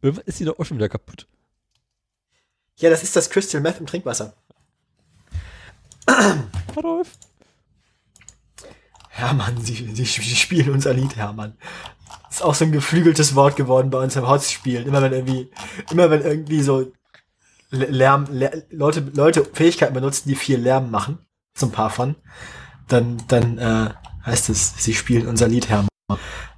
[0.00, 1.28] irgendwas ist die doch auch schon wieder kaputt.
[2.78, 4.34] Ja, das ist das Crystal Meth im Trinkwasser.
[6.76, 7.16] Adolf.
[9.14, 11.56] Hermann, Sie, Sie, Sie spielen unser Lied, Hermann.
[12.30, 14.86] Ist auch so ein geflügeltes Wort geworden bei uns im Hotz-Spielen.
[14.86, 15.50] Immer wenn irgendwie,
[15.90, 16.90] immer wenn irgendwie so
[17.70, 21.18] Lärm, Lär- Leute, Leute Fähigkeiten benutzen, die viel Lärm machen,
[21.54, 22.16] so ein paar von,
[22.88, 23.90] dann, dann äh,
[24.24, 25.88] heißt es, sie spielen unser Lied, Hermann.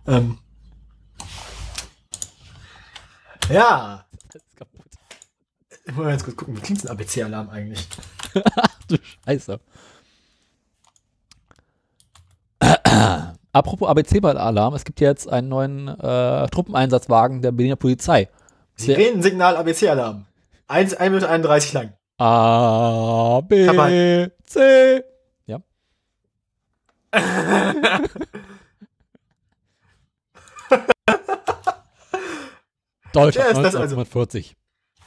[0.06, 0.38] Ähm,
[3.50, 4.06] ja,
[5.86, 7.86] ich muss mal ganz kurz gucken, wie klingt ein ABC-Alarm eigentlich?
[8.56, 9.60] Ach du Scheiße.
[13.52, 18.28] Apropos ABC-Alarm, es gibt ja jetzt einen neuen äh, Truppeneinsatzwagen der Berliner Polizei.
[18.76, 20.26] Sirenensignal ABC-Alarm.
[20.66, 21.92] 1, 1 Minute 31 lang.
[22.18, 24.28] A, B.
[24.44, 25.02] C.
[25.46, 25.60] Ja.
[33.12, 34.56] Deutschland Ja, ist das also- 1940.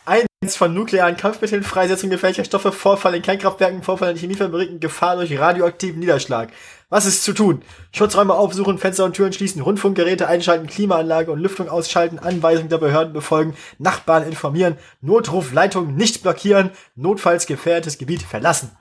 [0.06, 5.38] Eins von nuklearen Kampfmitteln, Freisetzung gefährlicher Stoffe, Vorfall in Kernkraftwerken, Vorfall in Chemiefabriken, Gefahr durch
[5.38, 6.50] radioaktiven Niederschlag.
[6.90, 7.64] Was ist zu tun?
[7.92, 13.12] Schutzräume aufsuchen, Fenster und Türen schließen, Rundfunkgeräte einschalten, Klimaanlage und Lüftung ausschalten, Anweisungen der Behörden
[13.12, 18.72] befolgen, Nachbarn informieren, Notrufleitung nicht blockieren, notfalls gefährdetes Gebiet verlassen.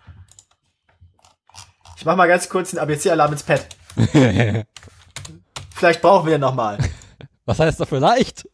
[1.96, 3.66] Ich mach mal ganz kurz den ABC-Alarm ins Pad.
[5.74, 6.78] Vielleicht brauchen wir den nochmal.
[7.44, 8.48] Was heißt da vielleicht?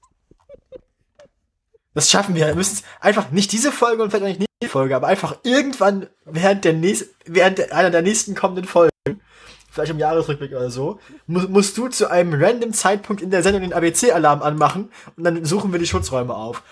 [1.95, 2.47] Das schaffen wir.
[2.47, 5.39] Wir müssen es einfach nicht diese Folge und vielleicht auch nicht die Folge, aber einfach
[5.43, 8.91] irgendwann während der nächsten, während einer der nächsten kommenden Folgen,
[9.73, 13.62] vielleicht im Jahresrückblick oder so, mu musst du zu einem random Zeitpunkt in der Sendung
[13.62, 16.62] den ABC-Alarm anmachen und dann suchen wir die Schutzräume auf.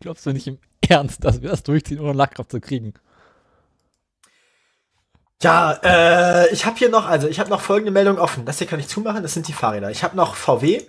[0.00, 2.94] Glaubst du nicht im Ernst, dass wir das durchziehen, ohne Lachkraft zu kriegen?
[5.42, 8.44] Ja, äh, ich habe hier noch, also ich habe noch folgende Meldung offen.
[8.44, 9.90] Das hier kann ich zumachen, das sind die Fahrräder.
[9.90, 10.82] Ich habe noch VW.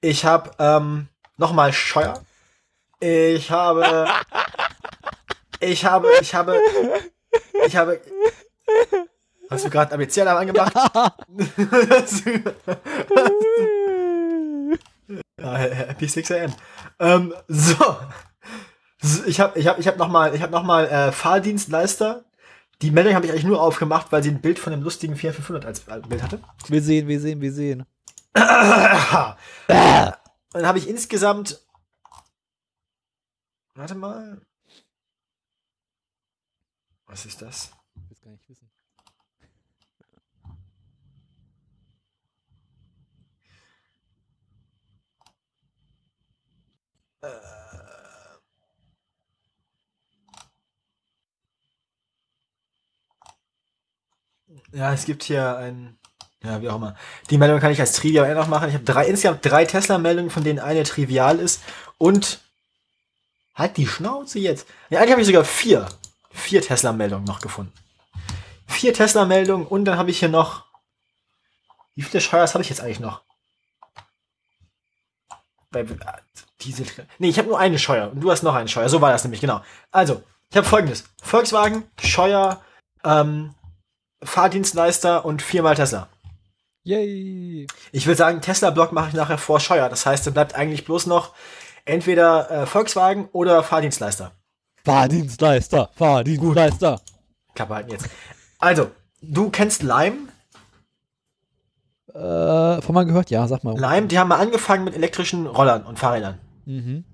[0.00, 2.22] Ich habe ähm, nochmal Scheuer.
[3.04, 4.06] Ich habe,
[5.58, 6.56] ich habe, ich habe,
[7.66, 8.00] ich habe.
[9.52, 10.72] Hast du gerade ABC-Alarm angemacht?
[15.38, 16.54] Ja, Happy 6 am.
[16.98, 17.96] Ähm, so.
[19.26, 22.24] Ich habe ich hab, ich hab nochmal hab noch mal, äh, Fahrdienstleister.
[22.80, 25.34] Die Meldung habe ich eigentlich nur aufgemacht, weil sie ein Bild von dem lustigen Fiat
[25.34, 26.40] 500 als äh, Bild hatte.
[26.68, 27.84] Wir sehen, wir sehen, wir sehen.
[28.34, 29.36] Dann
[30.66, 31.60] habe ich insgesamt.
[33.74, 34.40] Warte mal.
[37.06, 37.70] Was ist das?
[54.72, 55.98] Ja, es gibt hier ein.
[56.42, 56.96] Ja, wie auch immer.
[57.30, 58.68] Die Meldung kann ich als Trivia auch noch machen.
[58.68, 61.62] Ich habe drei, insgesamt drei Tesla-Meldungen, von denen eine trivial ist.
[61.98, 62.40] Und.
[63.54, 64.66] Halt die Schnauze jetzt.
[64.88, 65.86] Ja, eigentlich habe ich sogar vier.
[66.30, 67.72] Vier Tesla-Meldungen noch gefunden.
[68.66, 70.64] Vier Tesla-Meldungen und dann habe ich hier noch.
[71.94, 73.20] Wie viele Scheuers habe ich jetzt eigentlich noch?
[75.70, 75.84] Bei,
[76.62, 76.84] diese,
[77.18, 78.88] nee, ich habe nur eine Scheuer und du hast noch einen Scheuer.
[78.88, 79.60] So war das nämlich, genau.
[79.90, 81.04] Also, ich habe folgendes.
[81.22, 82.62] Volkswagen, Scheuer,
[83.04, 83.54] ähm,
[84.22, 86.08] Fahrdienstleister und viermal Tesla.
[86.84, 87.66] Yay!
[87.92, 89.88] Ich will sagen, Tesla-Block mache ich nachher vor Scheuer.
[89.88, 91.32] Das heißt, dann bleibt eigentlich bloß noch
[91.84, 94.32] entweder äh, Volkswagen oder Fahrdienstleister.
[94.84, 97.00] Fahrdienstleister, Fahrdienstleister.
[97.54, 98.08] Klappe halten jetzt.
[98.58, 98.90] Also,
[99.20, 100.28] du kennst Lime.
[102.12, 103.30] Äh, von mal gehört?
[103.30, 103.78] Ja, sag mal.
[103.78, 106.38] Lime, die haben mal angefangen mit elektrischen Rollern und Fahrrädern.
[106.64, 107.04] Mhm.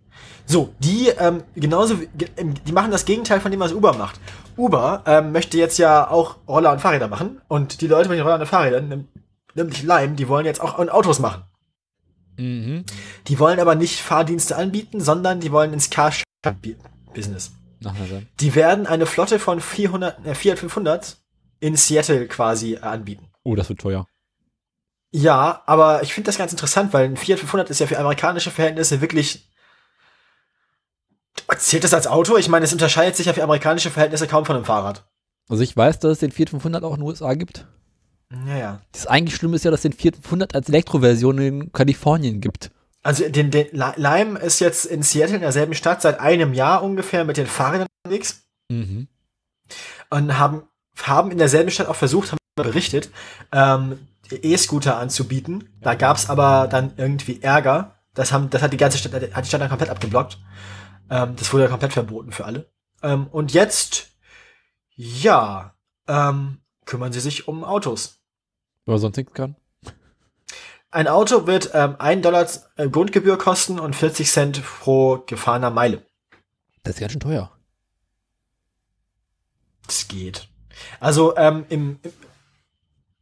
[0.46, 1.94] So, die ähm, genauso,
[2.36, 4.18] ähm, die machen das Gegenteil von dem, was Uber macht.
[4.58, 8.24] Uber ähm, möchte jetzt ja auch Roller und Fahrräder machen und die Leute mit den
[8.24, 9.08] Rollern und Fahrrädern,
[9.54, 11.44] nämlich Lime, die wollen jetzt auch Autos machen.
[12.36, 12.84] Mhm.
[13.26, 17.52] Die wollen aber nicht Fahrdienste anbieten, sondern die wollen ins Car-Business.
[18.40, 21.16] Die werden eine Flotte von 400, äh, Fiat 500
[21.60, 23.28] in Seattle quasi anbieten.
[23.44, 24.06] Oh, das wird teuer.
[25.10, 28.50] Ja, aber ich finde das ganz interessant, weil ein Fiat 500 ist ja für amerikanische
[28.50, 29.47] Verhältnisse wirklich.
[31.56, 32.36] Zählt das als Auto?
[32.36, 35.04] Ich meine, es unterscheidet sich ja für amerikanische Verhältnisse kaum von einem Fahrrad.
[35.48, 37.66] Also ich weiß, dass es den Fiat 500 auch in den USA gibt.
[38.46, 38.80] Ja, ja.
[38.92, 42.70] Das eigentlich Schlimme ist ja, dass es den Fiat 500 als Elektroversion in Kalifornien gibt.
[43.02, 46.82] Also den, den Li- Lime ist jetzt in Seattle in derselben Stadt seit einem Jahr
[46.82, 49.08] ungefähr mit den Fahrrädern unterwegs Mhm.
[50.10, 50.62] und haben,
[51.02, 53.08] haben in derselben Stadt auch versucht, haben berichtet,
[53.52, 53.98] ähm,
[54.30, 55.70] E-Scooter anzubieten.
[55.80, 57.94] Da gab's aber dann irgendwie Ärger.
[58.12, 60.38] Das, haben, das hat die ganze Stadt, hat die Stadt dann komplett abgeblockt.
[61.10, 62.70] Ähm, das wurde ja komplett verboten für alle.
[63.02, 64.10] Ähm, und jetzt,
[64.94, 65.74] ja,
[66.06, 68.20] ähm, kümmern sie sich um Autos.
[68.86, 69.56] Oder sonst nichts kann.
[70.90, 76.02] Ein Auto wird ähm, 1 Dollar äh, Grundgebühr kosten und 40 Cent pro gefahrener Meile.
[76.82, 77.52] Das ist ganz schön teuer.
[79.86, 80.48] Das geht.
[81.00, 82.12] Also, ähm, im, im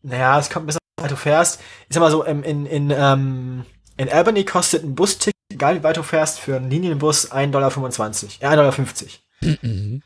[0.02, 1.60] naja, es kommt ein bisschen, wie weit du fährst.
[1.88, 5.82] Ich sag mal so, ähm, in, in, ähm, in Albany kostet ein Busticket, egal wie
[5.82, 7.68] weit du fährst, für einen Linienbus 1,25 Dollar.
[7.72, 9.58] Äh, 1,50 Dollar.
[9.62, 10.02] Mhm.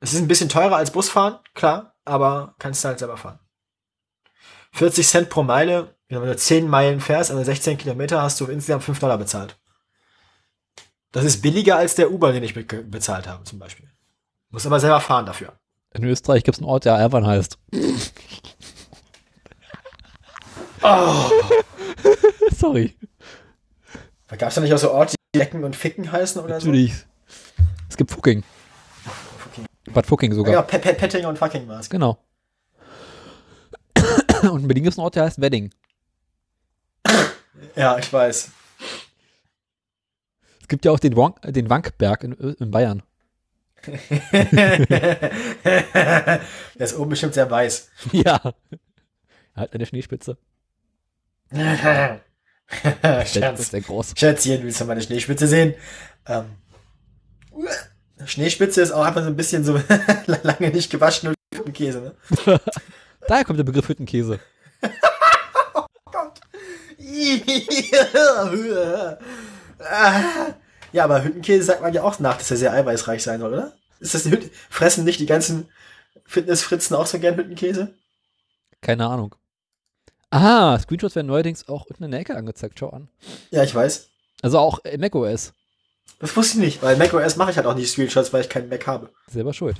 [0.00, 3.38] Es ist ein bisschen teurer als Busfahren, klar, aber kannst du halt selber fahren.
[4.72, 8.84] 40 Cent pro Meile, wenn du 10 Meilen fährst, also 16 Kilometer, hast du insgesamt
[8.84, 9.58] 5 Dollar bezahlt.
[11.12, 13.90] Das ist billiger als der Uber, den ich be bezahlt habe, zum Beispiel.
[14.50, 15.58] Muss aber selber fahren dafür.
[15.92, 17.58] In Österreich gibt es einen Ort, der Erwan heißt.
[20.82, 21.30] Oh.
[22.56, 22.96] Sorry.
[24.28, 26.94] Da gab es ja nicht auch so Orte, die Lecken und Ficken heißen oder Natürlich.
[27.88, 28.42] Es gibt Fucking.
[29.92, 30.52] Bad Fucking sogar.
[30.52, 31.88] Ja, Pe Petting und Fucking war's.
[31.88, 32.18] Genau.
[34.42, 35.70] Und in Berlin gibt es einen Ort, der heißt Wedding.
[37.74, 38.50] Ja, ich weiß.
[40.60, 43.02] Es gibt ja auch den, Wank, den Wankberg in, in Bayern.
[43.86, 46.40] Der
[46.74, 47.90] ist oben bestimmt sehr weiß.
[48.12, 48.54] Ja.
[49.54, 50.36] Halt eine Schneespitze.
[53.26, 53.70] Scherz.
[53.70, 54.14] sehr groß.
[54.16, 55.74] Schätzchen, willst du meine Schneespitze sehen?
[56.26, 56.46] Ähm,
[58.24, 59.80] Schneespitze ist auch einfach so ein bisschen so
[60.26, 61.34] lange nicht gewaschen
[61.64, 62.14] und Käse, ne?
[63.28, 64.40] Daher kommt der Begriff Hüttenkäse.
[70.92, 73.72] Ja, aber Hüttenkäse sagt man ja auch nach, dass er sehr eiweißreich sein soll, oder?
[74.00, 74.28] Ist das
[74.70, 75.68] fressen nicht die ganzen
[76.24, 77.94] Fitnessfritzen auch so gern Hüttenkäse?
[78.80, 79.34] Keine Ahnung.
[80.30, 82.78] Ah, Screenshots werden neuerdings auch unten in der Ecke angezeigt.
[82.78, 83.08] Schau an.
[83.50, 84.08] Ja, ich weiß.
[84.42, 85.52] Also auch in macOS.
[86.18, 88.68] Das wusste ich nicht, weil macOS mache ich halt auch nicht Screenshots, weil ich keinen
[88.68, 89.10] Mac habe.
[89.28, 89.76] Selber schuld.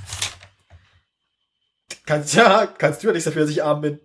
[2.04, 4.00] Kannst ja, kannst du ja nichts dafür, dass ich arm bin.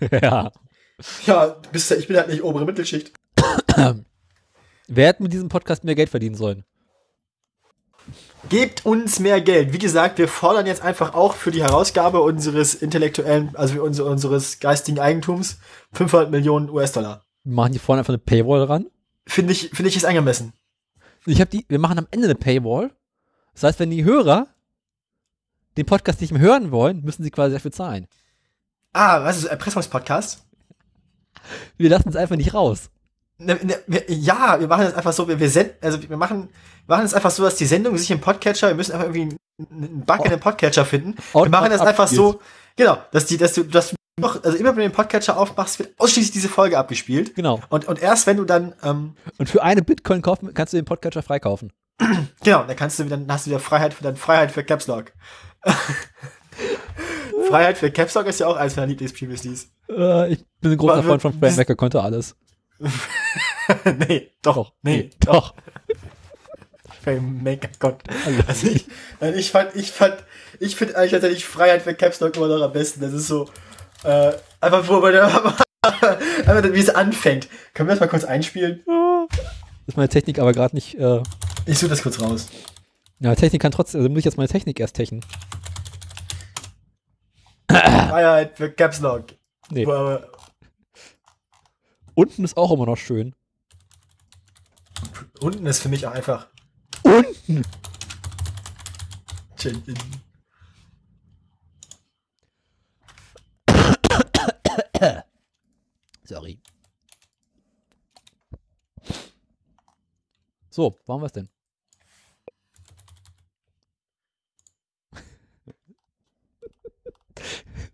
[0.22, 0.50] ja.
[1.26, 3.12] Ja, bist ja, ich bin halt nicht obere Mittelschicht.
[4.88, 6.64] Wer hätte mit diesem Podcast mehr Geld verdienen sollen?
[8.48, 9.72] Gebt uns mehr Geld.
[9.72, 14.60] Wie gesagt, wir fordern jetzt einfach auch für die Herausgabe unseres intellektuellen, also unser, unseres
[14.60, 15.58] geistigen Eigentums
[15.92, 17.24] 500 Millionen US-Dollar.
[17.44, 18.86] Machen hier vorne einfach eine Paywall ran.
[19.26, 20.52] Finde ich, finde ich ist angemessen.
[21.26, 22.90] Ich habe die, wir machen am Ende eine Paywall.
[23.54, 24.46] Das heißt, wenn die Hörer
[25.76, 28.06] den Podcast nicht mehr hören wollen, müssen sie quasi dafür zahlen.
[28.92, 30.44] Ah, was ist Erpressungspodcast?
[31.76, 32.90] Wir lassen es einfach nicht raus.
[33.40, 36.48] Ne, ne, wir, ja, wir machen das einfach so, wir, wir senden, also wir machen,
[36.86, 39.36] wir machen es einfach so, dass die Sendung sich im Podcatcher, wir müssen einfach irgendwie
[39.70, 41.14] einen, Bug in den Podcatcher finden.
[41.32, 42.40] Wir Out- machen das einfach so,
[42.74, 45.78] genau, dass die, dass du, dass du noch, also immer wenn du den Podcatcher aufmachst,
[45.78, 47.36] wird ausschließlich diese Folge abgespielt.
[47.36, 47.60] Genau.
[47.68, 50.84] Und, und erst wenn du dann, ähm, Und für eine Bitcoin kaufen, kannst du den
[50.84, 51.72] Podcatcher freikaufen.
[52.42, 55.12] genau, dann kannst du dann hast du wieder Freiheit für, dann Freiheit für Caps Lock.
[57.48, 59.70] Freiheit für Caps Lock ist ja auch eines meiner Lieblingspreviouslies.
[59.88, 62.34] Äh, ich bin ein großer Freund von Becker, konnte alles.
[64.08, 65.54] nee, doch, nee, Doch.
[67.06, 68.02] Maker Gott.
[68.46, 68.86] Also ich,
[69.18, 70.16] also ich fand, ich fand,
[70.60, 73.00] ich finde eigentlich tatsächlich Freiheit für Caps Lock immer noch am besten.
[73.00, 73.48] Das ist so,
[74.04, 75.14] äh, einfach wo man,
[75.82, 77.48] einfach wie es anfängt.
[77.72, 78.84] Können wir das mal kurz einspielen?
[79.86, 80.96] Ist meine Technik aber gerade nicht.
[80.98, 81.22] Äh,
[81.64, 82.48] Ich suche das kurz raus.
[83.20, 84.00] ja, Technik kann trotzdem.
[84.00, 85.24] Also muss ich jetzt meine Technik erst techen.
[87.70, 89.26] Freiheit für Caps Lock.
[89.70, 89.86] Nee.
[89.86, 90.28] Aber-
[92.18, 93.32] Unten ist auch immer noch schön.
[95.38, 96.48] Unten ist für mich auch einfach.
[97.04, 97.62] Unten!
[106.24, 106.60] Sorry.
[110.70, 111.48] So, wo haben wir es denn?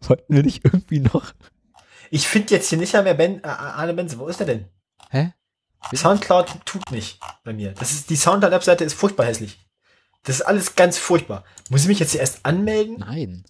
[0.01, 1.34] Wollten wir nicht irgendwie noch.
[2.15, 4.20] Ich finde jetzt hier nicht mehr Ben, äh, Arne Benze.
[4.20, 4.66] Wo ist der denn?
[5.11, 5.32] Hä?
[5.93, 7.73] Soundcloud tut nicht bei mir.
[7.73, 9.59] Das ist, die Soundcloud-Webseite ist furchtbar hässlich.
[10.23, 11.43] Das ist alles ganz furchtbar.
[11.70, 12.99] Muss ich mich jetzt hier erst anmelden?
[13.01, 13.43] Nein.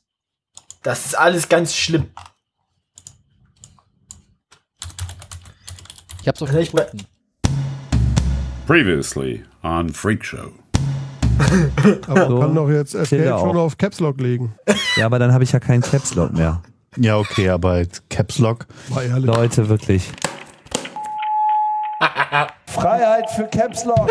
[0.82, 2.08] Das ist alles ganz schlimm.
[6.22, 7.06] Ich hab's doch Also ich gefunden.
[8.66, 10.52] Previously on Freak Show.
[12.06, 14.54] Aber So, man kann doch jetzt Escape schon auf Caps Lock legen.
[14.96, 16.62] Ja, aber dann habe ich ja keinen Caps Lock mehr.
[16.96, 18.66] Ja, okay, aber Caps Lock.
[19.18, 20.10] Leute, wirklich.
[22.66, 24.10] Freiheit für Caps Lock.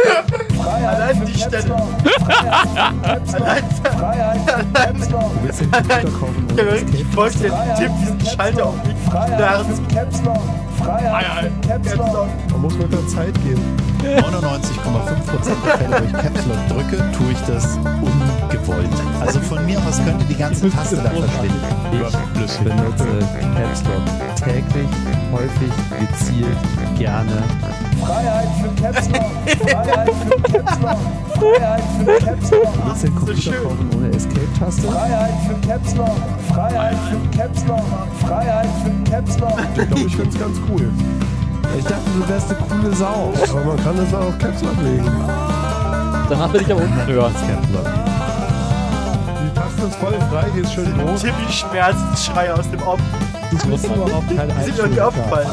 [0.55, 1.67] Freiheit Allein für die Caps Stelle.
[1.67, 1.89] Lock.
[2.23, 3.99] Freiheit für Caps Lock.
[3.99, 5.31] Freiheit für Caps Lock.
[5.43, 6.47] Willst du den Computer kaufen?
[6.93, 8.95] Ich folgt den Tipp, diesen Schalter auf mich.
[9.09, 10.41] Freiheit für Caps Lock.
[10.79, 12.27] Freiheit für Caps Lock.
[12.51, 13.92] Man muss mit der Zeit gehen.
[14.03, 18.89] 99,5% der Fälle, wo ich Caps Lock drücke, tue ich das ungewollt.
[19.21, 21.61] Also von mir aus könnte die ganze Taste da verschwinden.
[22.45, 23.07] Ich benutze
[23.55, 24.89] Caps Lock täglich,
[25.31, 26.57] häufig, gezielt,
[26.97, 27.43] gerne.
[28.01, 29.31] Freiheit für Caps Lock.
[29.69, 30.99] Freiheit für Caps Lock.
[31.39, 32.73] Freiheit für Caps Lock.
[32.85, 33.63] Willst du den Computer schön.
[33.63, 34.81] kaufen ohne Escape-Taste?
[34.81, 36.17] Freiheit für Caps Lock.
[36.53, 37.85] Freiheit für Caps Lock.
[38.21, 39.59] Freiheit für Caps Lock.
[39.75, 40.91] Ich glaube, ich finde es ganz cool.
[41.77, 43.33] Ich dachte, du wärst eine coole Sau.
[43.49, 45.11] Aber man kann das auch auf Caps Lock legen.
[46.29, 47.33] Danach will ich aber unten hören.
[47.33, 47.85] Caps Lock.
[49.41, 51.21] Die Taste ist voll frei, die ist schön groß.
[51.21, 52.99] Timmy Schmerzensschrei aus dem Off.
[53.51, 55.47] Das muss überhaupt kein Die sind aufgefallen.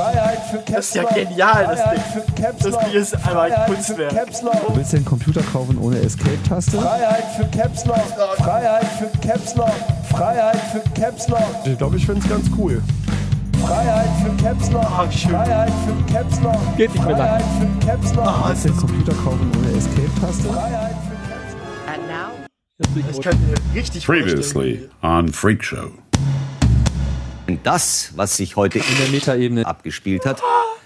[0.51, 0.77] Für Caps Lock.
[0.77, 2.45] Das ist ja genial, das Ding.
[2.59, 2.79] Das.
[2.79, 4.13] Ding ist einfach ein Kunstwerk.
[4.13, 6.79] Du willst den Computer kaufen ohne Escape-Taste?
[6.81, 8.03] Freiheit für Caps Lock.
[8.39, 9.73] Freiheit für Caps Lock.
[10.11, 11.41] Freiheit für Caps Lock.
[11.65, 12.83] Ich glaube, ich finde es ganz cool.
[13.67, 14.85] Freiheit für Caps Lock.
[14.85, 15.31] Ah, schön.
[15.31, 16.77] Freiheit für Caps Lock.
[16.77, 17.29] Geht nicht mehr lang.
[17.41, 17.45] Freiheit
[18.13, 18.23] für.
[18.23, 20.49] Ah, Willst du den Computer kaufen ohne Escape-Taste?
[20.49, 21.21] Freiheit für
[22.95, 25.91] bin ich kann mir richtig Previously on Freak Show.
[27.65, 29.67] Das, was sich heute In der Metaebene.
[29.67, 30.41] abgespielt hat,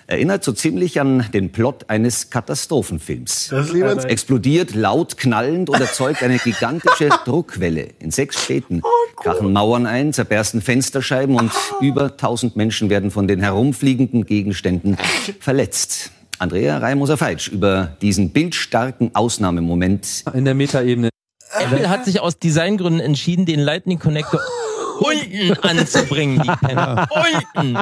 [0.07, 3.49] erinnert so ziemlich an den Plot eines Katastrophenfilms.
[3.51, 7.89] Das Es explodiert laut knallend und erzeugt eine gigantische Druckwelle.
[7.99, 8.83] In sechs Städten
[9.17, 11.51] krachen Mauern ein, zerbersten Fensterscheiben und
[11.81, 14.97] über 1000 Menschen werden von den herumfliegenden Gegenständen
[15.41, 16.11] verletzt.
[16.39, 21.09] Andrea Reimoser-Feitsch über diesen bildstarken Ausnahmemoment In der Metaebene.
[21.57, 24.41] Apple hat sich aus Designgründen entschieden, den Lightning Connector
[25.01, 27.07] unten anzubringen, die Penner.
[27.55, 27.79] Unten.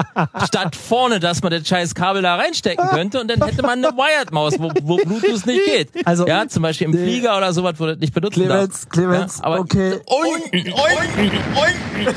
[0.46, 3.96] Statt vorne, dass man das scheiß Kabel da reinstecken könnte und dann hätte man eine
[3.96, 5.90] Wired-Maus, wo, wo Bluetooth nicht geht.
[6.06, 8.88] Also- ja, zum Beispiel im Flieger oder sowas, wo das nicht benutzen Clemens, darf.
[8.90, 10.00] Clemens, ja, aber okay.
[10.06, 12.14] Unten, unten, unten.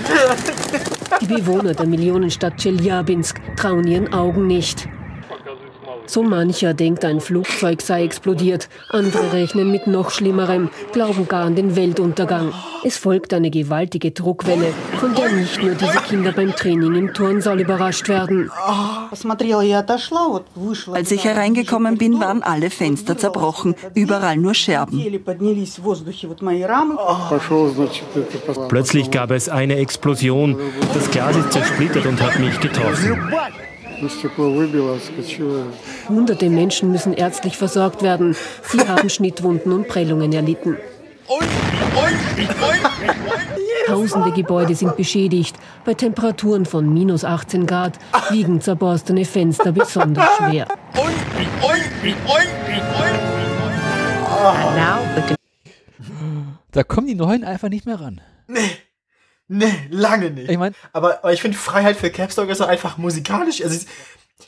[1.21, 4.87] Die Bewohner der Millionenstadt Tscheljabinsk trauen ihren Augen nicht.
[6.07, 8.69] So mancher denkt, ein Flugzeug sei explodiert.
[8.89, 12.53] Andere rechnen mit noch Schlimmerem, glauben gar an den Weltuntergang.
[12.83, 17.59] Es folgt eine gewaltige Druckwelle, von der nicht nur diese Kinder beim Training im Turnsaal
[17.59, 18.51] überrascht werden.
[20.93, 25.01] Als ich hereingekommen bin, waren alle Fenster zerbrochen, überall nur Scherben.
[28.69, 30.57] Plötzlich gab es eine Explosion.
[30.93, 33.17] Das Glas ist zersplittert und hat mich getroffen.
[36.09, 38.35] Hunderte Menschen müssen ärztlich versorgt werden.
[38.63, 40.77] Sie haben Schnittwunden und Prellungen erlitten.
[43.87, 45.55] Tausende Gebäude sind beschädigt.
[45.83, 47.97] Bei Temperaturen von minus 18 Grad
[48.29, 50.67] wiegen zerborstene Fenster besonders schwer.
[56.71, 58.21] Da kommen die Neuen einfach nicht mehr ran.
[58.47, 58.59] Nee,
[59.47, 60.49] lange nicht.
[60.49, 63.61] Ich mein- aber, aber ich finde Freiheit für Capstock ist auch einfach musikalisch.
[63.61, 63.85] Also es,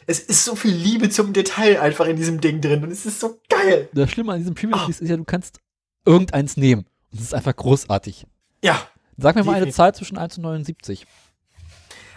[0.08, 3.20] es ist so viel Liebe zum Detail einfach in diesem Ding drin und es ist
[3.20, 3.90] so geil.
[3.94, 5.60] Das Schlimme an diesem Premium Release ist ja, du kannst
[6.06, 6.86] irgendeins nehmen.
[7.12, 8.26] Und es ist einfach großartig.
[8.64, 8.82] Ja.
[9.18, 9.72] Sag mir mal eine.
[9.72, 11.06] Zahl zwischen 1 und 79.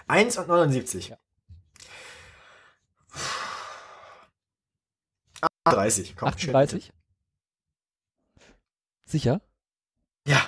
[0.09, 1.15] 1 und 79.
[5.65, 6.17] 38.
[6.17, 6.51] Komm, schön.
[6.55, 6.93] 38?
[9.07, 9.41] Sicher?
[10.27, 10.41] Ja.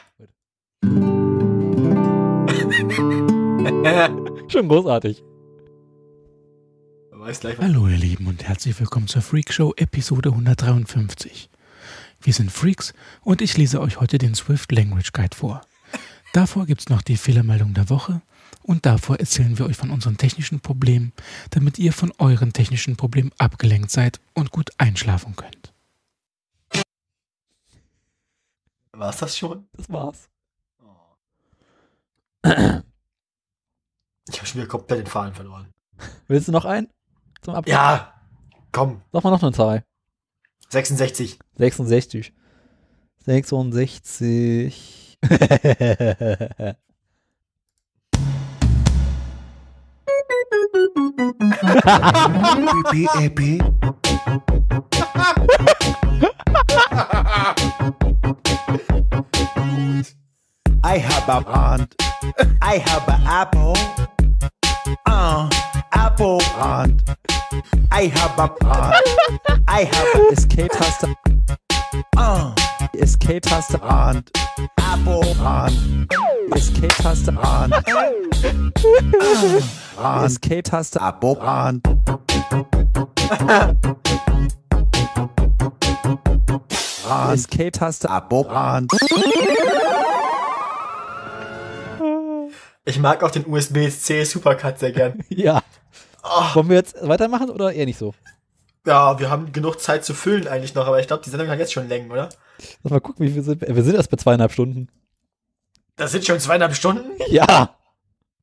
[4.49, 5.25] Schon großartig.
[7.11, 11.51] Weiß gleich, was Hallo ihr Lieben und herzlich willkommen zur Freak Show Episode 153.
[12.21, 15.63] Wir sind Freaks und ich lese euch heute den Swift Language Guide vor.
[16.33, 18.23] Davor gibt's noch die Fehlermeldung der Woche
[18.63, 21.13] und davor erzählen wir euch von unseren technischen Problemen,
[21.51, 25.73] damit ihr von euren technischen Problemen abgelenkt seid und gut einschlafen könnt.
[28.93, 29.67] War's das schon?
[29.73, 30.29] Das war's.
[34.29, 35.73] Ich habe schon wieder komplett den Faden verloren.
[36.29, 36.89] Willst du noch einen?
[37.43, 37.73] Zum Abschluss?
[37.75, 38.15] Ja,
[38.71, 39.03] komm.
[39.13, 39.85] Sag mal noch eine Zahl.
[40.69, 41.39] 66.
[41.57, 42.33] 66.
[43.25, 45.19] 66.
[60.85, 61.95] I have a brand.
[62.61, 63.75] I have an apple.
[65.07, 65.49] Uh,
[65.93, 67.03] apple brand.
[67.91, 69.63] I have a brand.
[69.69, 71.05] I have a Escape-Taste.
[72.17, 72.55] uh,
[72.95, 73.79] Escape-Taste.
[73.81, 74.31] brand.
[74.79, 76.09] Apple brand.
[76.55, 77.33] Escape-Taste.
[77.35, 77.73] Brand.
[77.85, 78.73] Brand.
[80.25, 80.97] Escape-Taste.
[81.01, 81.35] Apple.
[81.37, 81.83] Brand.
[87.33, 88.05] Escape-Taste.
[88.07, 88.91] Apple brand.
[92.85, 95.23] Ich mag auch den USB-C Supercut sehr gern.
[95.29, 95.63] ja.
[96.55, 98.15] Wollen wir jetzt weitermachen oder eher nicht so?
[98.85, 101.61] Ja, wir haben genug Zeit zu füllen eigentlich noch, aber ich glaube, die Sendung hat
[101.61, 102.29] jetzt schon Längen, oder?
[102.83, 103.75] Lass mal gucken, wie viel sind wir.
[103.75, 104.89] Wir sind erst bei zweieinhalb Stunden.
[105.95, 107.11] Das sind schon zweieinhalb Stunden?
[107.29, 107.77] Ja.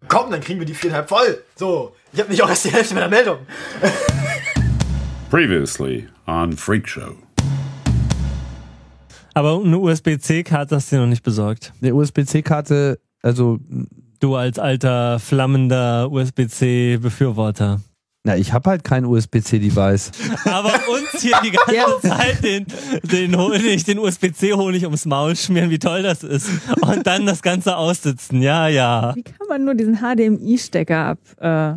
[0.08, 1.44] Komm, dann kriegen wir die viereinhalb voll.
[1.58, 3.40] So, ich habe nicht auch erst die Hälfte meiner Meldung.
[5.30, 7.18] Previously on Freak Show.
[9.34, 11.74] Aber eine USB-C-Karte hast du dir noch nicht besorgt.
[11.82, 13.60] Eine USB-C-Karte, also,
[14.20, 17.80] Du als alter, flammender USB-C-Befürworter.
[18.26, 20.12] na, ich habe halt kein USB-C-Device.
[20.44, 22.66] Aber uns hier die ganze Zeit den,
[23.04, 26.50] den Honig, den USB-C-Honig ums Maul schmieren, wie toll das ist.
[26.82, 28.42] Und dann das Ganze aussitzen.
[28.42, 29.14] Ja, ja.
[29.16, 31.76] Wie kann man nur diesen HDMI-Stecker ab, äh,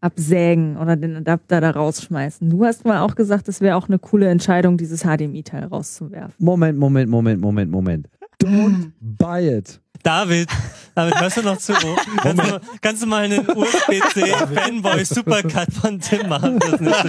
[0.00, 2.50] absägen oder den Adapter da rausschmeißen?
[2.50, 6.34] Du hast mal auch gesagt, es wäre auch eine coole Entscheidung, dieses HDMI-Teil rauszuwerfen.
[6.38, 8.08] Moment, Moment, Moment, Moment, Moment.
[8.42, 9.80] Don't buy it.
[10.06, 10.48] David,
[10.94, 11.72] David, hörst du noch zu?
[12.22, 16.60] Kannst du, kannst du mal einen USB-C Fanboy Supercut von Tim machen?
[16.60, 17.08] Das nächste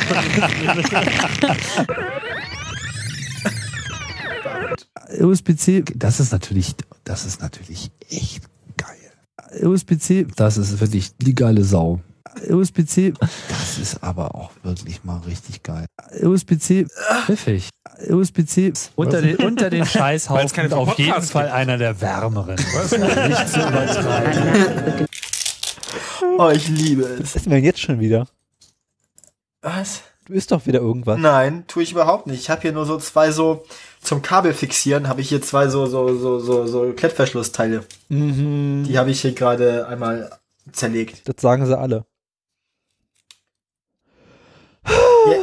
[5.27, 8.41] USB-C, das ist natürlich, das ist natürlich echt
[8.77, 9.11] geil.
[9.61, 12.01] USB-C, das ist wirklich die geile Sau.
[12.49, 13.13] USB-C,
[13.49, 15.85] das ist aber auch wirklich mal richtig geil.
[16.21, 16.85] USB-C,
[17.25, 17.69] Pfiffig.
[18.09, 21.55] USB-C, Unter den, unter den Scheißhaufen auf jeden Fall gibt.
[21.55, 22.55] einer der wärmeren.
[22.55, 25.07] Nicht zu übertreiben.
[26.39, 27.35] Oh, ich liebe es.
[27.35, 28.27] Was wir denn jetzt schon wieder?
[29.61, 30.01] Was?
[30.25, 31.17] Du isst doch wieder irgendwas.
[31.19, 32.39] Nein, tue ich überhaupt nicht.
[32.41, 33.65] Ich habe hier nur so zwei so
[34.01, 37.85] zum Kabel fixieren, habe ich hier zwei so so so so so Klettverschlussteile.
[38.09, 38.83] Mhm.
[38.87, 40.29] Die habe ich hier gerade einmal
[40.73, 41.27] zerlegt.
[41.27, 42.05] Das sagen sie alle.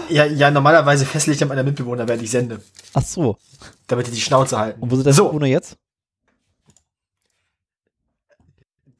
[0.09, 2.61] Ja, ja, ja, normalerweise fessel ich dann meine Mitbewohner, während ich sende,
[2.93, 3.39] Ach so.
[3.87, 4.81] damit die die Schnauze halten.
[4.81, 5.25] Und wo sind deine So.
[5.25, 5.77] Mitbewohner jetzt?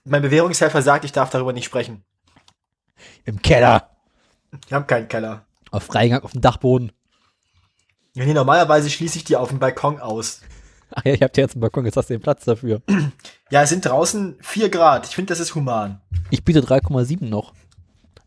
[0.05, 2.05] Mein Bewährungshelfer sagt, ich darf darüber nicht sprechen.
[3.25, 3.91] Im Keller.
[4.67, 5.47] Ich habe keinen Keller.
[5.71, 6.93] Auf Freigang auf dem Dachboden.
[8.15, 10.41] Ja, nee, normalerweise schließe ich die auf dem Balkon aus.
[10.95, 12.83] Ach ja, ich hab dir jetzt einen Balkon, jetzt hast du den Platz dafür.
[13.51, 15.09] Ja, es sind draußen 4 Grad.
[15.09, 16.01] Ich finde, das ist human.
[16.31, 17.55] Ich biete 3,7 noch.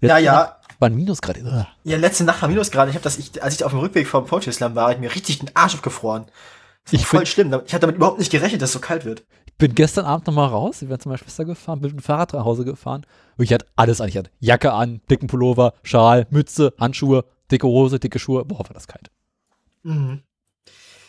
[0.01, 0.33] Ja, Letzte ja.
[0.33, 1.37] Nacht War ein Minusgrad.
[1.83, 2.87] Ja, letzte Nacht war Minusgrad.
[2.89, 4.99] Ich habe das, ich, als ich auf dem Rückweg vom Poetry Slam war, hab ich
[4.99, 6.25] mir richtig den Arsch aufgefroren.
[6.83, 7.47] Das ist Ich voll schlimm.
[7.65, 9.23] Ich hatte damit überhaupt nicht gerechnet, dass es so kalt wird.
[9.45, 10.81] Ich bin gestern Abend nochmal raus.
[10.81, 13.05] Ich bin zu meiner Schwester gefahren, bin mit dem Fahrrad nach Hause gefahren.
[13.37, 14.07] Und ich hatte alles an.
[14.09, 18.45] Ich hatte Jacke an, dicken Pullover, Schal, Mütze, Handschuhe, dicke Hose, dicke Schuhe.
[18.45, 19.09] Boah, war das kalt.
[19.83, 20.21] Mhm.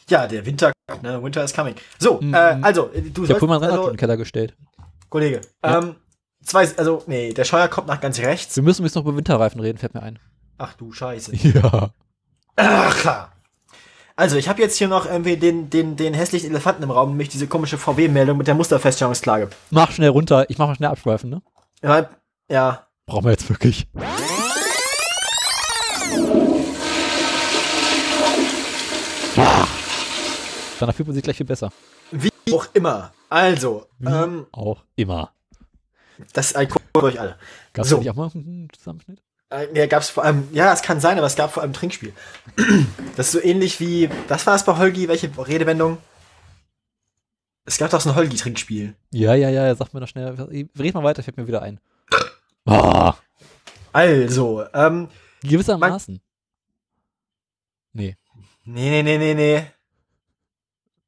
[0.09, 0.73] Ja, der Winter,
[1.03, 1.75] ne, Winter is coming.
[1.99, 2.33] So, Mhm.
[2.33, 4.57] äh, also, äh, du Ich habe sollst, wohl mein Rennrad also, in den Keller gestellt.
[5.11, 5.79] Kollege, Ja.
[5.79, 5.97] ähm,
[6.49, 8.57] zwei, also, nee, der Scheuer kommt nach ganz rechts.
[8.57, 10.19] Wir müssen jetzt noch über Winterreifen reden, fällt mir ein.
[10.57, 11.33] Ach du Scheiße.
[11.55, 11.91] Ja.
[12.57, 13.29] Ach,
[14.17, 17.29] also, ich habe jetzt hier noch irgendwie den, den, den hässlichen Elefanten im Raum, nämlich
[17.29, 19.49] diese komische VW-Meldung mit der Musterfeststellungsklage.
[19.71, 20.51] Mach schnell runter.
[20.51, 21.43] Ich mach mal schnell abschweifen, ne?
[21.83, 22.09] Ja,
[22.51, 22.89] ja.
[23.07, 23.87] Brauchen wir jetzt wirklich.
[30.81, 31.71] Danach fühlt man sich gleich viel besser.
[32.11, 33.13] Wie auch immer.
[33.29, 35.31] Also, Wie ähm, auch immer.
[36.33, 37.37] Das Kurs für euch alle.
[37.73, 37.97] Gab's So.
[37.97, 39.23] da nicht auch mal einen Zusammenschnitt?
[39.51, 42.13] Äh, ja, gab's vor allem, ja, es kann sein, aber es gab vor allem Trinkspiel.
[43.17, 45.09] Das ist so ähnlich wie, was war es bei Holgi?
[45.09, 45.99] Welche Redewendung?
[47.65, 48.95] Es gab doch so ein Holgi-Trinkspiel.
[49.11, 50.29] Ja, ja, ja, sag mir noch schnell.
[50.79, 51.81] Red mal weiter, fällt mir wieder ein.
[52.65, 53.15] Ah,
[53.93, 55.09] Also, ähm,
[55.43, 56.21] gewissermaßen.
[57.93, 58.17] Nee.
[58.65, 59.67] nee, nee, nee, nee, nee.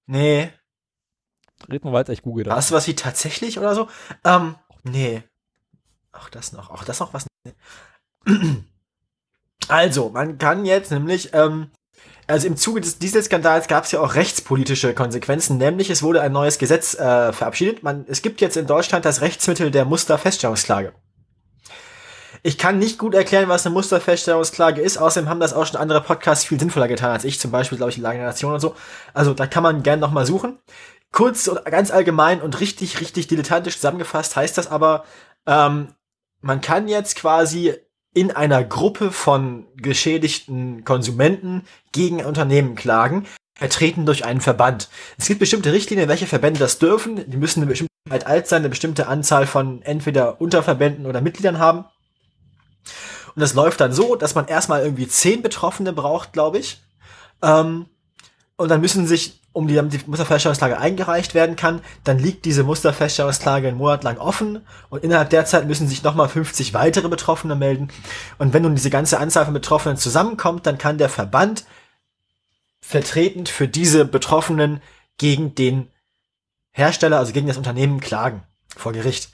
[0.06, 0.50] Nee.
[1.70, 2.50] Red mal weiter, ich google das.
[2.52, 3.88] War es was wie tatsächlich oder so?
[4.24, 5.22] Ähm, nee.
[6.12, 6.70] Ach, das noch.
[6.70, 7.26] Ach, das noch was.
[9.68, 11.70] Also, man kann jetzt nämlich, ähm,
[12.26, 16.32] also im Zuge des Dieselskandals gab es ja auch rechtspolitische Konsequenzen, nämlich es wurde ein
[16.32, 17.84] neues Gesetz äh, verabschiedet.
[17.84, 20.92] Man, es gibt jetzt in Deutschland das Rechtsmittel der Musterfeststellungsklage.
[22.42, 24.96] Ich kann nicht gut erklären, was eine Musterfeststellungsklage ist.
[24.96, 27.90] Außerdem haben das auch schon andere Podcasts viel sinnvoller getan als ich, zum Beispiel, glaube
[27.90, 28.74] ich, Lage der Nation und so.
[29.12, 30.58] Also da kann man gerne noch mal suchen.
[31.12, 35.04] Kurz und ganz allgemein und richtig, richtig dilettantisch zusammengefasst heißt das aber,
[35.46, 35.94] ähm,
[36.40, 37.74] man kann jetzt quasi
[38.14, 44.88] in einer Gruppe von geschädigten Konsumenten gegen Unternehmen klagen, vertreten durch einen Verband.
[45.18, 47.30] Es gibt bestimmte Richtlinien, welche Verbände das dürfen.
[47.30, 51.58] Die müssen eine bestimmte Zeit alt sein, eine bestimmte Anzahl von entweder Unterverbänden oder Mitgliedern
[51.58, 51.84] haben.
[53.34, 56.82] Und das läuft dann so, dass man erstmal irgendwie zehn Betroffene braucht, glaube ich.
[57.42, 57.86] Ähm,
[58.56, 63.68] und dann müssen sich, um die, die Musterfeststellungsklage eingereicht werden kann, dann liegt diese Musterfeststellungsklage
[63.68, 67.88] einen Monat lang offen und innerhalb der Zeit müssen sich nochmal 50 weitere Betroffene melden.
[68.38, 71.64] Und wenn nun diese ganze Anzahl von Betroffenen zusammenkommt, dann kann der Verband
[72.80, 74.80] vertretend für diese Betroffenen
[75.18, 75.88] gegen den
[76.72, 78.44] Hersteller, also gegen das Unternehmen klagen
[78.76, 79.30] vor Gericht.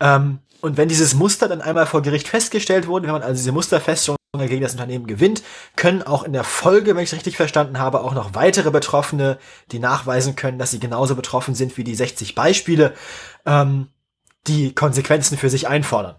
[0.00, 3.52] Ähm, und wenn dieses Muster dann einmal vor Gericht festgestellt wurde, wenn man also diese
[3.52, 5.42] Musterfeststellung gegen das Unternehmen gewinnt,
[5.74, 9.38] können auch in der Folge, wenn ich es richtig verstanden habe, auch noch weitere Betroffene,
[9.72, 12.92] die nachweisen können, dass sie genauso betroffen sind wie die 60 Beispiele,
[13.46, 13.88] ähm,
[14.46, 16.16] die Konsequenzen für sich einfordern.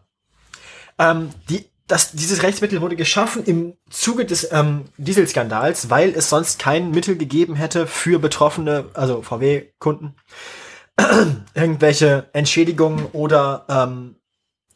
[1.00, 6.60] Ähm, die, das, dieses Rechtsmittel wurde geschaffen im Zuge des ähm, Dieselskandals, weil es sonst
[6.60, 10.16] kein Mittel gegeben hätte für Betroffene, also VW-Kunden,
[11.54, 14.16] irgendwelche Entschädigungen oder ähm,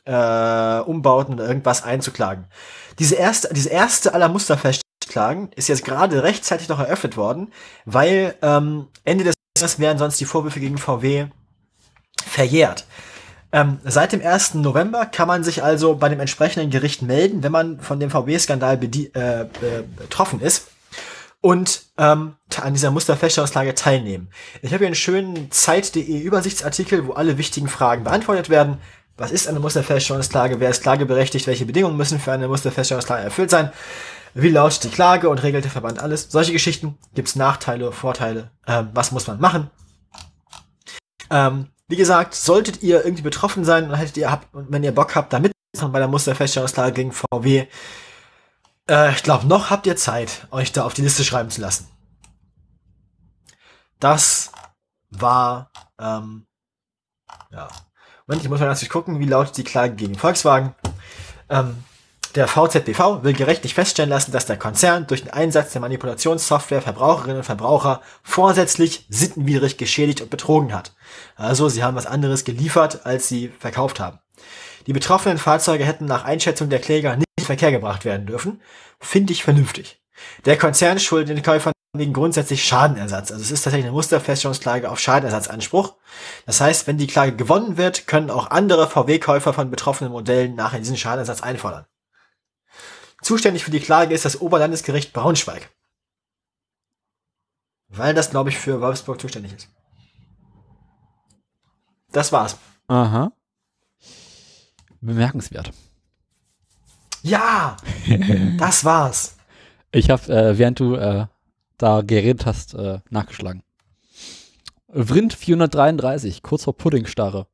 [0.05, 2.45] äh, Umbauten oder irgendwas einzuklagen.
[2.99, 7.51] Diese erste, diese erste aller Musterfestklagen ist jetzt gerade rechtzeitig noch eröffnet worden,
[7.85, 11.27] weil ähm, Ende des Jahres wären sonst die Vorwürfe gegen VW
[12.25, 12.85] verjährt.
[13.53, 14.55] Ähm, seit dem 1.
[14.55, 18.75] November kann man sich also bei dem entsprechenden Gericht melden, wenn man von dem VW-Skandal
[18.75, 19.45] äh, be-
[19.97, 20.67] betroffen ist
[21.41, 24.29] und ähm, an dieser Musterfeststellungsklage teilnehmen.
[24.61, 28.77] Ich habe hier einen schönen Zeit.de Übersichtsartikel, wo alle wichtigen Fragen beantwortet werden.
[29.17, 30.59] Was ist eine Musterfeststellungsklage?
[30.59, 31.47] Wer ist klageberechtigt?
[31.47, 33.71] Welche Bedingungen müssen für eine Musterfeststellungsklage erfüllt sein?
[34.33, 36.27] Wie lautet die Klage und regelt der Verband alles?
[36.31, 36.97] Solche Geschichten.
[37.13, 38.51] Gibt es Nachteile, Vorteile?
[38.65, 39.69] Ähm, was muss man machen?
[41.29, 45.15] Ähm, wie gesagt, solltet ihr irgendwie betroffen sein und hättet ihr habt, wenn ihr Bock
[45.15, 47.67] habt, da mitzumachen bei der Musterfeststellungsklage gegen VW,
[48.89, 51.87] äh, ich glaube, noch habt ihr Zeit, euch da auf die Liste schreiben zu lassen.
[53.99, 54.51] Das
[55.09, 56.47] war, ähm,
[57.51, 57.67] ja.
[58.39, 60.73] Ich muss mal natürlich gucken, wie lautet die Klage gegen Volkswagen.
[61.49, 61.83] Ähm,
[62.35, 67.37] der VZBV will gerichtlich feststellen lassen, dass der Konzern durch den Einsatz der Manipulationssoftware Verbraucherinnen
[67.37, 70.93] und Verbraucher vorsätzlich sittenwidrig geschädigt und betrogen hat.
[71.35, 74.19] Also sie haben was anderes geliefert, als sie verkauft haben.
[74.87, 78.61] Die betroffenen Fahrzeuge hätten nach Einschätzung der Kläger nicht in Verkehr gebracht werden dürfen.
[78.99, 79.99] Finde ich vernünftig.
[80.45, 83.31] Der Konzern schuldet den Käufern wegen grundsätzlich Schadenersatz.
[83.31, 85.95] Also es ist tatsächlich eine Musterfeststellungsklage auf Schadenersatzanspruch.
[86.45, 90.79] Das heißt, wenn die Klage gewonnen wird, können auch andere VW-Käufer von betroffenen Modellen nachher
[90.79, 91.85] diesen Schadenersatz einfordern.
[93.21, 95.69] Zuständig für die Klage ist das Oberlandesgericht Braunschweig.
[97.89, 99.67] Weil das, glaube ich, für Wolfsburg zuständig ist.
[102.13, 102.57] Das war's.
[102.87, 103.33] Aha.
[105.01, 105.71] Bemerkenswert.
[107.21, 107.75] Ja,
[108.57, 109.35] das war's.
[109.91, 111.27] Ich habe, äh, während du äh,
[111.81, 113.63] da geredet hast, äh, nachgeschlagen.
[114.93, 117.47] Vrind 433, kurz vor Puddingstarre.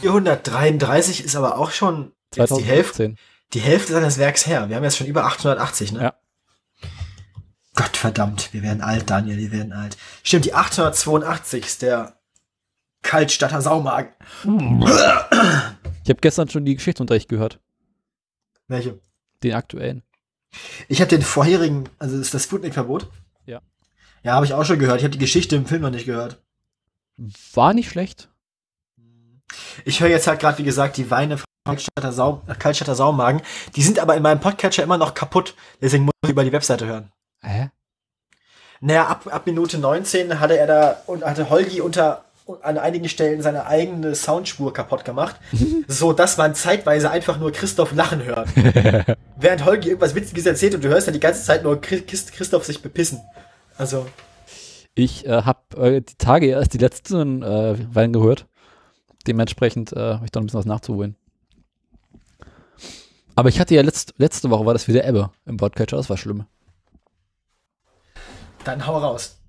[0.00, 3.16] 433 ist aber auch schon die Hälfte,
[3.52, 4.68] die Hälfte seines Werks her.
[4.68, 6.02] Wir haben jetzt schon über 880, ne?
[6.02, 6.14] Ja.
[7.74, 9.96] Gott verdammt, wir werden alt, Daniel, wir werden alt.
[10.22, 12.18] Stimmt, die 882 ist der
[13.02, 14.12] Kaltstatter Saumagen.
[16.02, 17.60] Ich habe gestern schon die Geschichtsunterricht gehört.
[18.68, 19.00] Welche?
[19.42, 20.02] Den aktuellen.
[20.88, 23.08] Ich habe den vorherigen, also das ist das Sputnik-Verbot.
[24.22, 24.34] Ja.
[24.34, 24.98] Habe ich auch schon gehört.
[24.98, 26.40] Ich habe die Geschichte im Film noch nicht gehört.
[27.54, 28.28] War nicht schlecht.
[29.84, 33.42] Ich höre jetzt halt gerade, wie gesagt, die Weine von Kaltstatter, Sau, Kaltstatter Saumagen.
[33.76, 35.54] Die sind aber in meinem Podcatcher immer noch kaputt.
[35.80, 37.12] Deswegen muss ich über die Webseite hören.
[37.42, 37.70] Hä?
[38.80, 42.24] Naja, ab, ab Minute 19 hatte er da und hatte Holgi unter
[42.62, 45.36] an einigen Stellen seine eigene Soundspur kaputt gemacht,
[45.86, 48.48] so dass man zeitweise einfach nur Christoph lachen hört.
[49.36, 52.64] Während Holgi irgendwas Witziges erzählt und du hörst dann die ganze Zeit nur Christ Christoph
[52.64, 53.20] sich bepissen.
[53.80, 54.06] Also.
[54.94, 58.46] Ich äh, habe äh, die Tage erst die letzten äh, Weinen gehört.
[59.26, 61.16] Dementsprechend äh, habe ich da ein bisschen was nachzuholen.
[63.36, 66.18] Aber ich hatte ja letzt, letzte Woche war das wieder Ebbe im Podcatcher, das war
[66.18, 66.44] schlimm.
[68.64, 69.40] Dann hau raus.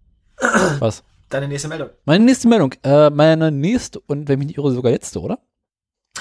[0.79, 1.03] Was?
[1.27, 1.89] Deine nächste Meldung.
[2.05, 2.73] Meine nächste Meldung.
[2.83, 5.39] Äh, meine nächste und wenn mich nicht irre, sogar letzte, oder?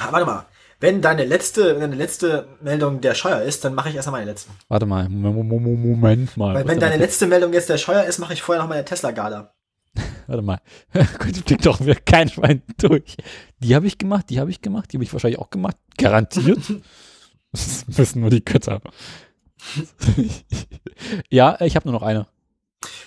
[0.00, 0.46] Ah, warte mal.
[0.80, 4.30] Wenn deine letzte, wenn deine letzte Meldung der Scheuer ist, dann mache ich erstmal meine
[4.30, 4.50] letzte.
[4.68, 5.10] Warte mal.
[5.10, 6.54] Moment mal.
[6.54, 9.52] Weil wenn deine letzte Meldung jetzt der Scheuer ist, mache ich vorher noch meine Tesla-Gala.
[10.26, 10.60] Warte mal.
[11.18, 13.18] Gut, blickt doch mir kein Schwein durch.
[13.58, 15.76] Die habe ich gemacht, die habe ich gemacht, die habe ich wahrscheinlich auch gemacht.
[15.98, 16.60] Garantiert.
[17.52, 18.80] das wissen nur die Götter.
[21.28, 22.26] ja, ich habe nur noch eine.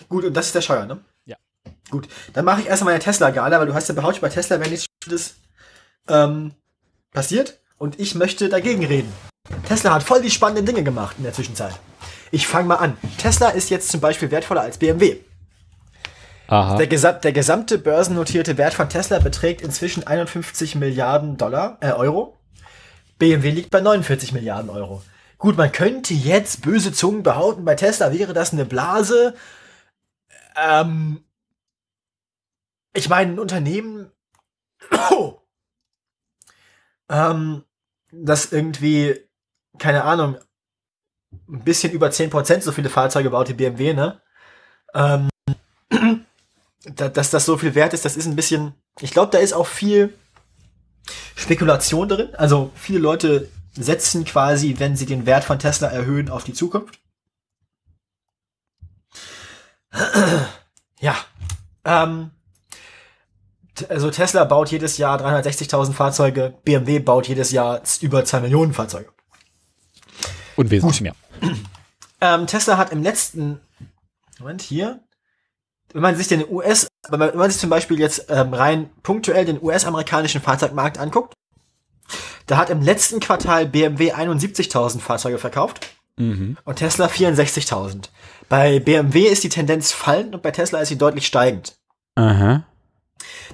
[0.10, 1.00] Gut, und das ist der Scheuer, ne?
[1.26, 1.38] Ja.
[1.90, 4.70] Gut, dann mache ich erstmal meine Tesla-Gala, weil du hast ja behauptet, bei Tesla wäre
[4.70, 5.38] nichts Schlimmes
[6.08, 6.52] ähm,
[7.12, 9.12] passiert und ich möchte dagegen reden.
[9.68, 11.78] Tesla hat voll die spannenden Dinge gemacht in der Zwischenzeit.
[12.32, 12.98] Ich fange mal an.
[13.18, 15.18] Tesla ist jetzt zum Beispiel wertvoller als BMW.
[16.48, 16.78] Aha.
[16.78, 22.40] Der, gesam der gesamte börsennotierte Wert von Tesla beträgt inzwischen 51 Milliarden Dollar, äh, Euro.
[23.20, 25.02] BMW liegt bei 49 Milliarden Euro.
[25.38, 29.36] Gut, man könnte jetzt böse Zungen behaupten, bei Tesla wäre das eine Blase.
[30.56, 31.26] Ähm,
[32.94, 34.10] ich meine, ein Unternehmen,
[35.12, 35.42] oh,
[37.10, 37.66] ähm,
[38.22, 39.20] das irgendwie,
[39.80, 40.38] keine Ahnung,
[41.50, 44.22] ein bisschen über 10% so viele Fahrzeuge baut wie BMW, ne?
[44.94, 45.30] Ähm,
[46.86, 49.68] dass das so viel wert ist, das ist ein bisschen, ich glaube, da ist auch
[49.68, 50.14] viel
[51.36, 52.36] Spekulation drin.
[52.36, 57.00] Also viele Leute setzen quasi, wenn sie den Wert von Tesla erhöhen, auf die Zukunft.
[61.00, 61.18] Ja.
[61.84, 62.32] Ähm,
[63.90, 69.10] also Tesla baut jedes Jahr 360.000 Fahrzeuge, BMW baut jedes Jahr über 2 Millionen Fahrzeuge.
[70.56, 71.16] Und wesentlich mehr.
[72.22, 73.60] Ähm, Tesla hat im letzten,
[74.40, 75.02] Moment, hier,
[75.92, 78.90] wenn man sich den US, wenn man, wenn man sich zum Beispiel jetzt ähm, rein
[79.04, 81.34] punktuell den US-amerikanischen Fahrzeugmarkt anguckt,
[82.46, 86.58] da hat im letzten Quartal BMW 71.000 Fahrzeuge verkauft Mhm.
[86.64, 88.10] und Tesla 64.000.
[88.48, 91.76] Bei BMW ist die Tendenz fallend und bei Tesla ist sie deutlich steigend.
[92.16, 92.64] Aha.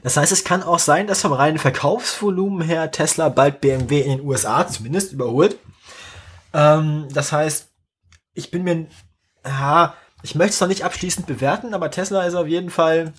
[0.04, 4.18] Das heißt, es kann auch sein, dass vom reinen Verkaufsvolumen her Tesla bald BMW in
[4.18, 5.58] den USA zumindest überholt.
[6.54, 7.68] Ähm, das heißt,
[8.34, 8.88] ich bin mir,
[9.46, 13.14] ja, ich möchte es noch nicht abschließend bewerten, aber Tesla ist auf jeden Fall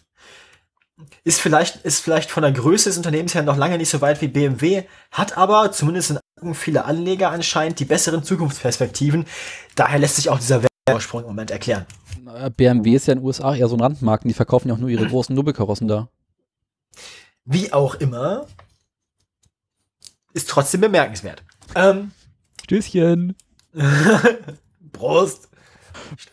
[1.24, 4.20] ist vielleicht, ist vielleicht von der Größe des Unternehmens her noch lange nicht so weit
[4.20, 9.26] wie BMW, hat aber zumindest in Augen vieler Anleger anscheinend die besseren Zukunftsperspektiven.
[9.76, 11.86] Daher lässt sich auch dieser Vorsprung im Moment erklären.
[12.56, 14.88] BMW ist ja in den USA eher so ein Randmarken, die verkaufen ja auch nur
[14.88, 16.08] ihre großen Nobelkarossen da.
[17.44, 18.46] Wie auch immer,
[20.32, 21.42] ist trotzdem bemerkenswert.
[21.74, 22.12] Ähm,
[22.62, 23.34] Stößchen.
[24.92, 25.48] Prost.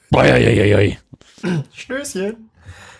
[0.09, 0.99] Beieieiei.
[1.73, 2.49] Stößchen.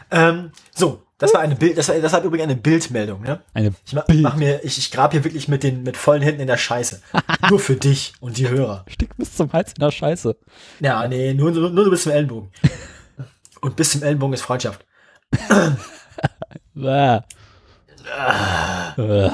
[0.10, 3.42] Ähm, so, das war eine Bild, das war, das war übrigens eine Bildmeldung, ne?
[3.54, 6.42] Eine Ich mach, mach mir, ich, ich grab hier wirklich mit den, mit vollen Händen
[6.42, 7.02] in der Scheiße.
[7.50, 8.86] nur für dich und die Hörer.
[8.88, 10.38] Stick bis zum Hals in der Scheiße.
[10.80, 12.52] Ja, nee, nur, nur, nur bis zum Ellenbogen.
[13.62, 14.86] Und bis zum Ellenbogen ist Freundschaft.
[18.96, 19.30] Bäh.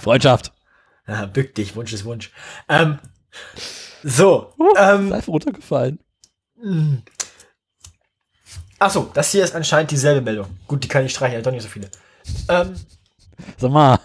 [0.00, 0.52] Freundschaft.
[1.06, 2.30] Ja, bück dich, Wunsch ist Wunsch.
[2.68, 2.98] Ähm,
[4.02, 5.98] so, ähm, Ist einfach runtergefallen.
[6.62, 6.98] mh.
[8.80, 10.46] Ach so, das hier ist anscheinend dieselbe Meldung.
[10.68, 11.90] Gut, die kann ich streichen, ja, doch nicht so viele.
[12.48, 12.76] Ähm,
[13.56, 13.98] Sag mal.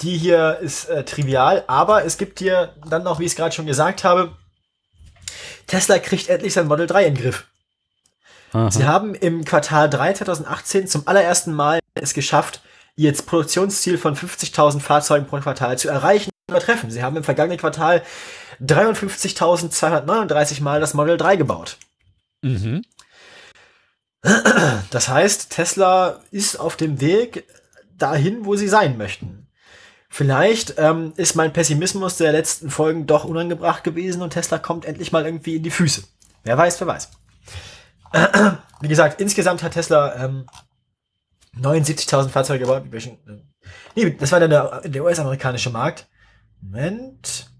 [0.00, 3.54] Die hier ist äh, trivial, aber es gibt hier dann noch, wie ich es gerade
[3.54, 4.34] schon gesagt habe,
[5.66, 7.46] Tesla kriegt endlich sein Model 3 in den Griff.
[8.52, 8.70] Aha.
[8.70, 12.62] Sie haben im Quartal 3 2018 zum allerersten Mal es geschafft,
[12.96, 16.90] ihr Produktionsziel von 50.000 Fahrzeugen pro Quartal zu erreichen und übertreffen.
[16.90, 18.02] Sie haben im vergangenen Quartal
[18.62, 21.76] 53.239 Mal das Model 3 gebaut.
[22.42, 22.82] Mhm.
[24.90, 27.44] Das heißt, Tesla ist auf dem Weg
[27.96, 29.46] dahin, wo sie sein möchten.
[30.10, 35.12] Vielleicht ähm, ist mein Pessimismus der letzten Folgen doch unangebracht gewesen und Tesla kommt endlich
[35.12, 36.02] mal irgendwie in die Füße.
[36.42, 37.10] Wer weiß, wer weiß.
[38.80, 40.46] Wie gesagt, insgesamt hat Tesla ähm,
[41.58, 42.84] 79.000 Fahrzeuge gebaut.
[42.92, 43.16] Äh,
[43.94, 46.08] nee, das war der, der US-amerikanische Markt.
[46.60, 47.50] Moment.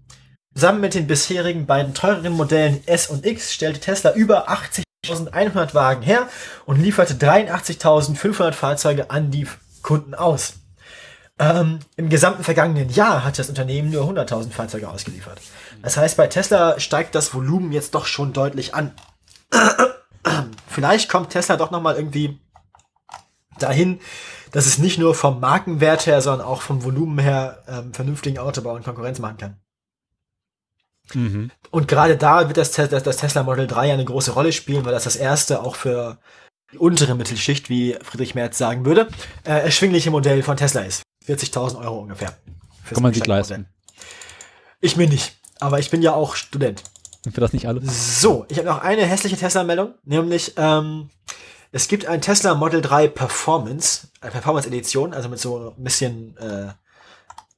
[0.53, 6.01] Zusammen mit den bisherigen beiden teureren Modellen S und X stellte Tesla über 80.100 Wagen
[6.01, 6.27] her
[6.65, 9.47] und lieferte 83.500 Fahrzeuge an die
[9.81, 10.55] Kunden aus.
[11.39, 15.39] Ähm, Im gesamten vergangenen Jahr hat das Unternehmen nur 100.000 Fahrzeuge ausgeliefert.
[15.81, 18.93] Das heißt, bei Tesla steigt das Volumen jetzt doch schon deutlich an.
[20.67, 22.39] Vielleicht kommt Tesla doch noch mal irgendwie
[23.59, 23.99] dahin,
[24.51, 28.75] dass es nicht nur vom Markenwert her, sondern auch vom Volumen her ähm, vernünftigen Autobau
[28.75, 29.59] und Konkurrenz machen kann.
[31.13, 31.51] Mhm.
[31.71, 34.93] Und gerade da wird das, das, das Tesla Model 3 eine große Rolle spielen, weil
[34.93, 36.19] das das erste auch für
[36.71, 39.07] die untere Mittelschicht, wie Friedrich Merz sagen würde,
[39.43, 41.03] äh, erschwingliche Modell von Tesla ist.
[41.27, 42.37] 40.000 Euro ungefähr.
[42.89, 43.67] Kann man sich leisten.
[44.79, 46.83] Ich mir nicht, aber ich bin ja auch Student.
[47.25, 47.81] Und für das nicht alle.
[47.85, 51.09] So, ich habe noch eine hässliche Tesla-Meldung, nämlich ähm,
[51.71, 56.69] es gibt ein Tesla Model 3 Performance, eine Performance-Edition, also mit so ein bisschen äh,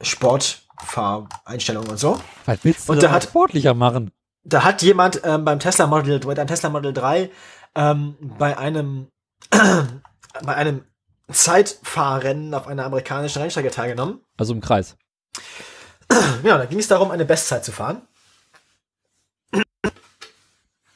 [0.01, 2.19] Sportfahreinstellungen und so.
[2.45, 4.11] Was willst du Und da hat- sportlicher machen?
[4.45, 7.29] Da hat jemand ähm, beim Tesla Model, bei einem Tesla Model 3
[7.75, 9.07] ähm, bei einem
[9.49, 10.83] bei einem
[11.31, 14.19] Zeitfahrrennen auf einer amerikanischen Rennstrecke teilgenommen.
[14.37, 14.97] Also im Kreis.
[16.43, 18.01] Ja, da ging es darum, eine Bestzeit zu fahren.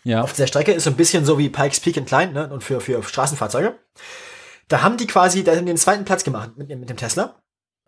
[0.08, 0.22] Ja.
[0.22, 2.50] Auf der Strecke ist so ein bisschen so wie Pikes Peak in klein, ne?
[2.50, 3.76] Und für, für Straßenfahrzeuge.
[4.69, 7.36] Da haben die quasi, da haben den zweiten Platz gemacht mit, dem- mit dem Tesla.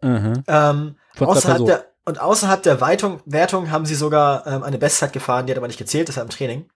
[0.01, 0.43] Mhm.
[0.47, 5.45] Ähm, außerhalb der, und außerhalb der Weitung, Wertung haben sie sogar ähm, eine Bestzeit gefahren,
[5.45, 6.69] die hat aber nicht gezählt, das war im Training.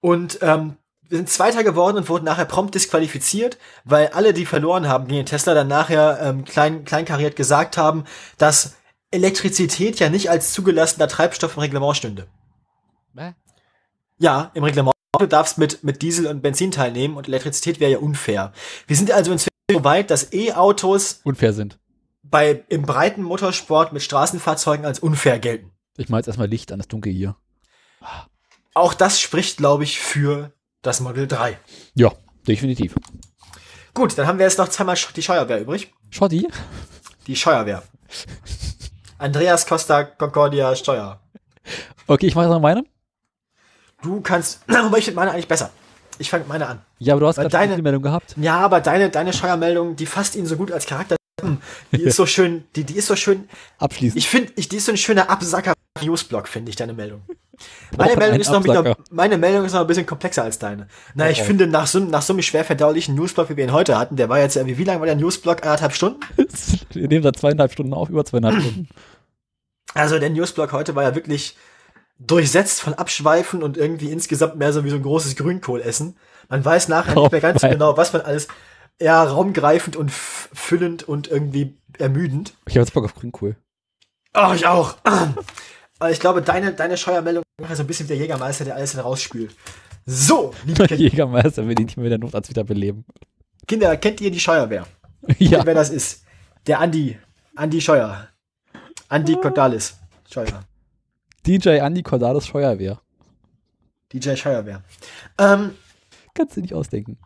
[0.00, 0.76] Und ähm,
[1.08, 5.20] wir sind Zweiter geworden und wurden nachher prompt disqualifiziert, weil alle, die verloren haben gegen
[5.20, 8.04] den Tesla, dann nachher ähm, klein, kleinkariert gesagt haben,
[8.38, 8.74] dass
[9.12, 12.26] Elektrizität ja nicht als zugelassener Treibstoff im Reglement stünde.
[14.18, 14.94] Ja, im Reglement.
[15.18, 18.52] Du darfst mit, mit Diesel und Benzin teilnehmen und Elektrizität wäre ja unfair.
[18.86, 21.78] Wir sind also inzwischen so weit, dass E-Autos Unfair sind.
[22.22, 25.72] bei, im breiten Motorsport mit Straßenfahrzeugen als unfair gelten.
[25.96, 27.36] Ich mache jetzt erstmal Licht an das Dunkel hier.
[28.74, 31.58] Auch das spricht, glaube ich, für das Model 3.
[31.94, 32.12] Ja,
[32.46, 32.94] definitiv.
[33.94, 35.92] Gut, dann haben wir jetzt noch zweimal die Scheuerwehr übrig.
[36.10, 36.46] Schotti?
[37.26, 37.82] Die Scheuerwehr.
[39.18, 41.20] Andreas Costa Concordia Steuer.
[42.06, 42.84] Okay, ich mache jetzt noch meine.
[44.06, 45.70] Du kannst, wobei ich finde meine eigentlich besser.
[46.18, 46.78] Ich fange mit meine an.
[46.98, 48.34] Ja, aber du hast gerade deine- eine Meldung gehabt.
[48.38, 51.16] Ja, aber deine, deine Steuermeldung, die fasst ihn so gut als Charakter.
[51.92, 53.48] Die ist so schön, die, die ist so schön.
[53.78, 54.16] Abschließend.
[54.16, 57.22] Ich finde, ich, die ist so ein schöner Absacker Newsblock, finde ich, deine Meldung.
[57.96, 60.88] Meine Meldung, ist noch, wieder, meine Meldung ist noch ein bisschen komplexer als deine.
[61.14, 61.46] Na, ich Oh, oh.
[61.46, 64.28] finde, nach so, nach so einem schwer verdaulichen Newsblock, wie wir ihn heute hatten, der
[64.28, 65.62] war jetzt, irgendwie- wie lang war der Newsblock?
[65.64, 66.20] Anderthalb Stunden?
[66.92, 68.88] Wir nehmen seit zweieinhalb Stunden auf, über zweieinhalb Stunden.
[69.94, 71.56] Also der Newsblock heute war ja wirklich
[72.18, 76.16] durchsetzt von Abschweifen und irgendwie insgesamt mehr so wie so ein großes Grünkohlessen.
[76.48, 78.48] Man weiß nachher nicht mehr ganz so genau, was man alles,
[79.00, 82.54] ja, raumgreifend und füllend und irgendwie ermüdend.
[82.66, 83.56] Ich habe jetzt Bock auf Grünkohl.
[84.34, 84.96] Oh, ich auch.
[86.10, 89.56] Ich glaube, deine, deine Scheuermeldung ist so ein bisschen wie der Jägermeister, der alles rausspült.
[90.04, 93.06] So, liebe Der Kinder, Jägermeister will ihn nicht mehr mit der Notarzt wieder beleben.
[93.66, 94.86] Kinder, kennt ihr die Scheuerwehr?
[95.38, 95.64] Ja.
[95.64, 96.22] Wer das ist?
[96.66, 97.18] Der Andi.
[97.56, 98.28] Andi Scheuer.
[99.08, 99.96] Andi Cordalis.
[100.30, 100.62] Scheuer.
[101.46, 103.00] DJ Andy Cordalis Feuerwehr.
[104.12, 104.82] DJ Scheuerwehr.
[105.38, 105.76] Ähm,
[106.34, 107.18] Kannst du nicht ausdenken.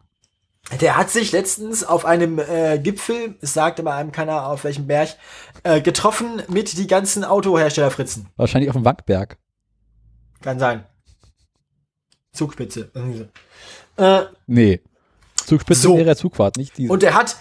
[0.81, 4.87] Der hat sich letztens auf einem äh, Gipfel, es sagte mal einem keiner auf welchem
[4.87, 5.17] Berg,
[5.65, 8.29] äh, getroffen mit die ganzen Autoherstellerfritzen.
[8.37, 9.37] Wahrscheinlich auf dem Wankberg.
[10.43, 10.85] Kann sein.
[12.33, 12.91] Zugspitze.
[13.97, 14.81] Äh, Nee.
[15.35, 15.97] Zugspitze So.
[15.97, 16.93] wäre Zugfahrt, nicht diese.
[16.93, 17.37] und er hat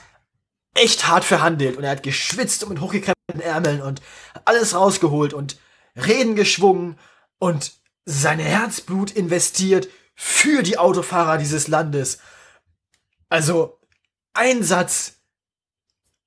[0.73, 4.01] echt hart verhandelt und er hat geschwitzt und mit hochgekrempelten Ärmeln und
[4.45, 5.57] alles rausgeholt und
[5.99, 6.97] Reden geschwungen
[7.37, 7.73] und
[8.05, 12.19] sein Herzblut investiert für die Autofahrer dieses Landes.
[13.29, 13.79] Also
[14.33, 15.19] Einsatz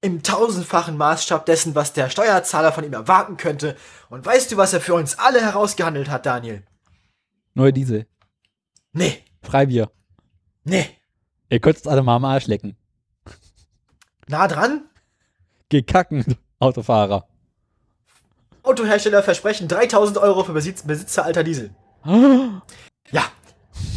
[0.01, 3.76] im tausendfachen Maßstab dessen, was der Steuerzahler von ihm erwarten könnte.
[4.10, 6.65] Und weißt du, was er für uns alle herausgehandelt hat, Daniel?
[7.55, 8.07] Neue Diesel.
[8.92, 9.91] Nee, Freibier.
[10.65, 10.86] nee.
[11.49, 12.76] Ihr könnt es alle mal am Arsch lecken.
[14.26, 14.89] Nah dran?
[15.68, 17.28] Gekacken, Autofahrer.
[18.62, 21.70] Autohersteller versprechen 3000 Euro für Besitz, Besitzer alter Diesel.
[23.10, 23.24] Ja.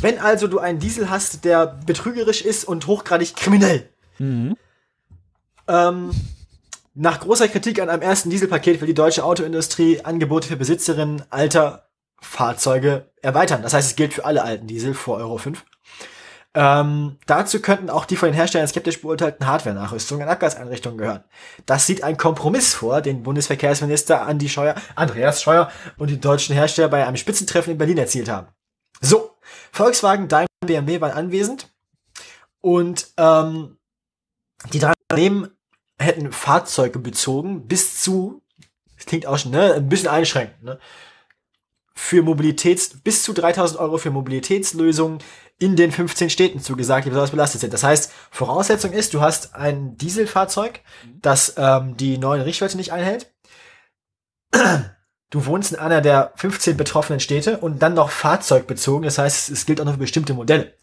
[0.01, 3.89] Wenn also du einen Diesel hast, der betrügerisch ist und hochgradig kriminell.
[4.17, 4.57] Mhm.
[5.67, 6.11] Ähm,
[6.95, 11.89] nach großer Kritik an einem ersten Dieselpaket will die deutsche Autoindustrie Angebote für Besitzerinnen alter
[12.21, 13.61] Fahrzeuge erweitern.
[13.61, 15.63] Das heißt, es gilt für alle alten Diesel vor Euro 5.
[16.57, 21.23] Ähm, dazu könnten auch die von den Herstellern skeptisch beurteilten Hardware-Nachrüstungen an Abgaseinrichtungen gehören.
[21.65, 26.87] Das sieht ein Kompromiss vor, den Bundesverkehrsminister Andi Scheuer, Andreas Scheuer und die deutschen Hersteller
[26.87, 28.47] bei einem Spitzentreffen in Berlin erzielt haben.
[29.01, 29.37] So,
[29.73, 31.73] Volkswagen, Daimler, BMW waren anwesend
[32.61, 33.77] und ähm,
[34.71, 35.49] die drei Unternehmen
[35.99, 38.41] hätten Fahrzeuge bezogen bis zu,
[38.95, 40.79] das klingt auch schon, ne, ein bisschen einschränkend, ne,
[41.95, 45.19] für Mobilitäts, bis zu 3000 Euro für Mobilitätslösungen
[45.57, 47.73] in den 15 Städten zugesagt, die besonders belastet sind.
[47.73, 50.81] Das heißt, Voraussetzung ist, du hast ein Dieselfahrzeug,
[51.21, 53.31] das ähm, die neuen Richtwerte nicht einhält.
[55.31, 59.03] Du wohnst in einer der 15 betroffenen Städte und dann noch fahrzeugbezogen.
[59.03, 60.73] Das heißt, es gilt auch nur für bestimmte Modelle.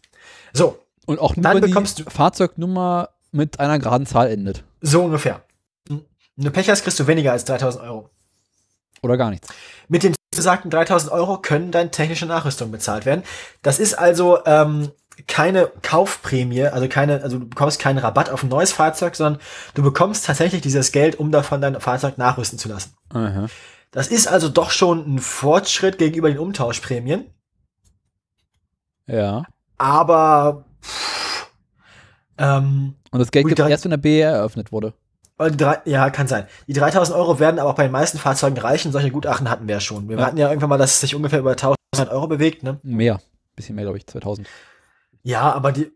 [0.51, 4.63] So, Und auch nur, Dann bekommst die Fahrzeugnummer mit einer geraden Zahl endet.
[4.81, 5.43] so ungefähr.
[5.87, 8.09] Wenn du Pech hast, kriegst du weniger als 3000 Euro.
[9.01, 9.47] Oder gar nichts.
[9.87, 13.23] Mit den besagten 3000 Euro können dann technische Nachrüstungen bezahlt werden.
[13.61, 14.91] Das ist also ähm,
[15.27, 19.41] keine Kaufprämie, also keine, also du bekommst keinen Rabatt auf ein neues Fahrzeug, sondern
[19.75, 22.93] du bekommst tatsächlich dieses Geld, um davon dein Fahrzeug nachrüsten zu lassen.
[23.09, 23.47] Aha.
[23.91, 27.25] Das ist also doch schon ein Fortschritt gegenüber den Umtauschprämien,
[29.07, 29.43] Ja.
[29.77, 31.47] aber pff,
[32.39, 34.93] ähm, Und das Geld gibt drei- erst, wenn der BR eröffnet wurde.
[35.49, 36.47] Die drei, ja, kann sein.
[36.67, 38.91] Die 3000 Euro werden aber auch bei den meisten Fahrzeugen reichen.
[38.91, 40.09] Solche Gutachten hatten wir ja schon.
[40.09, 40.25] Wir Ja.
[40.25, 41.77] hatten ja irgendwann mal, dass es sich ungefähr über 1000
[42.11, 42.79] Euro bewegt, ne?
[42.83, 43.21] Mehr.
[43.55, 44.47] Bisschen mehr, glaube ich, 2000.
[45.21, 45.91] Ja, aber die,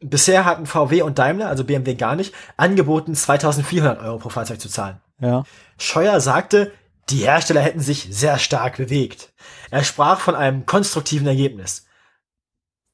[0.00, 4.68] bisher hatten VW und Daimler, also BMW gar nicht, angeboten, 2400 Euro pro Fahrzeug zu
[4.68, 5.00] zahlen.
[5.20, 5.44] Ja.
[5.78, 6.72] Scheuer sagte,
[7.10, 9.32] die Hersteller hätten sich sehr stark bewegt.
[9.70, 11.86] Er sprach von einem konstruktiven Ergebnis.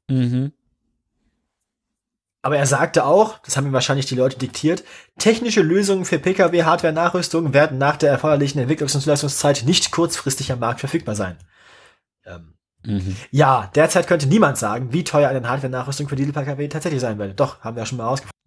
[0.08, 0.52] Mhm.
[2.42, 4.82] Aber er sagte auch, das haben ihm wahrscheinlich die Leute diktiert,
[5.18, 10.80] technische Lösungen für Pkw-Hardware-Nachrüstung werden nach der erforderlichen Entwicklungs- und Zulassungszeit nicht kurzfristig am Markt
[10.80, 11.36] verfügbar sein.
[12.24, 13.14] Ähm, Mhm.
[13.30, 17.34] ja, derzeit könnte niemand sagen, wie teuer eine Hardware-Nachrüstung für Diesel-Pkw tatsächlich sein würde.
[17.34, 18.40] Doch, haben wir ja schon mal rausgefunden.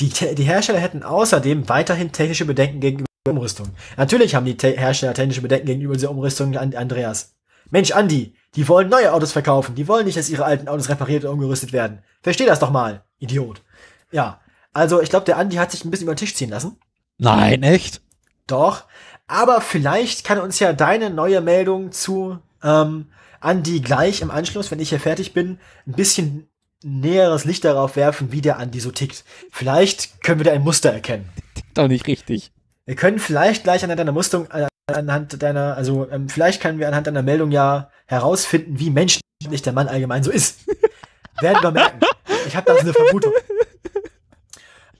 [0.00, 3.68] Die, die Hersteller hätten außerdem weiterhin technische Bedenken gegenüber der Umrüstung.
[3.96, 7.36] Natürlich haben die Te Hersteller technische Bedenken gegenüber dieser Umrüstung, An- Andreas.
[7.70, 9.74] Mensch, Andi, die wollen neue Autos verkaufen.
[9.74, 12.02] Die wollen nicht, dass ihre alten Autos repariert oder umgerüstet werden.
[12.22, 13.62] Versteh das doch mal, Idiot.
[14.10, 14.40] Ja,
[14.72, 16.78] also ich glaube, der Andi hat sich ein bisschen über den Tisch ziehen lassen.
[17.18, 18.00] Nein, echt?
[18.46, 18.84] Doch.
[19.26, 23.06] Aber vielleicht kann uns ja deine neue Meldung zu ähm,
[23.40, 26.48] Andi gleich im Anschluss, wenn ich hier fertig bin, ein bisschen
[26.82, 29.24] näheres Licht darauf werfen, wie der Andi so tickt.
[29.50, 31.28] Vielleicht können wir da ein Muster erkennen.
[31.74, 32.52] Doch nicht richtig.
[32.84, 36.88] Wir können vielleicht gleich anhand deiner Mustung, äh, anhand deiner, also ähm, vielleicht können wir
[36.88, 39.20] anhand deiner Meldung ja herausfinden, wie menschlich
[39.64, 40.60] der Mann allgemein so ist.
[41.40, 42.00] Werden wir merken.
[42.46, 43.32] Ich habe da so eine Vermutung.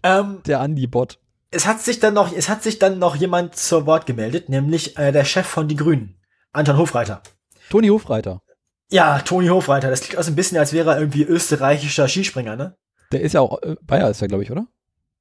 [0.03, 1.19] Ähm, Der Andi-Bot.
[1.51, 4.99] es hat sich dann noch, es hat sich dann noch jemand zu Wort gemeldet, nämlich
[4.99, 6.17] äh, der Chef von Die Grünen,
[6.53, 7.23] Anton Hofreiter.
[7.71, 8.43] Toni Hofreiter.
[8.91, 9.89] Ja, Toni Hofreiter.
[9.91, 12.77] Das klingt auch so ein bisschen, als wäre er irgendwie österreichischer Skispringer, ne?
[13.13, 14.67] Der ist ja auch, äh, Bayer ist er, glaube ich, oder?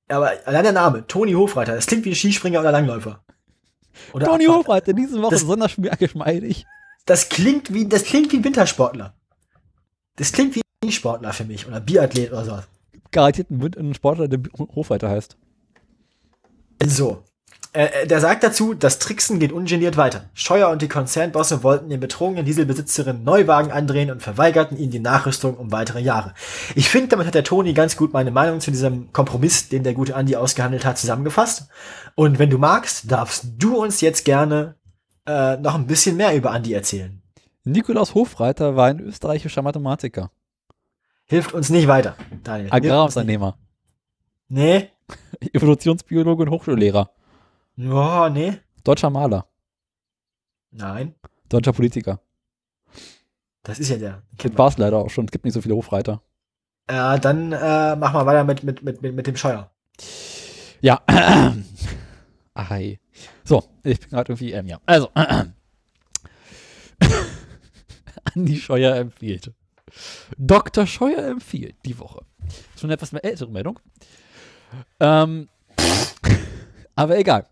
[0.08, 3.24] Aber allein der Name, Toni Hofreiter, das klingt wie ein Skispringer oder Langläufer.
[4.14, 4.46] Oder Toni.
[4.46, 6.66] Hofreiter, diese Woche Das- besonders schwer geschmeidig.
[7.06, 9.14] Das klingt wie, das klingt wie Wintersportler.
[10.16, 12.60] Das klingt wie ein Sportler für mich oder Biathlet oder so.
[13.12, 15.38] Garantiert ein, Sportler, der Hofreiter heißt.
[16.86, 17.24] So.
[17.76, 20.30] Äh, äh, der sagt dazu, das Tricksen geht ungeniert weiter.
[20.34, 25.58] Scheuer und die Konzernbosse wollten den betrogenen Dieselbesitzerin Neuwagen andrehen und verweigerten ihnen die Nachrüstung
[25.58, 26.34] um weitere Jahre.
[26.76, 29.94] Ich finde, damit hat der Toni ganz gut meine Meinung zu diesem Kompromiss, den der
[29.94, 31.68] gute Andi ausgehandelt hat, zusammengefasst.
[32.16, 34.76] Und wenn du magst, darfst du uns jetzt gerne
[35.26, 37.22] äh, noch ein bisschen mehr über Andi erzählen.
[37.66, 40.32] Nikolaus Hofreiter war ein österreichischer Mathematiker.
[41.26, 42.70] Hilft uns nicht weiter, Daniel.
[42.72, 43.58] Agrarunternehmer.
[44.48, 44.92] Nee.
[45.54, 47.10] Evolutionsbiologe und Hochschullehrer.
[47.78, 48.60] Ja, nee.
[48.84, 49.48] Deutscher Maler.
[50.72, 51.16] Nein.
[51.50, 52.20] Deutscher Politiker.
[53.64, 54.22] Das ist ja der.
[54.38, 55.26] Das war es leider auch schon.
[55.26, 56.22] Es gibt nicht so viele Hofreiter.
[56.90, 59.72] Ja, dann äh, machen wir weiter mit, mit, mit, mit, mit dem Scheuer.
[60.82, 61.02] Ja.
[62.54, 63.00] Ach, hey.
[63.44, 64.80] So, ich bin gerade irgendwie, ähm, ja.
[64.86, 65.10] Also,
[68.36, 69.52] Andi Scheuer empfiehlt.
[70.38, 70.86] Dr.
[70.86, 72.24] Scheuer empfiehlt die Woche.
[72.76, 73.80] Schon eine etwas mehr ältere Meldung.
[75.00, 75.50] Ähm,
[76.96, 77.48] aber egal.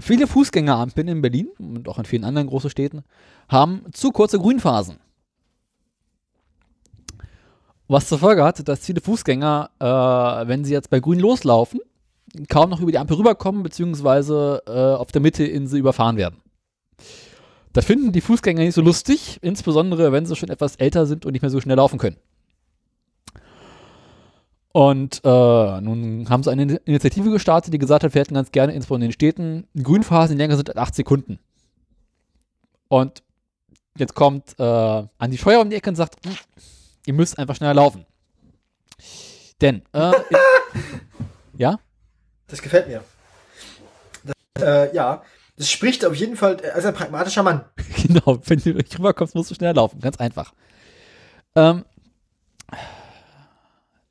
[0.00, 3.02] Viele Fußgängerampeln in Berlin und auch in vielen anderen großen Städten
[3.48, 4.98] haben zu kurze Grünphasen.
[7.88, 11.80] Was zur Folge hat, dass viele Fußgänger, äh, wenn sie jetzt bei Grün loslaufen,
[12.48, 16.42] kaum noch über die Ampel rüberkommen, beziehungsweise äh, auf der Mitteinsel überfahren werden.
[17.72, 21.32] Das finden die Fußgänger nicht so lustig, insbesondere wenn sie schon etwas älter sind und
[21.32, 22.16] nicht mehr so schnell laufen können.
[24.72, 28.74] Und äh, nun haben sie eine Initiative gestartet, die gesagt hat, wir hätten ganz gerne
[28.74, 31.38] insbesondere in den Städten Grünphasen, die länger sind als 8 Sekunden.
[32.88, 33.22] Und
[33.96, 34.62] jetzt kommt äh,
[35.18, 36.36] Andi Scheuer um die Ecke und sagt, "Hm,
[37.06, 38.04] ihr müsst einfach schneller laufen.
[39.60, 40.12] Denn, äh,
[41.56, 41.80] ja?
[42.46, 43.02] Das gefällt mir.
[44.24, 45.22] Das, äh, ja,
[45.56, 47.64] das spricht auf jeden Fall als ein pragmatischer Mann.
[48.08, 50.00] Genau, wenn du rüberkommst, musst du schneller laufen.
[50.00, 50.54] Ganz einfach.
[51.56, 51.84] Ähm,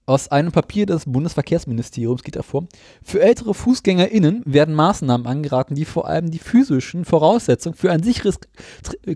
[0.07, 2.67] aus einem Papier des Bundesverkehrsministeriums geht hervor,
[3.03, 8.39] für ältere FußgängerInnen werden Maßnahmen angeraten, die vor allem die physischen Voraussetzungen für ein sicheres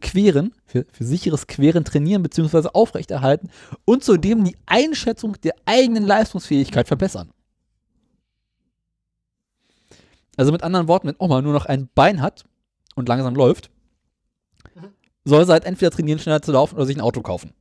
[0.01, 2.69] Queren, für, für sicheres Queren trainieren bzw.
[2.73, 3.49] aufrechterhalten
[3.85, 7.31] und zudem die Einschätzung der eigenen Leistungsfähigkeit verbessern.
[10.35, 12.43] Also mit anderen Worten, wenn Oma nur noch ein Bein hat
[12.95, 13.71] und langsam läuft,
[15.23, 17.53] soll sie halt entweder trainieren, schneller zu laufen oder sich ein Auto kaufen.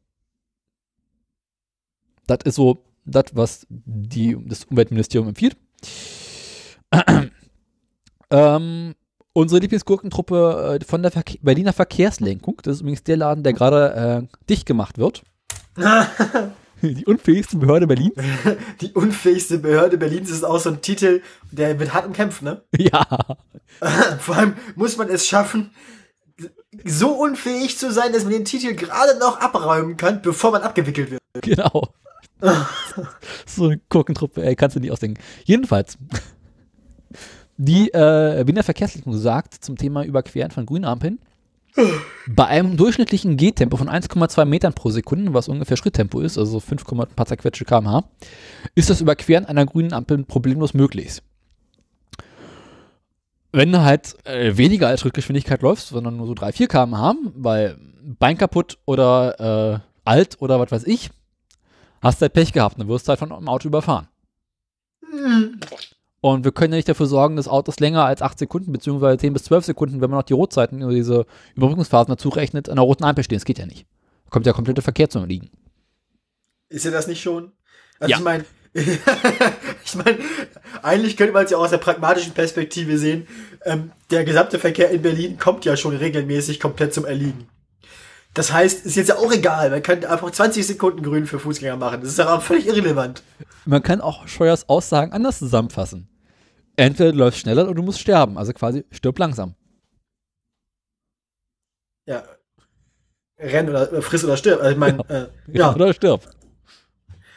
[2.26, 5.57] Das ist so das, was die, das Umweltministerium empfiehlt.
[8.31, 8.95] ähm,
[9.33, 14.29] unsere Lieblingsgurkentruppe äh, von der Verke Berliner Verkehrslenkung, das ist übrigens der Laden, der gerade
[14.29, 15.23] äh, dicht gemacht wird.
[16.83, 18.15] die unfähigste Behörde Berlins.
[18.81, 22.62] Die unfähigste Behörde Berlins ist auch so ein Titel, der wird hart umkämpft, ne?
[22.77, 23.07] Ja.
[24.19, 25.70] Vor allem muss man es schaffen,
[26.85, 31.11] so unfähig zu sein, dass man den Titel gerade noch abräumen kann, bevor man abgewickelt
[31.11, 31.20] wird.
[31.43, 31.89] Genau.
[33.47, 35.20] so eine Gurkentruppe, ey, kannst du nicht ausdenken.
[35.44, 35.99] Jedenfalls,
[37.57, 41.19] die äh, Wiener Verkehrslenkung sagt zum Thema Überqueren von Grünampeln,
[42.27, 46.85] bei einem durchschnittlichen Gehtempo von 1,2 Metern pro Sekunde, was ungefähr Schritttempo ist, also 5,
[46.93, 48.05] ein paar zerquetschte kmh,
[48.75, 51.23] ist das Überqueren einer grünen Ampel problemlos möglich.
[53.52, 57.77] Wenn du halt äh, weniger als Schrittgeschwindigkeit läufst, sondern nur so 3, 4 kmh, weil
[58.19, 61.10] Bein kaputt oder äh, alt oder was weiß ich,
[62.01, 64.09] hast du halt Pech gehabt, dann wirst halt von einem Auto überfahren.
[66.20, 69.33] Und wir können ja nicht dafür sorgen, dass Autos länger als 8 Sekunden, beziehungsweise 10
[69.33, 72.85] bis 12 Sekunden, wenn man noch die Rotzeiten oder diese Überbrückungsphasen dazu rechnet, an der
[72.85, 73.39] roten Ampel stehen.
[73.39, 73.87] Das geht ja nicht.
[74.27, 75.51] Da kommt der komplette Verkehr zum Liegen.
[76.69, 77.53] Ist ja das nicht schon?
[77.99, 78.19] Also Ja.
[78.19, 80.19] ich meine, ich meine,
[80.83, 83.27] eigentlich könnte man es ja aus der pragmatischen Perspektive sehen.
[83.65, 87.49] Ähm, der gesamte Verkehr in Berlin kommt ja schon regelmäßig komplett zum Erliegen.
[88.34, 89.70] Das heißt, ist jetzt ja auch egal.
[89.70, 92.00] Man könnte einfach 20 Sekunden grün für Fußgänger machen.
[92.00, 93.23] Das ist ja auch völlig irrelevant.
[93.65, 96.09] Man kann auch Scheuers Aussagen anders zusammenfassen.
[96.76, 98.39] Entweder du läufst schneller oder du musst sterben.
[98.39, 99.55] Also quasi stirb langsam.
[102.07, 102.23] Ja.
[103.39, 104.60] Renn oder äh, friss oder stirb.
[104.60, 105.75] Also ich meine, äh, ja.
[105.75, 106.23] Oder stirb.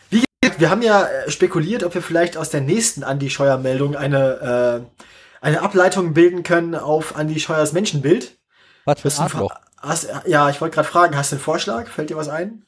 [0.09, 3.95] Wie gesagt, wir haben ja äh, spekuliert, ob wir vielleicht aus der nächsten Andi Scheuer-Meldung
[3.95, 5.01] eine, äh,
[5.41, 8.37] eine Ableitung bilden können auf Andi Scheuers Menschenbild.
[8.85, 9.55] Was für ein Arschloch.
[9.77, 11.87] Hast, ja, ich wollte gerade fragen, hast du einen Vorschlag?
[11.87, 12.65] Fällt dir was ein?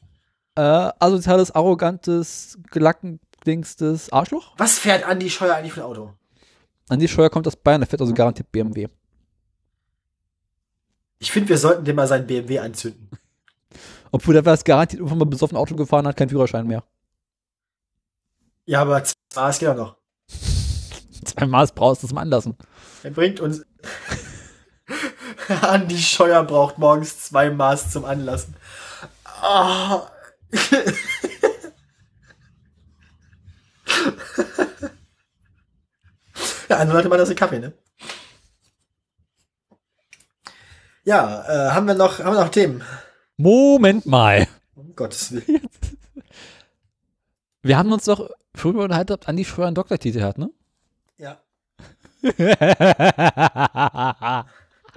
[0.56, 0.62] Äh,
[1.00, 4.54] asoziales, arrogantes, gelackendingstes Arschloch?
[4.58, 6.14] Was fährt Andi Scheuer eigentlich für ein Auto?
[6.90, 8.88] An die Scheuer kommt aus Bayern, der fährt also garantiert BMW.
[11.20, 13.10] Ich finde, wir sollten dem mal seinen BMW anzünden.
[14.12, 16.84] Obwohl der wäre garantiert irgendwann mal besoffen Auto gefahren hat, keinen Führerschein mehr.
[18.66, 19.14] Ja, aber es
[19.60, 19.98] geht auch noch.
[21.26, 22.56] Zwei Maß brauchst du zum Anlassen.
[23.04, 23.66] Er bringt uns.
[25.62, 28.56] Andi Scheuer braucht morgens zwei Maß zum Anlassen.
[29.24, 30.08] Ah.
[36.70, 37.74] Ein Monat immer das in Kaffee, ne?
[41.04, 42.84] Ja, äh, haben wir noch, haben wir noch Themen?
[43.38, 44.48] Moment mal.
[44.76, 45.70] Um Gottes Willen.
[47.62, 50.52] Wir haben uns doch früher unterhalten, ob Andi Schröer einen Doktortitel hat, ne?
[51.18, 51.40] Ja.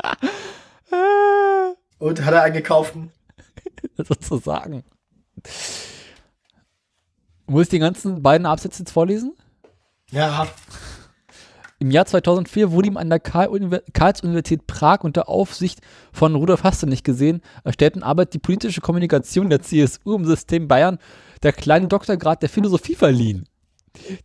[1.99, 3.11] Und hat er einen gekauften?
[3.97, 4.85] Sozusagen.
[7.47, 9.35] Muss ich die ganzen beiden Absätze jetzt vorlesen?
[10.11, 10.47] Ja.
[11.81, 15.81] Im Jahr 2004 wurde ihm an der Karl- Karls-Universität Prag unter Aufsicht
[16.13, 20.99] von Rudolf Hassenich gesehen, erstellten Arbeit die politische Kommunikation der CSU im System Bayern
[21.43, 23.49] der kleine Doktorgrad der Philosophie verliehen.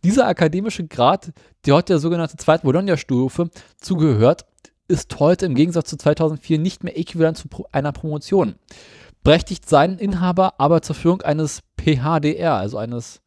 [0.02, 1.32] Dieser akademische Grad,
[1.64, 4.46] der heute der sogenannten zweiten Bologna-Stufe zugehört,
[4.88, 8.56] ist heute im Gegensatz zu 2004 nicht mehr äquivalent zu einer Promotion.
[9.22, 13.20] Berechtigt seinen Inhaber aber zur Führung eines PHDR, also eines,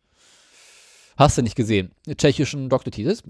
[1.18, 3.24] hast du nicht gesehen, tschechischen Doktortitels.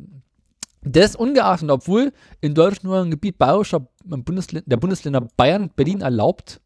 [0.83, 6.61] Des ungeachtet, obwohl in Deutschland nur ein Gebiet bayerischer Bundesl der Bundesländer Bayern, Berlin erlaubt,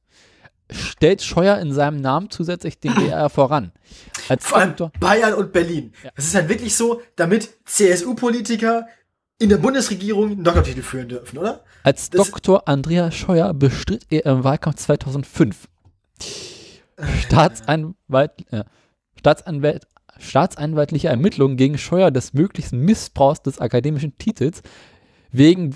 [0.71, 3.71] stellt Scheuer in seinem Namen zusätzlich den BR voran.
[4.29, 5.93] Als Vor allem Doktor- Bayern und Berlin.
[6.15, 8.87] Es ist halt wirklich so, damit CSU-Politiker
[9.41, 11.63] in der Bundesregierung einen Doktortitel führen dürfen, oder?
[11.81, 12.67] Als Dr.
[12.67, 15.67] Andreas Scheuer bestritt er im Wahlkampf 2005
[17.23, 18.63] Staatsanwalt, äh,
[19.17, 19.87] Staatsanwalt,
[20.19, 24.61] staatsanwaltliche Ermittlungen gegen Scheuer des möglichen Missbrauchs des akademischen Titels
[25.31, 25.75] wegen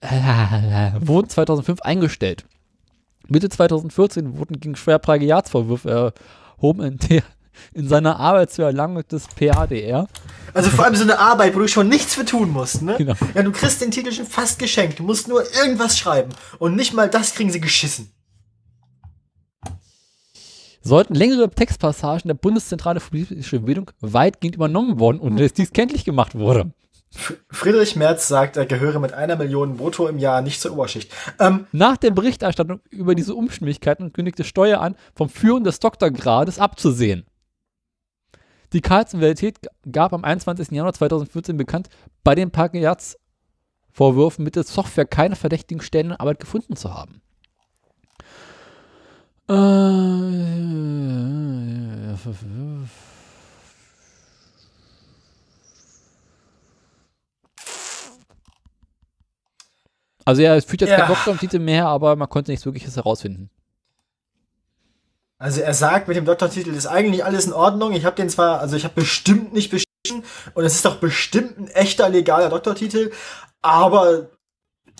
[0.00, 2.44] äh, wurden 2005 eingestellt.
[3.26, 6.12] Mitte 2014 wurden gegen Scheuer Plagiatsvorwürfe
[6.58, 7.22] erhoben, in, der,
[7.74, 10.08] in seiner Arbeit zur Erlangung des PADR.
[10.54, 12.94] Also vor allem so eine Arbeit, wo du schon nichts für tun musst, ne?
[12.98, 13.14] Genau.
[13.34, 14.98] Ja, du kriegst den Titel schon fast geschenkt.
[14.98, 16.30] Du musst nur irgendwas schreiben.
[16.58, 18.10] Und nicht mal das kriegen sie geschissen.
[20.82, 26.04] sollten längere Textpassagen der Bundeszentrale für politische Bildung weitgehend übernommen worden und es dies kenntlich
[26.04, 26.70] gemacht wurde.
[27.50, 31.12] Friedrich Merz sagt, er gehöre mit einer Million brutto im Jahr nicht zur Oberschicht.
[31.38, 37.24] Ähm, Nach der Berichterstattung über diese Unstimmigkeiten kündigte Steuer an, vom Führen des Doktorgrades abzusehen.
[38.72, 39.58] Die Karls-Universität
[39.90, 40.70] gab am 21.
[40.70, 41.88] Januar 2014 bekannt,
[42.24, 47.22] bei den Plagiatsvorwürfen mittels Software keine verdächtigen Stellen in Arbeit gefunden zu haben.
[49.48, 49.54] Äh,
[60.24, 60.98] Also ja, es führt jetzt Ja.
[60.98, 63.48] kein Doktortitel mehr, aber man konnte nichts Wirkliches herausfinden.
[65.38, 67.92] Also er sagt, mit dem Doktortitel ist eigentlich alles in Ordnung.
[67.92, 70.24] Ich habe den zwar, also ich habe bestimmt nicht beschissen
[70.54, 73.12] und es ist doch bestimmt ein echter legaler Doktortitel,
[73.62, 74.28] aber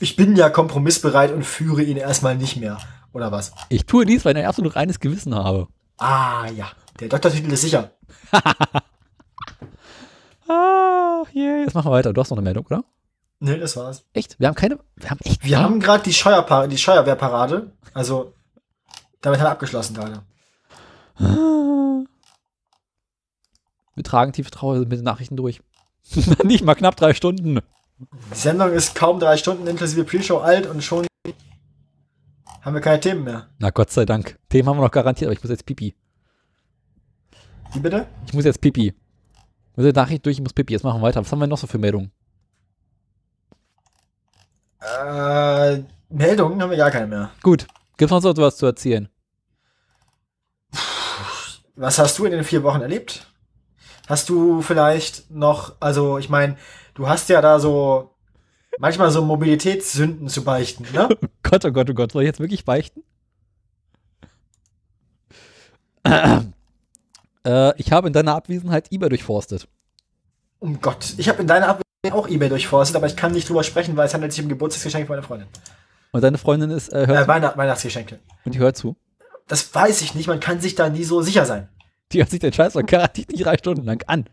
[0.00, 2.78] ich bin ja kompromissbereit und führe ihn erstmal nicht mehr.
[3.12, 3.52] Oder was?
[3.70, 5.68] Ich tue dies, weil ich ein absolut reines Gewissen habe.
[5.97, 7.92] Ah ja, der Doktortitel ist sicher.
[10.48, 11.62] Ah, yeah.
[11.62, 12.12] Jetzt machen wir weiter.
[12.12, 12.84] Du hast noch eine Meldung, oder?
[13.40, 14.05] Nee, das war's.
[14.12, 14.39] Echt?
[14.39, 14.78] Wir haben keine.
[14.97, 15.44] Wir haben echt.
[15.44, 17.73] Wir haben gerade die, Scheuerpa- die Scheuerwehrparade.
[17.92, 18.32] Also,
[19.20, 20.23] damit haben wir abgeschlossen gerade.
[21.19, 22.05] Wir
[24.05, 25.61] tragen tiefe Trauer mit den Nachrichten durch.
[26.45, 27.61] Nicht mal knapp drei Stunden.
[27.99, 31.07] Die Sendung ist kaum drei Stunden inklusive Pre-Show alt und schon
[32.61, 33.47] haben wir keine Themen mehr.
[33.59, 34.39] Na Gott sei Dank.
[34.49, 35.95] Themen haben wir noch garantiert, aber ich muss jetzt pipi.
[37.73, 38.07] Wie bitte?
[38.27, 38.89] Ich muss jetzt pipi.
[38.89, 40.73] Ich muss jetzt Nachrichten durch, ich muss pipi.
[40.73, 41.20] Jetzt machen wir weiter.
[41.20, 42.11] Was haben wir noch so für Meldungen?
[44.81, 47.31] Äh, Meldungen haben wir gar keine mehr.
[47.43, 47.67] Gut.
[47.97, 49.09] Gibt's noch so was zu erzählen?
[51.77, 53.27] Was hast du in den vier Wochen erlebt?
[54.09, 56.57] Hast du vielleicht noch, also ich meine,
[56.95, 58.15] du hast ja da so
[58.79, 61.09] manchmal so Mobilitätssünden zu beichten, ne?
[61.43, 62.13] Gott, oh Gott, oh Gott.
[62.13, 63.03] Soll ich jetzt wirklich beichten?
[67.45, 69.69] äh, ich habe in deiner Abwesenheit eBay durchforstet.
[70.59, 71.15] Um Gott.
[71.19, 74.07] Ich habe in deiner Abwesenheit auch eBay durchforstet, aber ich kann nicht drüber sprechen, weil
[74.07, 75.49] es handelt sich um Geburtstagsgeschenk meiner Freundin.
[76.13, 78.21] Und deine Freundin ist, äh, hört Äh, Weihnacht Weihnachtsgeschenke.
[78.45, 78.97] und die hört zu.
[79.47, 81.68] Das weiß ich nicht, man kann sich da nie so sicher sein.
[82.12, 84.28] Die hört sich den Scheiß und garantiert nicht drei Stunden lang an.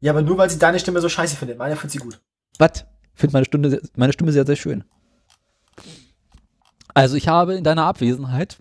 [0.00, 1.58] Ja, aber nur weil sie deine Stimme so scheiße findet.
[1.58, 2.20] Meine findet sie gut.
[2.58, 2.84] Was?
[3.14, 4.84] Ich finde meine, Stunde, meine Stimme sehr, sehr schön.
[6.94, 8.58] Also ich habe in deiner Abwesenheit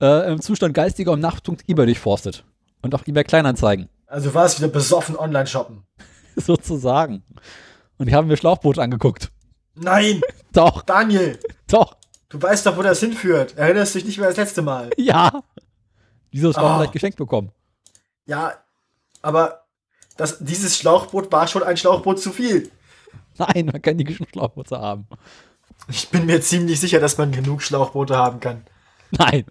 [0.00, 2.44] äh, im Zustand geistiger Umnachtung eBay durchforstet.
[2.80, 3.88] Und auch eBay Kleinanzeigen.
[4.06, 5.82] Also war es wieder besoffen online shoppen.
[6.36, 7.24] Sozusagen.
[7.98, 9.30] Und ich habe mir Schlauchboote angeguckt.
[9.74, 10.20] Nein!
[10.52, 10.82] Doch.
[10.82, 11.38] Daniel!
[11.66, 11.96] Doch.
[12.28, 13.56] Du weißt doch, wo das hinführt.
[13.56, 14.90] Erinnerst dich nicht mehr das letzte Mal.
[14.98, 15.42] Ja.
[16.30, 16.76] Wieso hast du Oh.
[16.76, 17.50] vielleicht geschenkt bekommen?
[18.26, 18.52] Ja,
[19.22, 19.64] aber
[20.18, 22.70] das, dieses Schlauchboot war schon ein Schlauchboot zu viel.
[23.38, 25.06] Nein, man kann die Schlauchboote haben.
[25.88, 28.64] Ich bin mir ziemlich sicher, dass man genug Schlauchboote haben kann.
[29.12, 29.46] Nein.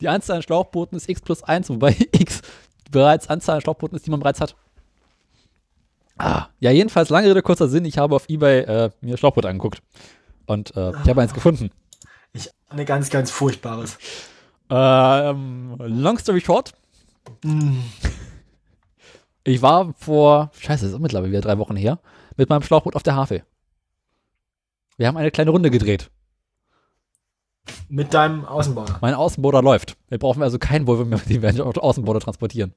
[0.00, 2.42] Die Anzahl an Schlauchbooten ist x plus 1, wobei x
[2.90, 4.56] bereits Anzahl an Schlauchbooten ist, die man bereits hat.
[6.18, 9.80] Ah, ja, jedenfalls, lange Rede, kurzer Sinn, ich habe auf Ebay äh, mir Schlauchboot angeguckt.
[10.46, 11.70] Und äh, ich habe eins gefunden.
[12.32, 13.98] Ich, eine ganz, ganz furchtbares.
[14.70, 16.72] Ähm, long story short,
[17.44, 17.78] Mm.
[19.44, 21.98] ich war vor, scheiße, das ist mittlerweile wieder drei Wochen her,
[22.36, 23.44] mit meinem Schlauchboot auf der Havel.
[24.96, 26.10] Wir haben eine kleine Runde gedreht.
[27.88, 28.98] Mit deinem Außenbauer.
[29.00, 29.96] Mein Außenborder läuft.
[30.08, 32.74] Wir brauchen also keinen Volvo mehr, den wir auf Außenborder transportieren.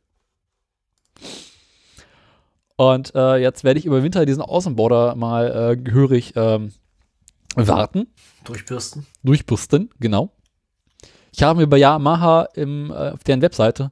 [2.76, 6.74] Und äh, jetzt werde ich über Winter diesen Außenborder mal äh, gehörig ähm,
[7.56, 8.08] warten.
[8.44, 9.06] Durchbürsten.
[9.24, 10.32] Durchbürsten, genau.
[11.32, 13.92] Ich habe mir bei Yamaha im, äh, auf deren Webseite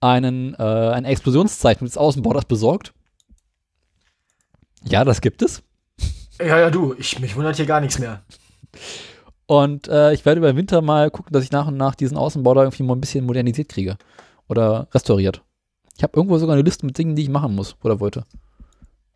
[0.00, 2.92] einen, äh, ein Explosionszeichen des Außenborders besorgt.
[4.84, 5.62] Ja, das gibt es.
[6.38, 8.22] Ja, ja, du, ich, mich wundert hier gar nichts mehr.
[9.46, 12.16] Und äh, ich werde über den Winter mal gucken, dass ich nach und nach diesen
[12.16, 13.98] Außenborder irgendwie mal ein bisschen modernisiert kriege.
[14.48, 15.42] Oder restauriert.
[15.96, 18.24] Ich habe irgendwo sogar eine Liste mit Dingen, die ich machen muss oder wollte.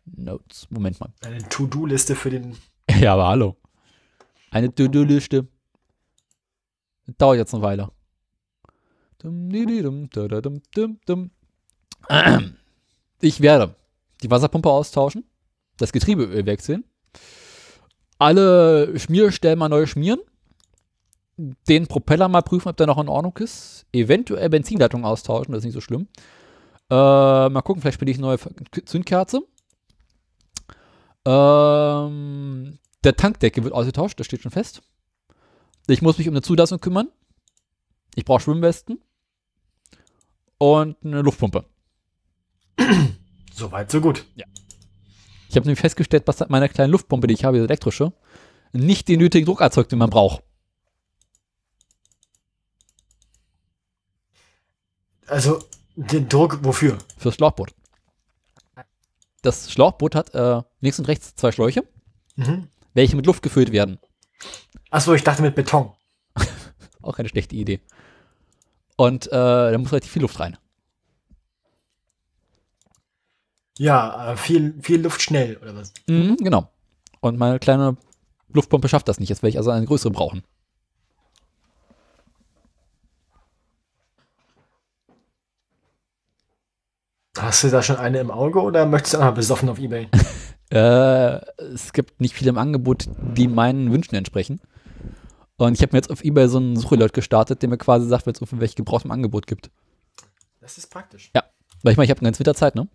[0.05, 0.67] Notes.
[0.69, 1.09] Moment mal.
[1.25, 2.55] Eine To-Do-Liste für den.
[2.99, 3.57] Ja, aber hallo.
[4.51, 5.47] Eine To-Do-Liste.
[7.17, 7.91] Dauert jetzt eine Weile.
[13.21, 13.75] Ich werde
[14.21, 15.23] die Wasserpumpe austauschen,
[15.77, 16.83] das Getriebeöl wechseln,
[18.17, 20.19] alle Schmierstellen mal neu schmieren,
[21.37, 25.65] den Propeller mal prüfen, ob der noch in Ordnung ist, eventuell Benzinleitung austauschen, das ist
[25.65, 26.07] nicht so schlimm.
[26.89, 28.37] Äh, mal gucken, vielleicht spiele ich eine neue
[28.85, 29.41] Zündkerze.
[31.25, 34.81] Ähm, der Tankdeckel wird ausgetauscht, das steht schon fest.
[35.87, 37.09] Ich muss mich um eine Zulassung kümmern.
[38.15, 38.99] Ich brauche Schwimmwesten.
[40.57, 41.65] Und eine Luftpumpe.
[43.53, 44.25] Soweit, so gut.
[44.35, 44.45] Ja.
[45.49, 48.13] Ich habe nämlich festgestellt, dass meiner kleinen Luftpumpe, die ich habe, die elektrische,
[48.73, 50.43] nicht den nötigen Druck erzeugt, den man braucht.
[55.27, 55.63] Also,
[55.95, 56.97] den Druck wofür?
[57.17, 57.73] Fürs Schlauchboot.
[59.41, 61.83] Das Schlauchboot hat äh, links und rechts zwei Schläuche,
[62.35, 62.67] Mhm.
[62.95, 63.99] Welche mit Luft gefüllt werden.
[64.89, 65.91] Achso, ich dachte mit Beton.
[67.03, 67.81] Auch eine schlechte Idee.
[68.97, 69.29] Und äh,
[69.71, 70.57] da muss relativ viel Luft rein.
[73.77, 75.93] Ja, äh, viel, viel Luft schnell, oder was?
[76.07, 76.71] Mhm, genau.
[77.19, 77.97] Und meine kleine
[78.53, 79.29] Luftpumpe schafft das nicht.
[79.29, 80.43] Jetzt werde ich also eine größere brauchen.
[87.37, 90.07] Hast du da schon eine im Auge oder möchtest du auch mal besoffen auf Ebay?
[90.75, 91.39] Äh,
[91.73, 93.05] es gibt nicht viele im Angebot,
[93.35, 94.59] die meinen Wünschen entsprechen.
[95.57, 98.25] Und ich habe mir jetzt auf Ebay so einen Suchelot gestartet, der mir quasi sagt,
[98.25, 99.71] wenn es welche gebraucht im Angebot gibt.
[100.59, 101.31] Das ist praktisch.
[101.33, 101.43] Ja.
[101.81, 102.89] Weil ich meine, ich habe eine ganze Winterzeit, ne?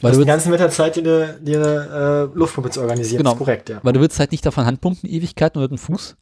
[0.00, 3.18] Du hast die ganze Winterzeit, dir eine, äh, Luftpumpe zu organisieren.
[3.18, 3.32] Genau.
[3.32, 3.80] Ist korrekt, ja.
[3.82, 6.16] Weil du willst halt nicht davon Handpumpen Ewigkeiten oder mit dem Fuß.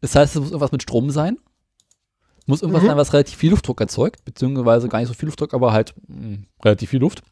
[0.00, 1.38] Das heißt, es muss irgendwas mit Strom sein.
[2.46, 2.88] Muss irgendwas Mhm.
[2.88, 6.38] sein, was relativ viel Luftdruck erzeugt, beziehungsweise gar nicht so viel Luftdruck, aber halt mh,
[6.64, 7.22] relativ viel Luft.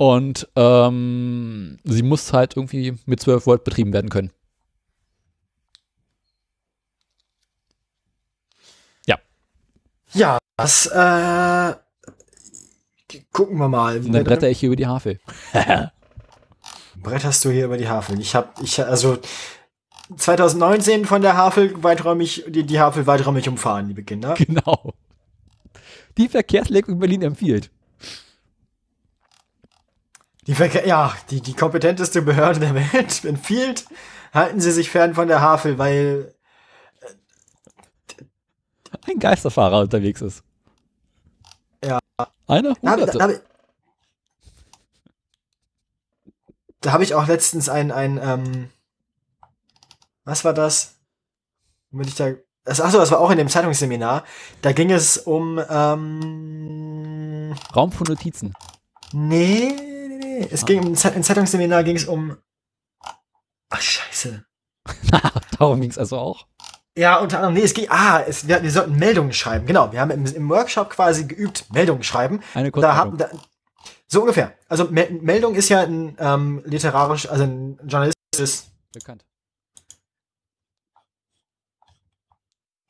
[0.00, 4.32] Und ähm, sie muss halt irgendwie mit 12 Volt betrieben werden können.
[9.06, 9.18] Ja.
[10.14, 11.74] Ja, das, äh,
[13.30, 13.98] gucken wir mal.
[13.98, 15.20] Und dann bretter ich hier über die Havel.
[17.02, 18.18] Bretterst du hier über die Havel?
[18.20, 19.18] Ich habe, ich, also
[20.16, 24.32] 2019 von der Havel weiträumig, die, die Havel weiträumig umfahren, liebe Kinder.
[24.32, 24.94] Genau.
[26.16, 27.70] Die Verkehrslenkung Berlin empfiehlt.
[30.46, 33.84] Die Verke ja, die, die kompetenteste Behörde der Welt empfiehlt,
[34.32, 36.34] halten Sie sich fern von der Havel, weil
[39.06, 40.42] Ein Geisterfahrer unterwegs ist.
[41.84, 41.98] Ja.
[42.46, 42.74] Einer?
[42.74, 43.18] Da, da, Hunderte.
[43.18, 43.40] da, hab ich-
[46.82, 48.70] da habe ich auch letztens ein, ein ähm,
[50.24, 50.94] was war das?
[51.90, 52.30] Womit ich da,
[52.64, 54.24] das, achso, das war auch in dem Zeitungsseminar.
[54.62, 58.54] Da ging es um, ähm, Raum von Notizen.
[59.12, 59.99] nee,
[60.40, 60.48] nee.
[60.50, 62.36] Es ging im, Ze- im Zeitungsseminar ging es um,
[63.68, 64.44] ach, scheiße.
[65.58, 66.46] Darum ging es also auch.
[66.96, 69.64] Ja, unter anderem, nee, es ging, ah, es, wir, wir sollten Meldungen schreiben.
[69.66, 72.40] Genau, wir haben im, im Workshop quasi geübt, Meldungen schreiben.
[72.54, 73.30] Eine da haben, da,
[74.08, 74.54] so ungefähr.
[74.68, 79.24] Also Me Meldung ist ja ein ähm, literarisch, also ein Journalist ist, Bekannt.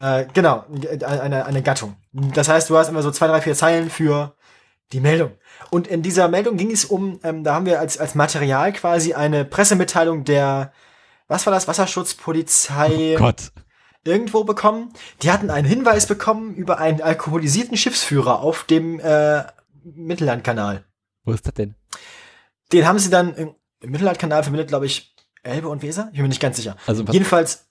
[0.01, 0.65] äh, genau,
[1.05, 1.97] eine, eine Gattung.
[2.13, 4.35] Das heißt, du hast immer so zwei, drei, vier Zeilen für
[4.93, 5.33] die Meldung.
[5.71, 9.15] Und in dieser Meldung ging es um, ähm, da haben wir als, als Material quasi
[9.15, 10.73] eine Pressemitteilung der,
[11.29, 13.53] was war das, Wasserschutzpolizei Gott.
[14.05, 14.93] irgendwo bekommen.
[15.23, 19.45] Die hatten einen Hinweis bekommen über einen alkoholisierten Schiffsführer auf dem äh,
[19.85, 20.85] Mittellandkanal.
[21.25, 21.75] Wo ist das denn?
[22.73, 26.09] Den haben sie dann im, Mittellandkanal verbindet, glaube ich, Elbe und Weser?
[26.11, 26.77] Ich bin mir nicht ganz sicher.
[26.87, 27.70] Also Jedenfalls,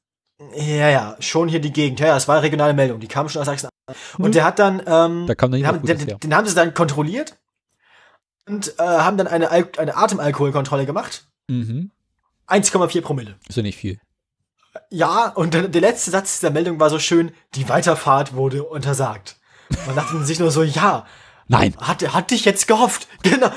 [0.56, 2.00] ja, ja, schon hier die Gegend.
[2.00, 3.00] Ja, ja, es war eine regionale Meldung.
[3.00, 3.70] Die kam schon aus Sachsen.
[4.18, 6.74] Und der hat dann, ähm, Da kam dann den, haben, den, den haben sie dann
[6.74, 7.38] kontrolliert.
[8.48, 11.28] und äh, haben dann eine, Al eine Atemalkoholkontrolle gemacht.
[11.48, 11.92] Mhm.
[12.48, 13.36] 1,4 Promille.
[13.48, 14.00] Ist ja nicht viel.
[14.90, 19.38] Ja, und dann der letzte Satz dieser Meldung war so schön, die Weiterfahrt wurde untersagt.
[19.86, 21.06] Man dachte sich nur so, ja.
[21.48, 21.76] Nein.
[21.78, 23.08] Hat, hat dich jetzt gehofft.
[23.24, 23.52] Genau.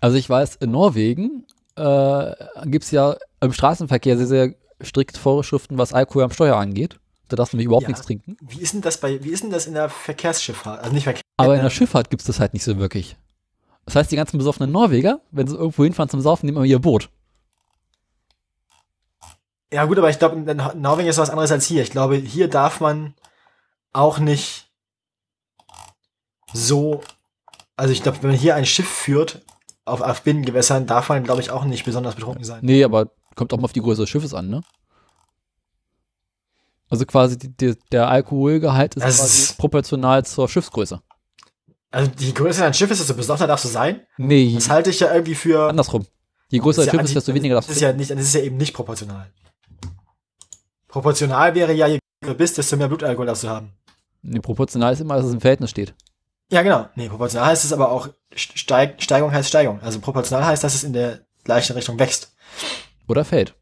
[0.00, 1.46] Also ich weiß, in Norwegen
[1.76, 2.32] äh,
[2.66, 6.98] gibt es ja im Straßenverkehr sehr, sehr strikt Vorschriften, was Alkohol am Steuer angeht.
[7.28, 7.88] Da darfst du nämlich überhaupt Ja.
[7.88, 8.36] nichts trinken.
[8.40, 10.80] Wie ist denn das bei, wie ist denn das in der Verkehrsschifffahrt?
[10.80, 11.22] Also nicht Verkehr.
[11.36, 13.16] Aber in der Schifffahrt gibt es das halt nicht so wirklich.
[13.86, 16.78] Das heißt, die ganzen besoffenen Norweger, wenn sie irgendwo hinfahren zum Saufen, nehmen immer ihr
[16.78, 17.10] Boot.
[19.72, 21.82] Ja gut, aber ich glaube, in Norwegen ist was anderes als hier.
[21.82, 23.14] Ich glaube, hier darf man
[23.92, 24.70] auch nicht
[26.52, 27.00] so,
[27.76, 29.42] also ich glaube, wenn man hier ein Schiff führt
[29.84, 32.60] auf, auf Binnengewässern, darf man, glaube ich, auch nicht besonders betrunken sein.
[32.62, 34.62] Nee, aber kommt auch mal auf die Größe des Schiffes an, ne?
[36.88, 41.00] Also quasi die, die, der Alkoholgehalt ist Das quasi proportional zur Schiffsgröße.
[41.90, 44.00] Also die Größe deines Schiffes, desto besoffener darfst du sein.
[44.16, 44.52] Nee.
[44.54, 45.68] Das halte ich ja irgendwie für.
[45.68, 46.06] Andersrum.
[46.50, 48.10] Je größer Das das Schiff ja ist, desto weniger darfst das du ist ja nicht,
[48.10, 49.30] Das ist ja eben nicht proportional.
[50.88, 53.72] Proportional wäre ja, je größer du bist, desto mehr Blutalkohol darfst du haben.
[54.22, 55.94] Nee, proportional ist immer, dass es im Verhältnis steht.
[56.50, 56.88] Ja, genau.
[56.94, 59.80] Nee, proportional heißt es aber auch, Steig, Steigung heißt Steigung.
[59.82, 62.34] Also proportional heißt, dass es in der gleichen Richtung wächst.
[63.08, 63.54] Oder fällt.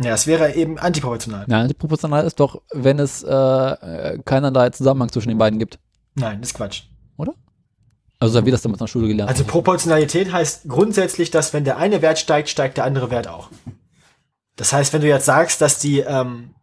[0.00, 1.46] Ja, es wäre eben antiproportional.
[1.48, 5.78] Ja, proportional ist doch, wenn es äh, keinerlei Zusammenhang zwischen den beiden gibt.
[6.14, 6.82] Nein, das ist Quatsch.
[7.16, 7.34] Oder?
[8.18, 9.30] Also, so wir das damals in der Schule gelernt.
[9.30, 13.50] Also Proportionalität heißt grundsätzlich, dass wenn der eine Wert steigt, steigt der andere Wert auch.
[14.56, 16.54] Das heißt, wenn du jetzt sagst, dass die ähm,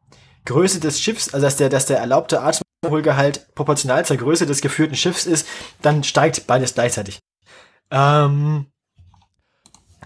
[0.45, 2.41] Größe des Schiffs, also dass der, dass der erlaubte
[2.81, 5.47] Atemalkoholgehalt proportional zur Größe des geführten Schiffs ist,
[5.81, 7.19] dann steigt beides gleichzeitig.
[7.91, 8.67] Ähm,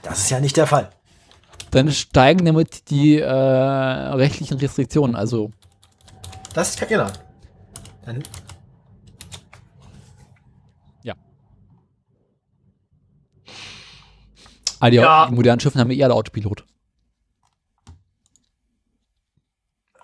[0.02, 0.90] das ist ja nicht der Fall.
[1.72, 5.16] Dann steigen damit die äh, rechtlichen Restriktionen.
[5.16, 5.52] Also,
[6.54, 7.10] Das ist genau.
[8.06, 8.24] Dann,
[14.80, 15.28] ah, die, Ja.
[15.28, 16.66] die modernen Schiffen haben ja eher Autopilot.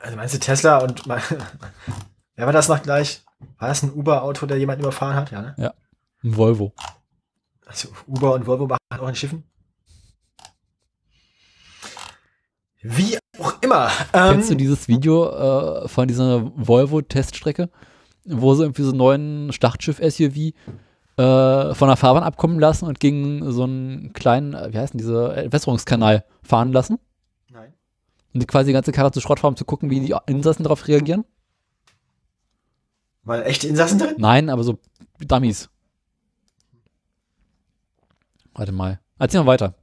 [0.02, 1.04] also meinst du Tesla und
[2.40, 3.22] wer war das noch gleich?
[3.58, 5.30] War das ein Uber-Auto, der jemanden überfahren hat?
[5.32, 5.56] Ja, ne?
[5.58, 5.74] Ja.
[6.24, 6.74] Ein Volvo.
[7.66, 9.44] Also Uber und Volvo machen auch in Schiffen.
[12.82, 13.90] Wie auch immer.
[14.14, 17.70] Ähm, Kennst du dieses Video äh, von dieser Volvo-Teststrecke,
[18.24, 20.54] wo sie irgendwie so einen neuen Startschiff-SUV
[21.18, 25.00] äh, von der Fahrbahn abkommen lassen und gegen so einen kleinen, äh, wie heißt denn
[25.00, 27.00] diese, Entwässerungskanal fahren lassen?
[27.50, 27.74] Nein.
[28.34, 30.64] Und die quasi die ganze Karre zu Schrott fahren, um zu gucken, wie die Insassen
[30.64, 31.26] darauf reagieren?
[33.30, 34.16] Weil echte Insassen drin?
[34.18, 34.80] Nein, aber so
[35.20, 35.70] Dummies.
[38.56, 39.00] Warte mal.
[39.20, 39.76] Erzähl mal weiter.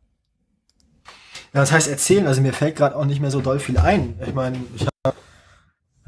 [1.54, 4.18] Ja, das heißt erzählen, also mir fällt gerade auch nicht mehr so doll viel ein.
[4.26, 5.14] Ich meine, ich hab,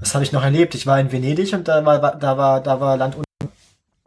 [0.00, 0.74] was habe ich noch erlebt?
[0.74, 3.52] Ich war in Venedig und da war, da war, da war Land unter.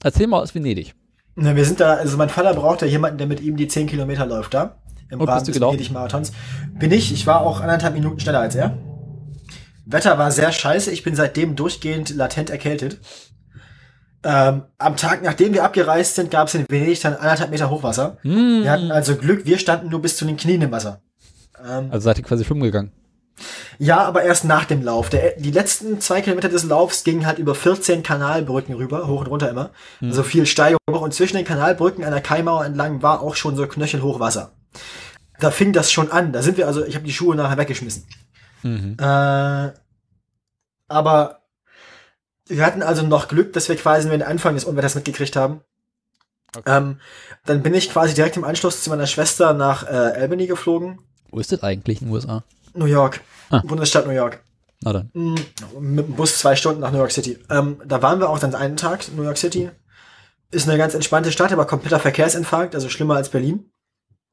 [0.03, 0.93] Erzähl mal aus Venedig.
[1.35, 3.87] Ne, wir sind da, also mein Vater braucht ja jemanden, der mit ihm die 10
[3.87, 4.75] Kilometer läuft da.
[5.09, 5.55] Im Und Rahmen des?
[5.55, 6.33] Venedig-Marathons.
[6.77, 8.77] Bin ich, ich war auch anderthalb Minuten schneller als er.
[9.91, 12.99] Wetter war sehr scheiße, ich bin seitdem durchgehend latent erkältet.
[14.23, 18.17] Ähm, am Tag, nachdem wir abgereist sind, gab es in Venedig dann anderthalb Meter Hochwasser.
[18.21, 18.63] Hm.
[18.63, 21.01] Wir hatten also Glück, wir standen nur bis zu den Knien im Wasser.
[21.67, 22.91] Ähm, Also seid ihr quasi schwimmen gegangen.
[23.79, 25.09] ja, aber erst nach dem Lauf.
[25.09, 29.27] Der, die letzten zwei Kilometer des Laufs gingen halt über 14 Kanalbrücken rüber, hoch und
[29.27, 29.71] runter immer.
[29.99, 30.09] Hm.
[30.09, 30.77] Also viel Steigung.
[30.85, 34.51] Und zwischen den Kanalbrücken an der Kaimauer entlang war auch schon so knöchelhoch Wasser.
[35.39, 36.31] Da fing das schon an.
[36.31, 38.03] Da sind wir also, ich habe die Schuhe nachher weggeschmissen.
[38.61, 38.97] Mhm.
[38.99, 39.71] Äh,
[40.91, 41.41] aber
[42.47, 45.61] wir hatten also noch Glück, dass wir quasi nur den Anfang des Unwetters mitgekriegt haben.
[46.65, 46.99] Ähm,
[47.45, 50.99] dann bin ich quasi direkt im Anschluss zu meiner Schwester nach äh, Albany geflogen.
[51.29, 52.43] Wo ist das eigentlich in den USA?
[52.73, 53.21] New York.
[53.49, 53.61] Ah.
[53.65, 54.43] Bundesstaat New York.
[54.81, 55.11] Na dann.
[55.13, 55.35] Mm,
[55.79, 57.37] Mit dem Bus zwei Stunden nach New York City.
[57.49, 59.69] Ähm, da waren wir auch dann einen Tag, New York City.
[60.51, 63.71] Ist eine ganz entspannte Stadt, aber kompletter Verkehrsinfarkt, also schlimmer als Berlin.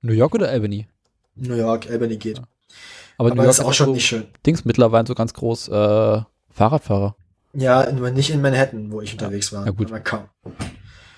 [0.01, 0.89] New York oder Albany?
[1.37, 2.39] New York, Albany geht.
[2.39, 2.47] Aber,
[3.19, 4.27] Aber New York ist auch schon so nicht schön.
[4.45, 7.17] Dings mittlerweile so ganz groß äh, Fahrradfahrer.
[7.52, 9.67] Ja, nur nicht in Manhattan, wo ich unterwegs war.
[9.67, 9.89] Ja, gut.
[9.89, 10.28] Aber kaum.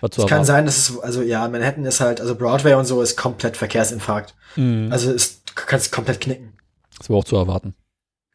[0.02, 0.44] Es kann erwarten.
[0.44, 4.34] sein, dass es, also ja, Manhattan ist halt, also Broadway und so ist komplett Verkehrsinfarkt.
[4.56, 4.88] Mhm.
[4.90, 6.54] Also ist, du kannst komplett knicken.
[6.96, 7.74] Das war auch zu erwarten.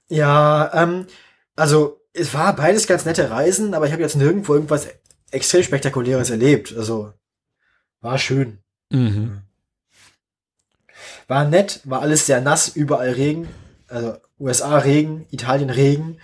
[0.08, 1.08] Ja, ähm,
[1.56, 4.88] also es war beides ganz nette Reisen, aber ich habe jetzt nirgendwo irgendwas
[5.32, 6.76] extrem spektakuläres erlebt.
[6.78, 7.14] Also
[8.02, 8.60] war schön.
[8.92, 9.42] Mhm.
[11.28, 13.48] War nett, war alles sehr nass, überall Regen.
[13.88, 16.20] Also USA Regen, Italien Regen.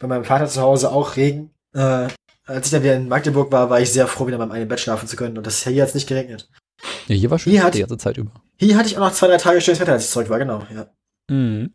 [0.00, 1.50] Bei meinem Vater zu Hause auch Regen.
[1.74, 2.08] Äh,
[2.46, 4.80] als ich dann wieder in Magdeburg war, war ich sehr froh, wieder beim einen Bett
[4.80, 5.38] schlafen zu können.
[5.38, 6.48] Und das hier hat nicht geregnet.
[7.06, 8.30] Ja, hier war schön Hier hat- die ganze Zeit über.
[8.56, 10.66] Hier hatte ich auch noch zwei, drei Tage schönes Wetter, als ich zurück war, genau.
[10.74, 10.86] Ja.
[11.30, 11.72] Mhm.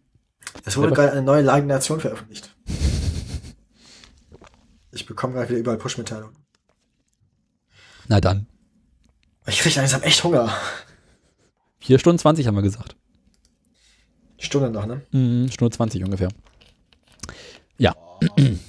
[0.65, 2.55] Es wurde gerade eine neue Lage Nation veröffentlicht.
[4.91, 6.35] Ich bekomme gerade wieder überall Push-Mitteilungen.
[8.07, 8.47] Na dann.
[9.45, 10.51] Ich kriege langsam echt Hunger.
[11.81, 12.95] 4 Stunden 20 haben wir gesagt.
[14.39, 15.01] Stunde noch, ne?
[15.11, 16.29] Mhm, Stunde 20 ungefähr.
[17.77, 17.95] Ja.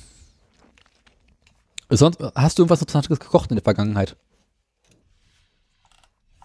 [1.90, 4.16] Sonst, hast du irgendwas Interessantes gekocht in der Vergangenheit?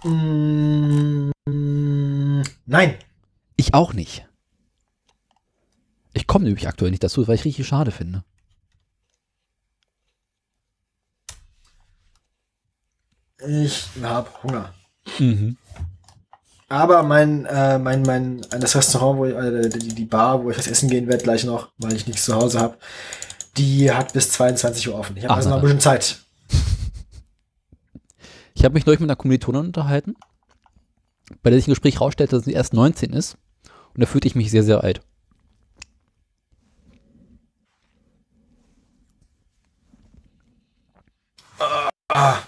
[0.04, 1.32] Mm,
[2.66, 2.98] nein.
[3.56, 4.28] Ich auch nicht.
[6.14, 8.24] Ich komme nämlich aktuell nicht dazu, weil ich richtig schade finde.
[13.48, 14.74] Ich habe Hunger.
[15.20, 15.58] Mhm.
[16.68, 20.58] Aber mein, äh, mein, mein, das Restaurant, wo ich, äh, die, die Bar, wo ich
[20.58, 22.78] das essen gehen werde, gleich noch, weil ich nichts zu Hause habe,
[23.58, 25.16] die hat bis 22 Uhr offen.
[25.16, 26.20] Ich habe also noch ein bisschen Zeit.
[28.58, 30.16] Ich habe mich neulich mit einer Kommilitonin unterhalten,
[31.44, 33.38] bei der sich ein Gespräch rausstellte, dass sie erst 19 ist.
[33.94, 35.02] Und da fühlte ich mich sehr, sehr alt.
[42.08, 42.40] Ah,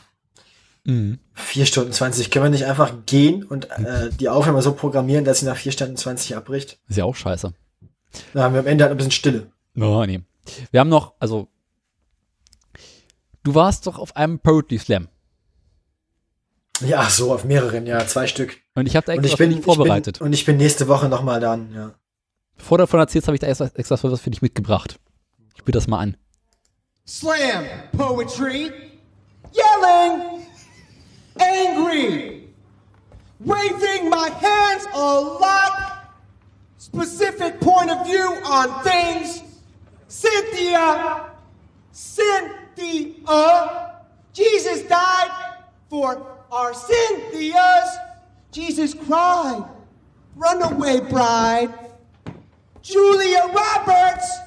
[0.85, 1.19] Mhm.
[1.48, 2.30] 4 Stunden 20.
[2.30, 5.72] Können wir nicht einfach gehen und äh, die Aufnahme so programmieren, dass sie nach 4
[5.72, 6.77] Stunden 20 abbricht?
[6.90, 7.53] Ist ja auch scheiße.
[8.34, 9.51] Dann haben wir am Ende halt ein bisschen Stille.
[9.76, 10.22] Oh, nee.
[10.72, 11.48] Wir haben noch, also,
[13.43, 15.08] du warst doch auf einem Poetry Slam.
[16.82, 18.58] Ja, so auf mehreren, ja, zwei Stück.
[18.76, 20.17] Und ich habe da Und extra ich bin, dich vorbereitet.
[20.17, 21.93] Ich bin, und ich bin nächste Woche nochmal dann, ja.
[22.58, 25.00] Bevor du davon erzählst, habe ich da extra, extra was für dich mitgebracht.
[25.56, 26.17] Ich bitte das mal an.
[27.08, 27.66] Slam
[27.98, 28.72] poetry,
[29.53, 30.45] yelling,
[31.40, 32.49] angry,
[33.40, 36.14] waving my hands a lot,
[36.77, 39.41] specific point of view on things.
[40.07, 41.32] Cynthia,
[41.91, 43.93] Cynthia,
[44.33, 47.98] Jesus died for our Cynthias.
[48.51, 49.66] Jesus cried,
[50.35, 51.74] runaway bride.
[52.82, 54.38] Julia Roberts,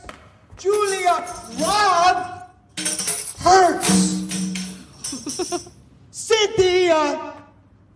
[0.57, 1.27] Julia
[1.61, 2.49] Rob
[3.41, 4.17] hurts.
[6.13, 7.35] Cynthia,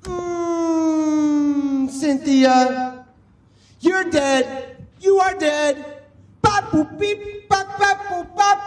[0.06, 3.04] mm, Cynthia,
[3.80, 4.76] you're dead.
[5.00, 5.84] You are dead.
[6.40, 8.58] Bop boop beep bop bop boop bop.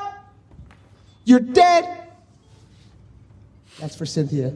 [1.23, 1.85] You're dead.
[3.79, 4.51] That's for Cynthia.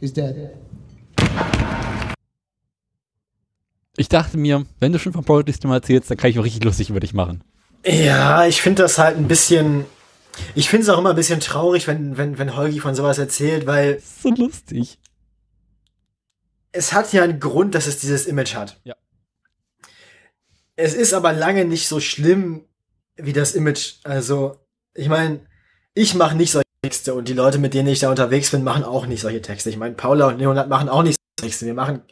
[0.00, 0.56] Who's dead?
[3.96, 6.64] Ich dachte mir, wenn du schon von Poetry Slam erzählst, dann kann ich auch richtig
[6.64, 7.42] lustig über dich machen.
[7.84, 9.86] Ja, ich finde das halt ein bisschen.
[10.54, 13.66] Ich finde es auch immer ein bisschen traurig, wenn, wenn, wenn Holgi von sowas erzählt,
[13.66, 14.00] weil.
[14.22, 14.98] So lustig.
[16.72, 18.80] Es hat ja einen Grund, dass es dieses Image hat.
[18.84, 18.94] Ja.
[20.76, 22.64] Es ist aber lange nicht so schlimm
[23.16, 23.96] wie das Image.
[24.04, 24.56] Also,
[24.94, 25.40] ich meine,
[25.94, 28.84] ich mache nicht solche Texte und die Leute, mit denen ich da unterwegs bin, machen
[28.84, 29.68] auch nicht solche Texte.
[29.68, 31.66] Ich meine, Paula und Leonard machen auch nicht solche Texte.
[31.66, 32.02] Wir machen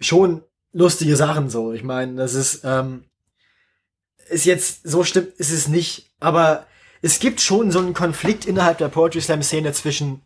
[0.00, 0.42] schon
[0.72, 1.72] lustige Sachen so.
[1.72, 3.04] Ich meine, das ist, ähm,
[4.28, 6.10] ist jetzt so schlimm, ist es nicht.
[6.20, 6.66] Aber
[7.04, 10.22] es gibt schon so einen Konflikt innerhalb der Poetry Slam Szene zwischen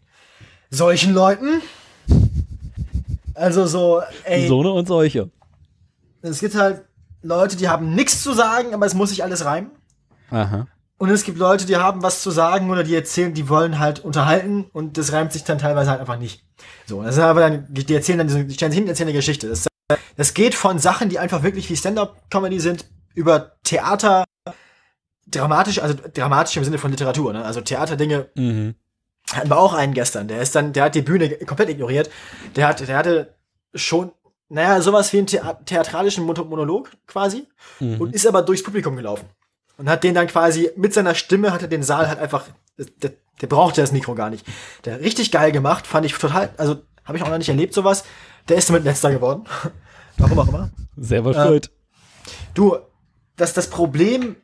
[0.70, 1.60] solchen Leuten.
[3.34, 4.47] Also so, ey.
[4.47, 5.28] So eine und solche.
[6.23, 6.84] Es gibt halt
[7.20, 9.73] Leute, die haben nichts zu sagen, aber es muss sich alles reimen.
[10.31, 10.68] Aha.
[10.98, 13.98] Und es gibt Leute, die haben was zu sagen oder die erzählen, die wollen halt
[14.05, 16.44] unterhalten und das reimt sich dann teilweise halt einfach nicht.
[16.86, 19.18] So, das ist aber dann, die erzählen dann, die stellen sich hin und erzählen eine
[19.18, 19.48] Geschichte.
[19.48, 19.66] Das,
[20.16, 22.84] das geht von Sachen, die einfach wirklich wie Stand-Up-Comedy sind,
[23.15, 24.24] über Theater,
[25.31, 27.44] dramatisch, also dramatisch im Sinne von Literatur, ne?
[27.44, 28.28] Also Theaterdinge.
[28.34, 28.74] Mhm.
[29.32, 32.08] Hatten wir auch einen gestern, der ist dann, der hat die Bühne komplett ignoriert.
[32.57, 33.34] Der hat, der hatte
[33.74, 34.12] schon,
[34.48, 37.47] naja, sowas wie einen Thea theatralischen Mon- Monolog quasi
[37.81, 38.00] Mhm.
[38.00, 39.26] und ist aber durchs Publikum gelaufen.
[39.76, 42.47] Und hat den dann quasi mit seiner Stimme hat er den Saal halt einfach,
[43.02, 44.47] der, der brauchte das Mikro gar nicht.
[44.86, 48.05] Der richtig geil gemacht, fand ich total, also habe ich auch noch nicht erlebt sowas.
[48.48, 49.44] Der ist damit letzter geworden.
[50.16, 50.70] Warum auch immer.
[50.97, 51.70] Selber Äh, schuld.
[52.55, 52.78] Du,
[53.36, 54.36] das, das Problem,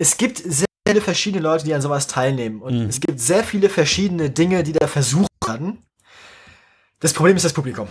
[0.00, 2.62] es gibt sehr viele verschiedene Leute, die an sowas teilnehmen.
[2.62, 2.88] Und Mhm.
[2.88, 5.84] es gibt sehr viele verschiedene Dinge, die da versucht werden.
[7.00, 7.86] Das Problem ist das Publikum.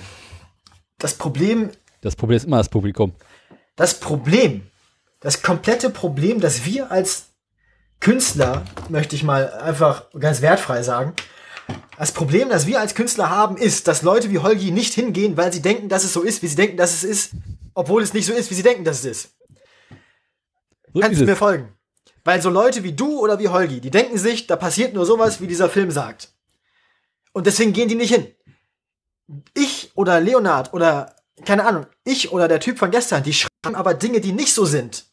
[0.98, 1.70] Das Problem,
[2.02, 3.14] Das Problem ist immer das Publikum.
[3.76, 4.68] das Problem,
[5.20, 7.26] das komplette Problem, das wir als
[8.00, 11.14] Künstler, möchte ich mal einfach ganz wertfrei sagen,
[11.98, 15.54] das Problem, das wir als Künstler haben, ist, dass Leute wie Holgi nicht hingehen, weil
[15.54, 17.34] sie denken, dass es so ist, wie sie denken, dass es ist,
[17.76, 19.30] obwohl es nicht so ist, wie sie denken, dass es ist.
[20.94, 21.70] So Kannst du mir folgen?
[22.24, 25.42] Weil so Leute wie du oder wie Holgi, die denken sich, da passiert nur sowas,
[25.42, 26.30] wie dieser Film sagt.
[27.32, 28.28] Und deswegen gehen die nicht hin.
[29.54, 31.16] Ich oder Leonard oder,
[31.46, 34.66] keine Ahnung, ich oder der Typ von gestern, die schreiben aber Dinge, die nicht so
[34.66, 35.06] sind.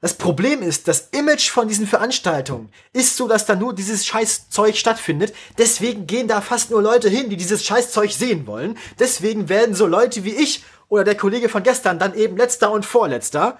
[0.00, 4.76] Das Problem ist, das Image von diesen Veranstaltungen ist so, dass da nur dieses Scheißzeug
[4.76, 5.34] stattfindet.
[5.56, 8.76] Deswegen gehen da fast nur Leute hin, die dieses Scheißzeug sehen wollen.
[8.98, 12.84] Deswegen werden so Leute wie ich oder der Kollege von gestern dann eben letzter und
[12.84, 13.58] vorletzter.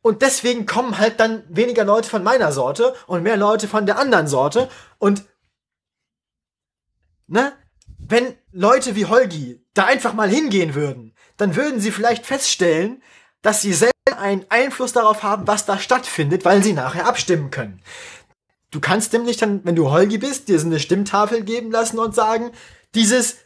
[0.00, 3.98] Und deswegen kommen halt dann weniger Leute von meiner Sorte und mehr Leute von der
[3.98, 4.68] anderen Sorte.
[4.98, 5.24] Und
[7.26, 7.52] ne,
[7.98, 13.02] wenn Leute wie Holgi da einfach mal hingehen würden, dann würden sie vielleicht feststellen,
[13.42, 17.82] dass sie selber einen Einfluss darauf haben, was da stattfindet, weil sie nachher abstimmen können.
[18.70, 22.14] Du kannst nämlich dann, wenn du Holgi bist, dir so eine Stimmtafel geben lassen und
[22.14, 22.52] sagen,
[22.94, 23.38] dieses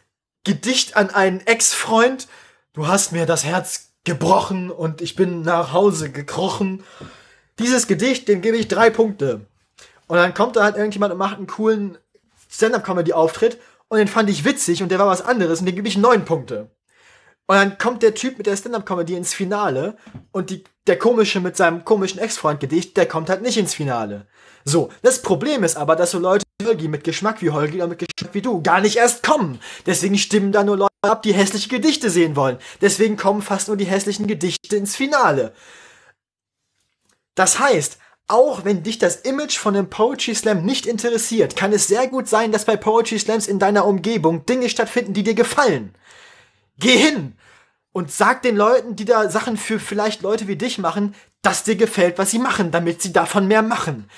[0.44, 2.28] Gedicht an einen Ex-Freund,
[2.72, 6.82] du hast mir das Herz gebrochen und ich bin nach Hause gekrochen.
[7.58, 9.47] Dieses Gedicht, dem gebe ich drei Punkte.
[10.08, 11.98] Und dann kommt da halt irgendjemand und macht einen coolen
[12.50, 13.58] Stand-Up-Comedy-Auftritt
[13.89, 16.24] und den fand ich witzig und der war was anderes und dem gebe ich neun
[16.24, 16.70] Punkte.
[17.47, 19.97] Und dann kommt der Typ mit der Stand-Up-Comedy ins Finale
[20.32, 24.26] und die, der komische mit seinem komischen Ex-Freund-Gedicht, der kommt halt nicht ins Finale.
[24.65, 27.89] So, das Problem ist aber, dass so Leute wie Holgi mit Geschmack wie Holgi oder
[27.89, 29.60] mit Geschmack wie du gar nicht erst kommen.
[29.86, 32.58] Deswegen stimmen da nur Leute ab, die hässliche Gedichte sehen wollen.
[32.81, 35.52] Deswegen kommen fast nur die hässlichen Gedichte ins Finale.
[37.34, 41.89] Das heißt, auch wenn dich das Image von einem Poetry Slam nicht interessiert, kann es
[41.89, 45.94] sehr gut sein, dass bei Poetry Slams in deiner Umgebung Dinge stattfinden, die dir gefallen.
[46.78, 47.34] Geh hin
[47.92, 51.76] und sag den Leuten, die da Sachen für vielleicht Leute wie dich machen, dass dir
[51.76, 54.08] gefällt, was sie machen, damit sie davon mehr machen.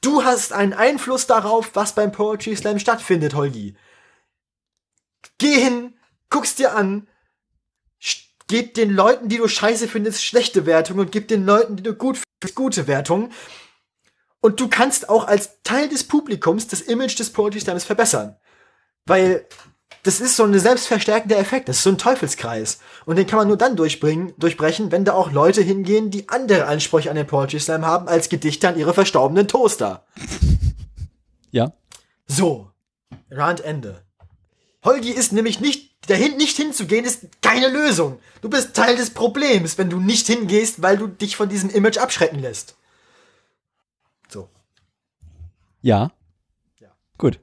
[0.00, 3.76] Du hast einen Einfluss darauf, was beim Poetry Slam stattfindet, Holgi.
[5.38, 5.98] Geh hin,
[6.30, 7.08] guck's dir an,
[8.48, 11.94] gib den Leuten, die du scheiße findest, schlechte Wertungen und gib den Leuten, die du
[11.94, 13.32] gut findest, gute Wertungen.
[14.40, 18.36] Und du kannst auch als Teil des Publikums das Image des Poetry Slams verbessern.
[19.04, 19.46] Weil
[20.08, 22.78] das ist so ein selbstverstärkender Effekt, das ist so ein Teufelskreis.
[23.04, 26.64] Und den kann man nur dann durchbringen, durchbrechen, wenn da auch Leute hingehen, die andere
[26.64, 30.06] Ansprüche an den Poetry Slam haben, als Gedichte an ihre verstorbenen Toaster.
[31.50, 31.72] Ja.
[32.26, 32.70] So.
[33.30, 34.04] Rand Ende.
[34.84, 38.18] Holgi ist nämlich nicht, dahin nicht hinzugehen, ist keine Lösung.
[38.42, 41.96] Du bist Teil des Problems, wenn du nicht hingehst, weil du dich von diesem Image
[41.96, 42.76] abschrecken lässt.
[44.28, 44.50] So.
[45.80, 46.12] Ja.
[47.16, 47.40] Gut.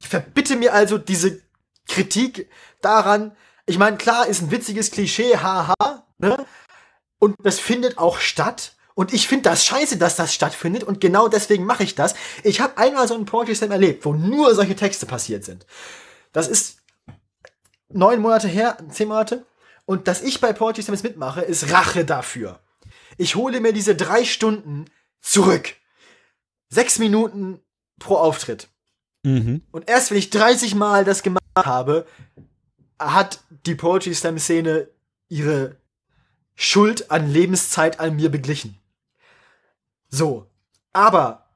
[0.00, 1.40] Ich verbitte mir also diese
[1.88, 2.48] Kritik
[2.80, 3.36] daran.
[3.66, 6.46] Ich meine, klar, ist ein witziges Klischee, haha, ne?
[7.18, 8.74] Und das findet auch statt.
[8.94, 10.84] Und ich finde das scheiße, dass das stattfindet.
[10.84, 12.14] Und genau deswegen mache ich das.
[12.42, 15.66] Ich habe einmal so einen Poetry Slam erlebt, wo nur solche Texte passiert sind.
[16.32, 16.78] Das ist
[17.88, 19.44] neun Monate her, zehn Monate.
[19.84, 22.60] Und dass ich bei Poetry Slams mitmache, ist Rache dafür.
[23.16, 24.86] Ich hole mir diese drei Stunden
[25.20, 25.74] zurück.
[26.68, 27.60] Sechs Minuten
[27.98, 28.68] pro Auftritt.
[29.22, 29.62] Mhm.
[29.70, 32.06] Und erst wenn ich 30 Mal das gemacht habe,
[32.98, 34.88] hat die Poetry Slam Szene
[35.28, 35.76] ihre
[36.54, 38.78] Schuld an Lebenszeit an mir beglichen.
[40.08, 40.46] So.
[40.92, 41.46] Aber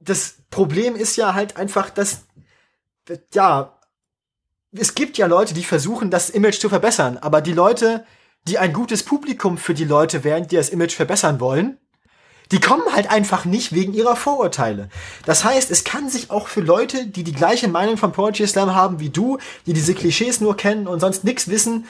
[0.00, 2.22] das Problem ist ja halt einfach, dass,
[3.32, 3.78] ja,
[4.72, 8.04] es gibt ja Leute, die versuchen, das Image zu verbessern, aber die Leute,
[8.48, 11.78] die ein gutes Publikum für die Leute wären, die das Image verbessern wollen,
[12.52, 14.88] die kommen halt einfach nicht wegen ihrer Vorurteile.
[15.24, 18.74] Das heißt, es kann sich auch für Leute, die die gleiche Meinung von Poetry Slam
[18.74, 21.86] haben wie du, die diese Klischees nur kennen und sonst nichts wissen,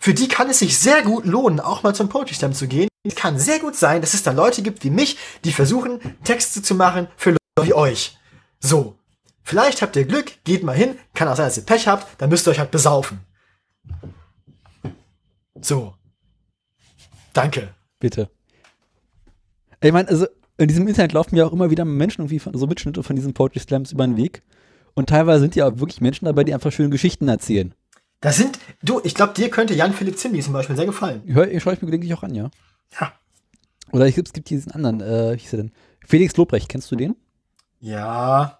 [0.00, 2.88] für die kann es sich sehr gut lohnen, auch mal zum Poetry Slam zu gehen.
[3.04, 6.62] Es kann sehr gut sein, dass es da Leute gibt wie mich, die versuchen, Texte
[6.62, 8.16] zu machen für Leute wie euch.
[8.60, 8.94] So.
[9.42, 12.28] Vielleicht habt ihr Glück, geht mal hin, kann auch sein, dass ihr Pech habt, dann
[12.28, 13.20] müsst ihr euch halt besaufen.
[15.60, 15.94] So.
[17.32, 17.74] Danke.
[17.98, 18.30] Bitte.
[19.80, 20.26] Ich meine, also
[20.56, 23.32] in diesem Internet laufen ja auch immer wieder Menschen irgendwie von, so Mitschnitte von diesen
[23.32, 24.42] Poetry Slams über den Weg.
[24.94, 27.74] Und teilweise sind ja auch wirklich Menschen dabei, die einfach schöne Geschichten erzählen.
[28.20, 31.22] Da sind, du, ich glaube, dir könnte Jan-Philipp Zimny zum Beispiel sehr gefallen.
[31.26, 32.50] Hör, schaue ich mir gelegentlich auch an, ja.
[33.00, 33.12] Ja.
[33.92, 35.72] Oder es gibt, es gibt diesen anderen, äh, wie hieß er denn?
[36.04, 37.14] Felix Lobrecht, kennst du den?
[37.78, 38.58] Ja.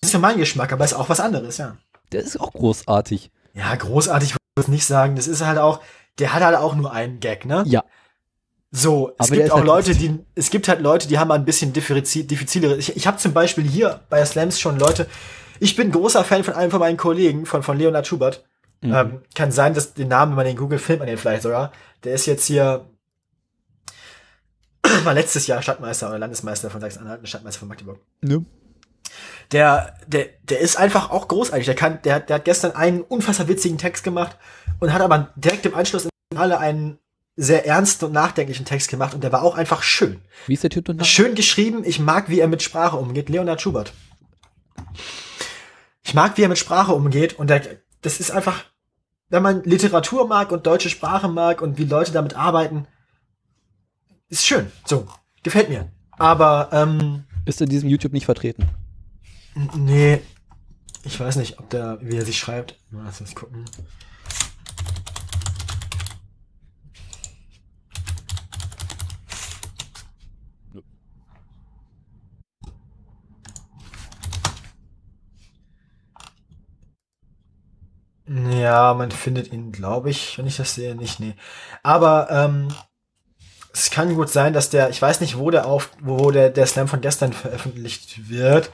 [0.00, 1.76] Ist für meinen Geschmack, aber ist auch was anderes, ja.
[2.12, 3.30] Der ist auch großartig.
[3.52, 5.16] Ja, großartig würde ich nicht sagen.
[5.16, 5.80] Das ist halt auch,
[6.18, 7.64] der hat halt auch nur einen Gag, ne?
[7.66, 7.84] Ja.
[8.76, 11.44] So, es Aber gibt auch halt Leute, die, es gibt halt Leute, die haben ein
[11.44, 12.76] bisschen diffizi- diffizilere.
[12.76, 15.06] Ich, ich habe zum Beispiel hier bei Slams schon Leute,
[15.60, 18.44] ich bin großer Fan von einem von meinen Kollegen, von, von Leonard Schubert.
[18.80, 18.92] Mhm.
[18.92, 21.70] Ähm, kann sein, dass den Namen, wenn man den Google findet, man den vielleicht sogar.
[22.02, 22.84] Der ist jetzt hier,
[25.04, 28.00] war letztes Jahr Stadtmeister oder Landesmeister von Sachsen-Anhalt, und Stadtmeister von Magdeburg.
[28.22, 28.44] Ne?
[29.52, 31.66] Der, der, der ist einfach auch großartig.
[31.66, 34.36] Der kann, der, der hat gestern einen unfassbar witzigen Text gemacht
[34.80, 36.98] und hat aber direkt im Anschluss im Finale einen
[37.36, 40.20] sehr ernsten und nachdenklichen Text gemacht und der war auch einfach schön.
[40.46, 41.02] Wie ist der Typ denn?
[41.04, 41.82] Schön geschrieben.
[41.84, 43.28] Ich mag, wie er mit Sprache umgeht.
[43.28, 43.92] Leonard Schubert.
[46.04, 47.62] Ich mag, wie er mit Sprache umgeht und der,
[48.02, 48.64] das ist einfach,
[49.30, 52.86] wenn man Literatur mag und deutsche Sprache mag und wie Leute damit arbeiten,
[54.28, 54.70] ist schön.
[54.86, 55.08] So,
[55.42, 55.90] gefällt mir.
[56.12, 58.68] Aber, ähm, Ist in diesem YouTube nicht vertreten.
[59.74, 60.20] nee,
[61.02, 62.78] ich weiß nicht, ob der, wie er sich schreibt.
[62.90, 63.64] Lass uns gucken.
[78.26, 81.34] Ja, man findet ihn, glaube ich, wenn ich das sehe, nicht, nee.
[81.82, 82.68] Aber ähm,
[83.72, 86.66] es kann gut sein, dass der, ich weiß nicht, wo der auf, wo der, der
[86.66, 88.70] Slam von gestern veröffentlicht wird,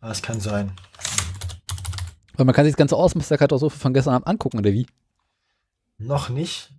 [0.00, 0.72] aber es kann sein.
[2.34, 4.86] Weil man kann sich das ganze Ausmusterkatastrophe von gestern Abend angucken, oder wie?
[5.98, 6.70] Noch nicht.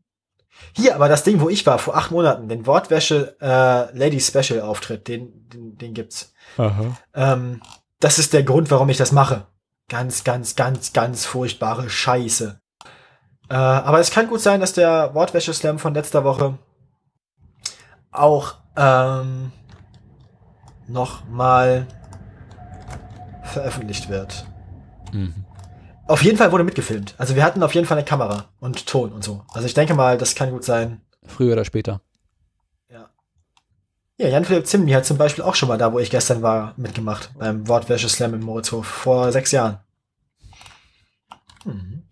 [0.73, 4.61] Hier, aber das Ding, wo ich war, vor acht Monaten, den Wortwäsche äh, Lady Special
[4.61, 6.33] Auftritt, den, den, den gibt's.
[6.57, 6.97] Aha.
[7.15, 7.61] Ähm,
[7.99, 9.47] das ist der Grund, warum ich das mache.
[9.91, 12.61] Ganz, ganz, ganz, ganz furchtbare Scheiße.
[13.49, 16.57] Äh, aber es kann gut sein, dass der Wortwäsche-Slam von letzter Woche
[18.09, 19.51] auch ähm,
[20.87, 21.87] noch mal
[23.43, 24.45] veröffentlicht wird.
[25.11, 25.43] Mhm.
[26.07, 27.13] Auf jeden Fall wurde mitgefilmt.
[27.17, 29.43] Also wir hatten auf jeden Fall eine Kamera und Ton und so.
[29.51, 31.01] Also ich denke mal, das kann gut sein.
[31.25, 31.99] Früher oder später.
[34.21, 37.31] Ja, Jan-Philipp Zimny hat zum Beispiel auch schon mal da, wo ich gestern war, mitgemacht.
[37.39, 38.85] Beim Wortwäsche-Slam im Moritzhof.
[38.85, 39.79] Vor sechs Jahren.
[41.65, 42.03] Mhm.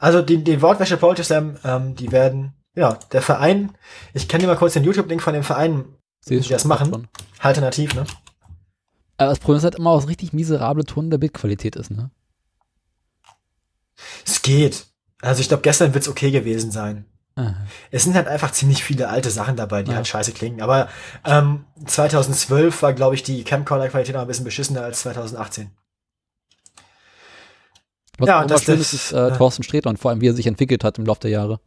[0.00, 3.70] Also die, die Wortwäsche Poetry Slam, ähm, die werden, ja, der Verein,
[4.14, 5.84] ich kann dir mal kurz den YouTube-Link von dem Verein,
[6.28, 6.90] die das machen.
[6.90, 7.08] schon.
[7.38, 8.04] Alternativ, ne?
[9.16, 12.10] Aber das Problem ist halt immer, was richtig miserable Ton der Bildqualität ist, ne?
[14.26, 14.86] Es geht.
[15.20, 17.04] Also ich glaube, gestern wird's okay gewesen sein.
[17.38, 17.54] Aha.
[17.92, 20.60] Es sind halt einfach ziemlich viele alte Sachen dabei, die halt scheiße klingen.
[20.60, 20.88] Aber
[21.24, 25.70] ähm, 2012 war, glaube ich, die Camcorder-Qualität noch ein bisschen beschissener als 2018.
[28.18, 29.30] Was Ja, ja, und das schön ist, ist äh, ja.
[29.30, 31.60] Thorsten Sträter und vor allem, wie er sich entwickelt hat im Laufe der Jahre.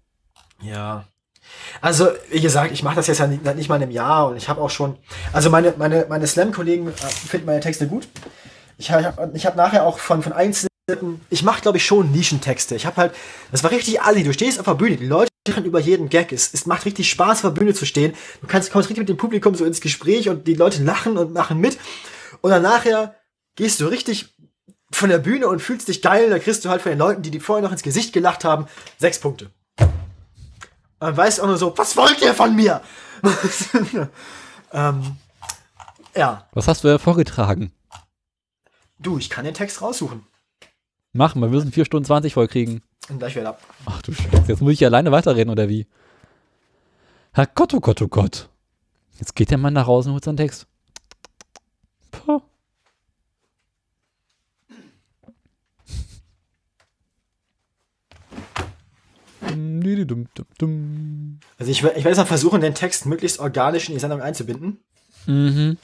[0.62, 1.06] Ja.
[1.80, 4.36] Also, wie gesagt, ich mache das jetzt ja nicht, nicht mal in einem Jahr und
[4.36, 4.98] ich habe auch schon,
[5.32, 8.10] also meine, meine, meine Slam-Kollegen äh, finden meine Texte gut.
[8.78, 10.71] Ich habe ich hab nachher auch von, von einzelnen,
[11.30, 12.76] ich mache glaube ich schon Nischentexte.
[12.76, 13.16] Ich habe halt,
[13.52, 16.32] das war richtig assi, du stehst auf der Bühne, die Leute lachen über jeden Gag.
[16.32, 18.14] Es, es macht richtig Spaß, auf der Bühne zu stehen.
[18.42, 21.34] Du kannst, kommst richtig mit dem Publikum so ins Gespräch und die Leute lachen und
[21.34, 21.78] machen mit.
[22.42, 23.16] Und dann nachher
[23.56, 24.36] gehst du richtig
[24.92, 27.32] von der Bühne und fühlst dich geil, da kriegst du halt von den Leuten, die,
[27.32, 29.52] die vorher noch ins Gesicht gelacht haben, sechs Punkte.
[31.00, 32.82] Und weißt auch nur so, was wollt ihr von mir?
[34.74, 35.16] ähm,
[36.16, 37.72] ja, Was hast du da vorgetragen?
[39.02, 40.26] du, ich kann den Text raussuchen.
[41.14, 42.82] Machen, wir müssen 4 Stunden 20 voll kriegen.
[43.10, 43.62] Und gleich wieder ab.
[43.86, 45.88] Ach du Scheiße, jetzt muss ich alleine weiterreden, oder wie?
[47.34, 48.50] Herr Gott, oh Gott, oh Gott.
[49.20, 50.68] Jetzt geht der Mann nach Hause und holt seinen Text.
[52.12, 52.42] Puh.
[61.58, 64.80] Also ich, ich werde jetzt mal versuchen, den Text möglichst organisch in die Sendung einzubinden.
[65.26, 65.78] Mhm.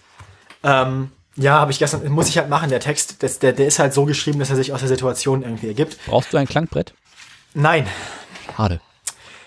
[0.64, 3.80] Ähm, ja, habe ich gestern, muss ich halt machen, der Text, das, der, der ist
[3.80, 5.98] halt so geschrieben, dass er sich aus der Situation irgendwie ergibt.
[6.07, 6.93] Brauchst du ein Klangbrett?
[7.53, 7.88] Nein,
[8.56, 8.82] Schade.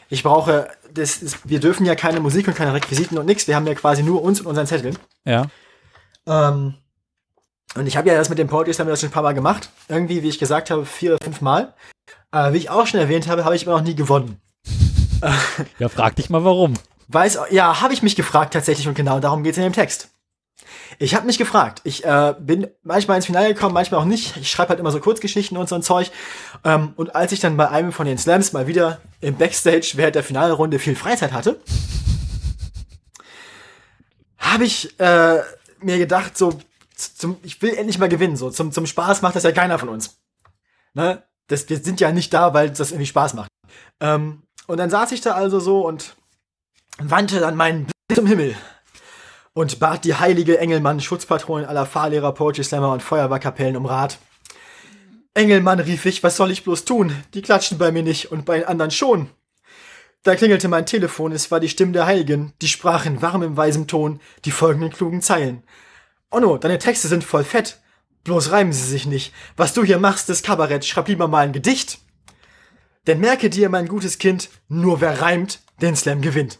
[0.09, 3.57] ich brauche, das ist, wir dürfen ja keine Musik und keine Requisiten und nichts, wir
[3.57, 4.95] haben ja quasi nur uns und unseren Zettel.
[5.25, 5.47] Ja.
[6.27, 6.75] Ähm,
[7.75, 9.71] und ich habe ja das mit dem Poetry Slam das schon ein paar Mal gemacht.
[9.89, 11.75] Irgendwie, wie ich gesagt habe, vier oder fünf Mal.
[12.33, 14.41] Äh, wie ich auch schon erwähnt habe, habe ich aber noch nie gewonnen.
[15.79, 16.75] Ja, frag dich mal warum.
[17.09, 20.09] Weiß, ja, habe ich mich gefragt tatsächlich und genau darum geht's in dem Text.
[20.99, 21.81] Ich habe mich gefragt.
[21.85, 24.37] Ich äh, bin manchmal ins Finale gekommen, manchmal auch nicht.
[24.37, 26.11] Ich schreibe halt immer so Kurzgeschichten und so ein Zeug.
[26.65, 30.15] Ähm, und als ich dann bei einem von den Slams mal wieder im Backstage während
[30.15, 31.61] der Finalrunde viel Freizeit hatte,
[34.39, 35.41] habe ich äh,
[35.81, 36.59] mir gedacht, so,
[36.95, 38.37] zum, ich will endlich mal gewinnen.
[38.37, 40.19] So, zum, zum Spaß macht das ja keiner von uns.
[40.95, 41.23] Ne?
[41.47, 43.51] Das, wir sind ja nicht da, weil das irgendwie Spaß macht.
[44.01, 46.17] Ähm, und dann saß ich da also so und
[46.99, 48.55] wandte dann meinen Blick zum Himmel
[49.53, 54.19] und bat die heilige Engelmann, Schutzpatronin aller Fahrlehrer, Poetry Slammer und Feuerwehrkapellen um Rat.
[55.35, 57.15] Engelmann, rief ich, was soll ich bloß tun?
[57.35, 59.31] Die klatschen bei mir nicht und bei den anderen schon.
[60.23, 63.87] Da klingelte mein Telefon, es war die Stimme der Heiligen, die sprach in warmem, weisem
[63.87, 65.63] Ton die folgenden klugen Zeilen.
[66.31, 67.81] Onno, deine Texte sind voll fett.
[68.25, 69.33] Bloß reimen sie sich nicht.
[69.57, 72.01] Was du hier machst, ist Kabarett, schreib lieber mal ein Gedicht.
[73.07, 76.59] Denn merke dir, mein gutes Kind, nur wer reimt, den Slam gewinnt.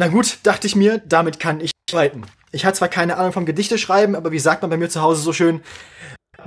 [0.00, 2.22] Na gut, dachte ich mir, damit kann ich streiten.
[2.52, 5.02] Ich hatte zwar keine Ahnung vom Gedichte schreiben, aber wie sagt man bei mir zu
[5.02, 5.60] Hause so schön,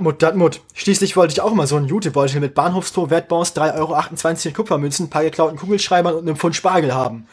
[0.00, 0.60] Mut, dat Mut.
[0.74, 5.08] Schließlich wollte ich auch mal so einen Jutebeutel mit Bahnhofstor, Wertbons, 3,28 Euro in Kupfermünzen,
[5.08, 7.28] paar geklauten Kugelschreibern und einem Pfund Spargel haben.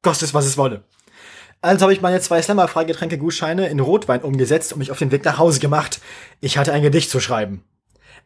[0.00, 0.82] Kostet es, was es wolle.
[1.60, 5.36] Also habe ich meine zwei Slammer-Freigetränke-Gutscheine in Rotwein umgesetzt und mich auf den Weg nach
[5.36, 6.00] Hause gemacht.
[6.40, 7.62] Ich hatte ein Gedicht zu schreiben.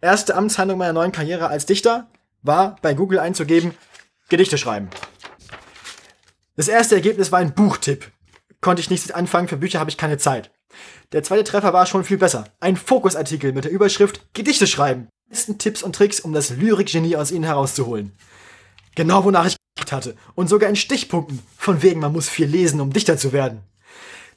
[0.00, 2.06] Erste Amtshandlung meiner neuen Karriere als Dichter
[2.42, 3.74] war, bei Google einzugeben,
[4.28, 4.88] Gedichte schreiben.
[6.56, 8.10] Das erste Ergebnis war ein Buchtipp.
[8.60, 10.50] Konnte ich nichts anfangen, für Bücher habe ich keine Zeit.
[11.12, 12.44] Der zweite Treffer war schon viel besser.
[12.60, 15.08] Ein Fokusartikel mit der Überschrift Gedichte schreiben.
[15.28, 18.12] Besten Tipps und Tricks, um das Lyrikgenie aus ihnen herauszuholen.
[18.94, 19.56] Genau wonach ich
[19.92, 20.16] hatte.
[20.34, 21.40] Und sogar in Stichpunkten.
[21.58, 23.60] Von wegen, man muss viel lesen, um Dichter zu werden.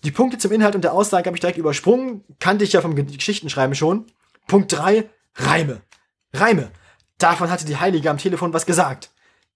[0.04, 2.24] Die Punkte zum Inhalt und der Aussage habe ich direkt übersprungen.
[2.40, 4.06] Kannte ich ja vom Ge- Geschichtenschreiben schon.
[4.48, 5.82] Punkt 3, Reime.
[6.34, 6.72] Reime.
[7.18, 9.12] Davon hatte die Heilige am Telefon was gesagt.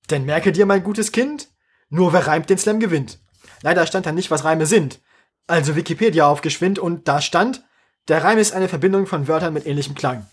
[0.09, 1.49] Denn merke dir, mein gutes Kind,
[1.91, 3.19] nur wer reimt, den Slam gewinnt.
[3.61, 4.99] Leider stand da nicht, was Reime sind.
[5.45, 7.63] Also Wikipedia aufgeschwind und da stand,
[8.07, 10.25] der Reim ist eine Verbindung von Wörtern mit ähnlichem Klang.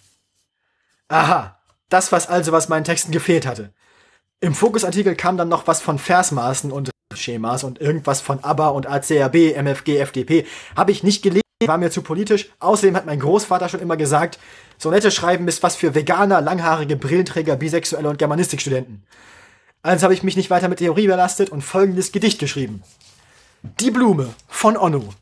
[1.08, 3.72] Aha, das was also, was meinen Texten gefehlt hatte.
[4.40, 8.86] Im Fokusartikel kam dann noch was von Versmaßen und Schemas und irgendwas von ABBA und
[8.86, 10.46] ACRB, MFG, FDP.
[10.76, 12.50] Habe ich nicht gelesen, war mir zu politisch.
[12.60, 14.38] Außerdem hat mein Großvater schon immer gesagt,
[14.78, 19.04] Sonette schreiben ist was für Veganer, langhaarige Brillenträger, Bisexuelle und Germanistikstudenten.
[19.82, 22.82] Also habe ich mich nicht weiter mit Theorie belastet und folgendes Gedicht geschrieben.
[23.80, 25.14] Die Blume von Onno.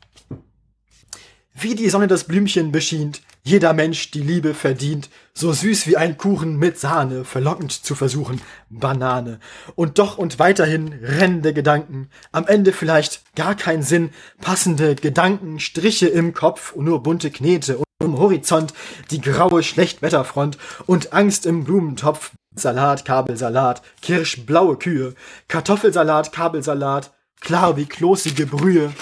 [1.53, 6.17] Wie die Sonne das Blümchen beschient, jeder Mensch die Liebe verdient, so süß wie ein
[6.17, 9.39] Kuchen mit Sahne, verlockend zu versuchen, Banane.
[9.75, 14.09] Und doch und weiterhin rennende Gedanken, am Ende vielleicht gar kein Sinn,
[14.41, 18.73] passende Gedanken, Striche im Kopf und nur bunte Knete und im Horizont
[19.11, 25.13] die graue Schlechtwetterfront und Angst im Blumentopf, Salat, Kabelsalat, Kirsch, blaue Kühe,
[25.47, 28.93] Kartoffelsalat, Kabelsalat, klar wie klosige Brühe.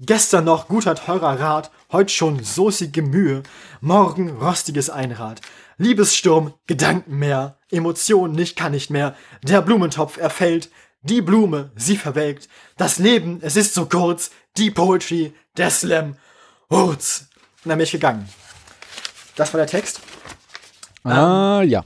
[0.00, 3.42] Gestern noch guter teurer Rat, heut schon soßige Mühe,
[3.80, 5.40] morgen rostiges Einrad.
[5.76, 10.70] Liebessturm, Gedankenmeer, Emotion nicht kann nicht mehr, der Blumentopf erfällt,
[11.02, 16.16] die Blume, sie verwelkt, das Leben, es ist so kurz, die Poetry, der Slam,
[16.70, 17.26] Hurz.
[17.64, 18.28] Und dann bin ich gegangen.
[19.36, 20.00] Das war der Text.
[21.04, 21.84] Ah, ja.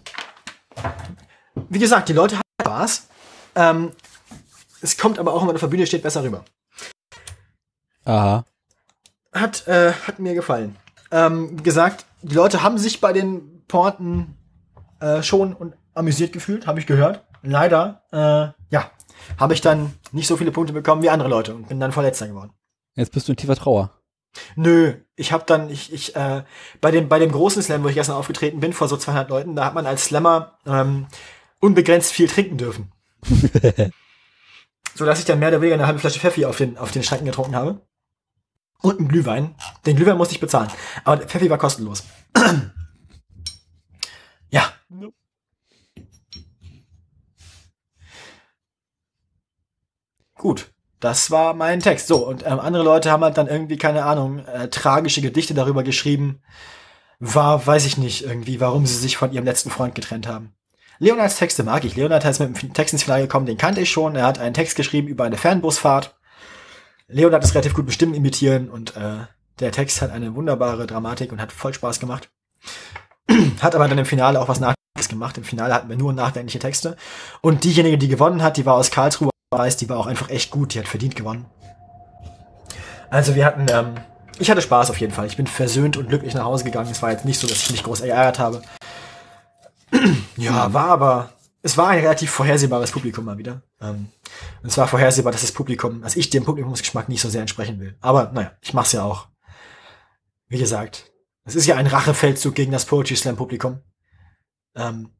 [1.68, 3.08] Wie gesagt, die Leute haben Spaß.
[3.54, 3.92] Ähm,
[4.80, 6.44] es kommt aber auch, wenn man auf der Bühne steht, besser rüber.
[8.04, 8.44] Aha.
[9.32, 10.76] Hat, äh, hat mir gefallen.
[11.10, 14.36] Ähm, wie gesagt, die Leute haben sich bei den Porten
[15.00, 17.24] äh, schon und amüsiert gefühlt, habe ich gehört.
[17.42, 18.90] Leider, äh, ja,
[19.38, 22.28] habe ich dann nicht so viele Punkte bekommen wie andere Leute und bin dann Vorletzter
[22.28, 22.52] geworden.
[22.94, 23.90] Jetzt bist du in tiefer Trauer.
[24.56, 26.42] Nö, ich habe dann, ich, ich, äh,
[26.80, 29.56] bei dem, bei dem großen Slam, wo ich gestern aufgetreten bin, vor so 200 Leuten,
[29.56, 31.06] da hat man als Slammer ähm,
[31.60, 32.92] unbegrenzt viel trinken dürfen.
[34.94, 37.02] so dass ich dann mehr oder weniger eine halbe Flasche Pfeffi auf den, auf den
[37.02, 37.80] Schranken getrunken habe.
[38.80, 39.54] Und einen Glühwein.
[39.86, 40.70] Den Glühwein musste ich bezahlen.
[41.04, 42.02] Aber der Pfeffi war kostenlos.
[44.50, 44.72] ja.
[50.34, 50.71] Gut.
[51.02, 52.06] Das war mein Text.
[52.06, 55.82] So, und ähm, andere Leute haben halt dann irgendwie, keine Ahnung, äh, tragische Gedichte darüber
[55.82, 56.40] geschrieben.
[57.18, 60.54] War, weiß ich nicht, irgendwie, warum sie sich von ihrem letzten Freund getrennt haben.
[61.00, 61.96] Leonards Texte mag ich.
[61.96, 64.14] Leonard ist mit dem Text ins Finale gekommen, den kannte ich schon.
[64.14, 66.14] Er hat einen Text geschrieben über eine Fernbusfahrt.
[67.08, 69.26] Leonard ist relativ gut bestimmt imitieren und äh,
[69.58, 72.30] der Text hat eine wunderbare Dramatik und hat voll Spaß gemacht.
[73.60, 75.36] hat aber dann im Finale auch was Nachdenkliches gemacht.
[75.36, 76.96] Im Finale hatten wir nur nachdenkliche Texte.
[77.40, 80.50] Und diejenige, die gewonnen hat, die war aus Karlsruhe, weiß, die war auch einfach echt
[80.50, 80.74] gut.
[80.74, 81.46] Die hat verdient gewonnen.
[83.10, 83.94] Also wir hatten, ähm,
[84.38, 85.26] ich hatte Spaß auf jeden Fall.
[85.26, 86.90] Ich bin versöhnt und glücklich nach Hause gegangen.
[86.90, 88.62] Es war jetzt nicht so, dass ich mich groß geärgert habe.
[90.36, 93.62] ja, war aber, es war ein relativ vorhersehbares Publikum mal wieder.
[93.80, 94.08] Ähm,
[94.62, 97.78] und es war vorhersehbar, dass das Publikum, dass ich dem Publikumsgeschmack nicht so sehr entsprechen
[97.78, 97.96] will.
[98.00, 99.28] Aber naja, ich mach's ja auch.
[100.48, 101.12] Wie gesagt,
[101.44, 103.80] es ist ja ein Rachefeldzug gegen das Poetry Slam Publikum.
[104.74, 105.10] Ähm,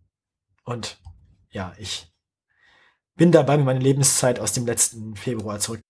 [0.65, 0.99] und
[1.51, 2.12] ja, ich
[3.23, 5.81] bin dabei, mir meine Lebenszeit aus dem letzten Februar zurück.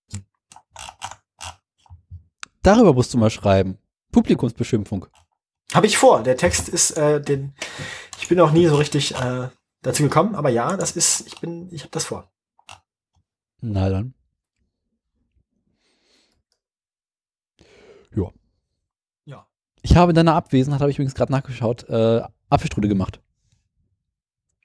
[2.62, 3.78] Darüber musst du mal schreiben.
[4.10, 5.06] Publikumsbeschimpfung.
[5.72, 6.22] Habe ich vor.
[6.24, 7.54] Der Text ist, äh, den,
[8.20, 9.48] ich bin auch nie so richtig äh,
[9.80, 12.30] dazu gekommen, aber ja, das ist, ich bin, ich habe das vor.
[13.62, 14.12] Na dann.
[18.14, 18.30] Ja.
[19.24, 19.46] Ja.
[19.80, 22.20] Ich habe in deiner Abwesenheit, habe ich übrigens gerade nachgeschaut, äh,
[22.50, 23.22] Apfelstrudel gemacht.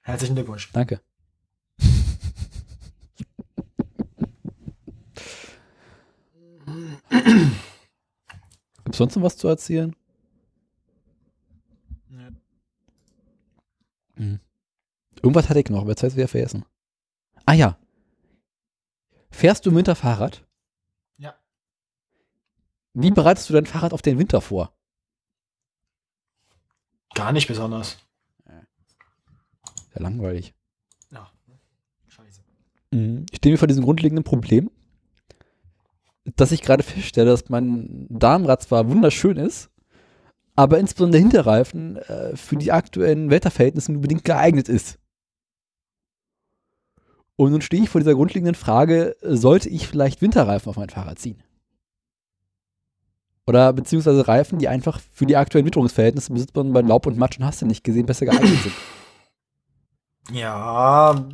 [0.02, 0.70] Herzlichen Glückwunsch.
[0.74, 1.00] Danke.
[8.84, 9.94] Gibt sonst noch was zu erzählen?
[14.18, 14.40] Hm.
[15.16, 16.64] Irgendwas hatte ich noch, aber jetzt habe ich wieder vergessen.
[17.46, 17.78] Ah ja.
[19.30, 20.44] Fährst du im Winter Fahrrad?
[21.16, 21.34] Ja.
[22.94, 24.72] Wie bereitest du dein Fahrrad auf den Winter vor?
[27.14, 27.98] Gar nicht besonders.
[29.92, 30.54] Sehr langweilig.
[31.10, 31.30] Ja.
[32.08, 32.42] Scheiße.
[32.90, 33.26] Mhm.
[33.30, 34.70] Ich stehe mir vor diesem grundlegenden Problem,
[36.36, 39.70] dass ich gerade feststelle, dass mein Darmrad zwar wunderschön ist,
[40.56, 44.98] aber insbesondere der Hinterreifen äh, für die aktuellen Wetterverhältnisse nur bedingt geeignet ist.
[47.36, 51.20] Und nun stehe ich vor dieser grundlegenden Frage, sollte ich vielleicht Winterreifen auf mein Fahrrad
[51.20, 51.40] ziehen?
[53.46, 57.38] Oder beziehungsweise Reifen, die einfach für die aktuellen Witterungsverhältnisse besitzt man bei Laub und Matsch
[57.38, 58.74] und hast du nicht gesehen, besser geeignet sind.
[60.32, 61.26] Ja,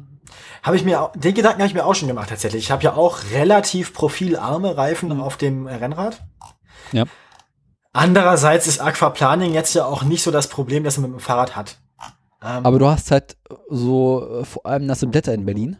[0.63, 2.65] habe ich mir den Gedanken habe ich mir auch schon gemacht tatsächlich.
[2.65, 6.23] Ich habe ja auch relativ profilarme Reifen auf dem Rennrad.
[6.93, 7.05] Ja.
[7.93, 11.55] Andererseits ist Aquaplaning jetzt ja auch nicht so das Problem, das man mit dem Fahrrad
[11.55, 11.79] hat.
[12.43, 13.37] Ähm, Aber du hast halt
[13.71, 15.79] so äh, vor allem nasse Blätter in Berlin.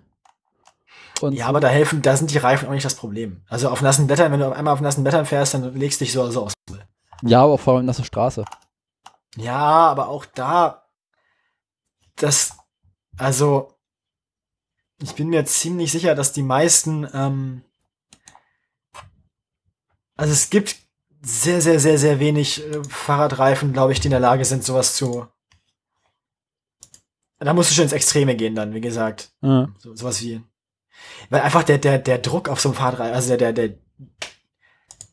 [1.21, 3.43] Und ja, aber da helfen, da sind die Reifen auch nicht das Problem.
[3.49, 6.05] Also auf nassen Blättern, wenn du auf einmal auf nassen Blättern fährst, dann legst du
[6.05, 6.53] dich so oder so aus.
[7.23, 8.45] ja, aber vor allem nasse Straße.
[9.37, 10.85] Ja, aber auch da,
[12.17, 12.57] das,
[13.17, 13.74] also,
[15.03, 17.63] ich bin mir ziemlich sicher, dass die meisten, ähm,
[20.17, 20.77] also es gibt
[21.23, 24.95] sehr, sehr, sehr, sehr wenig äh, Fahrradreifen, glaube ich, die in der Lage sind, sowas
[24.95, 25.27] zu.
[27.39, 29.33] Da musst du schon ins Extreme gehen dann, wie gesagt.
[29.43, 29.69] Ja.
[29.79, 30.43] So, sowas wie.
[31.29, 33.79] Weil einfach der, der, der Druck auf so einem Fahrradreifen, also der, der, der,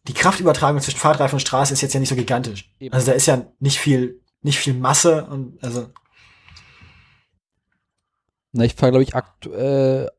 [0.07, 2.71] die Kraftübertragung zwischen Fahrradreifen und Straße ist jetzt ja nicht so gigantisch.
[2.79, 2.93] Eben.
[2.93, 5.89] Also da ist ja nicht viel, nicht viel Masse und also.
[8.53, 10.11] Na, ich fahre, glaube ich, aktuell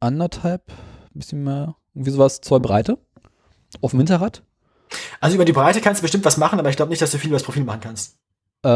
[0.00, 2.98] anderthalb, ein bisschen mehr, irgendwie sowas Zoll Breite.
[3.80, 4.42] Auf dem Hinterrad.
[5.20, 7.18] Also über die Breite kannst du bestimmt was machen, aber ich glaube nicht, dass du
[7.18, 8.16] viel über das Profil machen kannst.
[8.64, 8.68] Äh,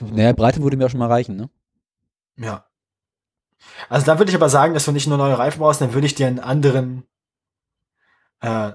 [0.00, 1.50] naja, Breite würde mir auch schon mal reichen, ne?
[2.36, 2.64] Ja.
[3.88, 6.06] Also dann würde ich aber sagen, dass du nicht nur neue Reifen brauchst, dann würde
[6.06, 7.04] ich dir einen anderen,
[8.40, 8.72] äh,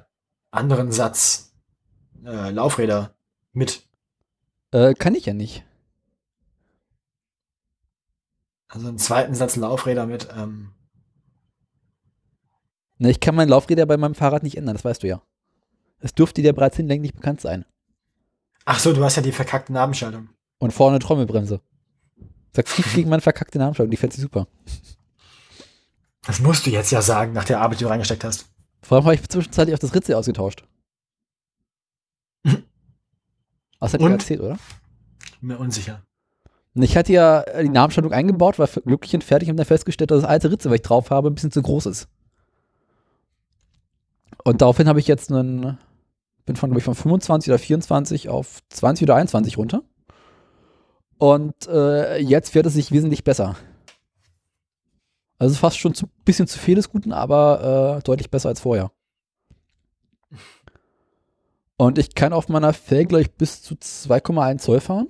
[0.51, 1.53] anderen Satz
[2.23, 3.15] äh, Laufräder
[3.53, 3.83] mit.
[4.71, 5.65] Äh, kann ich ja nicht.
[8.69, 10.27] Also einen zweiten Satz Laufräder mit.
[10.35, 10.73] Ähm,
[12.97, 15.21] Na, ich kann mein Laufräder bei meinem Fahrrad nicht ändern, das weißt du ja.
[15.99, 17.65] Es dürfte dir bereits hinlänglich bekannt sein.
[18.65, 20.29] ach so, du hast ja die verkackte Nabenschaltung.
[20.59, 21.61] Und vorne eine Trommelbremse.
[22.53, 24.47] Sagst nichts gegen meine verkackte Namenschaltung, die fährt sich super.
[26.25, 28.49] Das musst du jetzt ja sagen, nach der Arbeit, die du reingesteckt hast.
[28.81, 30.65] Vor allem habe ich zwischenzeitlich auch das Ritzel ausgetauscht.
[33.79, 34.11] Was hat Und?
[34.11, 34.57] erzählt, oder?
[35.39, 36.03] Bin mir unsicher.
[36.77, 40.21] Und ich hatte ja die Namensschaltung eingebaut, war glücklich und fertig und dann festgestellt, dass
[40.21, 42.07] das alte Ritzel, was ich drauf habe, ein bisschen zu groß ist.
[44.43, 45.79] Und daraufhin habe ich jetzt einen,
[46.45, 49.81] bin von, glaube ich, von 25 oder 24 auf 20 oder 21 runter.
[51.17, 53.55] Und äh, jetzt fährt es sich wesentlich besser.
[55.39, 58.91] Also fast schon ein bisschen zu viel des Guten, aber äh, deutlich besser als vorher.
[61.75, 65.07] Und ich kann auf meiner Felge, glaube ich, bis zu 2,1 Zoll fahren.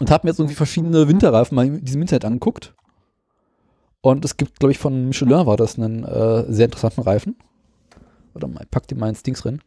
[0.00, 2.74] Und habe mir jetzt irgendwie verschiedene Winterreifen mal in diesem Internet angeguckt.
[4.00, 7.36] Und es gibt, glaube ich, von Michelin war das einen äh, sehr interessanten Reifen.
[8.34, 9.60] Oder mal, pack dir mal ins Dings drin.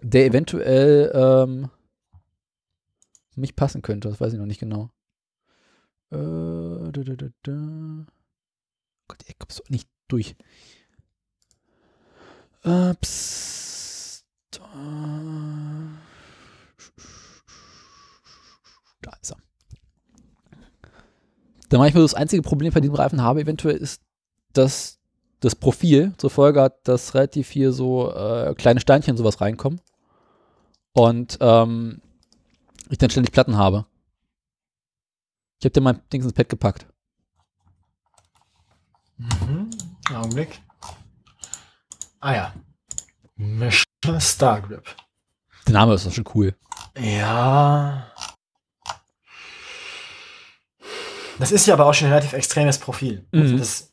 [0.00, 1.70] Der eventuell ähm,
[3.36, 4.90] mich passen könnte, das weiß ich noch nicht genau.
[6.10, 8.06] Äh, da, da, da, da.
[9.08, 10.34] Gott, ey, kommst du nicht durch.
[12.62, 14.24] Äh, psst.
[14.54, 16.13] Äh,
[19.04, 19.36] Da ist er.
[21.68, 24.02] Da manchmal das einzige Problem bei diesem Reifen habe, eventuell ist,
[24.52, 24.98] dass
[25.40, 29.80] das Profil zur Folge hat, dass relativ viel so äh, kleine Steinchen und sowas reinkommen.
[30.92, 32.00] Und ähm,
[32.88, 33.86] ich dann ständig Platten habe.
[35.58, 36.86] Ich habe dir mein Dings ins Pad gepackt.
[39.18, 39.70] Mhm.
[40.14, 40.60] Augenblick.
[42.20, 42.54] Ah ja.
[43.36, 44.84] Michelin Star Grip.
[45.66, 46.54] Der Name ist doch schon cool.
[46.96, 48.13] Ja.
[51.38, 53.24] Das ist ja aber auch schon ein relativ extremes Profil.
[53.32, 53.58] Also Mhm.
[53.58, 53.92] das,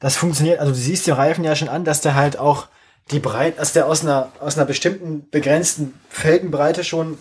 [0.00, 2.68] das funktioniert, also du siehst den Reifen ja schon an, dass der halt auch
[3.10, 7.18] die Breite, dass der aus einer, aus einer bestimmten begrenzten Felgenbreite schon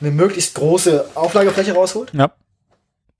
[0.00, 2.12] eine möglichst große Auflagefläche rausholt.
[2.14, 2.32] Ja.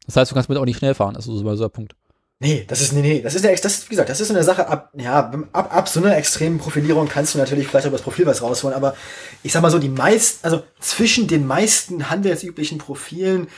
[0.07, 1.15] Das heißt, du kannst mit auch nicht schnell fahren.
[1.15, 1.95] Das ist so so der Punkt.
[2.39, 4.45] Nee, das ist, nee, nee, das ist eine, das, wie gesagt, das ist so eine
[4.45, 8.05] Sache, ab, ja, ab, ab so einer extremen Profilierung kannst du natürlich vielleicht über das
[8.05, 8.95] Profil was rausholen, aber
[9.43, 13.49] ich sag mal so, die meisten, also zwischen den meisten handelsüblichen Profilen,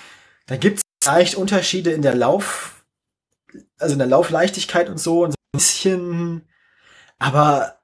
[0.46, 2.84] da gibt's leicht Unterschiede in der Lauf,
[3.78, 6.42] also in der Laufleichtigkeit und so, und so ein bisschen,
[7.18, 7.78] aber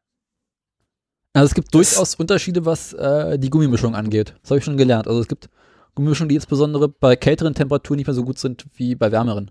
[1.33, 4.35] Also es gibt durchaus Unterschiede, was äh, die Gummimischung angeht.
[4.43, 5.09] Das habe ich schon gelernt.
[5.09, 5.49] Also es gibt
[5.95, 9.51] Gummimischungen, die insbesondere bei kälteren Temperaturen nicht mehr so gut sind wie bei wärmeren.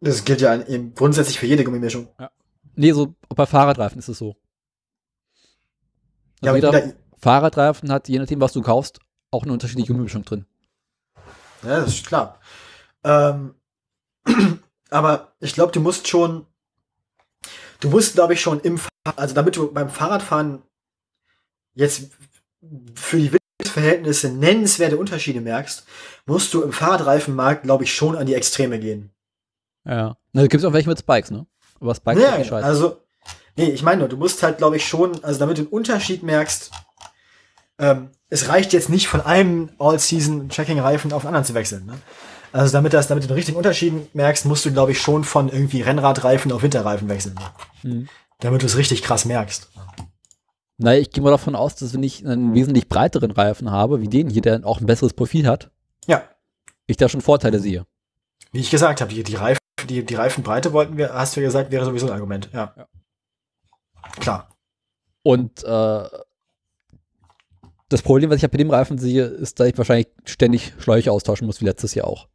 [0.00, 2.08] das gilt ja eben grundsätzlich für jede Gummimischung.
[2.76, 4.36] Nee, so bei Fahrradreifen ist es so.
[6.42, 9.00] Ja, Also jeder jeder- Fahrradreifen hat, je nachdem, was du kaufst,
[9.30, 10.44] auch eine unterschiedliche Gummimischung drin.
[11.62, 12.38] Ja, das ist klar.
[13.04, 13.54] Ähm,
[14.90, 16.46] aber ich glaube, du musst schon,
[17.80, 20.62] du musst, glaube ich, schon im, Fahr- also damit du beim Fahrradfahren
[21.74, 22.10] jetzt
[22.94, 23.30] für die
[23.64, 25.84] Verhältnisse nennenswerte Unterschiede merkst,
[26.26, 29.10] musst du im Fahrradreifenmarkt, glaube ich, schon an die Extreme gehen.
[29.84, 30.16] Ja.
[30.32, 31.46] Na, da gibt es auch welche mit Spikes, ne?
[31.80, 32.66] Aber Spikes Ja, ist nicht scheiße.
[32.66, 33.02] also,
[33.56, 36.22] nee, ich meine nur, du musst halt, glaube ich, schon, also damit du einen Unterschied
[36.22, 36.70] merkst,
[37.78, 41.84] ähm, es reicht jetzt nicht von einem All-Season-Tracking-Reifen auf den anderen zu wechseln.
[41.86, 41.98] Ne?
[42.56, 45.50] Also damit, das, damit du den richtigen Unterschied merkst, musst du, glaube ich, schon von
[45.50, 47.38] irgendwie Rennradreifen auf Winterreifen wechseln.
[47.82, 48.08] Mhm.
[48.38, 49.68] Damit du es richtig krass merkst.
[50.78, 54.08] Naja, ich gehe mal davon aus, dass wenn ich einen wesentlich breiteren Reifen habe, wie
[54.08, 55.70] den hier, der auch ein besseres Profil hat,
[56.06, 56.22] Ja.
[56.86, 57.84] Ich da schon Vorteile sehe.
[58.52, 61.48] Wie ich gesagt habe, die, die, Reifen, die, die Reifenbreite wollten wir, hast du ja
[61.48, 62.48] gesagt, wäre sowieso ein Argument.
[62.54, 62.74] Ja.
[64.18, 64.48] Klar.
[65.22, 66.04] Und äh,
[67.90, 71.46] das Problem, was ich bei dem Reifen sehe, ist, dass ich wahrscheinlich ständig Schläuche austauschen
[71.46, 72.28] muss, wie letztes Jahr auch.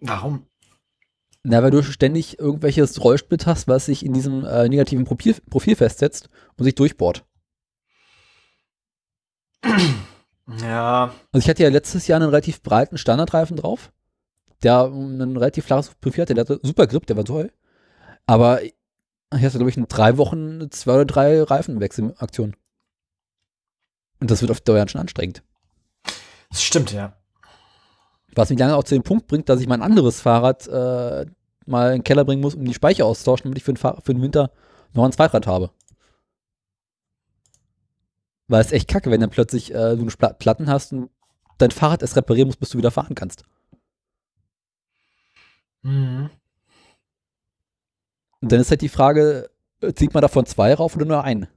[0.00, 0.46] Warum?
[1.42, 5.76] Na, weil du ständig irgendwelches Rollsplit hast, was sich in diesem äh, negativen Profil, Profil
[5.76, 7.24] festsetzt und sich durchbohrt.
[10.62, 11.14] Ja.
[11.32, 13.92] Also ich hatte ja letztes Jahr einen relativ breiten Standardreifen drauf,
[14.62, 17.52] der ein relativ flaches Profil hatte, der hatte super Grip, der war toll.
[18.26, 18.74] Aber ich
[19.32, 22.56] hatte, glaube ich, in drei Wochen zwei oder drei Reifenwechselaktionen.
[24.20, 25.42] Und das wird auf Dauer schon anstrengend.
[26.50, 27.16] Das stimmt, ja.
[28.36, 31.26] Was mich lange auch zu dem Punkt bringt, dass ich mein anderes Fahrrad äh,
[31.64, 34.00] mal in den Keller bringen muss, um die Speicher auszutauschen, damit ich für den, Fahr
[34.02, 34.52] für den Winter
[34.92, 35.70] noch ein Zweirad habe.
[38.46, 41.10] Weil es echt kacke, wenn dann plötzlich äh, du eine Spla- Platten hast und
[41.58, 43.44] dein Fahrrad erst reparieren musst, bis du wieder fahren kannst.
[45.82, 46.30] Mhm.
[48.40, 49.50] Und dann ist halt die Frage,
[49.80, 51.48] äh, zieht man davon zwei rauf oder nur einen?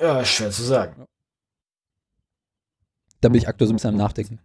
[0.00, 1.06] Ja, schwer zu sagen.
[3.20, 4.40] Da bin ich aktuell so ein bisschen am Nachdenken.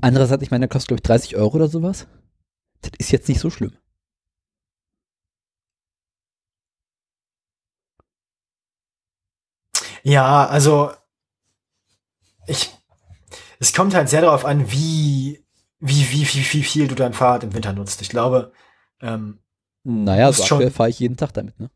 [0.00, 2.06] Andererseits, ich meine, der kostet, glaube ich, 30 Euro oder sowas.
[2.82, 3.72] Das ist jetzt nicht so schlimm.
[10.02, 10.92] Ja, also
[12.46, 12.70] ich,
[13.58, 15.44] es kommt halt sehr darauf an, wie,
[15.78, 18.02] wie, wie, wie, wie viel du dein Fahrrad im Winter nutzt.
[18.02, 18.52] Ich glaube,
[19.00, 19.38] ähm,
[19.84, 21.70] Naja, so aktuell fahre ich jeden Tag damit, ne?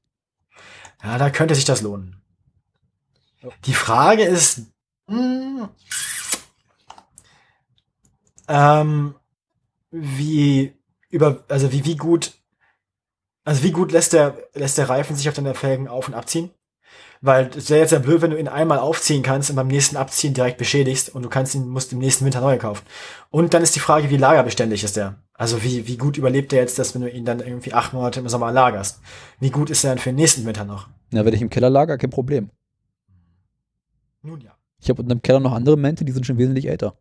[1.02, 2.17] ja, da könnte sich das lohnen.
[3.64, 4.62] Die Frage ist,
[5.06, 5.68] mh,
[8.48, 9.14] ähm,
[9.90, 10.74] wie
[11.10, 12.32] über, also wie, wie gut,
[13.44, 16.50] also wie gut lässt der, lässt der Reifen sich auf deine Felgen auf- und abziehen?
[17.20, 19.96] Weil es wäre jetzt ja blöd, wenn du ihn einmal aufziehen kannst und beim nächsten
[19.96, 22.84] Abziehen direkt beschädigst und du kannst ihn, musst im nächsten Winter neu kaufen.
[23.30, 25.16] Und dann ist die Frage, wie lagerbeständig ist der?
[25.34, 28.20] Also wie, wie gut überlebt der jetzt das, wenn du ihn dann irgendwie acht Monate
[28.20, 29.00] im Sommer lagerst?
[29.40, 30.88] Wie gut ist er dann für den nächsten Winter noch?
[31.10, 32.50] Ja, wenn ich im Keller lager, kein Problem.
[34.22, 34.56] Nun ja.
[34.80, 36.96] Ich habe unten im Keller noch andere Mente, die sind schon wesentlich älter.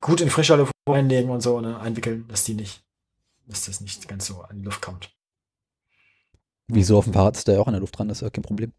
[0.00, 2.84] Gut in frischer Luft einlegen und so, ne, einwickeln, dass die nicht,
[3.46, 5.10] dass das nicht ganz so an die Luft kommt.
[6.68, 8.28] Wieso auf dem Fahrrad ist der ja auch an der Luft dran, das ist ja
[8.30, 8.72] kein Problem.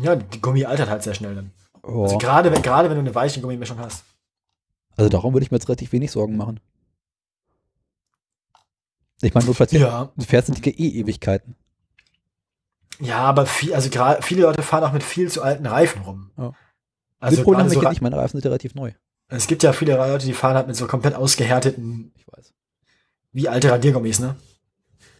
[0.00, 1.52] Ja, die Gummi altert halt sehr schnell dann.
[1.84, 2.02] Oh.
[2.04, 4.04] Also gerade wenn, gerade wenn du eine weiche Gummimischung hast.
[4.96, 6.58] Also darum würde ich mir jetzt relativ wenig Sorgen machen.
[9.20, 10.10] Ich meine, notfalls Ja.
[10.16, 11.54] du fährst sind die eh Ewigkeiten.
[13.02, 16.30] Ja, aber viel, also gerade viele Leute fahren auch mit viel zu alten Reifen rum.
[16.38, 16.52] Ja.
[17.18, 18.92] Also das Problem gerade habe so ich nicht, meine Reifen sind ja relativ neu.
[19.28, 22.12] Es gibt ja viele Leute, die fahren halt mit so komplett ausgehärteten,
[23.32, 24.36] wie alte Radiergummis, ne?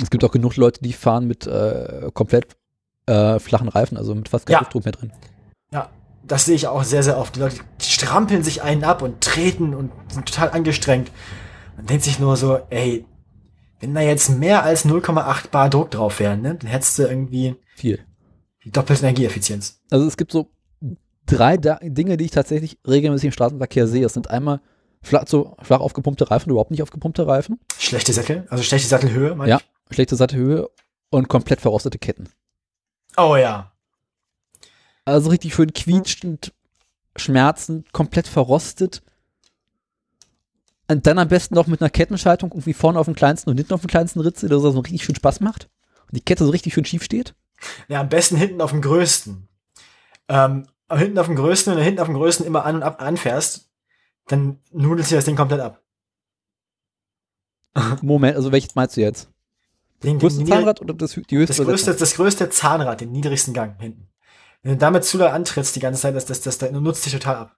[0.01, 2.57] Es gibt auch genug Leute, die fahren mit äh, komplett
[3.07, 4.61] äh, flachen Reifen, also mit fast keinem Ja.
[4.61, 5.13] Luftdruck mehr drin.
[5.73, 5.91] Ja,
[6.23, 7.35] das sehe ich auch sehr, sehr oft.
[7.37, 11.11] Die Leute die strampeln sich einen ab und treten und sind total angestrengt.
[11.77, 13.07] Man denkt sich nur so, ey,
[13.83, 17.57] wenn da jetzt mehr als 0,8 Bar Druck drauf wären, ne, dann hättest du irgendwie
[17.75, 17.99] Viel.
[18.65, 19.83] die doppelte Energieeffizienz.
[19.91, 20.51] Also es gibt so
[21.27, 24.07] drei da Dinge, die ich tatsächlich regelmäßig im Straßenverkehr sehe.
[24.07, 24.61] Es sind einmal
[25.03, 27.59] flach, so flach aufgepumpte Reifen, überhaupt nicht aufgepumpte Reifen.
[27.77, 30.71] Schlechte Sättel, also schlechte Sattelhöhe, meine Ja, schlechte Sattelhöhe
[31.11, 32.29] und komplett verrostete Ketten.
[33.11, 33.19] ich.
[33.19, 33.73] Oh ja.
[35.05, 36.53] Also richtig schön quietschend,
[37.17, 39.03] schmerzend, komplett verrostet.
[40.93, 43.73] Und dann am besten noch mit einer Kettenschaltung irgendwie vorne auf dem kleinsten und hinten
[43.73, 45.69] auf dem kleinsten Ritzel, dass das so richtig schön Spaß macht.
[46.03, 47.35] Und die Kette so richtig schön schief steht.
[47.89, 49.49] Ja, am besten hinten auf dem größten.
[50.29, 53.01] Ähm, hinten auf dem größten, wenn du hinten auf dem größten immer an und ab
[53.01, 53.71] anfährst,
[54.27, 55.83] dann nudelt sich das Ding komplett ab.
[58.03, 59.29] Moment, also welches meinst du jetzt?
[60.03, 63.81] Den, den- Zahnrad oder das, die höchste das größte, das größte Zahnrad, den niedrigsten Gang
[63.81, 64.09] hinten.
[64.63, 67.13] Wenn du damit zu doll antrittst die ganze Zeit, das, das, das, das nutzt dich
[67.13, 67.57] total ab.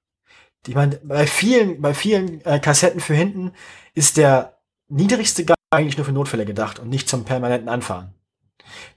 [0.66, 3.52] Ich meine, bei vielen, bei vielen äh, Kassetten für hinten
[3.94, 8.14] ist der niedrigste Gang eigentlich nur für Notfälle gedacht und nicht zum permanenten Anfahren.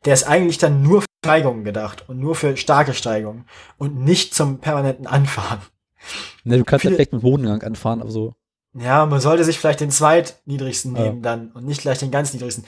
[0.05, 3.45] Der ist eigentlich dann nur für Steigungen gedacht und nur für starke Steigungen
[3.77, 5.59] und nicht zum permanenten Anfahren.
[6.43, 8.35] Ne, du kannst ja viele- vielleicht mit Bodengang anfahren, aber so.
[8.73, 11.03] Ja, man sollte sich vielleicht den zweitniedrigsten Ja.
[11.03, 12.63] nehmen dann und nicht gleich den ganz niedrigsten.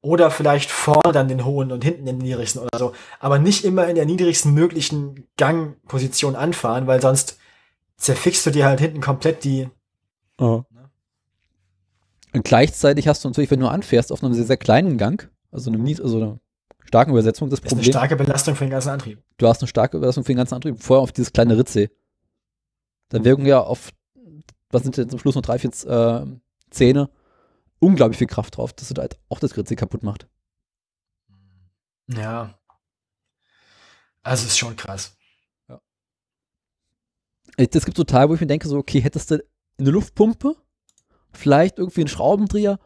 [0.00, 2.92] Oder vielleicht vorne dann den hohen und hinten den niedrigsten oder so.
[3.20, 7.38] Aber nicht immer in der niedrigsten möglichen Gangposition anfahren, weil sonst
[8.02, 9.68] zerfickst du dir halt hinten komplett die.
[10.36, 10.66] Und
[12.44, 15.86] gleichzeitig hast du natürlich, wenn du anfährst, auf einem sehr, sehr kleinen Gang, also einem
[15.86, 16.40] also einer
[16.84, 19.22] starken Übersetzung, das Ist eine starke Belastung für den ganzen Antrieb.
[19.38, 21.90] du hast eine starke Überlastung für den ganzen Antrieb, vorher auf dieses kleine Ritzel.
[23.10, 23.90] Da wirken ja auf,
[24.70, 26.26] was sind denn zum Schluss noch drei, vier äh,
[26.70, 27.10] Zähne,
[27.78, 30.26] unglaublich viel Kraft drauf, dass du da halt auch das Ritzel kaputt macht.
[32.08, 32.58] Ja.
[34.22, 35.16] Also ist schon krass.
[37.56, 39.44] Es gibt so Tage, wo ich mir denke, so, okay, hättest du
[39.78, 40.56] eine Luftpumpe,
[41.32, 42.78] vielleicht irgendwie einen Schraubendreher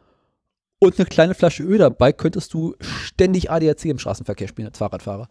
[0.79, 5.29] und eine kleine Flasche Öl dabei, könntest du ständig ADAC im Straßenverkehr spielen als Fahrradfahrer.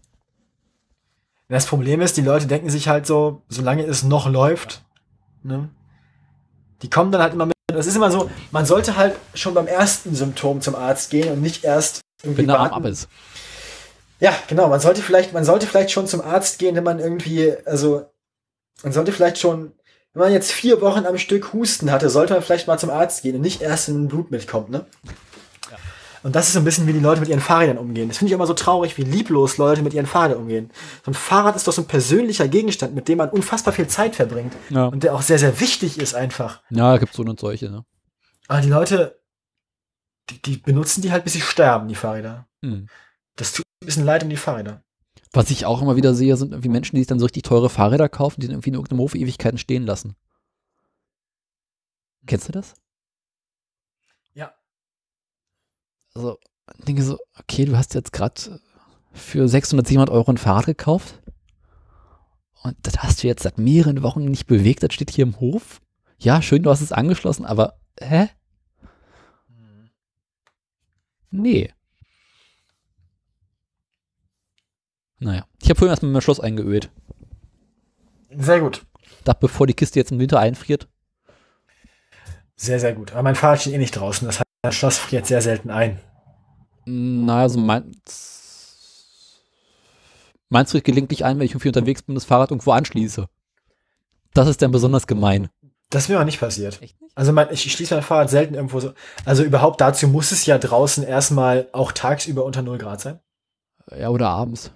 [1.48, 4.84] Das Problem ist, die Leute denken sich halt so, solange es noch läuft,
[5.42, 5.68] ne?
[6.82, 7.54] Die kommen dann halt immer mit.
[7.68, 11.40] Das ist immer so, man sollte halt schon beim ersten Symptom zum Arzt gehen und
[11.40, 12.84] nicht erst irgendwie Wenn der Arm warten.
[12.84, 13.08] ab ist.
[14.20, 14.68] Ja, genau.
[14.68, 18.06] Man sollte vielleicht, man sollte vielleicht schon zum Arzt gehen, wenn man irgendwie, also,
[18.82, 19.72] man sollte vielleicht schon,
[20.12, 23.22] wenn man jetzt vier Wochen am Stück Husten hatte, sollte man vielleicht mal zum Arzt
[23.22, 24.86] gehen und nicht erst, wenn ein Blut mitkommt, ne?
[26.22, 28.08] Und das ist so ein bisschen, wie die Leute mit ihren Fahrrädern umgehen.
[28.08, 30.72] Das finde ich immer so traurig, wie lieblos Leute mit ihren Fahrrädern umgehen.
[31.04, 34.16] So ein Fahrrad ist doch so ein persönlicher Gegenstand, mit dem man unfassbar viel Zeit
[34.16, 34.52] verbringt.
[34.70, 34.86] Ja.
[34.86, 36.62] Und der auch sehr, sehr wichtig ist einfach.
[36.70, 37.84] Ja, gibt so und solche, ne?
[38.48, 39.20] Aber die Leute,
[40.30, 42.48] die, die benutzen die halt, bis sie sterben, die Fahrräder.
[42.60, 42.88] Hm.
[43.36, 44.82] Das tut ein bisschen leid um die Fahrräder.
[45.32, 47.68] Was ich auch immer wieder sehe, sind irgendwie Menschen, die sich dann so richtig teure
[47.68, 50.16] Fahrräder kaufen, die dann irgendwie in irgendeinem Hof Ewigkeiten stehen lassen.
[52.26, 52.74] Kennst du das?
[54.34, 54.54] Ja.
[56.14, 56.38] Also,
[56.78, 58.60] ich denke so, okay, du hast jetzt gerade
[59.12, 61.22] für 600, 700 Euro ein Fahrrad gekauft
[62.62, 65.80] und das hast du jetzt seit mehreren Wochen nicht bewegt, das steht hier im Hof.
[66.18, 68.28] Ja, schön, du hast es angeschlossen, aber hä?
[71.30, 71.72] Nee.
[75.18, 76.90] Naja, ich habe vorhin erstmal mein Schloss eingeölt.
[78.30, 78.84] Sehr gut.
[79.24, 80.88] Dachte, bevor die Kiste jetzt im Winter einfriert.
[82.56, 83.12] Sehr, sehr gut.
[83.12, 84.26] Aber mein Fahrrad steht eh nicht draußen.
[84.26, 86.00] Das heißt, das Schloss friert sehr selten ein.
[86.86, 89.42] Naja, also meins.
[90.48, 93.26] Meins friert gelegentlich ein, wenn ich irgendwie unterwegs bin und das Fahrrad irgendwo anschließe.
[94.32, 95.48] Das ist dann besonders gemein.
[95.90, 96.80] Das ist mir auch nicht passiert.
[97.14, 98.92] Also mein, ich schließe mein Fahrrad selten irgendwo so.
[99.24, 103.20] Also überhaupt dazu muss es ja draußen erstmal auch tagsüber unter 0 Grad sein.
[103.96, 104.72] Ja, oder abends.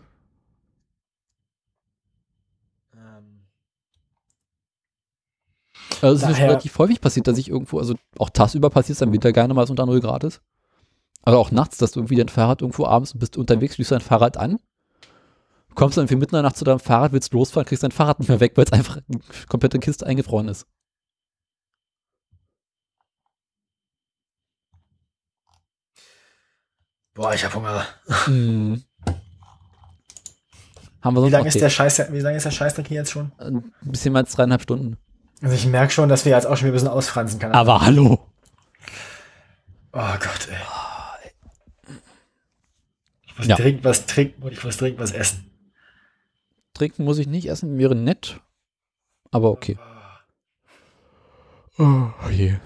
[6.03, 9.13] Also es ist relativ häufig passiert, dass ich irgendwo, also auch tagsüber passiert es im
[9.13, 10.41] Winter gerne mal, es unter 0 Grad ist.
[11.23, 14.39] Aber auch nachts, dass du irgendwie dein Fahrrad irgendwo abends bist unterwegs, schließt dein Fahrrad
[14.39, 14.59] an,
[15.75, 18.21] kommst dann irgendwie mitten in der Nacht zu deinem Fahrrad, willst losfahren, kriegst dein Fahrrad
[18.21, 20.67] nicht mehr weg, weil es einfach eine komplette Kiste eingefroren ist.
[27.15, 27.85] Boah, ich hab Hunger.
[28.27, 28.83] Mhm.
[31.03, 32.99] Haben wir Wie sonst lange noch ist der Scheiß, wie lange ist der Scheißdreck hier
[32.99, 33.33] jetzt schon?
[33.39, 34.99] Ein bisschen mehr als dreieinhalb Stunden.
[35.43, 37.55] Also ich merke schon, dass wir jetzt auch schon wieder ein bisschen ausfransen können.
[37.55, 38.19] Aber hallo.
[39.93, 41.97] Oh Gott, ey.
[43.27, 43.57] Ich muss Ja.
[43.57, 45.51] dringend was trinken und ich muss dringend was essen.
[46.75, 48.41] Trinken muss ich nicht, essen wäre nett.
[49.31, 49.79] Aber okay.
[51.79, 52.57] Oh je.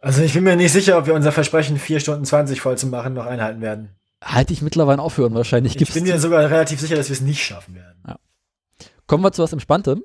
[0.00, 2.86] Also ich bin mir nicht sicher, ob wir unser Versprechen 4 Stunden 20 voll zu
[2.86, 3.90] machen noch einhalten werden.
[4.24, 5.72] Halte ich mittlerweile aufhören wahrscheinlich.
[5.72, 8.00] Ich Gibt's bin mir sogar relativ sicher, dass wir es nicht schaffen werden.
[9.06, 10.02] Kommen wir zu was Entspanntem.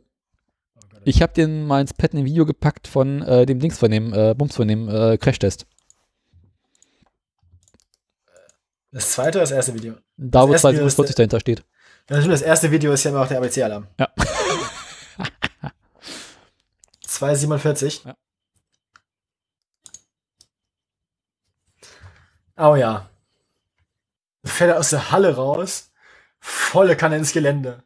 [1.08, 4.12] Ich habe dir mal ins Pad ein Video gepackt von äh, dem Dings von dem,
[4.12, 5.68] äh, Bums von dem äh, Crashtest.
[8.92, 9.98] Das zweite oder das erste Video?
[10.18, 11.64] Da, wo das erste Video ist 247 dahinter steht.
[12.10, 13.88] Natürlich, das erste Video ist ja immer auch der ABC-Alarm.
[14.00, 14.10] Ja.
[17.02, 18.06] 247.
[18.06, 18.18] Ja.
[22.58, 23.12] Oh ja.
[24.44, 25.92] Fährt er aus der Halle raus,
[26.40, 27.84] volle Kanne ins Gelände.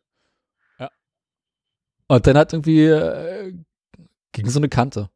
[2.10, 3.54] Und dann hat irgendwie äh,
[4.34, 5.10] gegen so eine Kante.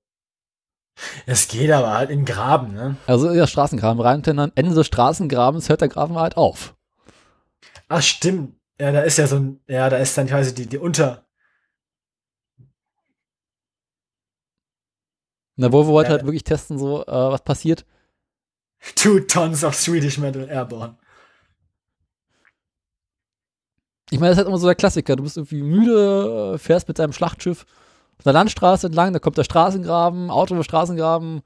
[1.25, 2.97] Es geht aber halt in Graben, ne?
[3.07, 6.75] Also ja, Straßengraben rein und dann am Ende des Straßengrabens hört der Graben halt auf.
[7.87, 8.55] Ach, stimmt.
[8.79, 11.25] Ja, da ist ja so ein, ja, da ist dann quasi die, die Unter.
[15.55, 16.17] Der Volvo wollte Ja.
[16.17, 17.85] halt wirklich testen, so, äh, was passiert.
[18.95, 20.97] Two tons of Swedish Metal Airborne.
[24.11, 25.15] Ich meine, das ist halt immer so der Klassiker.
[25.15, 27.65] Du bist irgendwie müde, äh, fährst mit deinem Schlachtschiff
[28.17, 31.41] auf der Landstraße entlang, da kommt der Straßengraben, Auto im Straßengraben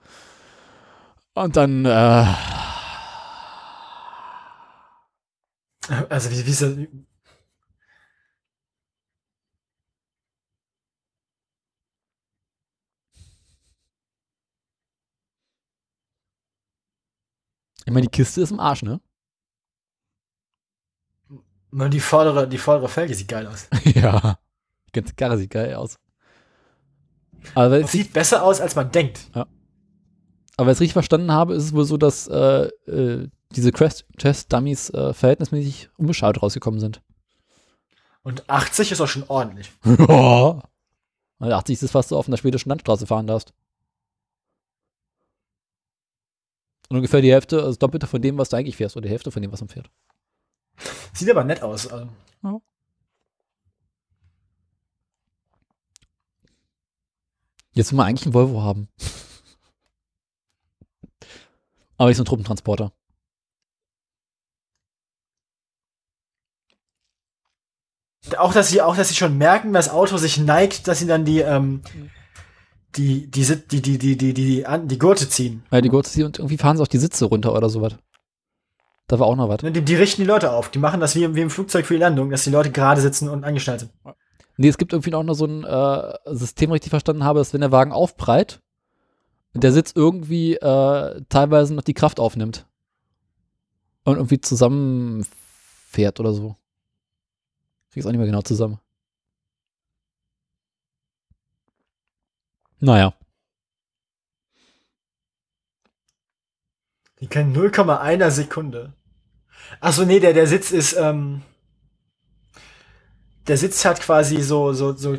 [1.34, 2.26] und dann, äh,
[6.10, 6.76] Also, wie, wie ist das?
[17.86, 19.00] ich meine, die Kiste ist im Arsch, ne?
[21.78, 23.68] Man, Die vordere, die vordere Felge sieht geil aus.
[23.84, 24.40] ja.
[24.88, 26.00] Die ganze Karre sieht geil aus.
[27.54, 29.30] Aber Das ich, sieht besser aus, als man denkt.
[29.34, 29.46] aber
[30.58, 34.90] wenn ich es richtig verstanden habe, ist es wohl so, dass äh, äh, diese Crash-Test-Dummies
[34.90, 37.04] äh, verhältnismäßig unbeschadet rausgekommen sind.
[38.24, 39.72] Und 80 ist auch schon ordentlich.
[39.86, 40.64] Ja.
[41.38, 43.54] Weil 80 ist das, was du auf einer schwedischen Landstraße fahren darfst.
[46.90, 49.12] Und ungefähr die Hälfte, also das Doppelte von dem, was du eigentlich fährst, oder die
[49.12, 49.92] Hälfte von dem, was man fährt.
[51.14, 51.88] Sieht aber nett aus.
[51.88, 52.10] Also.
[57.78, 58.88] Jetzt will man eigentlich einen Volvo haben.
[61.98, 62.92] Aber nicht so ein Truppentransporter.
[68.38, 71.24] Auch dass sie, auch dass sie schon merken, das Auto sich neigt, dass sie dann
[71.24, 71.84] die, ähm,
[72.96, 75.64] die, die, die, die, die, die, die, die Gurte ziehen.
[75.72, 77.96] Ja, die Gurte ziehen und irgendwie fahren sie auch die Sitze runter oder sowas.
[79.08, 79.60] Da war auch noch was.
[79.62, 80.70] Die, die richten die Leute auf.
[80.70, 83.00] Die machen das wie, im- wie im Flugzeug für die Landung, dass die Leute gerade
[83.02, 83.92] sitzen und angeschnallt sind.
[84.58, 87.62] Nee, es gibt irgendwie auch noch so ein äh, System, richtig verstanden habe, dass wenn
[87.62, 88.62] der Wagen aufprallt,
[89.54, 92.66] der Sitz irgendwie äh, teilweise noch die Kraft aufnimmt.
[94.04, 96.56] Und irgendwie zusammenfährt oder so.
[97.92, 98.80] Krieg's auch nicht mehr genau zusammen.
[102.80, 103.14] Naja.
[107.20, 108.94] Die können 0,1 Sekunde.
[109.80, 111.42] Achso, nee, der, der Sitz ist, ähm,
[113.48, 115.18] der Sitz hat quasi so, so, so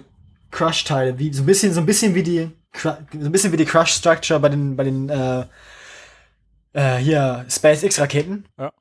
[0.51, 3.65] Crush-Teile, wie, so ein bisschen, so ein bisschen wie die, so ein bisschen wie die
[3.65, 5.45] Crush-Structure bei den, bei den, äh,
[6.73, 8.47] äh, hier, SpaceX-Raketen.
[8.59, 8.73] Ja.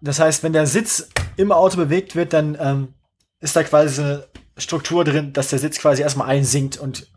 [0.00, 2.94] Das heißt, wenn der Sitz im Auto bewegt wird, dann, ähm,
[3.40, 4.24] ist da quasi so eine
[4.56, 7.08] Struktur drin, dass der Sitz quasi erstmal einsinkt und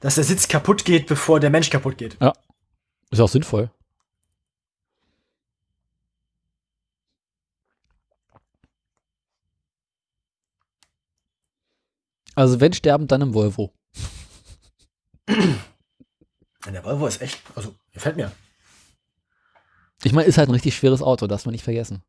[0.00, 2.16] dass der Sitz kaputt geht, bevor der Mensch kaputt geht.
[2.20, 2.32] Ja.
[3.10, 3.70] Ist auch sinnvoll.
[12.36, 13.72] Also wenn sterben, dann im Volvo.
[15.28, 18.30] Der Volvo ist echt, also, gefällt mir.
[20.04, 22.02] Ich meine, ist halt ein richtig schweres Auto, darf man nicht vergessen.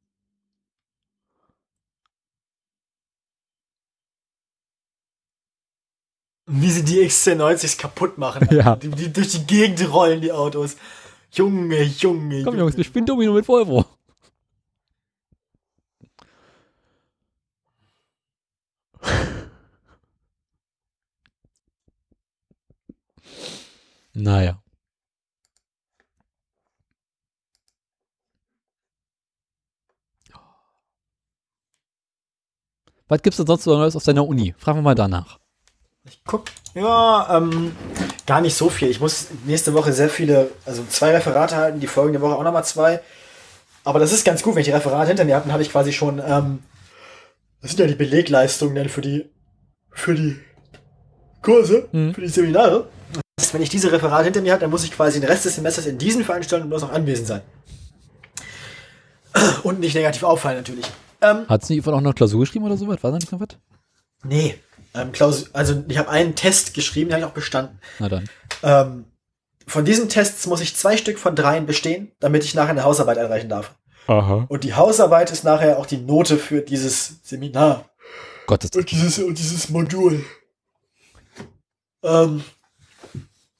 [6.49, 8.47] Wie sie die XC90s kaputt machen.
[8.51, 8.75] Ja.
[8.75, 10.75] Die, die durch die Gegend rollen, die Autos.
[11.31, 12.57] Junge, Junge, Komm Junge.
[12.59, 13.85] Jungs, wir spielen Domino mit Volvo.
[24.17, 24.59] Naja.
[33.07, 34.55] Was gibt's denn sonst so Neues auf deiner Uni?
[34.57, 35.37] Fragen wir mal danach.
[36.25, 37.75] Guck, ja, ähm,
[38.25, 38.89] gar nicht so viel.
[38.89, 42.65] Ich muss nächste Woche sehr viele, also zwei Referate halten, die folgende Woche auch nochmal
[42.65, 43.01] zwei.
[43.83, 45.71] Aber das ist ganz gut, wenn ich die Referate hinter mir habe, dann habe ich
[45.71, 46.63] quasi schon, ähm,
[47.61, 49.29] das sind ja die Belegleistungen dann für die,
[49.91, 50.39] für die
[51.43, 52.89] Kurse, für die Seminare.
[53.39, 55.55] Heißt, wenn ich diese Referate hinter mir habe, dann muss ich quasi den Rest des
[55.55, 57.41] Semesters in diesen Veranstaltungen bloß noch anwesend sein.
[59.63, 60.85] Und nicht negativ auffallen natürlich.
[61.21, 63.01] Ähm, Hat sie nicht auch noch Klausur geschrieben oder sowas?
[63.03, 63.49] War da nicht noch was?
[64.23, 64.55] nee,
[64.95, 67.79] ähm, Klaus, also ich habe einen Test geschrieben, den habe ich auch bestanden.
[67.99, 68.29] Na dann.
[68.63, 69.05] Ähm,
[69.67, 73.17] von diesen Tests muss ich zwei Stück von dreien bestehen, damit ich nachher eine Hausarbeit
[73.17, 73.75] einreichen darf.
[74.07, 74.45] Aha.
[74.47, 77.89] Und die Hausarbeit ist nachher auch die Note für dieses Seminar.
[78.47, 80.25] Gottes und dieses, und dieses Modul.
[82.01, 82.43] Ähm,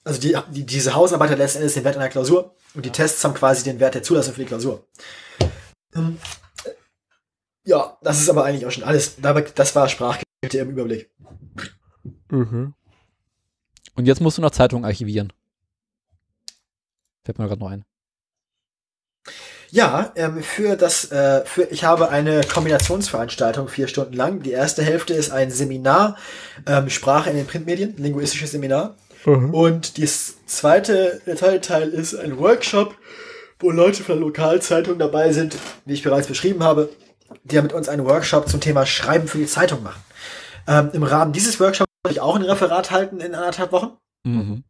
[0.07, 3.23] also die, die, diese Hausarbeit hat letzten Endes den Wert einer Klausur und die Tests
[3.23, 4.87] haben quasi den Wert der Zulassung für die Klausur.
[5.93, 6.17] Ähm,
[7.65, 9.17] ja, das ist aber eigentlich auch schon alles.
[9.55, 11.11] Das war Sprachgeschichte im Überblick.
[13.95, 15.33] Und jetzt musst du noch Zeitungen archivieren.
[17.25, 17.83] Fällt mir gerade noch ein.
[19.69, 24.41] Ja, ähm, für das, äh, für, ich habe eine Kombinationsveranstaltung vier Stunden lang.
[24.41, 26.15] Die erste Hälfte ist ein Seminar,
[26.65, 28.95] ähm, Sprache in den Printmedien, linguistisches Seminar.
[29.51, 32.95] Und das zweite, der zweite Teil ist ein Workshop,
[33.59, 36.89] wo Leute von der Lokalzeitung dabei sind, wie ich bereits beschrieben habe,
[37.43, 40.01] die ja mit uns einen Workshop zum Thema Schreiben für die Zeitung machen.
[40.67, 43.97] Ähm, Im Rahmen dieses Workshops werde ich auch ein Referat halten in anderthalb Wochen.
[44.23, 44.63] Mhm.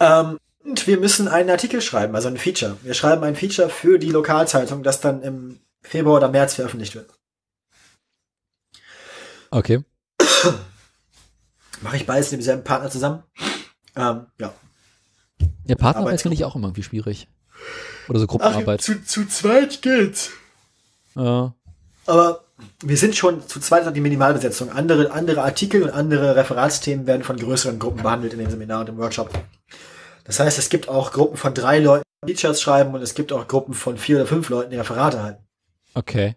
[0.00, 2.78] Ähm, und wir müssen einen Artikel schreiben, also ein Feature.
[2.82, 7.10] Wir schreiben ein Feature für die Lokalzeitung, das dann im Februar oder März veröffentlicht wird.
[9.50, 9.82] Okay.
[11.80, 13.22] Mache ich beides mit demselben Partner zusammen.
[13.96, 14.52] Ähm, ja.
[15.66, 17.28] Ja, Partnerarbeit finde ich auch immer irgendwie schwierig.
[18.08, 18.80] Oder so Gruppenarbeit.
[18.80, 20.30] zu, zu zweit geht's.
[21.14, 21.54] Ja.
[22.06, 22.44] Aber
[22.82, 24.70] wir sind schon zu zweit auf die Minimalbesetzung.
[24.70, 28.88] Andere, andere Artikel und andere Referatsthemen werden von größeren Gruppen behandelt in dem Seminar und
[28.88, 29.30] im Workshop.
[30.24, 33.32] Das heißt, es gibt auch Gruppen von drei Leuten, die Features schreiben und es gibt
[33.32, 35.44] auch Gruppen von vier oder fünf Leuten, die Referate halten.
[35.94, 36.36] Okay.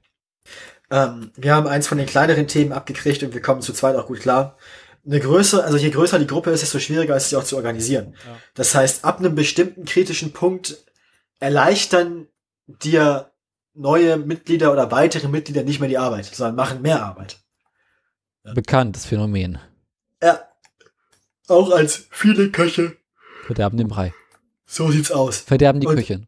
[0.90, 4.08] Ähm, wir haben eins von den kleineren Themen abgekriegt und wir kommen zu zweit auch
[4.08, 4.58] gut klar.
[5.06, 8.16] Eine Größe, also je größer die Gruppe ist, desto schwieriger ist sie auch zu organisieren.
[8.54, 10.78] Das heißt, ab einem bestimmten kritischen Punkt
[11.40, 12.28] erleichtern
[12.68, 13.32] dir
[13.74, 17.40] neue Mitglieder oder weitere Mitglieder nicht mehr die Arbeit, sondern machen mehr Arbeit.
[18.44, 19.60] Bekanntes Phänomen.
[20.22, 20.48] Ja.
[21.48, 22.98] Auch als viele Köche.
[23.46, 24.14] Verderben den Brei.
[24.66, 25.40] So sieht's aus.
[25.40, 26.28] Verderben die Und- Köchin.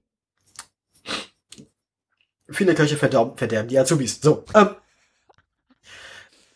[2.50, 4.20] Viele Köche verderben, verderben die Azubis.
[4.22, 4.76] So, ähm,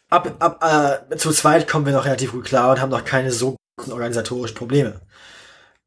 [0.09, 3.31] ab, ab, äh, zu zweit kommen wir noch relativ gut klar und haben noch keine
[3.31, 5.01] so großen organisatorischen Probleme.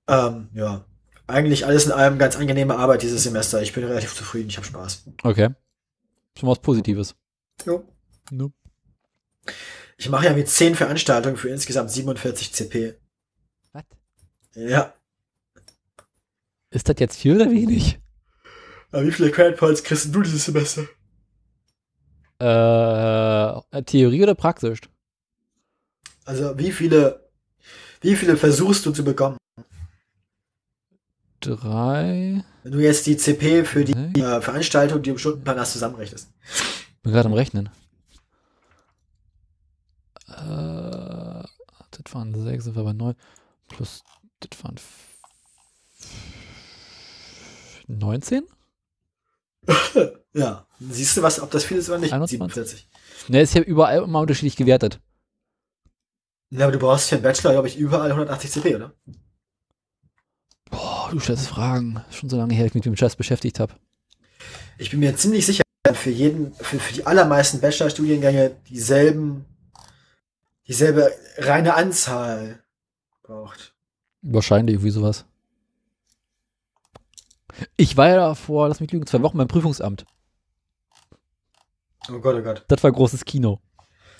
[0.08, 0.84] Ähm, ja.
[1.26, 3.62] Eigentlich alles in allem ganz angenehme Arbeit dieses Semester.
[3.62, 5.04] Ich bin relativ zufrieden, ich habe Spaß.
[5.22, 5.50] Okay.
[6.38, 7.14] Schon was Positives.
[7.64, 7.84] Jo.
[8.30, 8.54] Nope.
[9.96, 12.96] Ich mache ja mit 10 Veranstaltungen für insgesamt 47 CP.
[13.72, 13.84] Was?
[14.54, 14.94] Ja.
[16.70, 18.00] Ist das jetzt viel oder wenig?
[18.90, 20.84] Aber wie viele Credit Points kriegst du dieses Semester?
[22.40, 24.80] Äh, Theorie oder praktisch?
[26.24, 27.28] Also wie viele,
[28.00, 29.36] wie viele versuchst du zu bekommen?
[31.40, 32.44] Drei.
[32.62, 36.28] Wenn du jetzt die CP für die äh, Veranstaltung, die du im Stundenplan hast, zusammenrechnest.
[37.02, 37.70] Bin gerade am Rechnen.
[40.28, 41.44] Äh,
[41.92, 43.14] das waren sechs, das war bei neun.
[43.68, 44.02] Plus,
[44.40, 45.18] das waren f-
[47.88, 48.44] 19?
[50.32, 50.66] Ja.
[50.78, 52.12] Siehst du was, ob das viel ist oder nicht?
[52.12, 52.38] 21?
[52.38, 52.88] 47.
[53.28, 55.00] Ne, ist ja überall immer unterschiedlich gewertet.
[56.50, 58.94] Ja, aber du brauchst für einen Bachelor, glaube ich, überall 180 CP, oder?
[60.70, 62.02] Boah, du stellst Fragen.
[62.10, 63.74] Schon so lange her, ich mich mit dem Scheiß beschäftigt habe.
[64.78, 69.44] Ich bin mir ziemlich sicher, für jeden, für, für die allermeisten Bachelorstudiengänge dieselben,
[70.66, 72.62] dieselbe reine Anzahl
[73.22, 73.74] braucht.
[74.22, 75.24] Wahrscheinlich irgendwie sowas.
[77.76, 80.04] Ich war ja vor, lass mich lügen, zwei Wochen beim Prüfungsamt.
[82.08, 82.64] Oh Gott, oh Gott.
[82.68, 83.60] Das war großes Kino.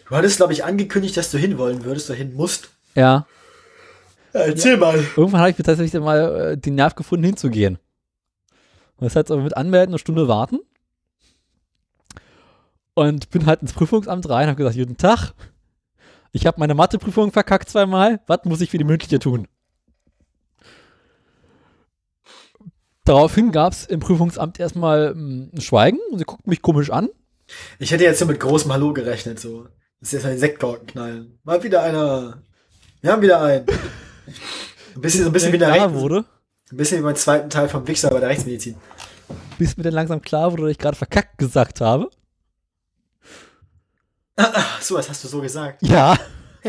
[0.09, 2.71] Du hattest, glaube ich, angekündigt, dass du hinwollen würdest oder hin musst.
[2.95, 3.27] Ja.
[4.33, 4.97] Ja, erzähl mal.
[5.17, 7.79] Irgendwann habe ich mir tatsächlich mal äh, den Nerv gefunden, hinzugehen.
[8.97, 10.61] Und das heißt aber mit Anmelden eine Stunde warten.
[12.95, 15.33] Und bin halt ins Prüfungsamt rein, habe gesagt, guten Tag.
[16.33, 18.21] Ich habe meine Matheprüfung verkackt zweimal.
[18.27, 19.49] Was muss ich für die mündliche tun?
[23.11, 27.09] Daraufhin gab es im Prüfungsamt erstmal mm, ein Schweigen und sie guckten mich komisch an.
[27.81, 29.65] Ich hätte jetzt so mit großem Hallo gerechnet, so.
[29.99, 31.37] Das ist jetzt ein Sektkorken knallen.
[31.43, 32.41] Mal wieder einer.
[33.01, 33.67] Wir haben wieder einen.
[34.95, 36.25] Ein bisschen, so ein bisschen wie der Rechts- wurde,
[36.71, 38.77] Ein bisschen wie beim zweiten Teil vom Wichser bei der Rechtsmedizin.
[39.59, 42.11] bis mir dann langsam klar wurde, dass ich gerade verkackt gesagt habe.
[44.37, 45.83] Ach so, das hast du so gesagt.
[45.83, 46.17] Ja.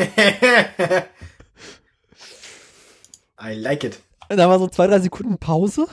[3.40, 4.00] I like it.
[4.30, 5.86] Da war so zwei, drei Sekunden Pause.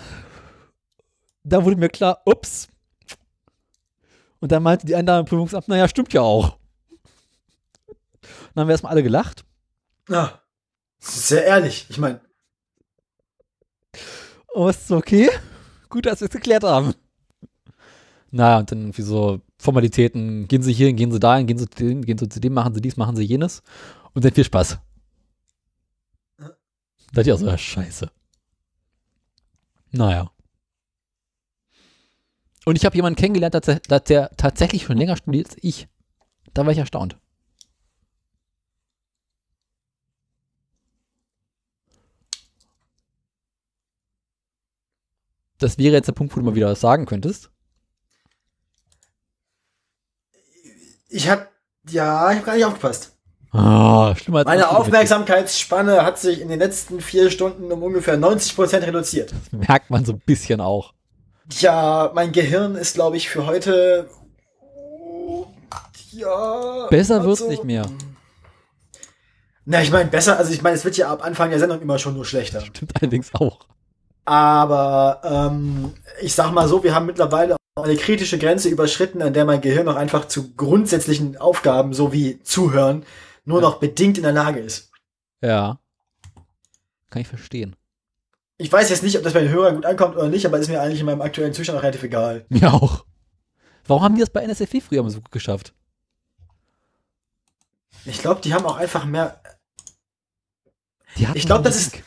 [1.48, 2.68] Da wurde mir klar, ups.
[4.40, 6.58] Und dann meinte die eine Dame im Prüfungsamt, naja, stimmt ja auch.
[8.54, 9.44] Dann haben wir erstmal alle gelacht.
[11.00, 11.86] Das ist sehr ehrlich.
[11.88, 12.20] Ich meine,
[14.54, 15.30] es ist okay.
[15.88, 16.94] Gut, dass wir es geklärt haben.
[18.30, 20.48] Naja, und dann irgendwie so Formalitäten.
[20.48, 22.74] Gehen Sie hier, gehen Sie dahin, gehen Sie zu dem, gehen Sie zu dem, machen
[22.74, 23.62] Sie dies, machen Sie jenes.
[24.12, 24.78] Und dann viel Spaß.
[27.12, 28.10] Das ist ja so, ja, scheiße.
[29.92, 30.30] Naja.
[32.68, 35.88] Und ich habe jemanden kennengelernt, dass der, dass der tatsächlich schon länger studiert als ich.
[36.52, 37.16] Da war ich erstaunt.
[45.56, 47.50] Das wäre jetzt der Punkt, wo du mal wieder was sagen könntest.
[51.08, 51.50] ich hab,
[51.88, 53.16] ja, ich hab gar nicht aufgepasst.
[53.50, 55.38] Ah, schlimmer als Meine Aufmerksamkeit.
[55.38, 59.32] Aufmerksamkeitsspanne hat sich in den letzten vier Stunden um ungefähr 90% reduziert.
[59.52, 60.92] Merkt man so ein bisschen auch.
[61.50, 64.08] Tja, mein Gehirn ist, glaube ich, für heute.
[66.12, 66.86] Ja.
[66.90, 67.86] Besser wird's also- nicht mehr.
[69.70, 71.98] Na, ich meine, besser, also ich meine, es wird ja ab Anfang der Sendung immer
[71.98, 72.62] schon nur schlechter.
[72.62, 73.66] Stimmt allerdings auch.
[74.24, 79.34] Aber ähm, ich sag mal so, wir haben mittlerweile auch eine kritische Grenze überschritten, an
[79.34, 83.04] der mein Gehirn noch einfach zu grundsätzlichen Aufgaben, so wie Zuhören,
[83.44, 84.90] nur noch bedingt in der Lage ist.
[85.42, 85.78] Ja.
[87.10, 87.76] Kann ich verstehen.
[88.60, 90.68] Ich weiß jetzt nicht, ob das bei den Hörern gut ankommt oder nicht, aber ist
[90.68, 92.44] mir eigentlich in meinem aktuellen Zustand auch relativ egal.
[92.48, 93.04] Mir auch.
[93.86, 95.72] Warum haben die das bei NSFW früher mal so gut geschafft?
[98.04, 99.40] Ich glaube, die haben auch einfach mehr.
[101.16, 101.98] Die Ich glaube, das ist.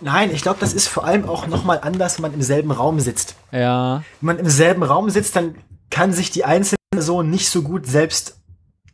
[0.00, 3.00] Nein, ich glaube, das ist vor allem auch nochmal anders, wenn man im selben Raum
[3.00, 3.36] sitzt.
[3.52, 4.02] Ja.
[4.20, 5.56] Wenn man im selben Raum sitzt, dann
[5.90, 8.40] kann sich die einzelne Person nicht so gut selbst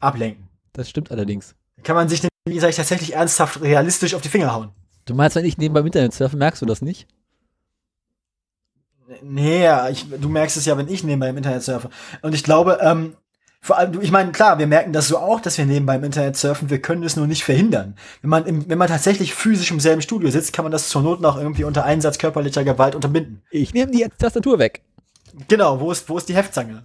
[0.00, 0.48] ablenken.
[0.72, 1.54] Das stimmt allerdings.
[1.82, 4.70] Kann man sich, wie gesagt, tatsächlich ernsthaft realistisch auf die Finger hauen.
[5.06, 7.06] Du meinst, wenn ich nebenbei im Internet surfe, merkst du das nicht?
[9.22, 11.90] Nee, ich, du merkst es ja, wenn ich nebenbei im Internet surfe.
[12.22, 13.16] Und ich glaube, ähm,
[13.60, 16.04] vor allem, du, ich meine, klar, wir merken das so auch, dass wir nebenbei im
[16.04, 17.96] Internet surfen, wir können es nur nicht verhindern.
[18.20, 21.02] Wenn man, im, wenn man tatsächlich physisch im selben Studio sitzt, kann man das zur
[21.02, 23.42] Not noch irgendwie unter Einsatz körperlicher Gewalt unterbinden.
[23.50, 24.82] Ich nehme die Tastatur weg.
[25.48, 26.82] Genau, wo ist, wo ist die Heftzange?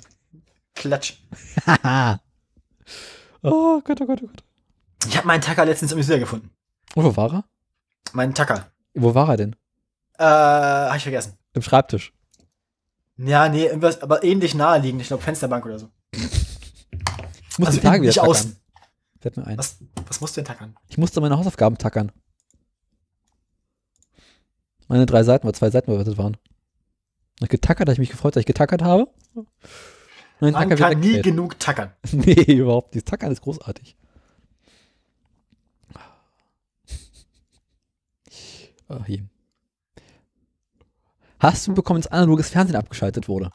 [0.75, 1.17] Klatsch.
[1.66, 2.19] Haha.
[3.43, 4.43] oh Gott, oh Gott, oh Gott.
[5.08, 6.51] Ich habe meinen Tacker letztens im Museum gefunden.
[6.95, 7.43] Und wo war er?
[8.14, 8.72] Meinen Tacker.
[8.93, 9.56] Wo war er denn?
[10.17, 11.38] Äh, hab ich vergessen.
[11.53, 12.14] Im Schreibtisch.
[13.17, 15.01] Ja, nee, irgendwas, aber ähnlich naheliegend.
[15.01, 15.90] Ich glaube, Fensterbank oder so.
[16.11, 18.30] Ich muss Also die Tage innen, wieder nicht tackern.
[18.30, 18.56] außen.
[19.19, 19.57] Fällt mir ein.
[19.57, 20.75] Was, was musst du denn tackern?
[20.90, 22.11] Ich musste meine Hausaufgaben tackern.
[24.88, 26.38] Meine drei Seiten, weil zwei Seiten bewertet waren.
[27.40, 29.07] Und getackert, habe ich mich gefreut, dass ich getackert habe.
[30.41, 31.91] Den Man kann nie genug tackern.
[32.11, 33.07] Nee, überhaupt nicht.
[33.07, 33.95] Tackern ist großartig.
[39.00, 39.24] Ach je.
[41.40, 43.52] Hast du bekommen, dass analoges Fernsehen abgeschaltet wurde?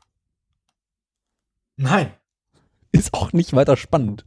[1.77, 2.13] Nein.
[2.93, 4.25] Ist auch nicht weiter spannend.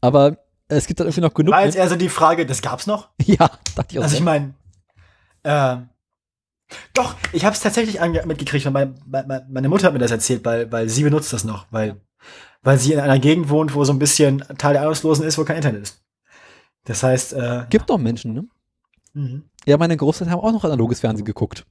[0.00, 0.38] Aber
[0.68, 1.52] es gibt dann irgendwie noch genug.
[1.52, 3.10] War jetzt eher so die Frage, das gab's noch?
[3.22, 4.04] ja, dachte ich auch.
[4.04, 4.18] Also so.
[4.18, 4.54] ich meine,
[5.44, 5.88] ähm,
[6.94, 10.44] doch, ich habe es tatsächlich mitgekriegt, weil mein, mein, meine Mutter hat mir das erzählt,
[10.44, 12.00] weil, weil sie benutzt das noch, weil,
[12.62, 15.44] weil sie in einer Gegend wohnt, wo so ein bisschen Teil der Ahnungslosen ist, wo
[15.44, 16.02] kein Internet ist.
[16.84, 18.44] Das heißt, äh, Gibt doch Menschen, ne?
[19.12, 19.44] Mhm.
[19.66, 21.66] Ja, meine Großeltern haben auch noch analoges Fernsehen geguckt.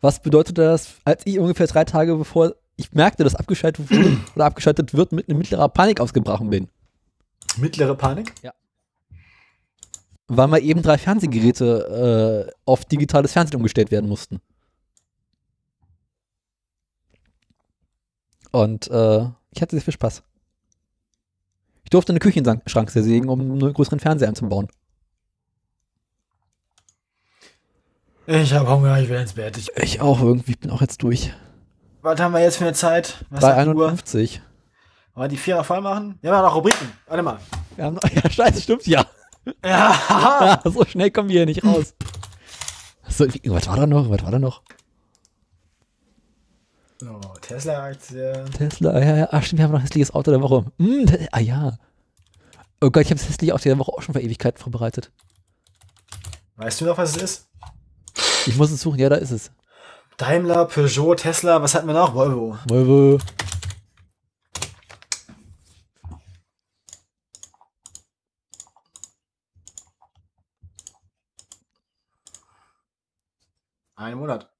[0.00, 4.44] Was bedeutet das, als ich ungefähr drei Tage bevor ich merkte, dass abgeschaltet wurde oder
[4.46, 6.68] abgeschaltet wird, mit einer mittlerer Panik ausgebrochen bin?
[7.56, 8.32] mittlere Panik?
[8.42, 8.52] Ja.
[10.28, 14.40] Weil mal eben drei Fernsehgeräte äh, auf digitales Fernsehen umgestellt werden mussten.
[18.52, 20.22] Und äh, ich hatte sehr viel Spaß.
[21.84, 24.68] Ich durfte eine Küchenschrank zersägen, um einen größeren Fernseher einzubauen.
[28.30, 29.56] Ich habe Hunger, ich will ins Bett.
[29.56, 31.32] Ich, Ich auch irgendwie, ich bin auch jetzt durch.
[32.02, 33.24] was haben wir jetzt für eine Zeit?
[33.30, 33.86] Was sagt die Uhr?
[33.86, 34.42] 351.
[35.14, 36.18] Wollen wir die Vierer voll machen?
[36.20, 36.92] Wir haben ja noch Rubriken.
[37.06, 37.38] Warte mal.
[37.76, 39.06] Wir haben noch, ja, scheiße, stimmt, ja.
[39.64, 41.94] Ja, ja, so schnell kommen wir hier nicht raus.
[43.08, 44.10] So, was war da noch?
[44.10, 44.62] Was war da noch?
[47.00, 48.44] So, Tesla-Aktie.
[48.58, 50.66] Tesla, ja, ja, ach stimmt, wir haben noch ein hässliches Auto der Woche.
[50.78, 51.78] Te- ah ja.
[52.82, 55.10] Oh Gott, ich habe das hässliche Auto der Woche auch schon vor Ewigkeiten vorbereitet.
[56.56, 57.48] Weißt du noch, was es ist?
[58.48, 59.52] Ich muss es suchen, ja, da ist es.
[60.16, 62.14] Daimler, Peugeot, Tesla, was hatten wir noch?
[62.14, 62.56] Volvo.
[62.66, 63.18] Volvo.
[73.96, 74.50] Ein Monat.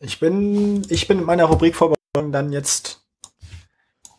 [0.00, 3.06] Ich bin, ich bin mit meiner Rubrik Vorbereitung dann jetzt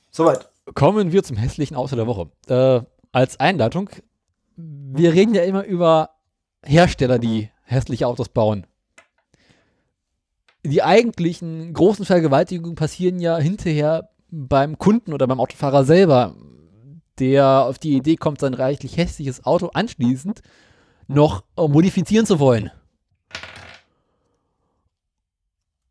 [0.09, 0.49] soweit.
[0.73, 2.31] Kommen wir zum hässlichen Auto der Woche.
[2.47, 3.91] Äh, als Einleitung,
[4.55, 6.09] wir reden ja immer über
[6.63, 8.65] Hersteller, die hässliche Autos bauen.
[10.63, 16.35] Die eigentlichen großen Vergewaltigungen passieren ja hinterher beim Kunden oder beim Autofahrer selber,
[17.19, 20.41] der auf die Idee kommt, sein reichlich hässliches Auto anschließend
[21.07, 22.71] noch modifizieren zu wollen.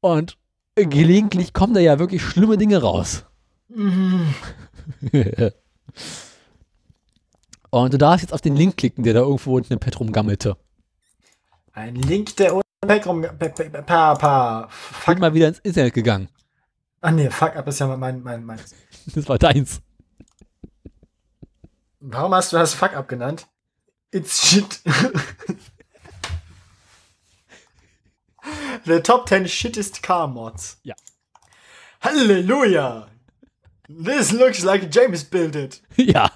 [0.01, 0.37] Und
[0.75, 3.25] gelegentlich kommen da ja wirklich schlimme Dinge raus.
[7.71, 10.57] Und du darfst jetzt auf den Link klicken, der da irgendwo unten im Pad rumgammelte.
[11.75, 12.65] Ein Link, der unten
[13.05, 13.23] rum.
[13.23, 13.49] Pa,
[13.83, 14.69] pa, pa.
[15.07, 16.29] Bin mal wieder ins Internet gegangen.
[17.01, 18.61] Ah nee, fuck up ist ja mein, mein, mein.
[19.15, 19.83] Das war deins.
[22.01, 23.49] Warum hast du das fuck up genannt?
[24.13, 24.81] It's shit.
[28.85, 30.79] The top 10 shittest car mods.
[30.83, 30.95] Ja.
[32.03, 33.09] Halleluja!
[33.89, 35.81] This looks like James built it.
[35.97, 36.31] Ja.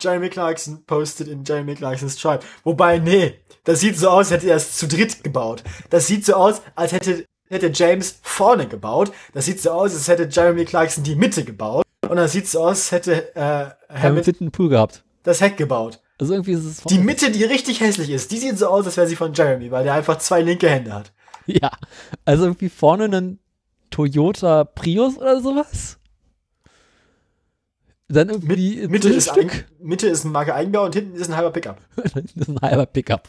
[0.00, 2.40] Jeremy Clarkson posted in Jeremy Clarksons Tribe.
[2.64, 5.64] Wobei, nee, das sieht so aus, als hätte er es zu dritt gebaut.
[5.90, 9.12] Das sieht so aus, als hätte, hätte James vorne gebaut.
[9.34, 11.84] Das sieht so aus, als hätte Jeremy Clarkson die Mitte gebaut.
[12.08, 15.02] Und das sieht so aus, als hätte äh, hinten einen Pool gehabt.
[15.24, 16.00] das Heck gebaut.
[16.20, 18.96] Also irgendwie ist es Die Mitte, die richtig hässlich ist, die sieht so aus, als
[18.96, 21.12] wäre sie von Jeremy, weil der einfach zwei linke Hände hat.
[21.50, 21.70] Ja.
[22.26, 23.38] Also irgendwie vorne einen
[23.90, 25.97] Toyota Prius oder sowas.
[28.08, 31.36] Dann irgendwie ein Mitte ist, ein, Mitte ist ein Marke Eigenbau und hinten ist ein
[31.36, 31.78] halber Pickup.
[31.96, 33.28] das ist ein halber Pickup.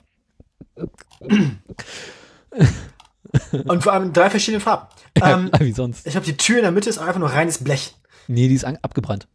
[3.65, 4.87] Und vor allem in drei verschiedenen Farben.
[5.21, 6.05] Ähm, Wie sonst.
[6.05, 7.95] ich glaube, die Tür in der Mitte ist einfach nur reines Blech.
[8.27, 9.27] Nee, die ist an- abgebrannt.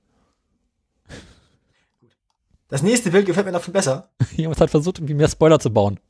[2.68, 4.08] Das nächste Bild gefällt mir noch viel besser.
[4.36, 6.00] Jemand hat versucht, irgendwie mehr Spoiler zu bauen.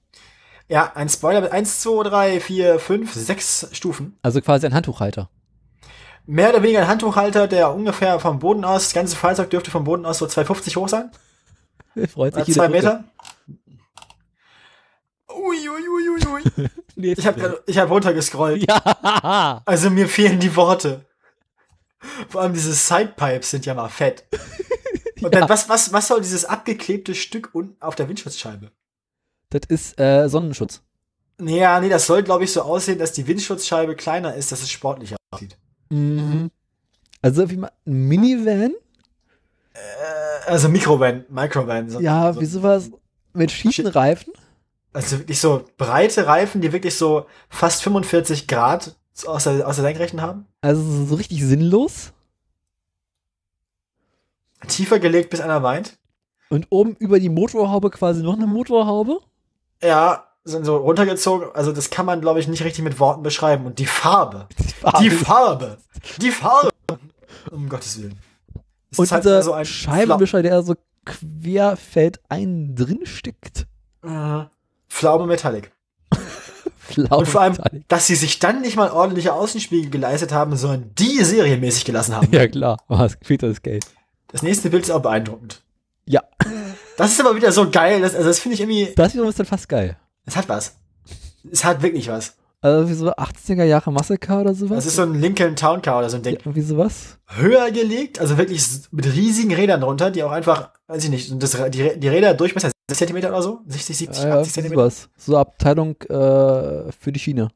[0.69, 4.17] Ja, ein Spoiler mit 1, 2, 3, 4, 5, 6 Stufen.
[4.23, 5.29] Also quasi ein Handtuchhalter.
[6.27, 9.85] Mehr oder weniger ein Handtuchhalter, der ungefähr vom Boden aus, das ganze Fahrzeug dürfte vom
[9.85, 11.11] Boden aus so 2,50 hoch sein.
[12.09, 12.69] Freut sich jeder zwei.
[12.69, 13.05] Meter.
[15.29, 16.69] Ui, ui, ui, ui,
[17.13, 18.67] Ich habe ich hab runtergescrollt.
[18.69, 19.63] Ja.
[19.67, 21.05] Also mir fehlen die Worte.
[22.29, 24.25] Vor allem diese Sidepipes sind ja mal fett.
[25.23, 28.71] Und dann, was, was, was soll dieses abgeklebte Stück unten auf der Windschutzscheibe?
[29.51, 30.83] Das ist äh, Sonnenschutz.
[31.41, 34.71] Ja, nee, das soll, glaube ich, so aussehen, dass die Windschutzscheibe kleiner ist, dass es
[34.71, 35.57] sportlicher aussieht.
[35.91, 36.51] Mhm.
[37.23, 38.73] Also wie mal ein Minivan?
[40.47, 41.89] Also Mikrovan, Microvan.
[41.91, 42.41] So, Ja, so.
[42.41, 42.91] wie sowas
[43.33, 44.33] mit schiefen Reifen.
[44.93, 48.95] Also wirklich so breite Reifen, die wirklich so fast 45 Grad
[49.27, 50.47] aus der, aus der Senkrechten haben.
[50.61, 52.13] Also so- so richtig sinnlos.
[54.69, 55.99] Tiefer gelegt, bis einer weint.
[56.49, 59.19] Und oben über die Motorhaube quasi noch eine Motorhaube.
[59.83, 61.49] Ja, sind so runtergezogen.
[61.55, 63.67] Also das kann man, glaube ich, nicht richtig mit Worten beschreiben.
[63.67, 64.47] Und die Farbe.
[65.01, 65.79] Die Farbe.
[66.21, 66.71] Die Farbe.
[67.51, 68.19] Um Gottes Willen.
[68.91, 70.75] Es Und ist halt dieser so ein Scheibenwischer, der so
[71.05, 73.67] querfeldein drin steckt.
[74.03, 74.45] Äh,
[74.89, 75.73] Pflaume Metallic.
[76.79, 77.57] Pflaume Und vor allem,
[77.89, 82.29] dass sie sich dann nicht mal ordentliche Außenspiegel geleistet haben, sondern die serienmäßig gelassen haben.
[82.33, 82.79] Ja, klar.
[82.89, 83.85] Aber es fehlt das Geld.
[84.29, 85.63] Das nächste Bild ist auch beeindruckend.
[86.07, 86.23] Ja.
[86.97, 88.01] Das ist aber wieder so geil.
[88.01, 88.93] Das, also das finde ich irgendwie.
[88.95, 89.97] Das wiederum ist dann fast geil.
[90.27, 90.77] Es hat was.
[91.51, 92.37] Es hat wirklich was.
[92.61, 94.77] Also wie so 80er Jahre Massaker oder sowas.
[94.77, 96.37] Das ist so ein Lincoln Town Car oder so ein Ding.
[96.37, 97.19] Irgendwie sowas.
[97.27, 101.59] Höher gelegt, also wirklich mit riesigen Rädern drunter, die auch einfach, weiß ich nicht, das,
[101.71, 103.61] die, die Räder Durchmesser 60 Zentimeter oder so?
[103.67, 104.81] 60, 70, Ja, ja, 80 Zentimeter?
[104.83, 105.09] sowas.
[105.19, 107.51] So Abteilung äh, für die Schiene.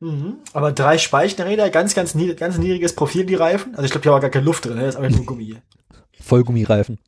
[0.00, 0.38] Mhm.
[0.54, 3.74] Aber drei Speichenräder, ganz, ganz, nied ganz niedriges Profil, die Reifen.
[3.74, 4.86] Also ich glaube, hier war gar keine Luft drin, ne?
[4.86, 5.56] das ist einfach nur Gummi.
[6.20, 6.98] Vollgummireifen.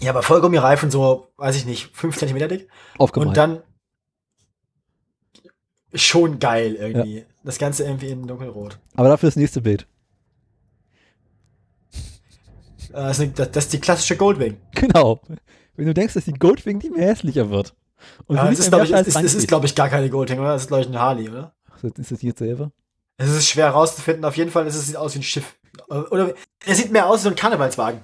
[0.00, 2.68] Ja, aber Vollgummireifen so, weiß ich nicht, 5 Zentimeter dick.
[2.98, 3.28] Aufgemalt.
[3.28, 3.62] Und dann
[5.94, 7.24] schon geil irgendwie.
[7.44, 8.78] Das Ganze irgendwie in dunkelrot.
[8.96, 9.86] Aber dafür das nächste Bild.
[12.90, 14.56] Äh, Das ist, die klassische Goldwing.
[14.74, 15.20] Genau.
[15.76, 17.74] Wenn du denkst, dass die Goldwing nicht mehr hässlicher wird.
[18.26, 19.48] Und Ja, das ist, glaube ich, ist, ist, ist, 20.
[19.48, 20.52] glaube ich, gar keine Goldwing, oder?
[20.52, 21.54] Das ist, glaube ich, eine Harley, oder?
[21.82, 22.70] Ist das nicht dasselbe?
[23.16, 24.24] Es ist schwer rauszufinden.
[24.24, 25.56] Auf jeden Fall ist es sieht aus wie ein Schiff.
[25.88, 28.00] Oder er sieht mehr aus wie so ein Karnevalswagen.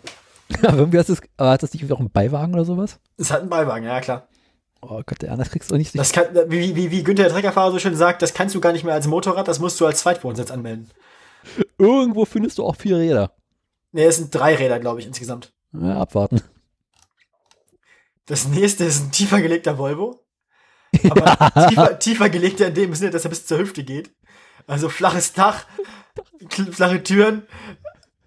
[0.63, 2.99] Aber irgendwie hast du es, aber hat das nicht auch einen Beiwagen oder sowas?
[3.17, 4.29] Es hat einen Beiwagen, ja klar.
[4.83, 5.97] Oh Gott, der das kriegst du nicht.
[5.99, 8.73] Das kann, wie, wie, wie Günther der Treckerfahrer so schön sagt, das kannst du gar
[8.73, 10.91] nicht mehr als Motorrad, das musst du als Zweitwohnsitz anmelden.
[11.79, 13.33] Irgendwo findest du auch vier Räder.
[13.93, 15.53] Ne, es sind drei Räder, glaube ich, insgesamt.
[15.73, 16.43] Ja, abwarten.
[18.27, 20.25] Das nächste ist ein tiefer gelegter Volvo.
[21.11, 24.11] Aber tiefer, tiefer gelegter in dem Sinne, dass er bis zur Hüfte geht.
[24.67, 25.67] Also flaches Dach,
[26.71, 27.43] flache Türen.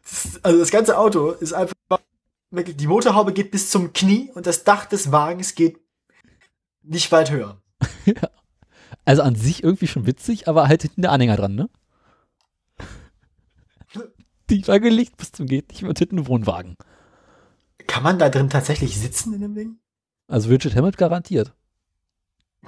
[0.03, 1.73] Das, also das ganze Auto ist einfach,
[2.53, 5.79] wirklich- die Motorhaube geht bis zum Knie und das Dach des Wagens geht
[6.81, 7.61] nicht weit höher.
[9.05, 11.69] Also an sich irgendwie schon witzig, aber halt hinten der Anhänger dran, ne?
[14.47, 16.77] Tiefer gelegt bis zum geht nicht mehr und hinten ein Wohnwagen.
[17.87, 19.77] Kann man da drin tatsächlich sitzen in dem Ding?
[20.27, 21.53] Also Richard Hammett garantiert.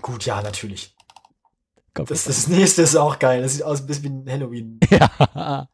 [0.01, 0.93] Gut, ja, natürlich.
[1.93, 3.41] Kommt Das, das nächste ist auch geil.
[3.41, 4.79] Das sieht aus ein bisschen wie ein Halloween.
[4.89, 5.69] Ja.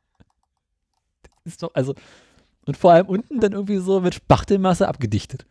[1.43, 1.95] Das ist doch, also.
[2.65, 5.45] Und vor allem unten dann irgendwie so mit Spachtelmasse abgedichtet.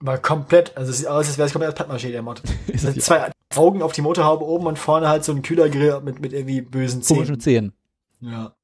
[0.00, 2.42] Mal komplett, also es sieht aus, als wäre es komplett Pappmaché, der Mod.
[2.72, 6.20] Also es zwei Augen auf die Motorhaube oben und vorne halt so ein Kühlergrill mit,
[6.20, 7.72] mit irgendwie bösen Komischen Zähnen.
[8.20, 8.32] Zähnen.
[8.34, 8.54] Ja.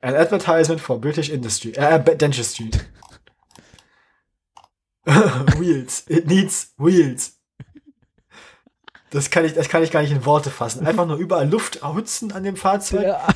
[0.00, 2.70] An advertisement for British Industry, äh, Be- Dentistry.
[5.58, 6.04] wheels.
[6.08, 7.36] It needs wheels.
[9.10, 10.86] Das kann ich, das kann ich gar nicht in Worte fassen.
[10.86, 13.02] Einfach nur überall Luft erhutzen an dem Fahrzeug.
[13.02, 13.26] Ja.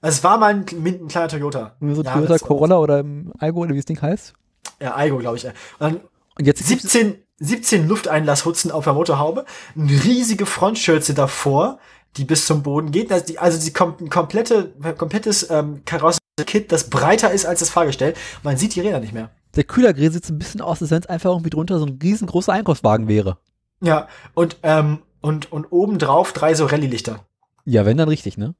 [0.00, 1.76] Es war mal ein, ein kleiner Toyota.
[1.80, 4.34] So Ja, Toyota Corolla oder im Algo oder wie das Ding heißt.
[4.80, 5.44] Ja, Aigo, glaube ich.
[5.44, 6.00] Und dann
[6.38, 9.44] Und jetzt 17, 17 Lufteinlasshutzen auf der Motorhaube,
[9.76, 11.78] eine riesige Frontschürze davor,
[12.16, 13.12] die bis zum Boden geht.
[13.12, 17.70] Also, die, also die kom ein komplette, komplettes ähm, Karosserie-Kit, das breiter ist als das
[17.70, 18.14] Fahrgestell.
[18.42, 19.30] Man sieht die Räder nicht mehr.
[19.56, 21.98] Der Kühlergrill sieht so ein bisschen aus, als wenn es einfach irgendwie drunter so ein
[22.00, 23.38] riesengroßer Einkaufswagen wäre.
[23.80, 27.24] Ja, und, ähm, und, und obendrauf drei so Rallye-Lichter.
[27.64, 28.54] Ja, wenn dann richtig, ne?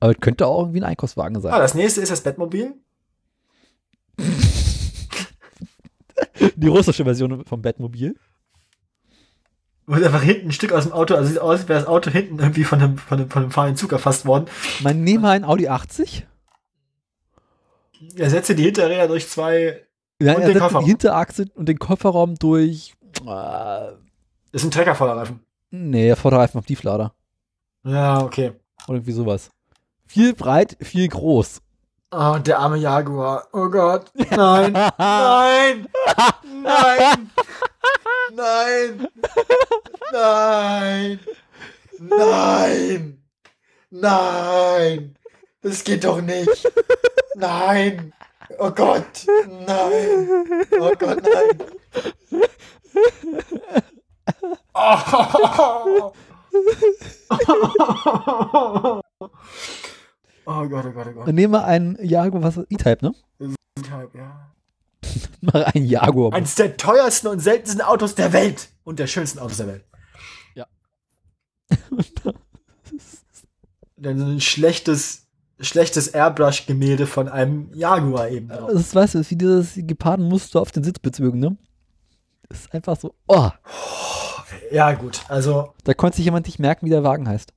[0.00, 1.52] Aber es könnte auch irgendwie ein Einkaufswagen sein.
[1.52, 2.74] Ah, das nächste ist das Bettmobil.
[6.56, 8.16] Die russische Version vom Batmobil.
[9.86, 12.10] Wo einfach hinten ein Stück aus dem Auto, also sieht aus, als wäre das Auto
[12.10, 14.46] hinten irgendwie von einem, von einem, von einem fahrenden Zug erfasst worden.
[14.82, 16.26] Man nehme einen Audi 80.
[18.16, 19.82] Ersetze die Hinterräder durch zwei
[20.20, 20.84] Ja, und den setzt die Kofferraum.
[20.84, 22.94] Hinterachse und den Kofferraum durch.
[23.22, 23.96] Äh, Das
[24.52, 25.40] ist ein Treckervorderreifen.
[25.70, 27.14] nee, Vorderreifen auf Tieflader.
[27.84, 28.52] Ja, okay.
[28.86, 29.50] Oder irgendwie sowas.
[30.08, 31.60] Viel breit, viel groß.
[32.10, 33.46] Oh, der arme Jaguar.
[33.52, 34.10] Oh Gott.
[34.30, 34.72] Nein.
[34.72, 35.86] Nein.
[36.42, 37.30] Nein.
[38.32, 39.08] Nein.
[40.10, 41.20] Nein.
[42.00, 43.22] Nein.
[43.90, 45.14] Nein.
[45.60, 46.72] Das geht doch nicht.
[47.34, 48.14] Nein.
[48.58, 49.26] Oh Gott.
[49.66, 50.62] Nein.
[50.80, 51.58] Oh Gott, nein.
[54.72, 56.12] Oh.
[57.46, 59.00] Oh
[60.48, 61.28] Gott, oh Gott, oh Gott.
[61.28, 63.12] Dann nehmen wir einen Jaguar, was ist E-Type, ne?
[63.82, 64.50] Type, ja.
[65.42, 66.32] Mach einen Jaguar.
[66.32, 68.70] Eines der teuersten und seltensten Autos der Welt.
[68.84, 69.84] Und der schönsten Autos der Welt.
[70.54, 70.66] Ja.
[73.98, 75.26] Dann so ein schlechtes,
[75.60, 78.70] schlechtes Airbrush-Gemälde von einem Jaguar eben drauf.
[78.72, 81.58] Das ist, weißt du, das ist wie dieses Gepardenmuster auf den Sitzbezügen, ne?
[82.48, 83.50] Das ist einfach so, oh.
[84.72, 85.20] Ja, gut.
[85.28, 87.52] Also, Da konnte sich jemand nicht merken, wie der Wagen heißt.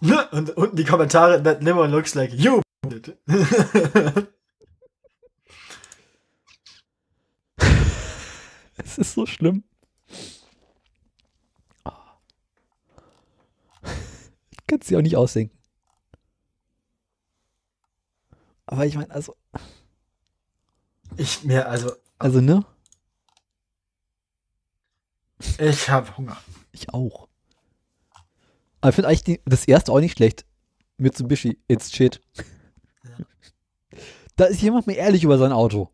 [0.32, 2.62] und unten die Kommentare, that never looks like you.
[8.80, 9.64] Es ist so schlimm.
[14.66, 15.56] Kannst du auch nicht ausdenken.
[18.66, 19.34] Aber ich meine, also,
[21.16, 22.64] ich mir, also, also, ne?
[25.58, 26.36] ich habe Hunger.
[26.72, 27.27] Ich auch.
[28.80, 30.44] Aber ich finde eigentlich die, das erste auch nicht schlecht.
[30.98, 32.20] Mitsubishi, it's shit.
[34.36, 35.90] Da ist jemand mal ehrlich über sein Auto.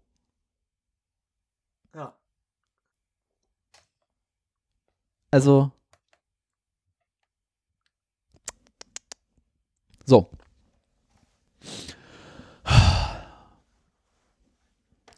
[1.95, 2.15] Ja.
[5.31, 5.73] Also.
[10.05, 10.31] So.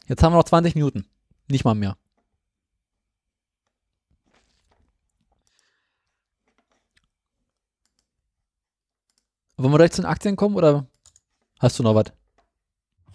[0.07, 1.05] Jetzt haben wir noch 20 Minuten.
[1.49, 1.97] Nicht mal mehr.
[9.57, 10.85] Wollen wir direkt zu den Aktien kommen oder
[11.59, 12.05] hast du noch was?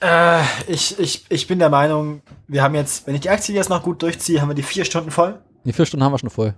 [0.00, 3.70] Äh, ich, ich, ich bin der Meinung, wir haben jetzt, wenn ich die Aktie jetzt
[3.70, 5.40] noch gut durchziehe, haben wir die vier Stunden voll.
[5.64, 6.54] Die vier Stunden haben wir schon voll.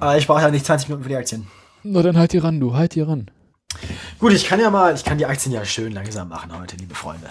[0.00, 1.46] Aber ich brauche ja nicht 20 Minuten für die Aktien.
[1.84, 3.30] Na dann halt hier ran, du, halt hier ran.
[4.18, 6.96] Gut, ich kann ja mal, ich kann die Aktien ja schön langsam machen heute, liebe
[6.96, 7.28] Freunde.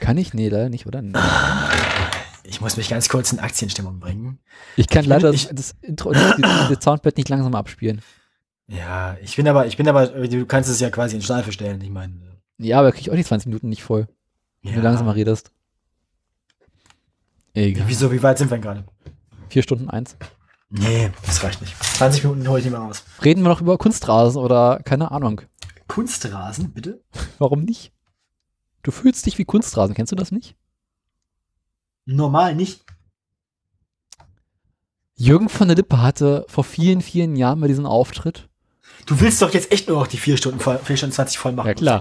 [0.00, 0.32] Kann ich?
[0.32, 1.02] Nee, leider nicht, oder?
[2.44, 4.38] Ich muss mich ganz kurz in Aktienstimmung bringen.
[4.76, 6.36] Ich kann Ich leider ich- das, das Intro, das,
[6.68, 8.02] das Soundpad nicht langsam abspielen.
[8.74, 11.80] Ja, ich bin aber, ich bin aber, du kannst es ja quasi in Schleife stellen.
[11.82, 12.14] Ich meine,
[12.58, 14.08] Ja, aber krieg ich auch die 20 Minuten nicht voll.
[14.62, 14.78] Wenn Ja.
[14.78, 15.52] du langsamer redest.
[17.54, 17.84] Egal.
[17.86, 18.84] wieso, wie weit sind wir denn gerade?
[19.50, 20.16] Vier Stunden eins.
[20.70, 21.76] Nee, das reicht nicht.
[21.82, 23.04] 20 Minuten hole ich nicht mehr aus.
[23.22, 25.42] Reden wir noch über Kunstrasen oder keine Ahnung.
[25.86, 27.02] Kunstrasen, bitte?
[27.38, 27.92] Warum nicht?
[28.82, 30.56] Du fühlst dich wie Kunstrasen, kennst du das nicht?
[32.06, 32.84] Normal nicht.
[35.14, 38.48] Jürgen von der Lippe hatte vor vielen, vielen Jahren mal diesen Auftritt.
[39.06, 41.52] Du willst doch jetzt echt nur noch die 4 Stunden, voll, 4 Stunden 20 voll
[41.52, 41.68] machen.
[41.68, 42.00] Ja, klar.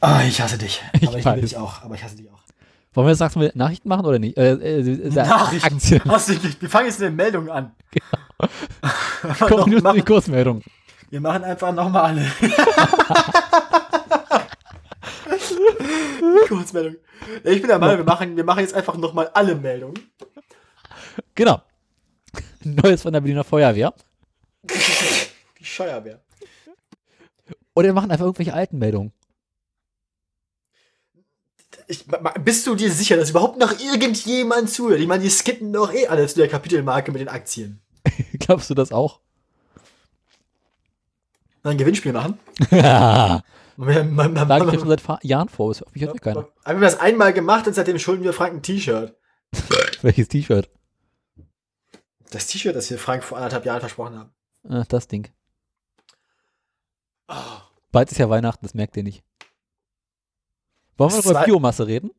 [0.00, 0.82] Ah, ich hasse dich.
[1.00, 1.82] Ich aber ich liebe dich auch.
[1.82, 2.40] Aber ich hasse dich auch.
[2.94, 4.36] Wollen wir jetzt sagen, wir Nachrichten machen oder nicht?
[4.36, 5.74] Äh, äh, äh, Nachrichten.
[5.76, 6.02] Aktien.
[6.06, 6.60] Hast du nicht.
[6.60, 7.72] Wir fangen jetzt mit den Meldungen an.
[9.38, 10.62] Kommen Noch- nur die Kursmeldung.
[11.10, 12.26] Wir machen einfach nochmal alle.
[16.48, 16.96] Kurzmeldung.
[17.44, 19.94] Ich bin der Meinung, wir machen, wir machen jetzt einfach nochmal alle Meldungen.
[21.34, 21.60] Genau.
[22.64, 23.92] Neues von der Berliner Feuerwehr.
[24.64, 26.20] Die Scheuerwehr.
[27.74, 29.12] Oder wir machen einfach irgendwelche alten Meldungen.
[31.88, 32.04] Ich,
[32.44, 35.00] bist du dir sicher, dass überhaupt noch irgendjemand zuhört?
[35.00, 37.80] Ich meine, die skippen doch eh alle zu der Kapitelmarke mit den Aktien.
[38.38, 39.20] Glaubst du das auch?
[41.62, 42.38] Dann ein Gewinnspiel machen.
[42.70, 43.42] Ja.
[43.74, 46.46] Man, man, man, ich ja schon seit Jahren vor, das hoffe ich hört keiner.
[46.64, 49.16] haben wir das einmal gemacht und seitdem schulden wir Frank ein T-Shirt.
[50.02, 50.68] Welches T-Shirt?
[52.30, 54.30] Das T-Shirt, das wir Frank vor anderthalb Jahren versprochen haben.
[54.68, 55.28] Ah, das Ding.
[57.90, 59.22] Bald ist ja Weihnachten, das merkt ihr nicht.
[60.96, 62.10] Wollen wir über Biomasse reden?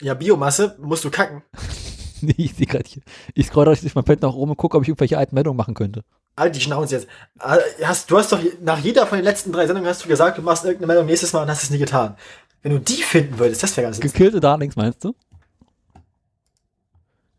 [0.00, 1.42] Ja, Biomasse musst du kacken.
[2.20, 3.02] nee, ich sehe gerade hier.
[3.34, 5.74] Ich scroll durch mein Pad nach oben und gucke, ob ich irgendwelche alten Meldungen machen
[5.74, 6.04] könnte.
[6.36, 7.08] Halt die Schnauze jetzt.
[7.38, 10.38] Ah, Hast, du hast doch nach jeder von den letzten drei Sendungen hast du gesagt,
[10.38, 12.16] du machst irgendeine Meldung nächstes Mal und hast es nie getan.
[12.62, 14.00] Wenn du die finden würdest, das wäre ganz.
[14.00, 15.14] Gekillte Darlings, meinst du?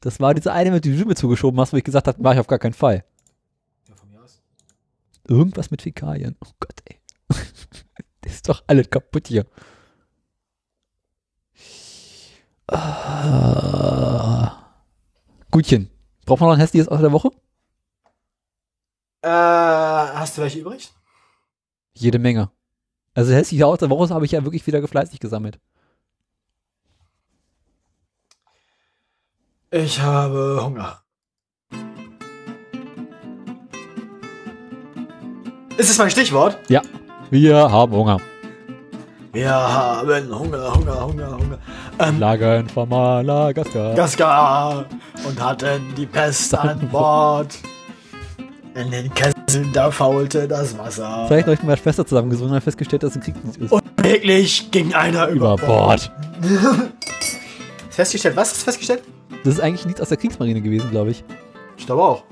[0.01, 2.33] Das war diese eine, mit die du mir zugeschoben hast, wo ich gesagt habe, mach
[2.33, 3.05] ich auf gar keinen Fall.
[5.27, 6.35] Irgendwas mit Fäkalien.
[6.43, 6.99] Oh Gott, ey.
[8.21, 9.45] das ist doch alles kaputt hier.
[12.67, 14.03] Ah.
[15.51, 15.89] Gutchen.
[16.25, 17.29] Braucht man noch ein hässliches aus der Woche?
[19.21, 20.91] Äh, hast du welche übrig?
[21.93, 22.51] Jede Menge.
[23.13, 25.59] Also hässliche aus der Woche habe ich ja wirklich wieder gefleißig gesammelt.
[29.71, 31.02] Ich habe Hunger.
[35.77, 36.57] Ist es mein Stichwort?
[36.69, 36.81] Ja.
[37.31, 38.19] Wir haben Hunger.
[39.31, 41.57] Wir haben Hunger, Hunger, Hunger, Hunger.
[41.97, 43.95] Ähm, Lagern von Madagaskar.
[43.95, 44.85] Gaskar
[45.27, 47.57] und hatten die Pest an Bord.
[48.75, 51.25] In den Kesseln, da faulte das Wasser.
[51.27, 53.71] Vielleicht habe ich mit meiner Schwester zusammen gesungen und festgestellt, dass es ein Krieg ist.
[53.71, 56.11] Und wirklich ging einer über, Über Bord.
[57.89, 59.03] Festgestellt, was ist festgestellt?
[59.43, 61.23] Das ist eigentlich Lied aus der Kriegsmarine gewesen, glaube ich.
[61.77, 62.23] Ich glaube auch.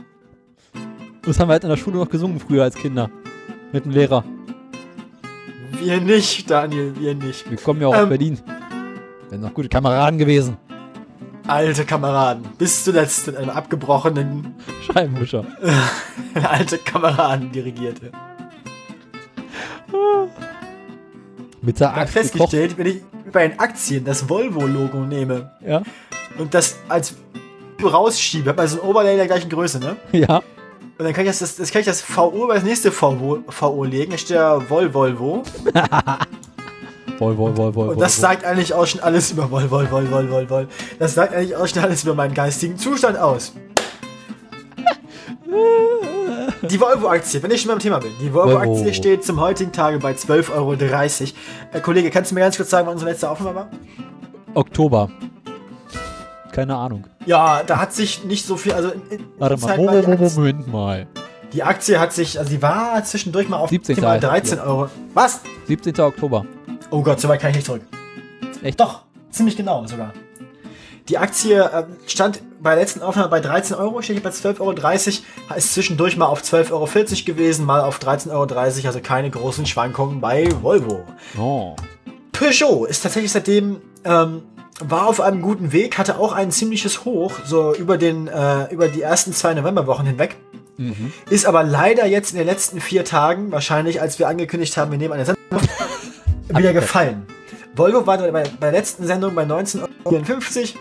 [1.24, 3.12] Das haben wir halt in der Schule noch gesungen früher als Kinder.
[3.72, 4.24] Mit dem Lehrer.
[5.80, 7.50] Wir nicht, Daniel, wir nicht.
[7.50, 8.10] Wir kommen ja auch aus Ähm.
[8.10, 8.40] Berlin.
[8.46, 10.58] Wir sind noch gute Kameraden gewesen.
[11.48, 15.46] Alte Kameraden, bis zuletzt in einem abgebrochenen Scheibenwischer.
[16.50, 18.12] alte Kameraden dirigierte.
[21.62, 23.02] Mit der Ich hab Axt festgestellt, wenn ich,
[23.32, 25.82] bei den Aktien das Volvo-Logo nehme Ja.
[26.38, 27.16] und das als
[27.84, 29.96] rausschiebe, hat man so ein Overlay der gleichen Größe, ne?
[30.12, 30.42] Ja.
[31.02, 33.84] Und dann kann ich das, das, kann ich das VO über das nächste VO, VO
[33.86, 34.12] legen.
[34.12, 35.42] Da steht ja Vol Volvo.
[37.18, 40.12] Woll, woll, woll, woll, Und das sagt eigentlich auch schon alles über Vol Vol Vol
[40.12, 40.68] Vol Vol Vol.
[41.00, 43.54] Das sagt eigentlich auch schon alles über meinen geistigen Zustand aus.
[46.70, 48.12] Die Volvo-Aktie, wenn ich schon beim Thema bin.
[48.22, 48.94] Die Volvo-Aktie Volvo.
[48.94, 50.74] steht zum heutigen Tage bei 12,30 Euro.
[51.74, 53.70] Äh, Kollege, kannst du mir ganz kurz sagen, wann unsere letzte Aufnahme war?
[54.54, 55.10] Oktober.
[56.52, 57.06] Keine Ahnung.
[57.26, 58.92] Ja, da hat sich nicht so viel, also
[59.38, 59.68] Warte mal.
[59.70, 61.08] halt Mo- mal die Mo- Aktie- Moment mal.
[61.54, 63.96] Die Aktie hat sich, also die war zwischendurch mal auf 17.
[63.96, 64.90] Thema 13 Euro.
[65.14, 65.42] Was?
[65.68, 66.00] 17.
[66.00, 66.46] Oktober.
[66.90, 67.82] Oh Gott, so weit kann ich nicht zurück.
[68.64, 68.80] Echt?
[68.80, 70.14] Doch, ziemlich genau sogar.
[71.10, 74.60] Die Aktie äh, stand bei der letzten Aufnahme bei 13 Euro, steht hier bei 12,30
[74.62, 76.88] Euro, ist zwischendurch mal auf 12,40 Euro
[77.26, 81.04] gewesen, mal auf 13,30 Euro, also keine großen Schwankungen bei Volvo.
[81.38, 81.76] Oh.
[82.32, 84.44] Peugeot ist tatsächlich seitdem, ähm,
[84.90, 88.88] war auf einem guten Weg, hatte auch ein ziemliches Hoch, so über, den, äh, über
[88.88, 90.38] die ersten zwei Novemberwochen hinweg.
[90.78, 91.14] Mhm.
[91.30, 94.98] Ist aber leider jetzt in den letzten vier Tagen, wahrscheinlich als wir angekündigt haben, wir
[94.98, 95.42] nehmen eine Sendung,
[96.50, 97.26] wieder gefallen.
[97.76, 100.80] Volvo war bei, bei der letzten Sendung bei 19,54 Euro,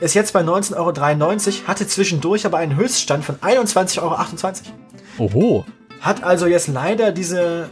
[0.00, 5.34] ist jetzt bei 19,93 Euro, hatte zwischendurch aber einen Höchststand von 21,28 Euro.
[5.34, 5.66] Oho.
[6.00, 7.68] Hat also jetzt leider diese,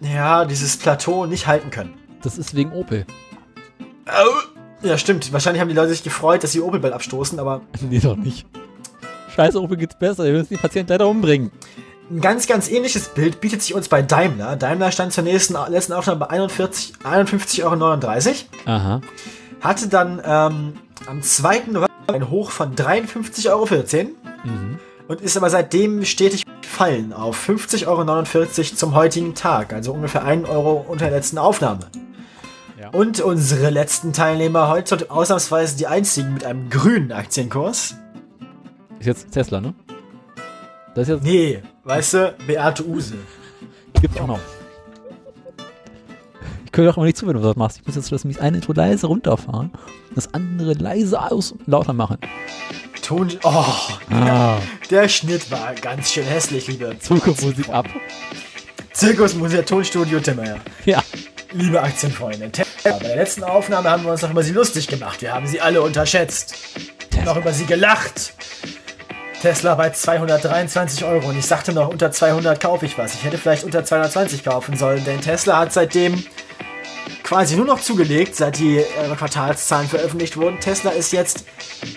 [0.00, 1.94] ja, dieses Plateau nicht halten können.
[2.22, 3.06] Das ist wegen Opel.
[4.82, 5.32] Ja, stimmt.
[5.32, 8.46] Wahrscheinlich haben die Leute sich gefreut, dass sie Opel bald abstoßen, aber Nee, doch nicht.
[9.34, 10.24] Scheiße, Opel geht's besser.
[10.24, 11.50] Wir müssen die Patienten leider umbringen.
[12.10, 14.56] Ein ganz, ganz ähnliches Bild bietet sich uns bei Daimler.
[14.56, 18.34] Daimler stand zur nächsten, letzten Aufnahme bei 41 51,39 Euro.
[18.64, 19.00] Aha.
[19.60, 20.72] Hatte dann ähm,
[21.06, 21.62] am 2.
[21.66, 23.66] November ein Hoch von 53,14 Euro.
[24.44, 24.78] Mhm.
[25.06, 29.72] Und ist aber seitdem stetig gefallen auf 50,49 Euro zum heutigen Tag.
[29.72, 31.80] Also ungefähr 1 Euro unter der letzten Aufnahme.
[32.92, 37.94] Und unsere letzten Teilnehmer heute sind ausnahmsweise die einzigen mit einem grünen Aktienkurs.
[38.98, 39.74] Ist jetzt Tesla, ne?
[40.94, 41.24] Das ist jetzt.
[41.24, 43.14] Nee, weißt du, Beate Use.
[44.00, 44.40] Gibt's auch noch.
[46.64, 47.78] Ich könnte auch immer nicht zu, wenn du das machst.
[47.80, 49.72] Ich muss jetzt das eine Intro leise runterfahren,
[50.14, 52.18] das andere leise aus lauter machen.
[53.02, 53.28] Ton.
[53.42, 53.64] Oh,
[54.10, 54.58] Ah.
[54.88, 57.86] der Schnitt war ganz schön hässlich, liebe Zukunftsmusik ab.
[58.92, 60.56] Zirkusmusik, Tonstudio Timmer.
[60.84, 61.02] Ja.
[61.52, 62.52] Liebe Aktienfreunde,
[62.82, 65.22] bei der letzten Aufnahme haben wir uns noch über sie lustig gemacht.
[65.22, 66.54] Wir haben sie alle unterschätzt.
[67.24, 68.34] Noch über sie gelacht.
[69.42, 73.14] Tesla bei 223 Euro und ich sagte noch, unter 200 kaufe ich was.
[73.14, 76.22] Ich hätte vielleicht unter 220 kaufen sollen, denn Tesla hat seitdem
[77.22, 78.84] quasi nur noch zugelegt, seit die äh,
[79.16, 80.60] Quartalszahlen veröffentlicht wurden.
[80.60, 81.44] Tesla ist jetzt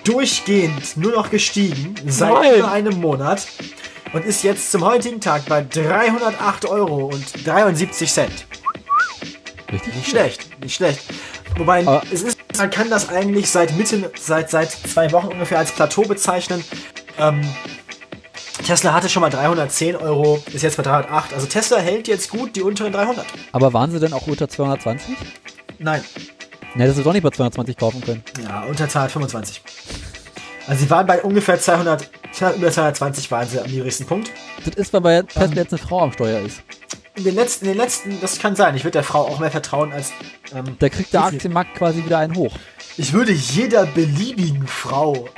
[0.05, 2.59] durchgehend nur noch gestiegen, seit Nein.
[2.59, 3.45] über einem Monat
[4.13, 8.45] und ist jetzt zum heutigen Tag bei 308 Euro und 73 Cent.
[9.73, 9.95] Richtig?
[9.95, 11.01] Nicht schlecht, nicht schlecht.
[11.57, 15.71] Wobei, es ist, man kann das eigentlich seit Mitte, seit, seit zwei Wochen ungefähr als
[15.71, 16.63] Plateau bezeichnen.
[17.19, 17.41] Ähm,
[18.65, 21.33] Tesla hatte schon mal 310 Euro, ist jetzt bei 308.
[21.33, 23.25] Also Tesla hält jetzt gut die unteren 300.
[23.51, 25.17] Aber waren sie denn auch unter 220?
[25.79, 26.03] Nein,
[26.75, 28.23] Ne, dass sie doch nicht bei 220 kaufen können.
[28.43, 29.61] ja, unter 225.
[30.65, 32.09] Also sie waren bei ungefähr 200,
[32.55, 34.31] über 220 waren sie am niedrigsten Punkt.
[34.65, 36.63] Das ist, weil bei Tesla jetzt eine Frau am Steuer ist.
[37.15, 38.75] In den letzten, in den letzten, das kann sein.
[38.75, 40.11] Ich würde der Frau auch mehr vertrauen als.
[40.53, 42.57] Ähm, Da kriegt der Aktienmarkt quasi wieder einen hoch.
[42.97, 45.29] Ich würde jeder beliebigen Frau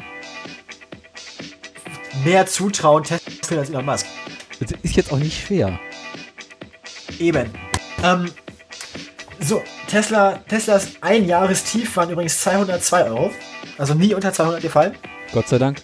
[2.23, 4.05] mehr zutrauen, Tesla als Elon Musk.
[4.59, 5.77] Das ist jetzt auch nicht schwer.
[7.19, 7.49] Eben.
[8.03, 8.31] Ähm,
[9.39, 13.31] so, Tesla, Teslas Einjahrestief waren übrigens 202 Euro.
[13.77, 14.95] Also nie unter 200 gefallen.
[15.33, 15.81] Gott sei Dank.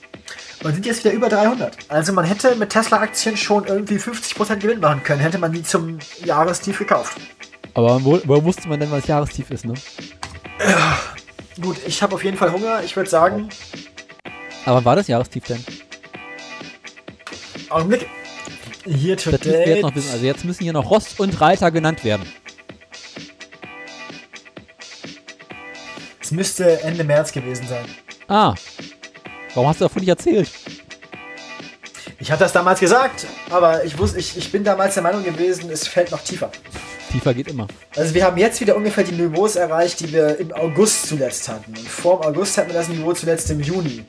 [0.64, 1.76] Und sind jetzt wieder über 300.
[1.90, 5.98] Also man hätte mit Tesla-Aktien schon irgendwie 50% Gewinn machen können, hätte man die zum
[6.24, 7.18] Jahrestief gekauft.
[7.74, 9.74] Aber wo, wo wusste man denn, was Jahrestief ist, ne?
[11.60, 12.82] Gut, ich habe auf jeden Fall Hunger.
[12.84, 13.50] Ich würde sagen,
[14.66, 15.64] Aber wann war das Jahrestief denn?
[17.70, 18.08] Augenblick.
[18.86, 19.82] Hier Das müssen wir jetzt today.
[19.82, 20.12] noch wissen.
[20.12, 22.26] Also jetzt müssen hier noch Rost und Reiter genannt werden.
[26.20, 27.86] Es müsste Ende März gewesen sein.
[28.28, 28.54] Ah.
[29.54, 30.50] Warum hast du davon nicht erzählt?
[32.20, 35.70] Ich hatte das damals gesagt, aber ich wusste, ich, ich bin damals der Meinung gewesen,
[35.72, 36.52] es fällt noch tiefer.
[37.12, 37.68] Tiefer geht immer.
[37.96, 41.76] Also wir haben jetzt wieder ungefähr die Niveaus erreicht, die wir im August zuletzt hatten.
[41.76, 44.06] Und vor dem August hatten wir das Niveau zuletzt im Juni.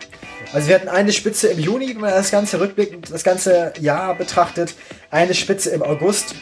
[0.52, 4.14] Also wir hatten eine Spitze im Juni, wenn man das ganze rückblickend, das ganze Jahr
[4.14, 4.74] betrachtet,
[5.10, 6.34] eine Spitze im August.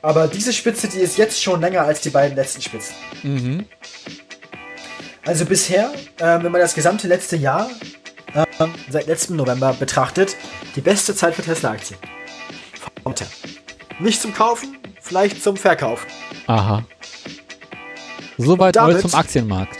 [0.00, 2.94] Aber diese Spitze, die ist jetzt schon länger als die beiden letzten Spitzen.
[3.22, 3.66] Mhm.
[5.26, 7.68] Also bisher, äh, wenn man das gesamte letzte Jahr
[8.90, 10.36] seit letztem November betrachtet,
[10.76, 11.98] die beste Zeit für Tesla-Aktien.
[14.00, 16.06] Nicht zum Kaufen, vielleicht zum Verkaufen.
[16.46, 16.84] Aha.
[18.36, 19.76] Soweit damit- zum Aktienmarkt.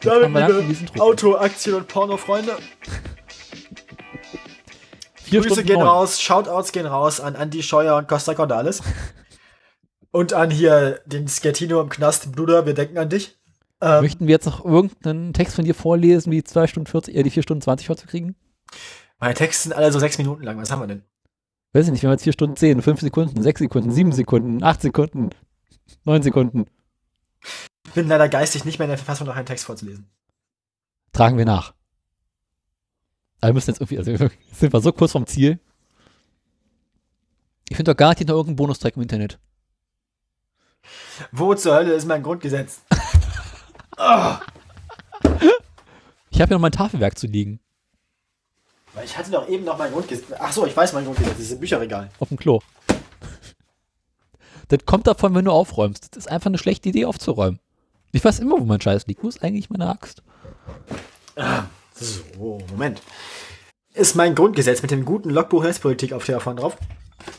[0.00, 1.00] Damit, liebe.
[1.00, 2.56] Auto, Aktien und Porno-Freunde.
[5.30, 5.88] Grüße Stunden gehen neun.
[5.88, 8.82] raus, Shoutouts gehen raus an Andy Scheuer und Costa Cordalis.
[10.12, 13.36] und an hier den Skettino im Knast, Bruder, wir denken an dich.
[13.80, 17.22] Ähm, Möchten wir jetzt noch irgendeinen Text von dir vorlesen, wie 2 Stunden 40, äh,
[17.22, 18.36] die 4 Stunden 20 vorzukriegen?
[19.18, 20.58] meine Texte sind alle so sechs Minuten lang.
[20.58, 21.02] Was haben wir denn?
[21.72, 24.62] Weiß ich nicht, wir haben jetzt 4 Stunden 10, 5 Sekunden, 6 Sekunden, 7 Sekunden,
[24.62, 25.30] 8 Sekunden,
[26.04, 26.66] 9 Sekunden.
[27.86, 30.08] Ich bin leider geistig nicht mehr in der Verfassung, noch einen Text vorzulesen.
[31.12, 31.74] Tragen wir nach.
[33.40, 35.60] Aber wir müssen jetzt irgendwie, also sind wir so kurz vom Ziel.
[37.68, 39.38] Ich finde doch garantiert noch irgendeinen Bonustrack im Internet.
[41.32, 42.82] Wo zur Hölle ist mein Grundgesetz?
[46.30, 47.60] Ich habe ja noch mein Tafelwerk zu liegen.
[48.94, 50.26] weil ich hatte doch eben noch mein Grundgesetz.
[50.38, 52.10] Ach so, ich weiß mein Grundgesetz, das ist im Bücherregal.
[52.18, 52.60] Auf dem Klo.
[54.68, 56.16] Das kommt davon, wenn du aufräumst.
[56.16, 57.60] Das ist einfach eine schlechte Idee aufzuräumen.
[58.12, 59.22] Ich weiß immer, wo mein Scheiß liegt.
[59.22, 60.22] Wo ist eigentlich meine Axt?
[61.94, 63.00] So, Moment.
[63.94, 66.76] Ist mein Grundgesetz mit dem guten Logbuch Netzpolitik auf der davon drauf?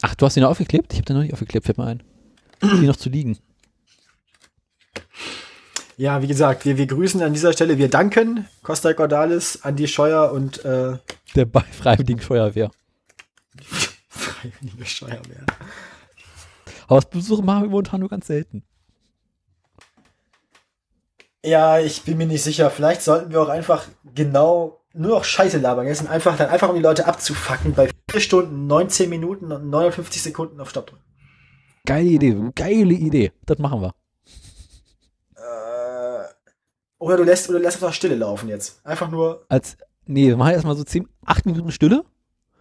[0.01, 0.93] Ach, du hast ihn aufgeklebt?
[0.93, 2.03] Ich habe den noch nicht aufgeklebt, fällt mir ein.
[2.61, 3.37] Die noch zu liegen.
[5.99, 10.31] Ja, wie gesagt, wir, wir grüßen an dieser Stelle, wir danken Costa Cordalis, Andi Scheuer
[10.31, 10.97] und äh,
[11.35, 12.69] Der bei Freiwilligen Feuerwehr.
[14.07, 15.43] Freiwillige Steuerwehr.
[16.87, 18.63] Aber das Besuche machen wir momentan nur ganz selten.
[21.43, 22.69] Ja, ich bin mir nicht sicher.
[22.69, 25.87] Vielleicht sollten wir auch einfach genau nur noch Scheiße labern.
[25.87, 30.21] Jetzt einfach dann einfach um die Leute abzufacken bei 4 Stunden, 19 Minuten und 59
[30.21, 31.03] Sekunden auf Stopp drücken.
[31.87, 33.31] Geile Idee, geile Idee.
[33.47, 33.95] Das machen wir.
[36.99, 38.85] Oder du lässt oder du lässt einfach Stille laufen jetzt.
[38.85, 39.45] Einfach nur.
[39.49, 42.03] Als, nee, wir machen erstmal so 10, 8 Minuten Stille.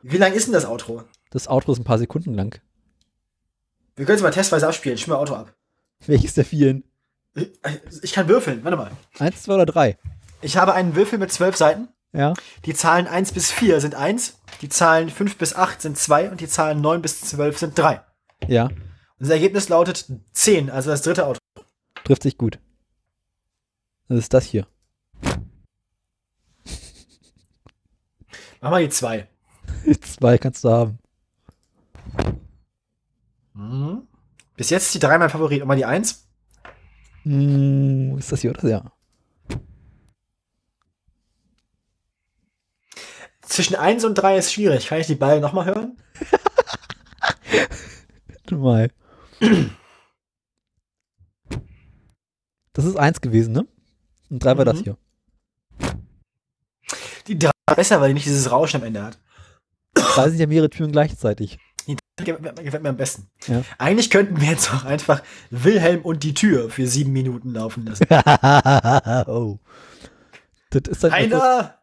[0.03, 1.03] Wie lang ist denn das Outro?
[1.31, 2.61] Das Outro ist ein paar Sekunden lang.
[3.97, 4.99] Wir können es mal testweise abspielen.
[4.99, 5.55] Spiel mal Auto ab.
[6.07, 6.85] Welches der vielen?
[7.35, 7.51] Ich,
[8.03, 8.63] ich kann würfeln.
[8.63, 8.91] Warte mal.
[9.19, 9.99] Eins, zwei oder drei?
[10.43, 11.89] Ich habe einen Würfel mit zwölf Seiten.
[12.13, 12.35] Ja.
[12.65, 16.41] Die Zahlen 1 bis 4 sind 1, die Zahlen 5 bis 8 sind 2 und
[16.41, 18.01] die Zahlen 9 bis 12 sind 3.
[18.49, 18.65] Ja.
[18.65, 18.75] Und
[19.19, 21.39] das Ergebnis lautet 10, also das dritte Auto.
[22.05, 22.59] Trifft sich gut.
[24.09, 24.67] Das ist das hier.
[28.61, 29.29] Mach mal die 2.
[30.01, 30.99] Zwei kannst du haben.
[33.55, 34.07] Mhm.
[34.57, 35.63] Bis jetzt ist die 3 mein Favorit.
[35.63, 36.27] Und mal die 1.
[37.23, 38.69] Hm, ist das hier oder?
[38.69, 38.93] Ja.
[43.43, 44.87] Zwischen 1 und 3 ist schwierig.
[44.87, 45.97] Kann ich die beiden nochmal hören?
[48.29, 48.91] Warte mal.
[52.73, 53.67] Das ist eins gewesen, ne?
[54.31, 54.83] Und drei war das Mhm.
[54.85, 54.97] hier.
[57.27, 59.19] Die 3 ist besser, weil die nicht dieses Rauschen am Ende hat.
[59.95, 61.59] Da sind ja mehrere Türen gleichzeitig.
[61.87, 63.29] Die gefällt mir- gefällt mir am besten.
[63.47, 63.63] Ja.
[63.79, 68.07] Eigentlich könnten wir jetzt auch einfach Wilhelm und die Tür für sieben Minuten laufen lassen.
[69.29, 69.59] oh.
[70.71, 71.79] Das ist dann Einer,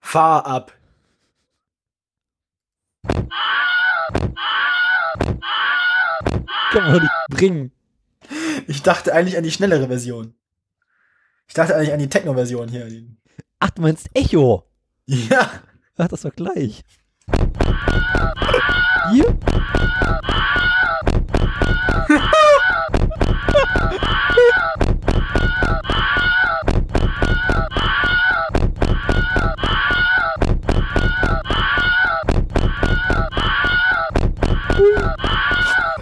[0.00, 0.72] fahr ab.
[6.72, 7.72] Kann man nicht bringen.
[8.66, 10.34] Ich dachte eigentlich an die schnellere Version.
[11.48, 12.88] Ich dachte eigentlich an die Techno-Version hier.
[13.60, 14.64] Ach, du meinst Echo?
[15.06, 15.48] Ja.
[15.96, 16.82] Ach, das war gleich.
[19.12, 19.38] Hier?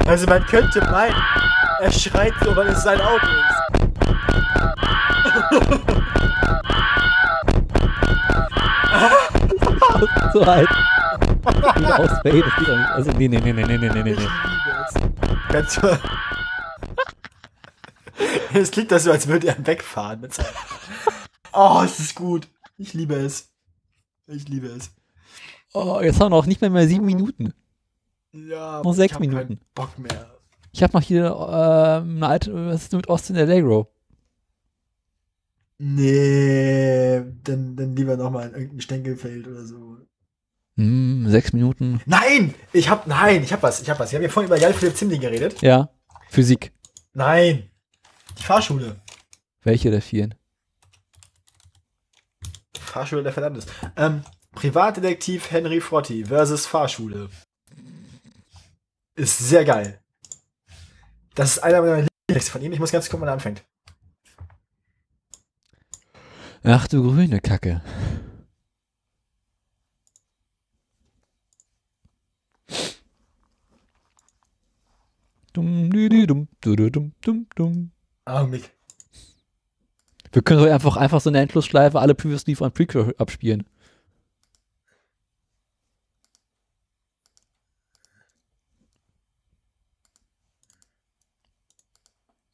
[0.06, 1.14] Also man könnte meinen,
[1.80, 3.63] er schreit so, weil es sein Auto ist
[10.32, 10.68] so halt.
[11.44, 12.10] Aus,
[12.94, 14.16] Also, nee, nee, nee, nee, nee, nee, nee.
[15.48, 15.80] Kannst.
[18.52, 20.20] Es klingt das so, als würde er wegfahren.
[20.20, 20.36] Mit
[21.52, 22.48] oh, es ist gut.
[22.76, 23.52] Ich liebe es.
[24.26, 24.92] Ich liebe es.
[25.72, 27.52] Oh, jetzt haben wir noch nicht mehr, mehr sieben Minuten.
[28.32, 29.58] Ja, noch sechs ich hab Minuten.
[29.58, 30.30] Keinen Bock mehr.
[30.72, 32.52] Ich habe noch hier ähm, eine alte.
[32.66, 33.93] Was ist denn mit Austin Allegro?
[35.78, 39.98] Nee, dann, dann lieber nochmal in irgendein Stänkelfeld oder so.
[40.76, 42.00] Hm, sechs Minuten.
[42.06, 42.54] Nein!
[42.72, 44.10] Ich hab, nein, ich hab was, ich hab was.
[44.10, 45.60] Wir haben ja vorhin über Jan Philipp Zimni geredet.
[45.62, 45.90] Ja.
[46.28, 46.72] Physik.
[47.12, 47.70] Nein!
[48.38, 49.00] Die Fahrschule.
[49.62, 50.34] Welche der vielen?
[52.78, 53.66] Fahrschule der Verdammnis.
[53.96, 54.22] Ähm,
[54.52, 57.28] Privatdetektiv Henry Frotti versus Fahrschule.
[59.16, 60.00] Ist sehr geil.
[61.34, 62.72] Das ist einer meiner Lieblingstexte von ihm.
[62.72, 63.64] Ich muss ganz gucken, wann er anfängt.
[66.66, 67.82] Ach du grüne Kacke.
[75.52, 77.90] Dum, di, dum, du, du, dum, dum, dum.
[78.24, 78.70] Augenblick.
[80.32, 83.66] Wir können doch einfach, einfach so eine Endlosschleife alle Previously von Prequel abspielen.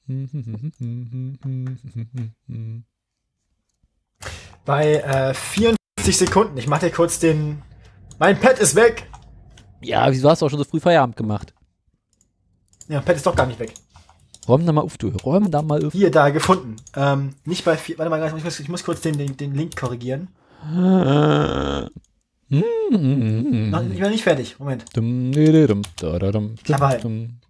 [4.70, 6.56] Bei äh, 54 Sekunden.
[6.56, 7.60] Ich mach dir kurz den.
[8.20, 9.10] Mein Pad ist weg.
[9.80, 11.52] Ja, wieso hast du auch schon so früh Feierabend gemacht?
[12.86, 13.74] Ja, Pad ist doch gar nicht weg.
[14.46, 15.08] Räum da mal auf, du.
[15.08, 15.92] Räum da mal auf.
[15.92, 16.76] Hier, da, gefunden.
[16.94, 17.98] Ähm, nicht bei vier.
[17.98, 20.28] Warte mal, ich muss, ich muss kurz den, den, den Link korrigieren.
[20.62, 21.90] Hm.
[23.70, 24.56] Noch, ich bin nicht fertig.
[24.60, 24.84] Moment.
[26.70, 27.40] Aber dum.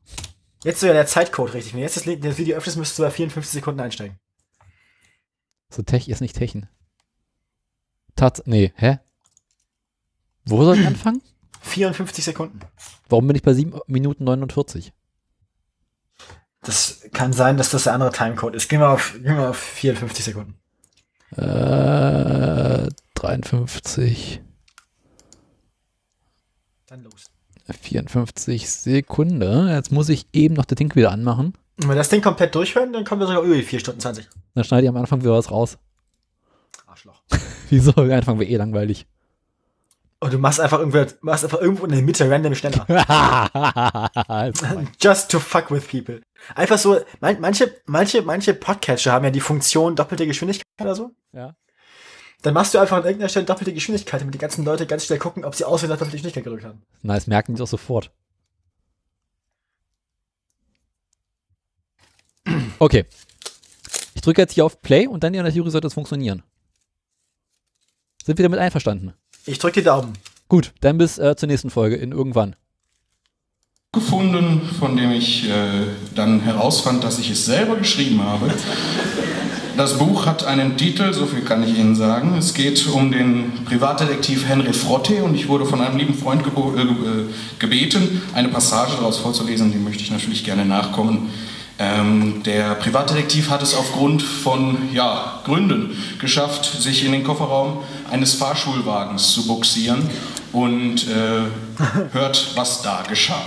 [0.65, 1.74] jetzt so ja der Zeitcode richtig.
[1.74, 4.16] Wenn jetzt das, das Video öffnest, müsstest du bei 54 Sekunden einsteigen.
[5.68, 6.66] So Tech ist nicht Techen.
[8.20, 8.99] Tat, nee, hä?
[10.44, 11.23] Wo soll ich anfangen?
[11.62, 12.60] 54 Sekunden.
[13.08, 14.92] Warum bin ich bei 7 Minuten 49?
[16.60, 18.68] Das kann sein, dass das der andere Timecode ist.
[18.68, 20.58] Gehen wir auf, gehen wir auf 54 Sekunden.
[21.34, 24.42] Äh, 53,
[26.89, 27.24] Dann los.
[27.81, 29.68] 54 Sekunden.
[29.68, 31.55] Jetzt muss ich eben noch das Ding wieder anmachen.
[31.78, 34.28] Wenn wir das Ding komplett durchhören, dann kommen wir sogar über die 4 Stunden 20.
[34.55, 35.78] Dann schneide ich am Anfang wieder was raus.
[37.70, 37.92] Wieso?
[37.92, 39.07] Anfang wäre eh langweilig.
[40.23, 42.86] Und du machst einfach irgendwo, machst einfach irgendwo in der Mitte random schneller.
[45.00, 46.20] Just to fuck with people.
[46.55, 51.12] Einfach so, man, manche, manche, manche Podcatcher haben ja die Funktion doppelte Geschwindigkeit oder so.
[51.32, 51.55] ja.
[52.42, 55.18] Dann machst du einfach an irgendeiner Stelle doppelte Geschwindigkeit, damit die ganzen Leute ganz schnell
[55.18, 56.82] gucken, ob sie aussehen, doppelte Geschwindigkeit gedrückt haben.
[57.02, 58.10] Nice, merken die doch sofort.
[62.78, 63.05] Okay.
[64.15, 66.42] Ich drücke jetzt hier auf Play und dann in der Theorie sollte es funktionieren.
[68.31, 69.12] Sind wir damit einverstanden?
[69.44, 70.12] Ich drück die Daumen.
[70.47, 72.55] Gut, dann bis äh, zur nächsten Folge in irgendwann.
[73.92, 75.52] gefunden, von dem ich äh,
[76.15, 78.49] dann herausfand, dass ich es selber geschrieben habe.
[79.76, 82.36] Das Buch hat einen Titel, so viel kann ich Ihnen sagen.
[82.39, 86.75] Es geht um den Privatdetektiv Henry Frotte und ich wurde von einem lieben Freund gebo-
[86.78, 87.25] äh, ge- äh,
[87.59, 91.31] gebeten, eine Passage daraus vorzulesen, die möchte ich natürlich gerne nachkommen.
[91.83, 97.78] Ähm, der Privatdetektiv hat es aufgrund von ja, Gründen geschafft, sich in den Kofferraum
[98.10, 100.08] eines Fahrschulwagens zu buxieren
[100.52, 101.42] und äh,
[102.12, 103.42] hört, was da geschah.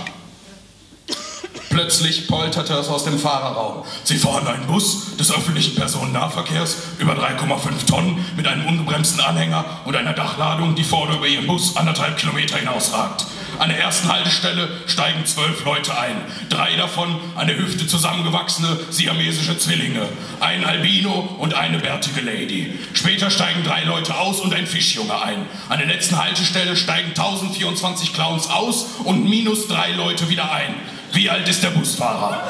[1.74, 3.82] Plötzlich polterte es aus dem Fahrerraum.
[4.04, 9.96] Sie fahren einen Bus des öffentlichen Personennahverkehrs über 3,5 Tonnen mit einem ungebremsten Anhänger und
[9.96, 13.26] einer Dachladung, die vorne über ihren Bus anderthalb Kilometer hinausragt.
[13.58, 16.16] An der ersten Haltestelle steigen zwölf Leute ein.
[16.48, 20.08] Drei davon eine Hüfte zusammengewachsene siamesische Zwillinge.
[20.40, 22.78] Ein Albino und eine bärtige Lady.
[22.92, 25.46] Später steigen drei Leute aus und ein Fischjunge ein.
[25.68, 30.74] An der letzten Haltestelle steigen 1024 Clowns aus und minus drei Leute wieder ein.
[31.12, 32.42] Wie alt ist der Busfahrer?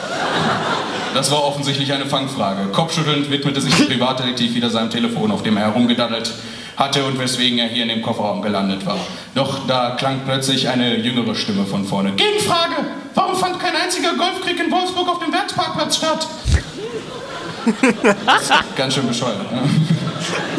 [1.12, 2.72] Das war offensichtlich eine Fangfrage.
[2.72, 6.32] Kopfschüttelnd widmete sich der Privatdetektiv wieder seinem Telefon, auf dem er herumgedaddelt
[6.76, 8.98] hatte und weswegen er hier in dem Kofferraum gelandet war.
[9.34, 12.12] Doch da klang plötzlich eine jüngere Stimme von vorne.
[12.12, 12.74] Gegenfrage!
[13.14, 16.26] Warum fand kein einziger Golfkrieg in Wolfsburg auf dem Werksparkplatz statt?
[18.76, 19.50] Ganz schön bescheuert.
[19.50, 19.62] Ne?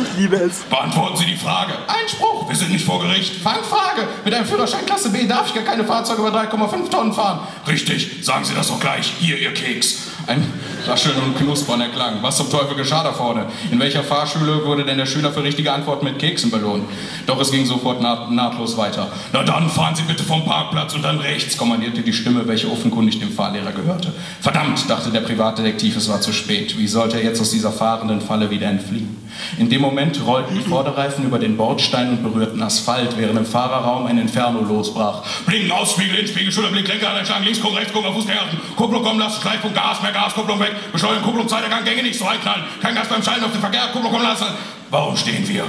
[0.03, 0.59] Ich liebe es.
[0.61, 1.73] Beantworten Sie die Frage.
[1.87, 3.41] Einspruch, wir sind nicht vor Gericht.
[3.41, 4.07] Fangfrage.
[4.23, 7.47] Mit einem Führerschein Klasse B darf ich gar keine Fahrzeuge über 3,5 Tonnen fahren.
[7.67, 9.13] Richtig, sagen Sie das doch gleich.
[9.19, 10.07] Hier, Ihr Keks.
[10.27, 10.51] Ein
[10.87, 12.19] Rascheln und Knuspern erklang.
[12.21, 13.47] Was zum Teufel geschah da vorne?
[13.71, 16.83] In welcher Fahrschule wurde denn der Schüler für richtige Antworten mit Keksen belohnt?
[17.25, 19.11] Doch es ging sofort naht, nahtlos weiter.
[19.33, 23.19] Na dann fahren Sie bitte vom Parkplatz und dann rechts, kommandierte die Stimme, welche offenkundig
[23.19, 24.13] dem Fahrlehrer gehörte.
[24.41, 26.77] Verdammt, dachte der Privatdetektiv, es war zu spät.
[26.77, 29.25] Wie sollte er jetzt aus dieser fahrenden Falle wieder entfliehen?
[29.57, 34.05] In dem Moment rollten die Vorderreifen über den Bordstein und berührten Asphalt, während im Fahrerraum
[34.05, 35.23] ein Inferno losbrach.
[35.45, 39.19] Blinken, Ausspiegel, Inspiegel, Schulterblick, Lenker einschlagen, links gucken, rechts gucken, auf Fußgänger achten, Kupplung kommen
[39.19, 42.95] lassen, Schleifpunkt, Gas, mehr Gas, Kupplung weg, beschleunigen, Kupplung, Zeitergang, Gänge nicht so reinknallen, kein
[42.95, 44.47] Gas beim Schalten auf den Verkehr, Kupplung kommen lassen.
[44.89, 45.63] Warum stehen wir?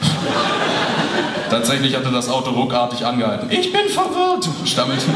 [1.50, 3.50] Tatsächlich hatte das Auto ruckartig angehalten.
[3.50, 5.06] Ich bin verwirrt, stammelte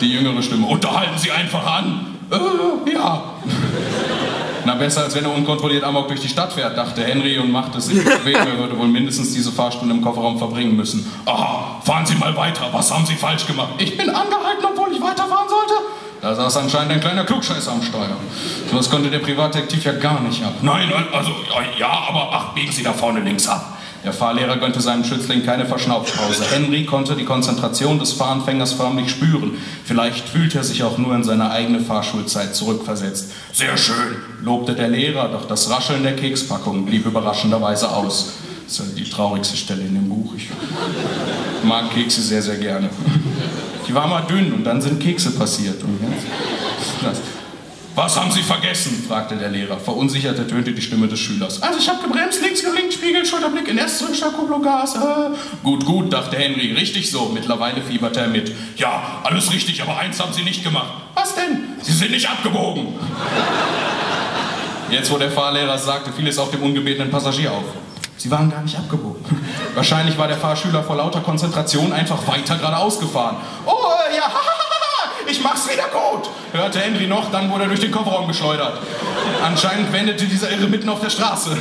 [0.00, 0.66] die jüngere Stimme.
[0.66, 2.18] Unterhalten Sie einfach an.
[2.30, 3.22] Äh, ja.
[4.64, 7.80] Na, besser als wenn er unkontrolliert Amok durch die Stadt fährt, dachte Henry und machte
[7.80, 8.34] sich bequem.
[8.34, 11.10] Er würde wohl mindestens diese Fahrstunde im Kofferraum verbringen müssen.
[11.24, 12.68] Aha, fahren Sie mal weiter.
[12.72, 13.70] Was haben Sie falsch gemacht?
[13.78, 15.74] Ich bin angehalten, obwohl ich weiterfahren sollte.
[16.20, 18.16] Da saß anscheinend ein kleiner Klugscheißer am Steuer.
[18.70, 20.54] So was konnte der Privatdetektiv ja gar nicht ab.
[20.60, 21.30] Nein, also,
[21.78, 23.78] ja, aber ach, biegen Sie da vorne links ab.
[24.04, 26.44] Der Fahrlehrer gönnte seinem Schützling keine Verschnaufpause.
[26.50, 29.58] Henry konnte die Konzentration des Fahranfängers förmlich spüren.
[29.84, 33.32] Vielleicht fühlte er sich auch nur in seine eigene Fahrschulzeit zurückversetzt.
[33.52, 38.32] Sehr schön, lobte der Lehrer, doch das Rascheln der Kekspackung blieb überraschenderweise aus.
[38.64, 40.32] Das ist halt die traurigste Stelle in dem Buch.
[40.34, 40.48] Ich
[41.62, 42.88] mag Kekse sehr, sehr gerne.
[43.90, 45.82] Ich war mal dünn und dann sind Kekse passiert.
[47.96, 49.04] Was haben Sie vergessen?
[49.08, 49.80] fragte der Lehrer.
[49.80, 51.60] Verunsichert ertönte die Stimme des Schülers.
[51.60, 54.94] Also ich habe gebremst, links geblinkt, Spiegel, Schulterblick, in erst zurück, Kupplung, Gas.
[54.94, 54.98] Äh.
[55.64, 56.72] Gut, gut, dachte Henry.
[56.72, 57.32] Richtig so.
[57.34, 58.52] Mittlerweile fieberte er mit.
[58.76, 60.92] Ja, alles richtig, aber eins haben Sie nicht gemacht.
[61.14, 61.74] Was denn?
[61.82, 62.94] Sie sind nicht abgebogen.
[64.92, 67.64] Jetzt, wo der Fahrlehrer sagte, fiel es auch dem ungebetenen Passagier auf.
[68.20, 69.24] Sie waren gar nicht abgebogen.
[69.74, 73.38] Wahrscheinlich war der Fahrschüler vor lauter Konzentration einfach weiter geradeaus gefahren.
[73.64, 73.79] Oh,
[74.10, 74.30] äh, ja,
[75.26, 78.78] ich mach's wieder gut, hörte Henry noch, dann wurde er durch den Kofferraum geschleudert.
[79.44, 81.56] Anscheinend wendete dieser Irre mitten auf der Straße.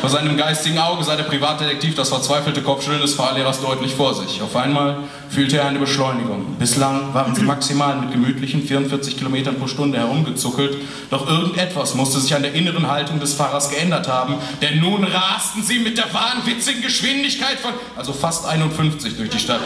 [0.00, 4.42] Vor seinem geistigen Auge sah der Privatdetektiv das verzweifelte Kopfschütteln des Fahrlehrers deutlich vor sich.
[4.42, 4.98] Auf einmal
[5.30, 6.56] fühlte er eine Beschleunigung.
[6.58, 10.76] Bislang waren sie maximal mit gemütlichen 44 Kilometern pro Stunde herumgezuckelt.
[11.10, 15.62] Doch irgendetwas musste sich an der inneren Haltung des Fahrers geändert haben, denn nun rasten
[15.62, 19.60] sie mit der wahnwitzigen Geschwindigkeit von, also fast 51 durch die Stadt.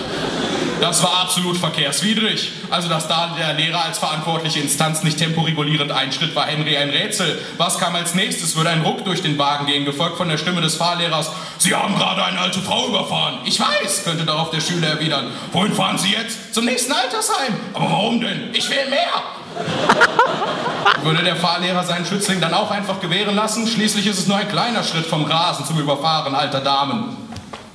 [0.80, 2.52] Das war absolut verkehrswidrig.
[2.70, 7.38] Also, dass da der Lehrer als verantwortliche Instanz nicht temporegulierend einschritt, war Henry ein Rätsel.
[7.58, 8.56] Was kam als nächstes?
[8.56, 11.30] Würde ein Ruck durch den Wagen gehen, gefolgt von der Stimme des Fahrlehrers.
[11.58, 13.40] Sie haben gerade eine alte Frau überfahren.
[13.44, 15.26] Ich weiß, könnte darauf der Schüler erwidern.
[15.52, 16.54] Wohin fahren Sie jetzt?
[16.54, 17.54] Zum nächsten Altersheim.
[17.74, 18.50] Aber warum denn?
[18.52, 19.08] Ich will mehr.
[21.02, 23.66] Würde der Fahrlehrer seinen Schützling dann auch einfach gewähren lassen?
[23.66, 27.16] Schließlich ist es nur ein kleiner Schritt vom Rasen zum Überfahren alter Damen.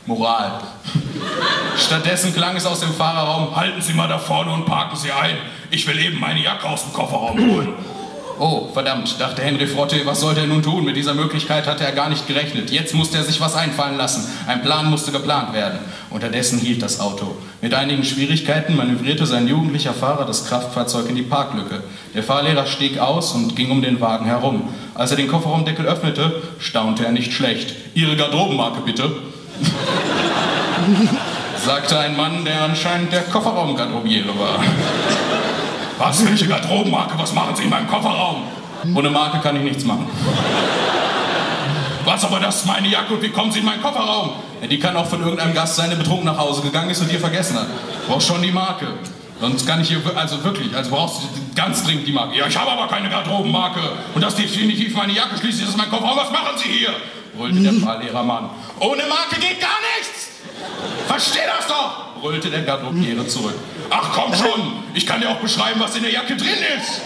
[0.06, 0.60] Moral.
[1.78, 5.38] Stattdessen klang es aus dem Fahrerraum, halten Sie mal da vorne und parken Sie ein.
[5.72, 7.74] Ich will eben meine Jacke aus dem Kofferraum holen.
[8.38, 10.84] Oh, verdammt, dachte Henry Frotte, was sollte er nun tun?
[10.84, 12.70] Mit dieser Möglichkeit hatte er gar nicht gerechnet.
[12.70, 14.28] Jetzt musste er sich was einfallen lassen.
[14.46, 15.80] Ein Plan musste geplant werden.
[16.16, 17.36] Unterdessen hielt das Auto.
[17.62, 21.84] Mit einigen Schwierigkeiten manövrierte sein jugendlicher Fahrer das Kraftfahrzeug in die Parklücke.
[22.14, 24.70] Der Fahrlehrer stieg aus und ging um den Wagen herum.
[24.94, 27.76] Als er den Kofferraumdeckel öffnete, staunte er nicht schlecht.
[27.96, 29.04] Ihre Garderobenmarke bitte
[31.66, 34.64] sagte ein Mann, der anscheinend der Kofferraumgarderobiere war.
[35.98, 37.16] Was, welche Garderobenmarke?
[37.18, 38.44] Was machen Sie in meinem Kofferraum?
[38.94, 40.08] Ohne Marke kann ich nichts machen.
[42.06, 44.34] Was, aber das ist meine Jacke und wie kommen Sie in meinen Kofferraum?
[44.62, 47.10] Ja, die kann auch von irgendeinem Gast sein, der betrunken nach Hause gegangen ist und
[47.10, 47.68] hier vergessen hat.
[48.08, 48.88] Brauchst schon die Marke.
[49.42, 52.38] Sonst kann ich hier, also wirklich, also brauchst du ganz dringend die Marke.
[52.38, 53.82] Ja, ich habe aber keine Garderobenmarke.
[54.14, 56.18] Und das ist definitiv meine Jacke, schließlich ist es mein Kofferraum.
[56.18, 56.94] Was machen Sie hier?
[57.36, 58.50] brüllte der Fahrlehrermann.
[58.80, 60.30] Ohne Marke geht gar nichts!
[61.08, 62.05] Versteh das doch!
[62.22, 63.56] Brüllte der Garderobiere zurück.
[63.90, 67.02] Ach komm schon, ich kann dir auch beschreiben, was in der Jacke drin ist.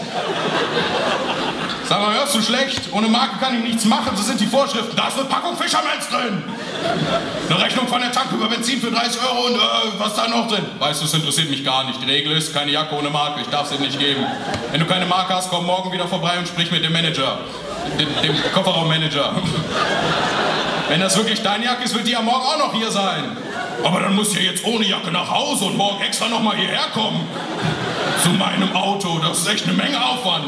[1.90, 2.82] Sag mal, hörst du schlecht?
[2.92, 4.94] Ohne Marke kann ich nichts machen, so sind die Vorschriften.
[4.94, 6.44] Da ist eine Packung Fischermans drin.
[7.48, 9.58] Eine Rechnung von der Tanke über Benzin für 30 Euro und äh,
[9.98, 10.64] was da noch drin?
[10.78, 12.00] Weißt du, es interessiert mich gar nicht.
[12.00, 14.24] Die Regel ist, keine Jacke ohne Marke, ich darf sie nicht geben.
[14.70, 17.38] Wenn du keine Marke hast, komm morgen wieder vorbei und sprich mit dem Manager.
[17.98, 19.34] Dem, dem Kofferraummanager.
[20.88, 23.36] Wenn das wirklich deine Jacke ist, wird die ja morgen auch noch hier sein.
[23.84, 26.88] Aber dann musst du ja jetzt ohne Jacke nach Hause und morgen extra nochmal hierher
[26.92, 27.26] kommen.
[28.22, 29.18] Zu meinem Auto.
[29.18, 30.44] Das ist echt eine Menge Aufwand.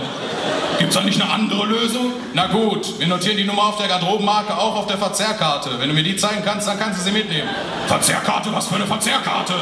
[0.78, 2.12] Gibt's da nicht eine andere Lösung?
[2.34, 5.78] Na gut, wir notieren die Nummer auf der Garderobenmarke auch auf der Verzehrkarte.
[5.78, 7.48] Wenn du mir die zeigen kannst, dann kannst du sie mitnehmen.
[7.86, 8.52] Verzehrkarte?
[8.52, 9.54] Was für eine Verzehrkarte?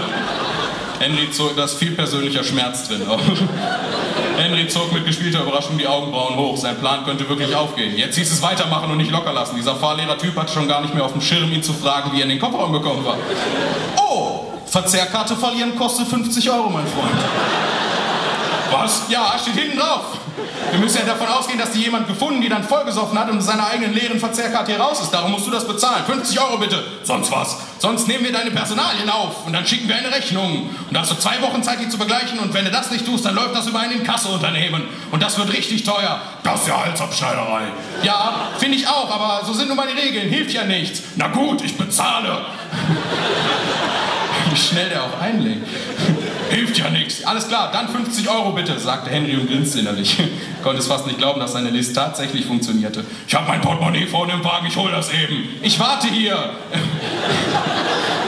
[1.01, 3.01] Henry zog, da ist viel persönlicher Schmerz drin.
[4.37, 6.59] Henry zog mit gespielter Überraschung die Augenbrauen hoch.
[6.59, 7.97] Sein Plan könnte wirklich aufgehen.
[7.97, 9.57] Jetzt hieß es weitermachen und nicht locker lassen.
[9.57, 12.25] Dieser Fahrlehrer-Typ hatte schon gar nicht mehr auf dem Schirm, ihn zu fragen, wie er
[12.25, 13.17] in den Kofferraum gekommen war.
[13.97, 17.17] Oh, Verzehrkarte verlieren kostet 50 Euro, mein Freund.
[18.71, 19.07] Was?
[19.09, 20.19] Ja, steht hinten drauf.
[20.71, 23.67] Wir müssen ja davon ausgehen, dass die jemand gefunden, die dann vollgesoffen hat und seiner
[23.67, 25.11] eigenen leeren Verzehrkarte hier raus ist.
[25.11, 26.05] Darum musst du das bezahlen.
[26.05, 26.85] 50 Euro bitte.
[27.03, 27.57] Sonst was.
[27.79, 30.71] Sonst nehmen wir deine Personalien auf und dann schicken wir eine Rechnung.
[30.87, 32.39] Und da hast du zwei Wochen Zeit, die zu begleichen.
[32.39, 34.83] Und wenn du das nicht tust, dann läuft das über ein Inkassounternehmen.
[35.11, 36.21] Und das wird richtig teuer.
[36.43, 37.63] Das ist ja Halsabschneiderei.
[38.03, 40.29] Ja, finde ich auch, aber so sind nun mal die Regeln.
[40.29, 41.03] Hilft ja nichts.
[41.17, 42.45] Na gut, ich bezahle.
[44.51, 45.67] Wie schnell der auch einlegt.
[46.51, 47.25] Hilft ja nichts.
[47.25, 50.17] Alles klar, dann 50 Euro bitte, sagte Henry und grinste innerlich.
[50.63, 53.05] Konnte es fast nicht glauben, dass seine List tatsächlich funktionierte.
[53.27, 55.49] Ich habe mein Portemonnaie vorne im Wagen, ich hol das eben.
[55.63, 56.37] Ich warte hier.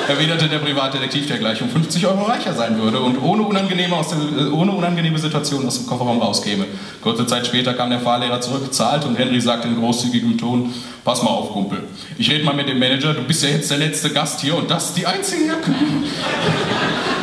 [0.09, 4.09] Erwiderte der Privatdetektiv, der gleich um 50 Euro reicher sein würde und ohne unangenehme, aus
[4.09, 6.67] der, äh, ohne unangenehme Situation aus dem Kofferraum rauskäme.
[7.01, 11.23] Kurze Zeit später kam der Fahrlehrer zurück, zahlte und Henry sagte in großzügigem Ton, pass
[11.23, 11.85] mal auf, Kumpel.
[12.19, 14.71] Ich rede mal mit dem Manager, du bist ja jetzt der letzte Gast hier und
[14.71, 15.73] das ist die einzige Jacke.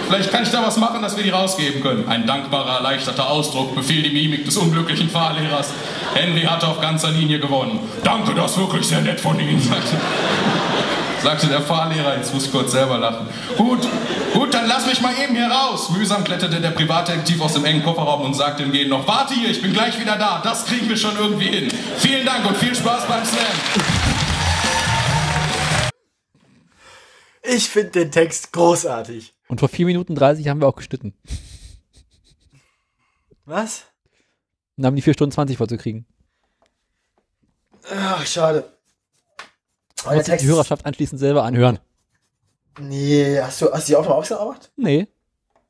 [0.09, 2.07] Vielleicht kann ich da was machen, dass wir die rausgeben können.
[2.07, 5.69] Ein dankbarer, erleichterter Ausdruck befiel die Mimik des unglücklichen Fahrlehrers.
[6.15, 7.79] Henry hatte auf ganzer Linie gewonnen.
[8.03, 9.97] Danke, das ist wirklich sehr nett von Ihnen, sagte,
[11.21, 12.15] sagte der Fahrlehrer.
[12.15, 13.27] Jetzt muss ich kurz selber lachen.
[13.55, 13.87] Gut,
[14.33, 15.91] gut, dann lass mich mal eben hier raus.
[15.91, 19.51] Mühsam kletterte der Privatdetektiv aus dem engen Kofferraum und sagte im Gehen noch, warte hier,
[19.51, 20.41] ich bin gleich wieder da.
[20.43, 21.67] Das kriegen wir schon irgendwie hin.
[21.99, 23.45] Vielen Dank und viel Spaß beim Slam.
[27.43, 29.35] Ich finde den Text großartig.
[29.49, 31.13] Und vor 4 Minuten 30 haben wir auch geschnitten.
[33.45, 33.85] Was?
[34.77, 36.05] Dann haben die 4 Stunden 20 vorzukriegen.
[37.91, 38.71] Ach, schade.
[40.05, 41.79] Aber der Text die Hörerschaft anschließend selber anhören.
[42.79, 44.71] Nee, hast du, hast du die Aufnahme ausgearbeitet?
[44.77, 45.07] Nee.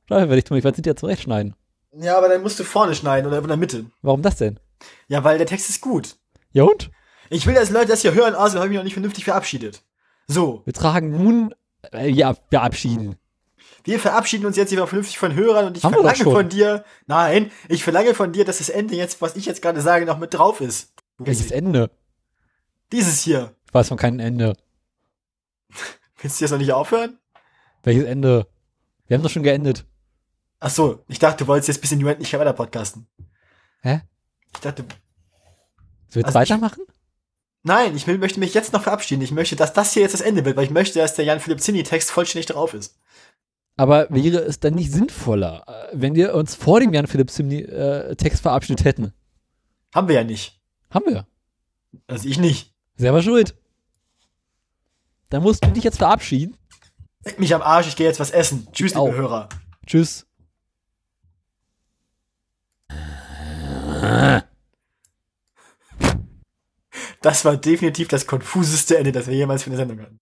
[0.08, 0.58] Dafür werde ich tun.
[0.58, 1.56] Ich werde sie dir zurechtschneiden.
[1.94, 3.86] Ja, aber dann musst du vorne schneiden oder in der Mitte.
[4.02, 4.60] Warum das denn?
[5.08, 6.18] Ja, weil der Text ist gut.
[6.52, 6.92] Ja und?
[7.30, 9.84] Ich will, dass Leute das hier hören, also habe ich mich noch nicht vernünftig verabschiedet.
[10.28, 11.56] So, Wir tragen nun,
[11.92, 13.16] äh, ja, verabschieden.
[13.84, 17.52] Wir verabschieden uns jetzt hier vernünftig von Hörern und ich Haben verlange von dir, nein,
[17.68, 20.34] ich verlange von dir, dass das Ende jetzt, was ich jetzt gerade sage, noch mit
[20.34, 20.94] drauf ist.
[21.18, 21.92] Welches Ende?
[22.92, 23.56] Dieses hier.
[23.68, 24.56] Ich weiß von keinem Ende.
[26.22, 27.18] Willst du jetzt noch nicht aufhören?
[27.84, 28.48] Welches Ende?
[29.08, 29.86] Wir haben doch schon geendet.
[30.60, 33.08] Ach so, ich dachte, du wolltest jetzt bis in die Unendlichkeit weiter podcasten.
[33.82, 34.02] Hä?
[34.54, 34.84] Ich dachte,
[36.12, 36.84] Willst du Also ich- weitermachen?
[37.64, 39.22] nein, ich möchte mich jetzt noch verabschieden.
[39.22, 41.62] Ich möchte, dass das hier jetzt das Ende wird, weil ich möchte, dass der Jan-Philipp
[41.62, 42.98] Zinni-Text vollständig drauf ist.
[43.80, 48.84] Aber wäre es dann nicht sinnvoller, äh, wenn wir uns vor dem Jan-Philipp Simni-Text verabschiedet
[48.84, 49.14] hätten?
[49.96, 50.60] Haben wir ja nicht.
[50.90, 51.26] Haben wir.
[52.06, 52.74] Also ich nicht.
[52.98, 53.56] Selber schuld.
[55.30, 56.58] Dann musst du dich jetzt verabschieden.
[57.24, 58.68] Leck mich am Arsch, ich gehe jetzt was essen.
[58.74, 59.14] Tschüss, liebe Au.
[59.14, 59.48] Hörer.
[59.86, 60.28] Tschüss.
[67.22, 70.18] Das war definitiv das konfuseste Ende, das wir jemals für eine Sendung hatten.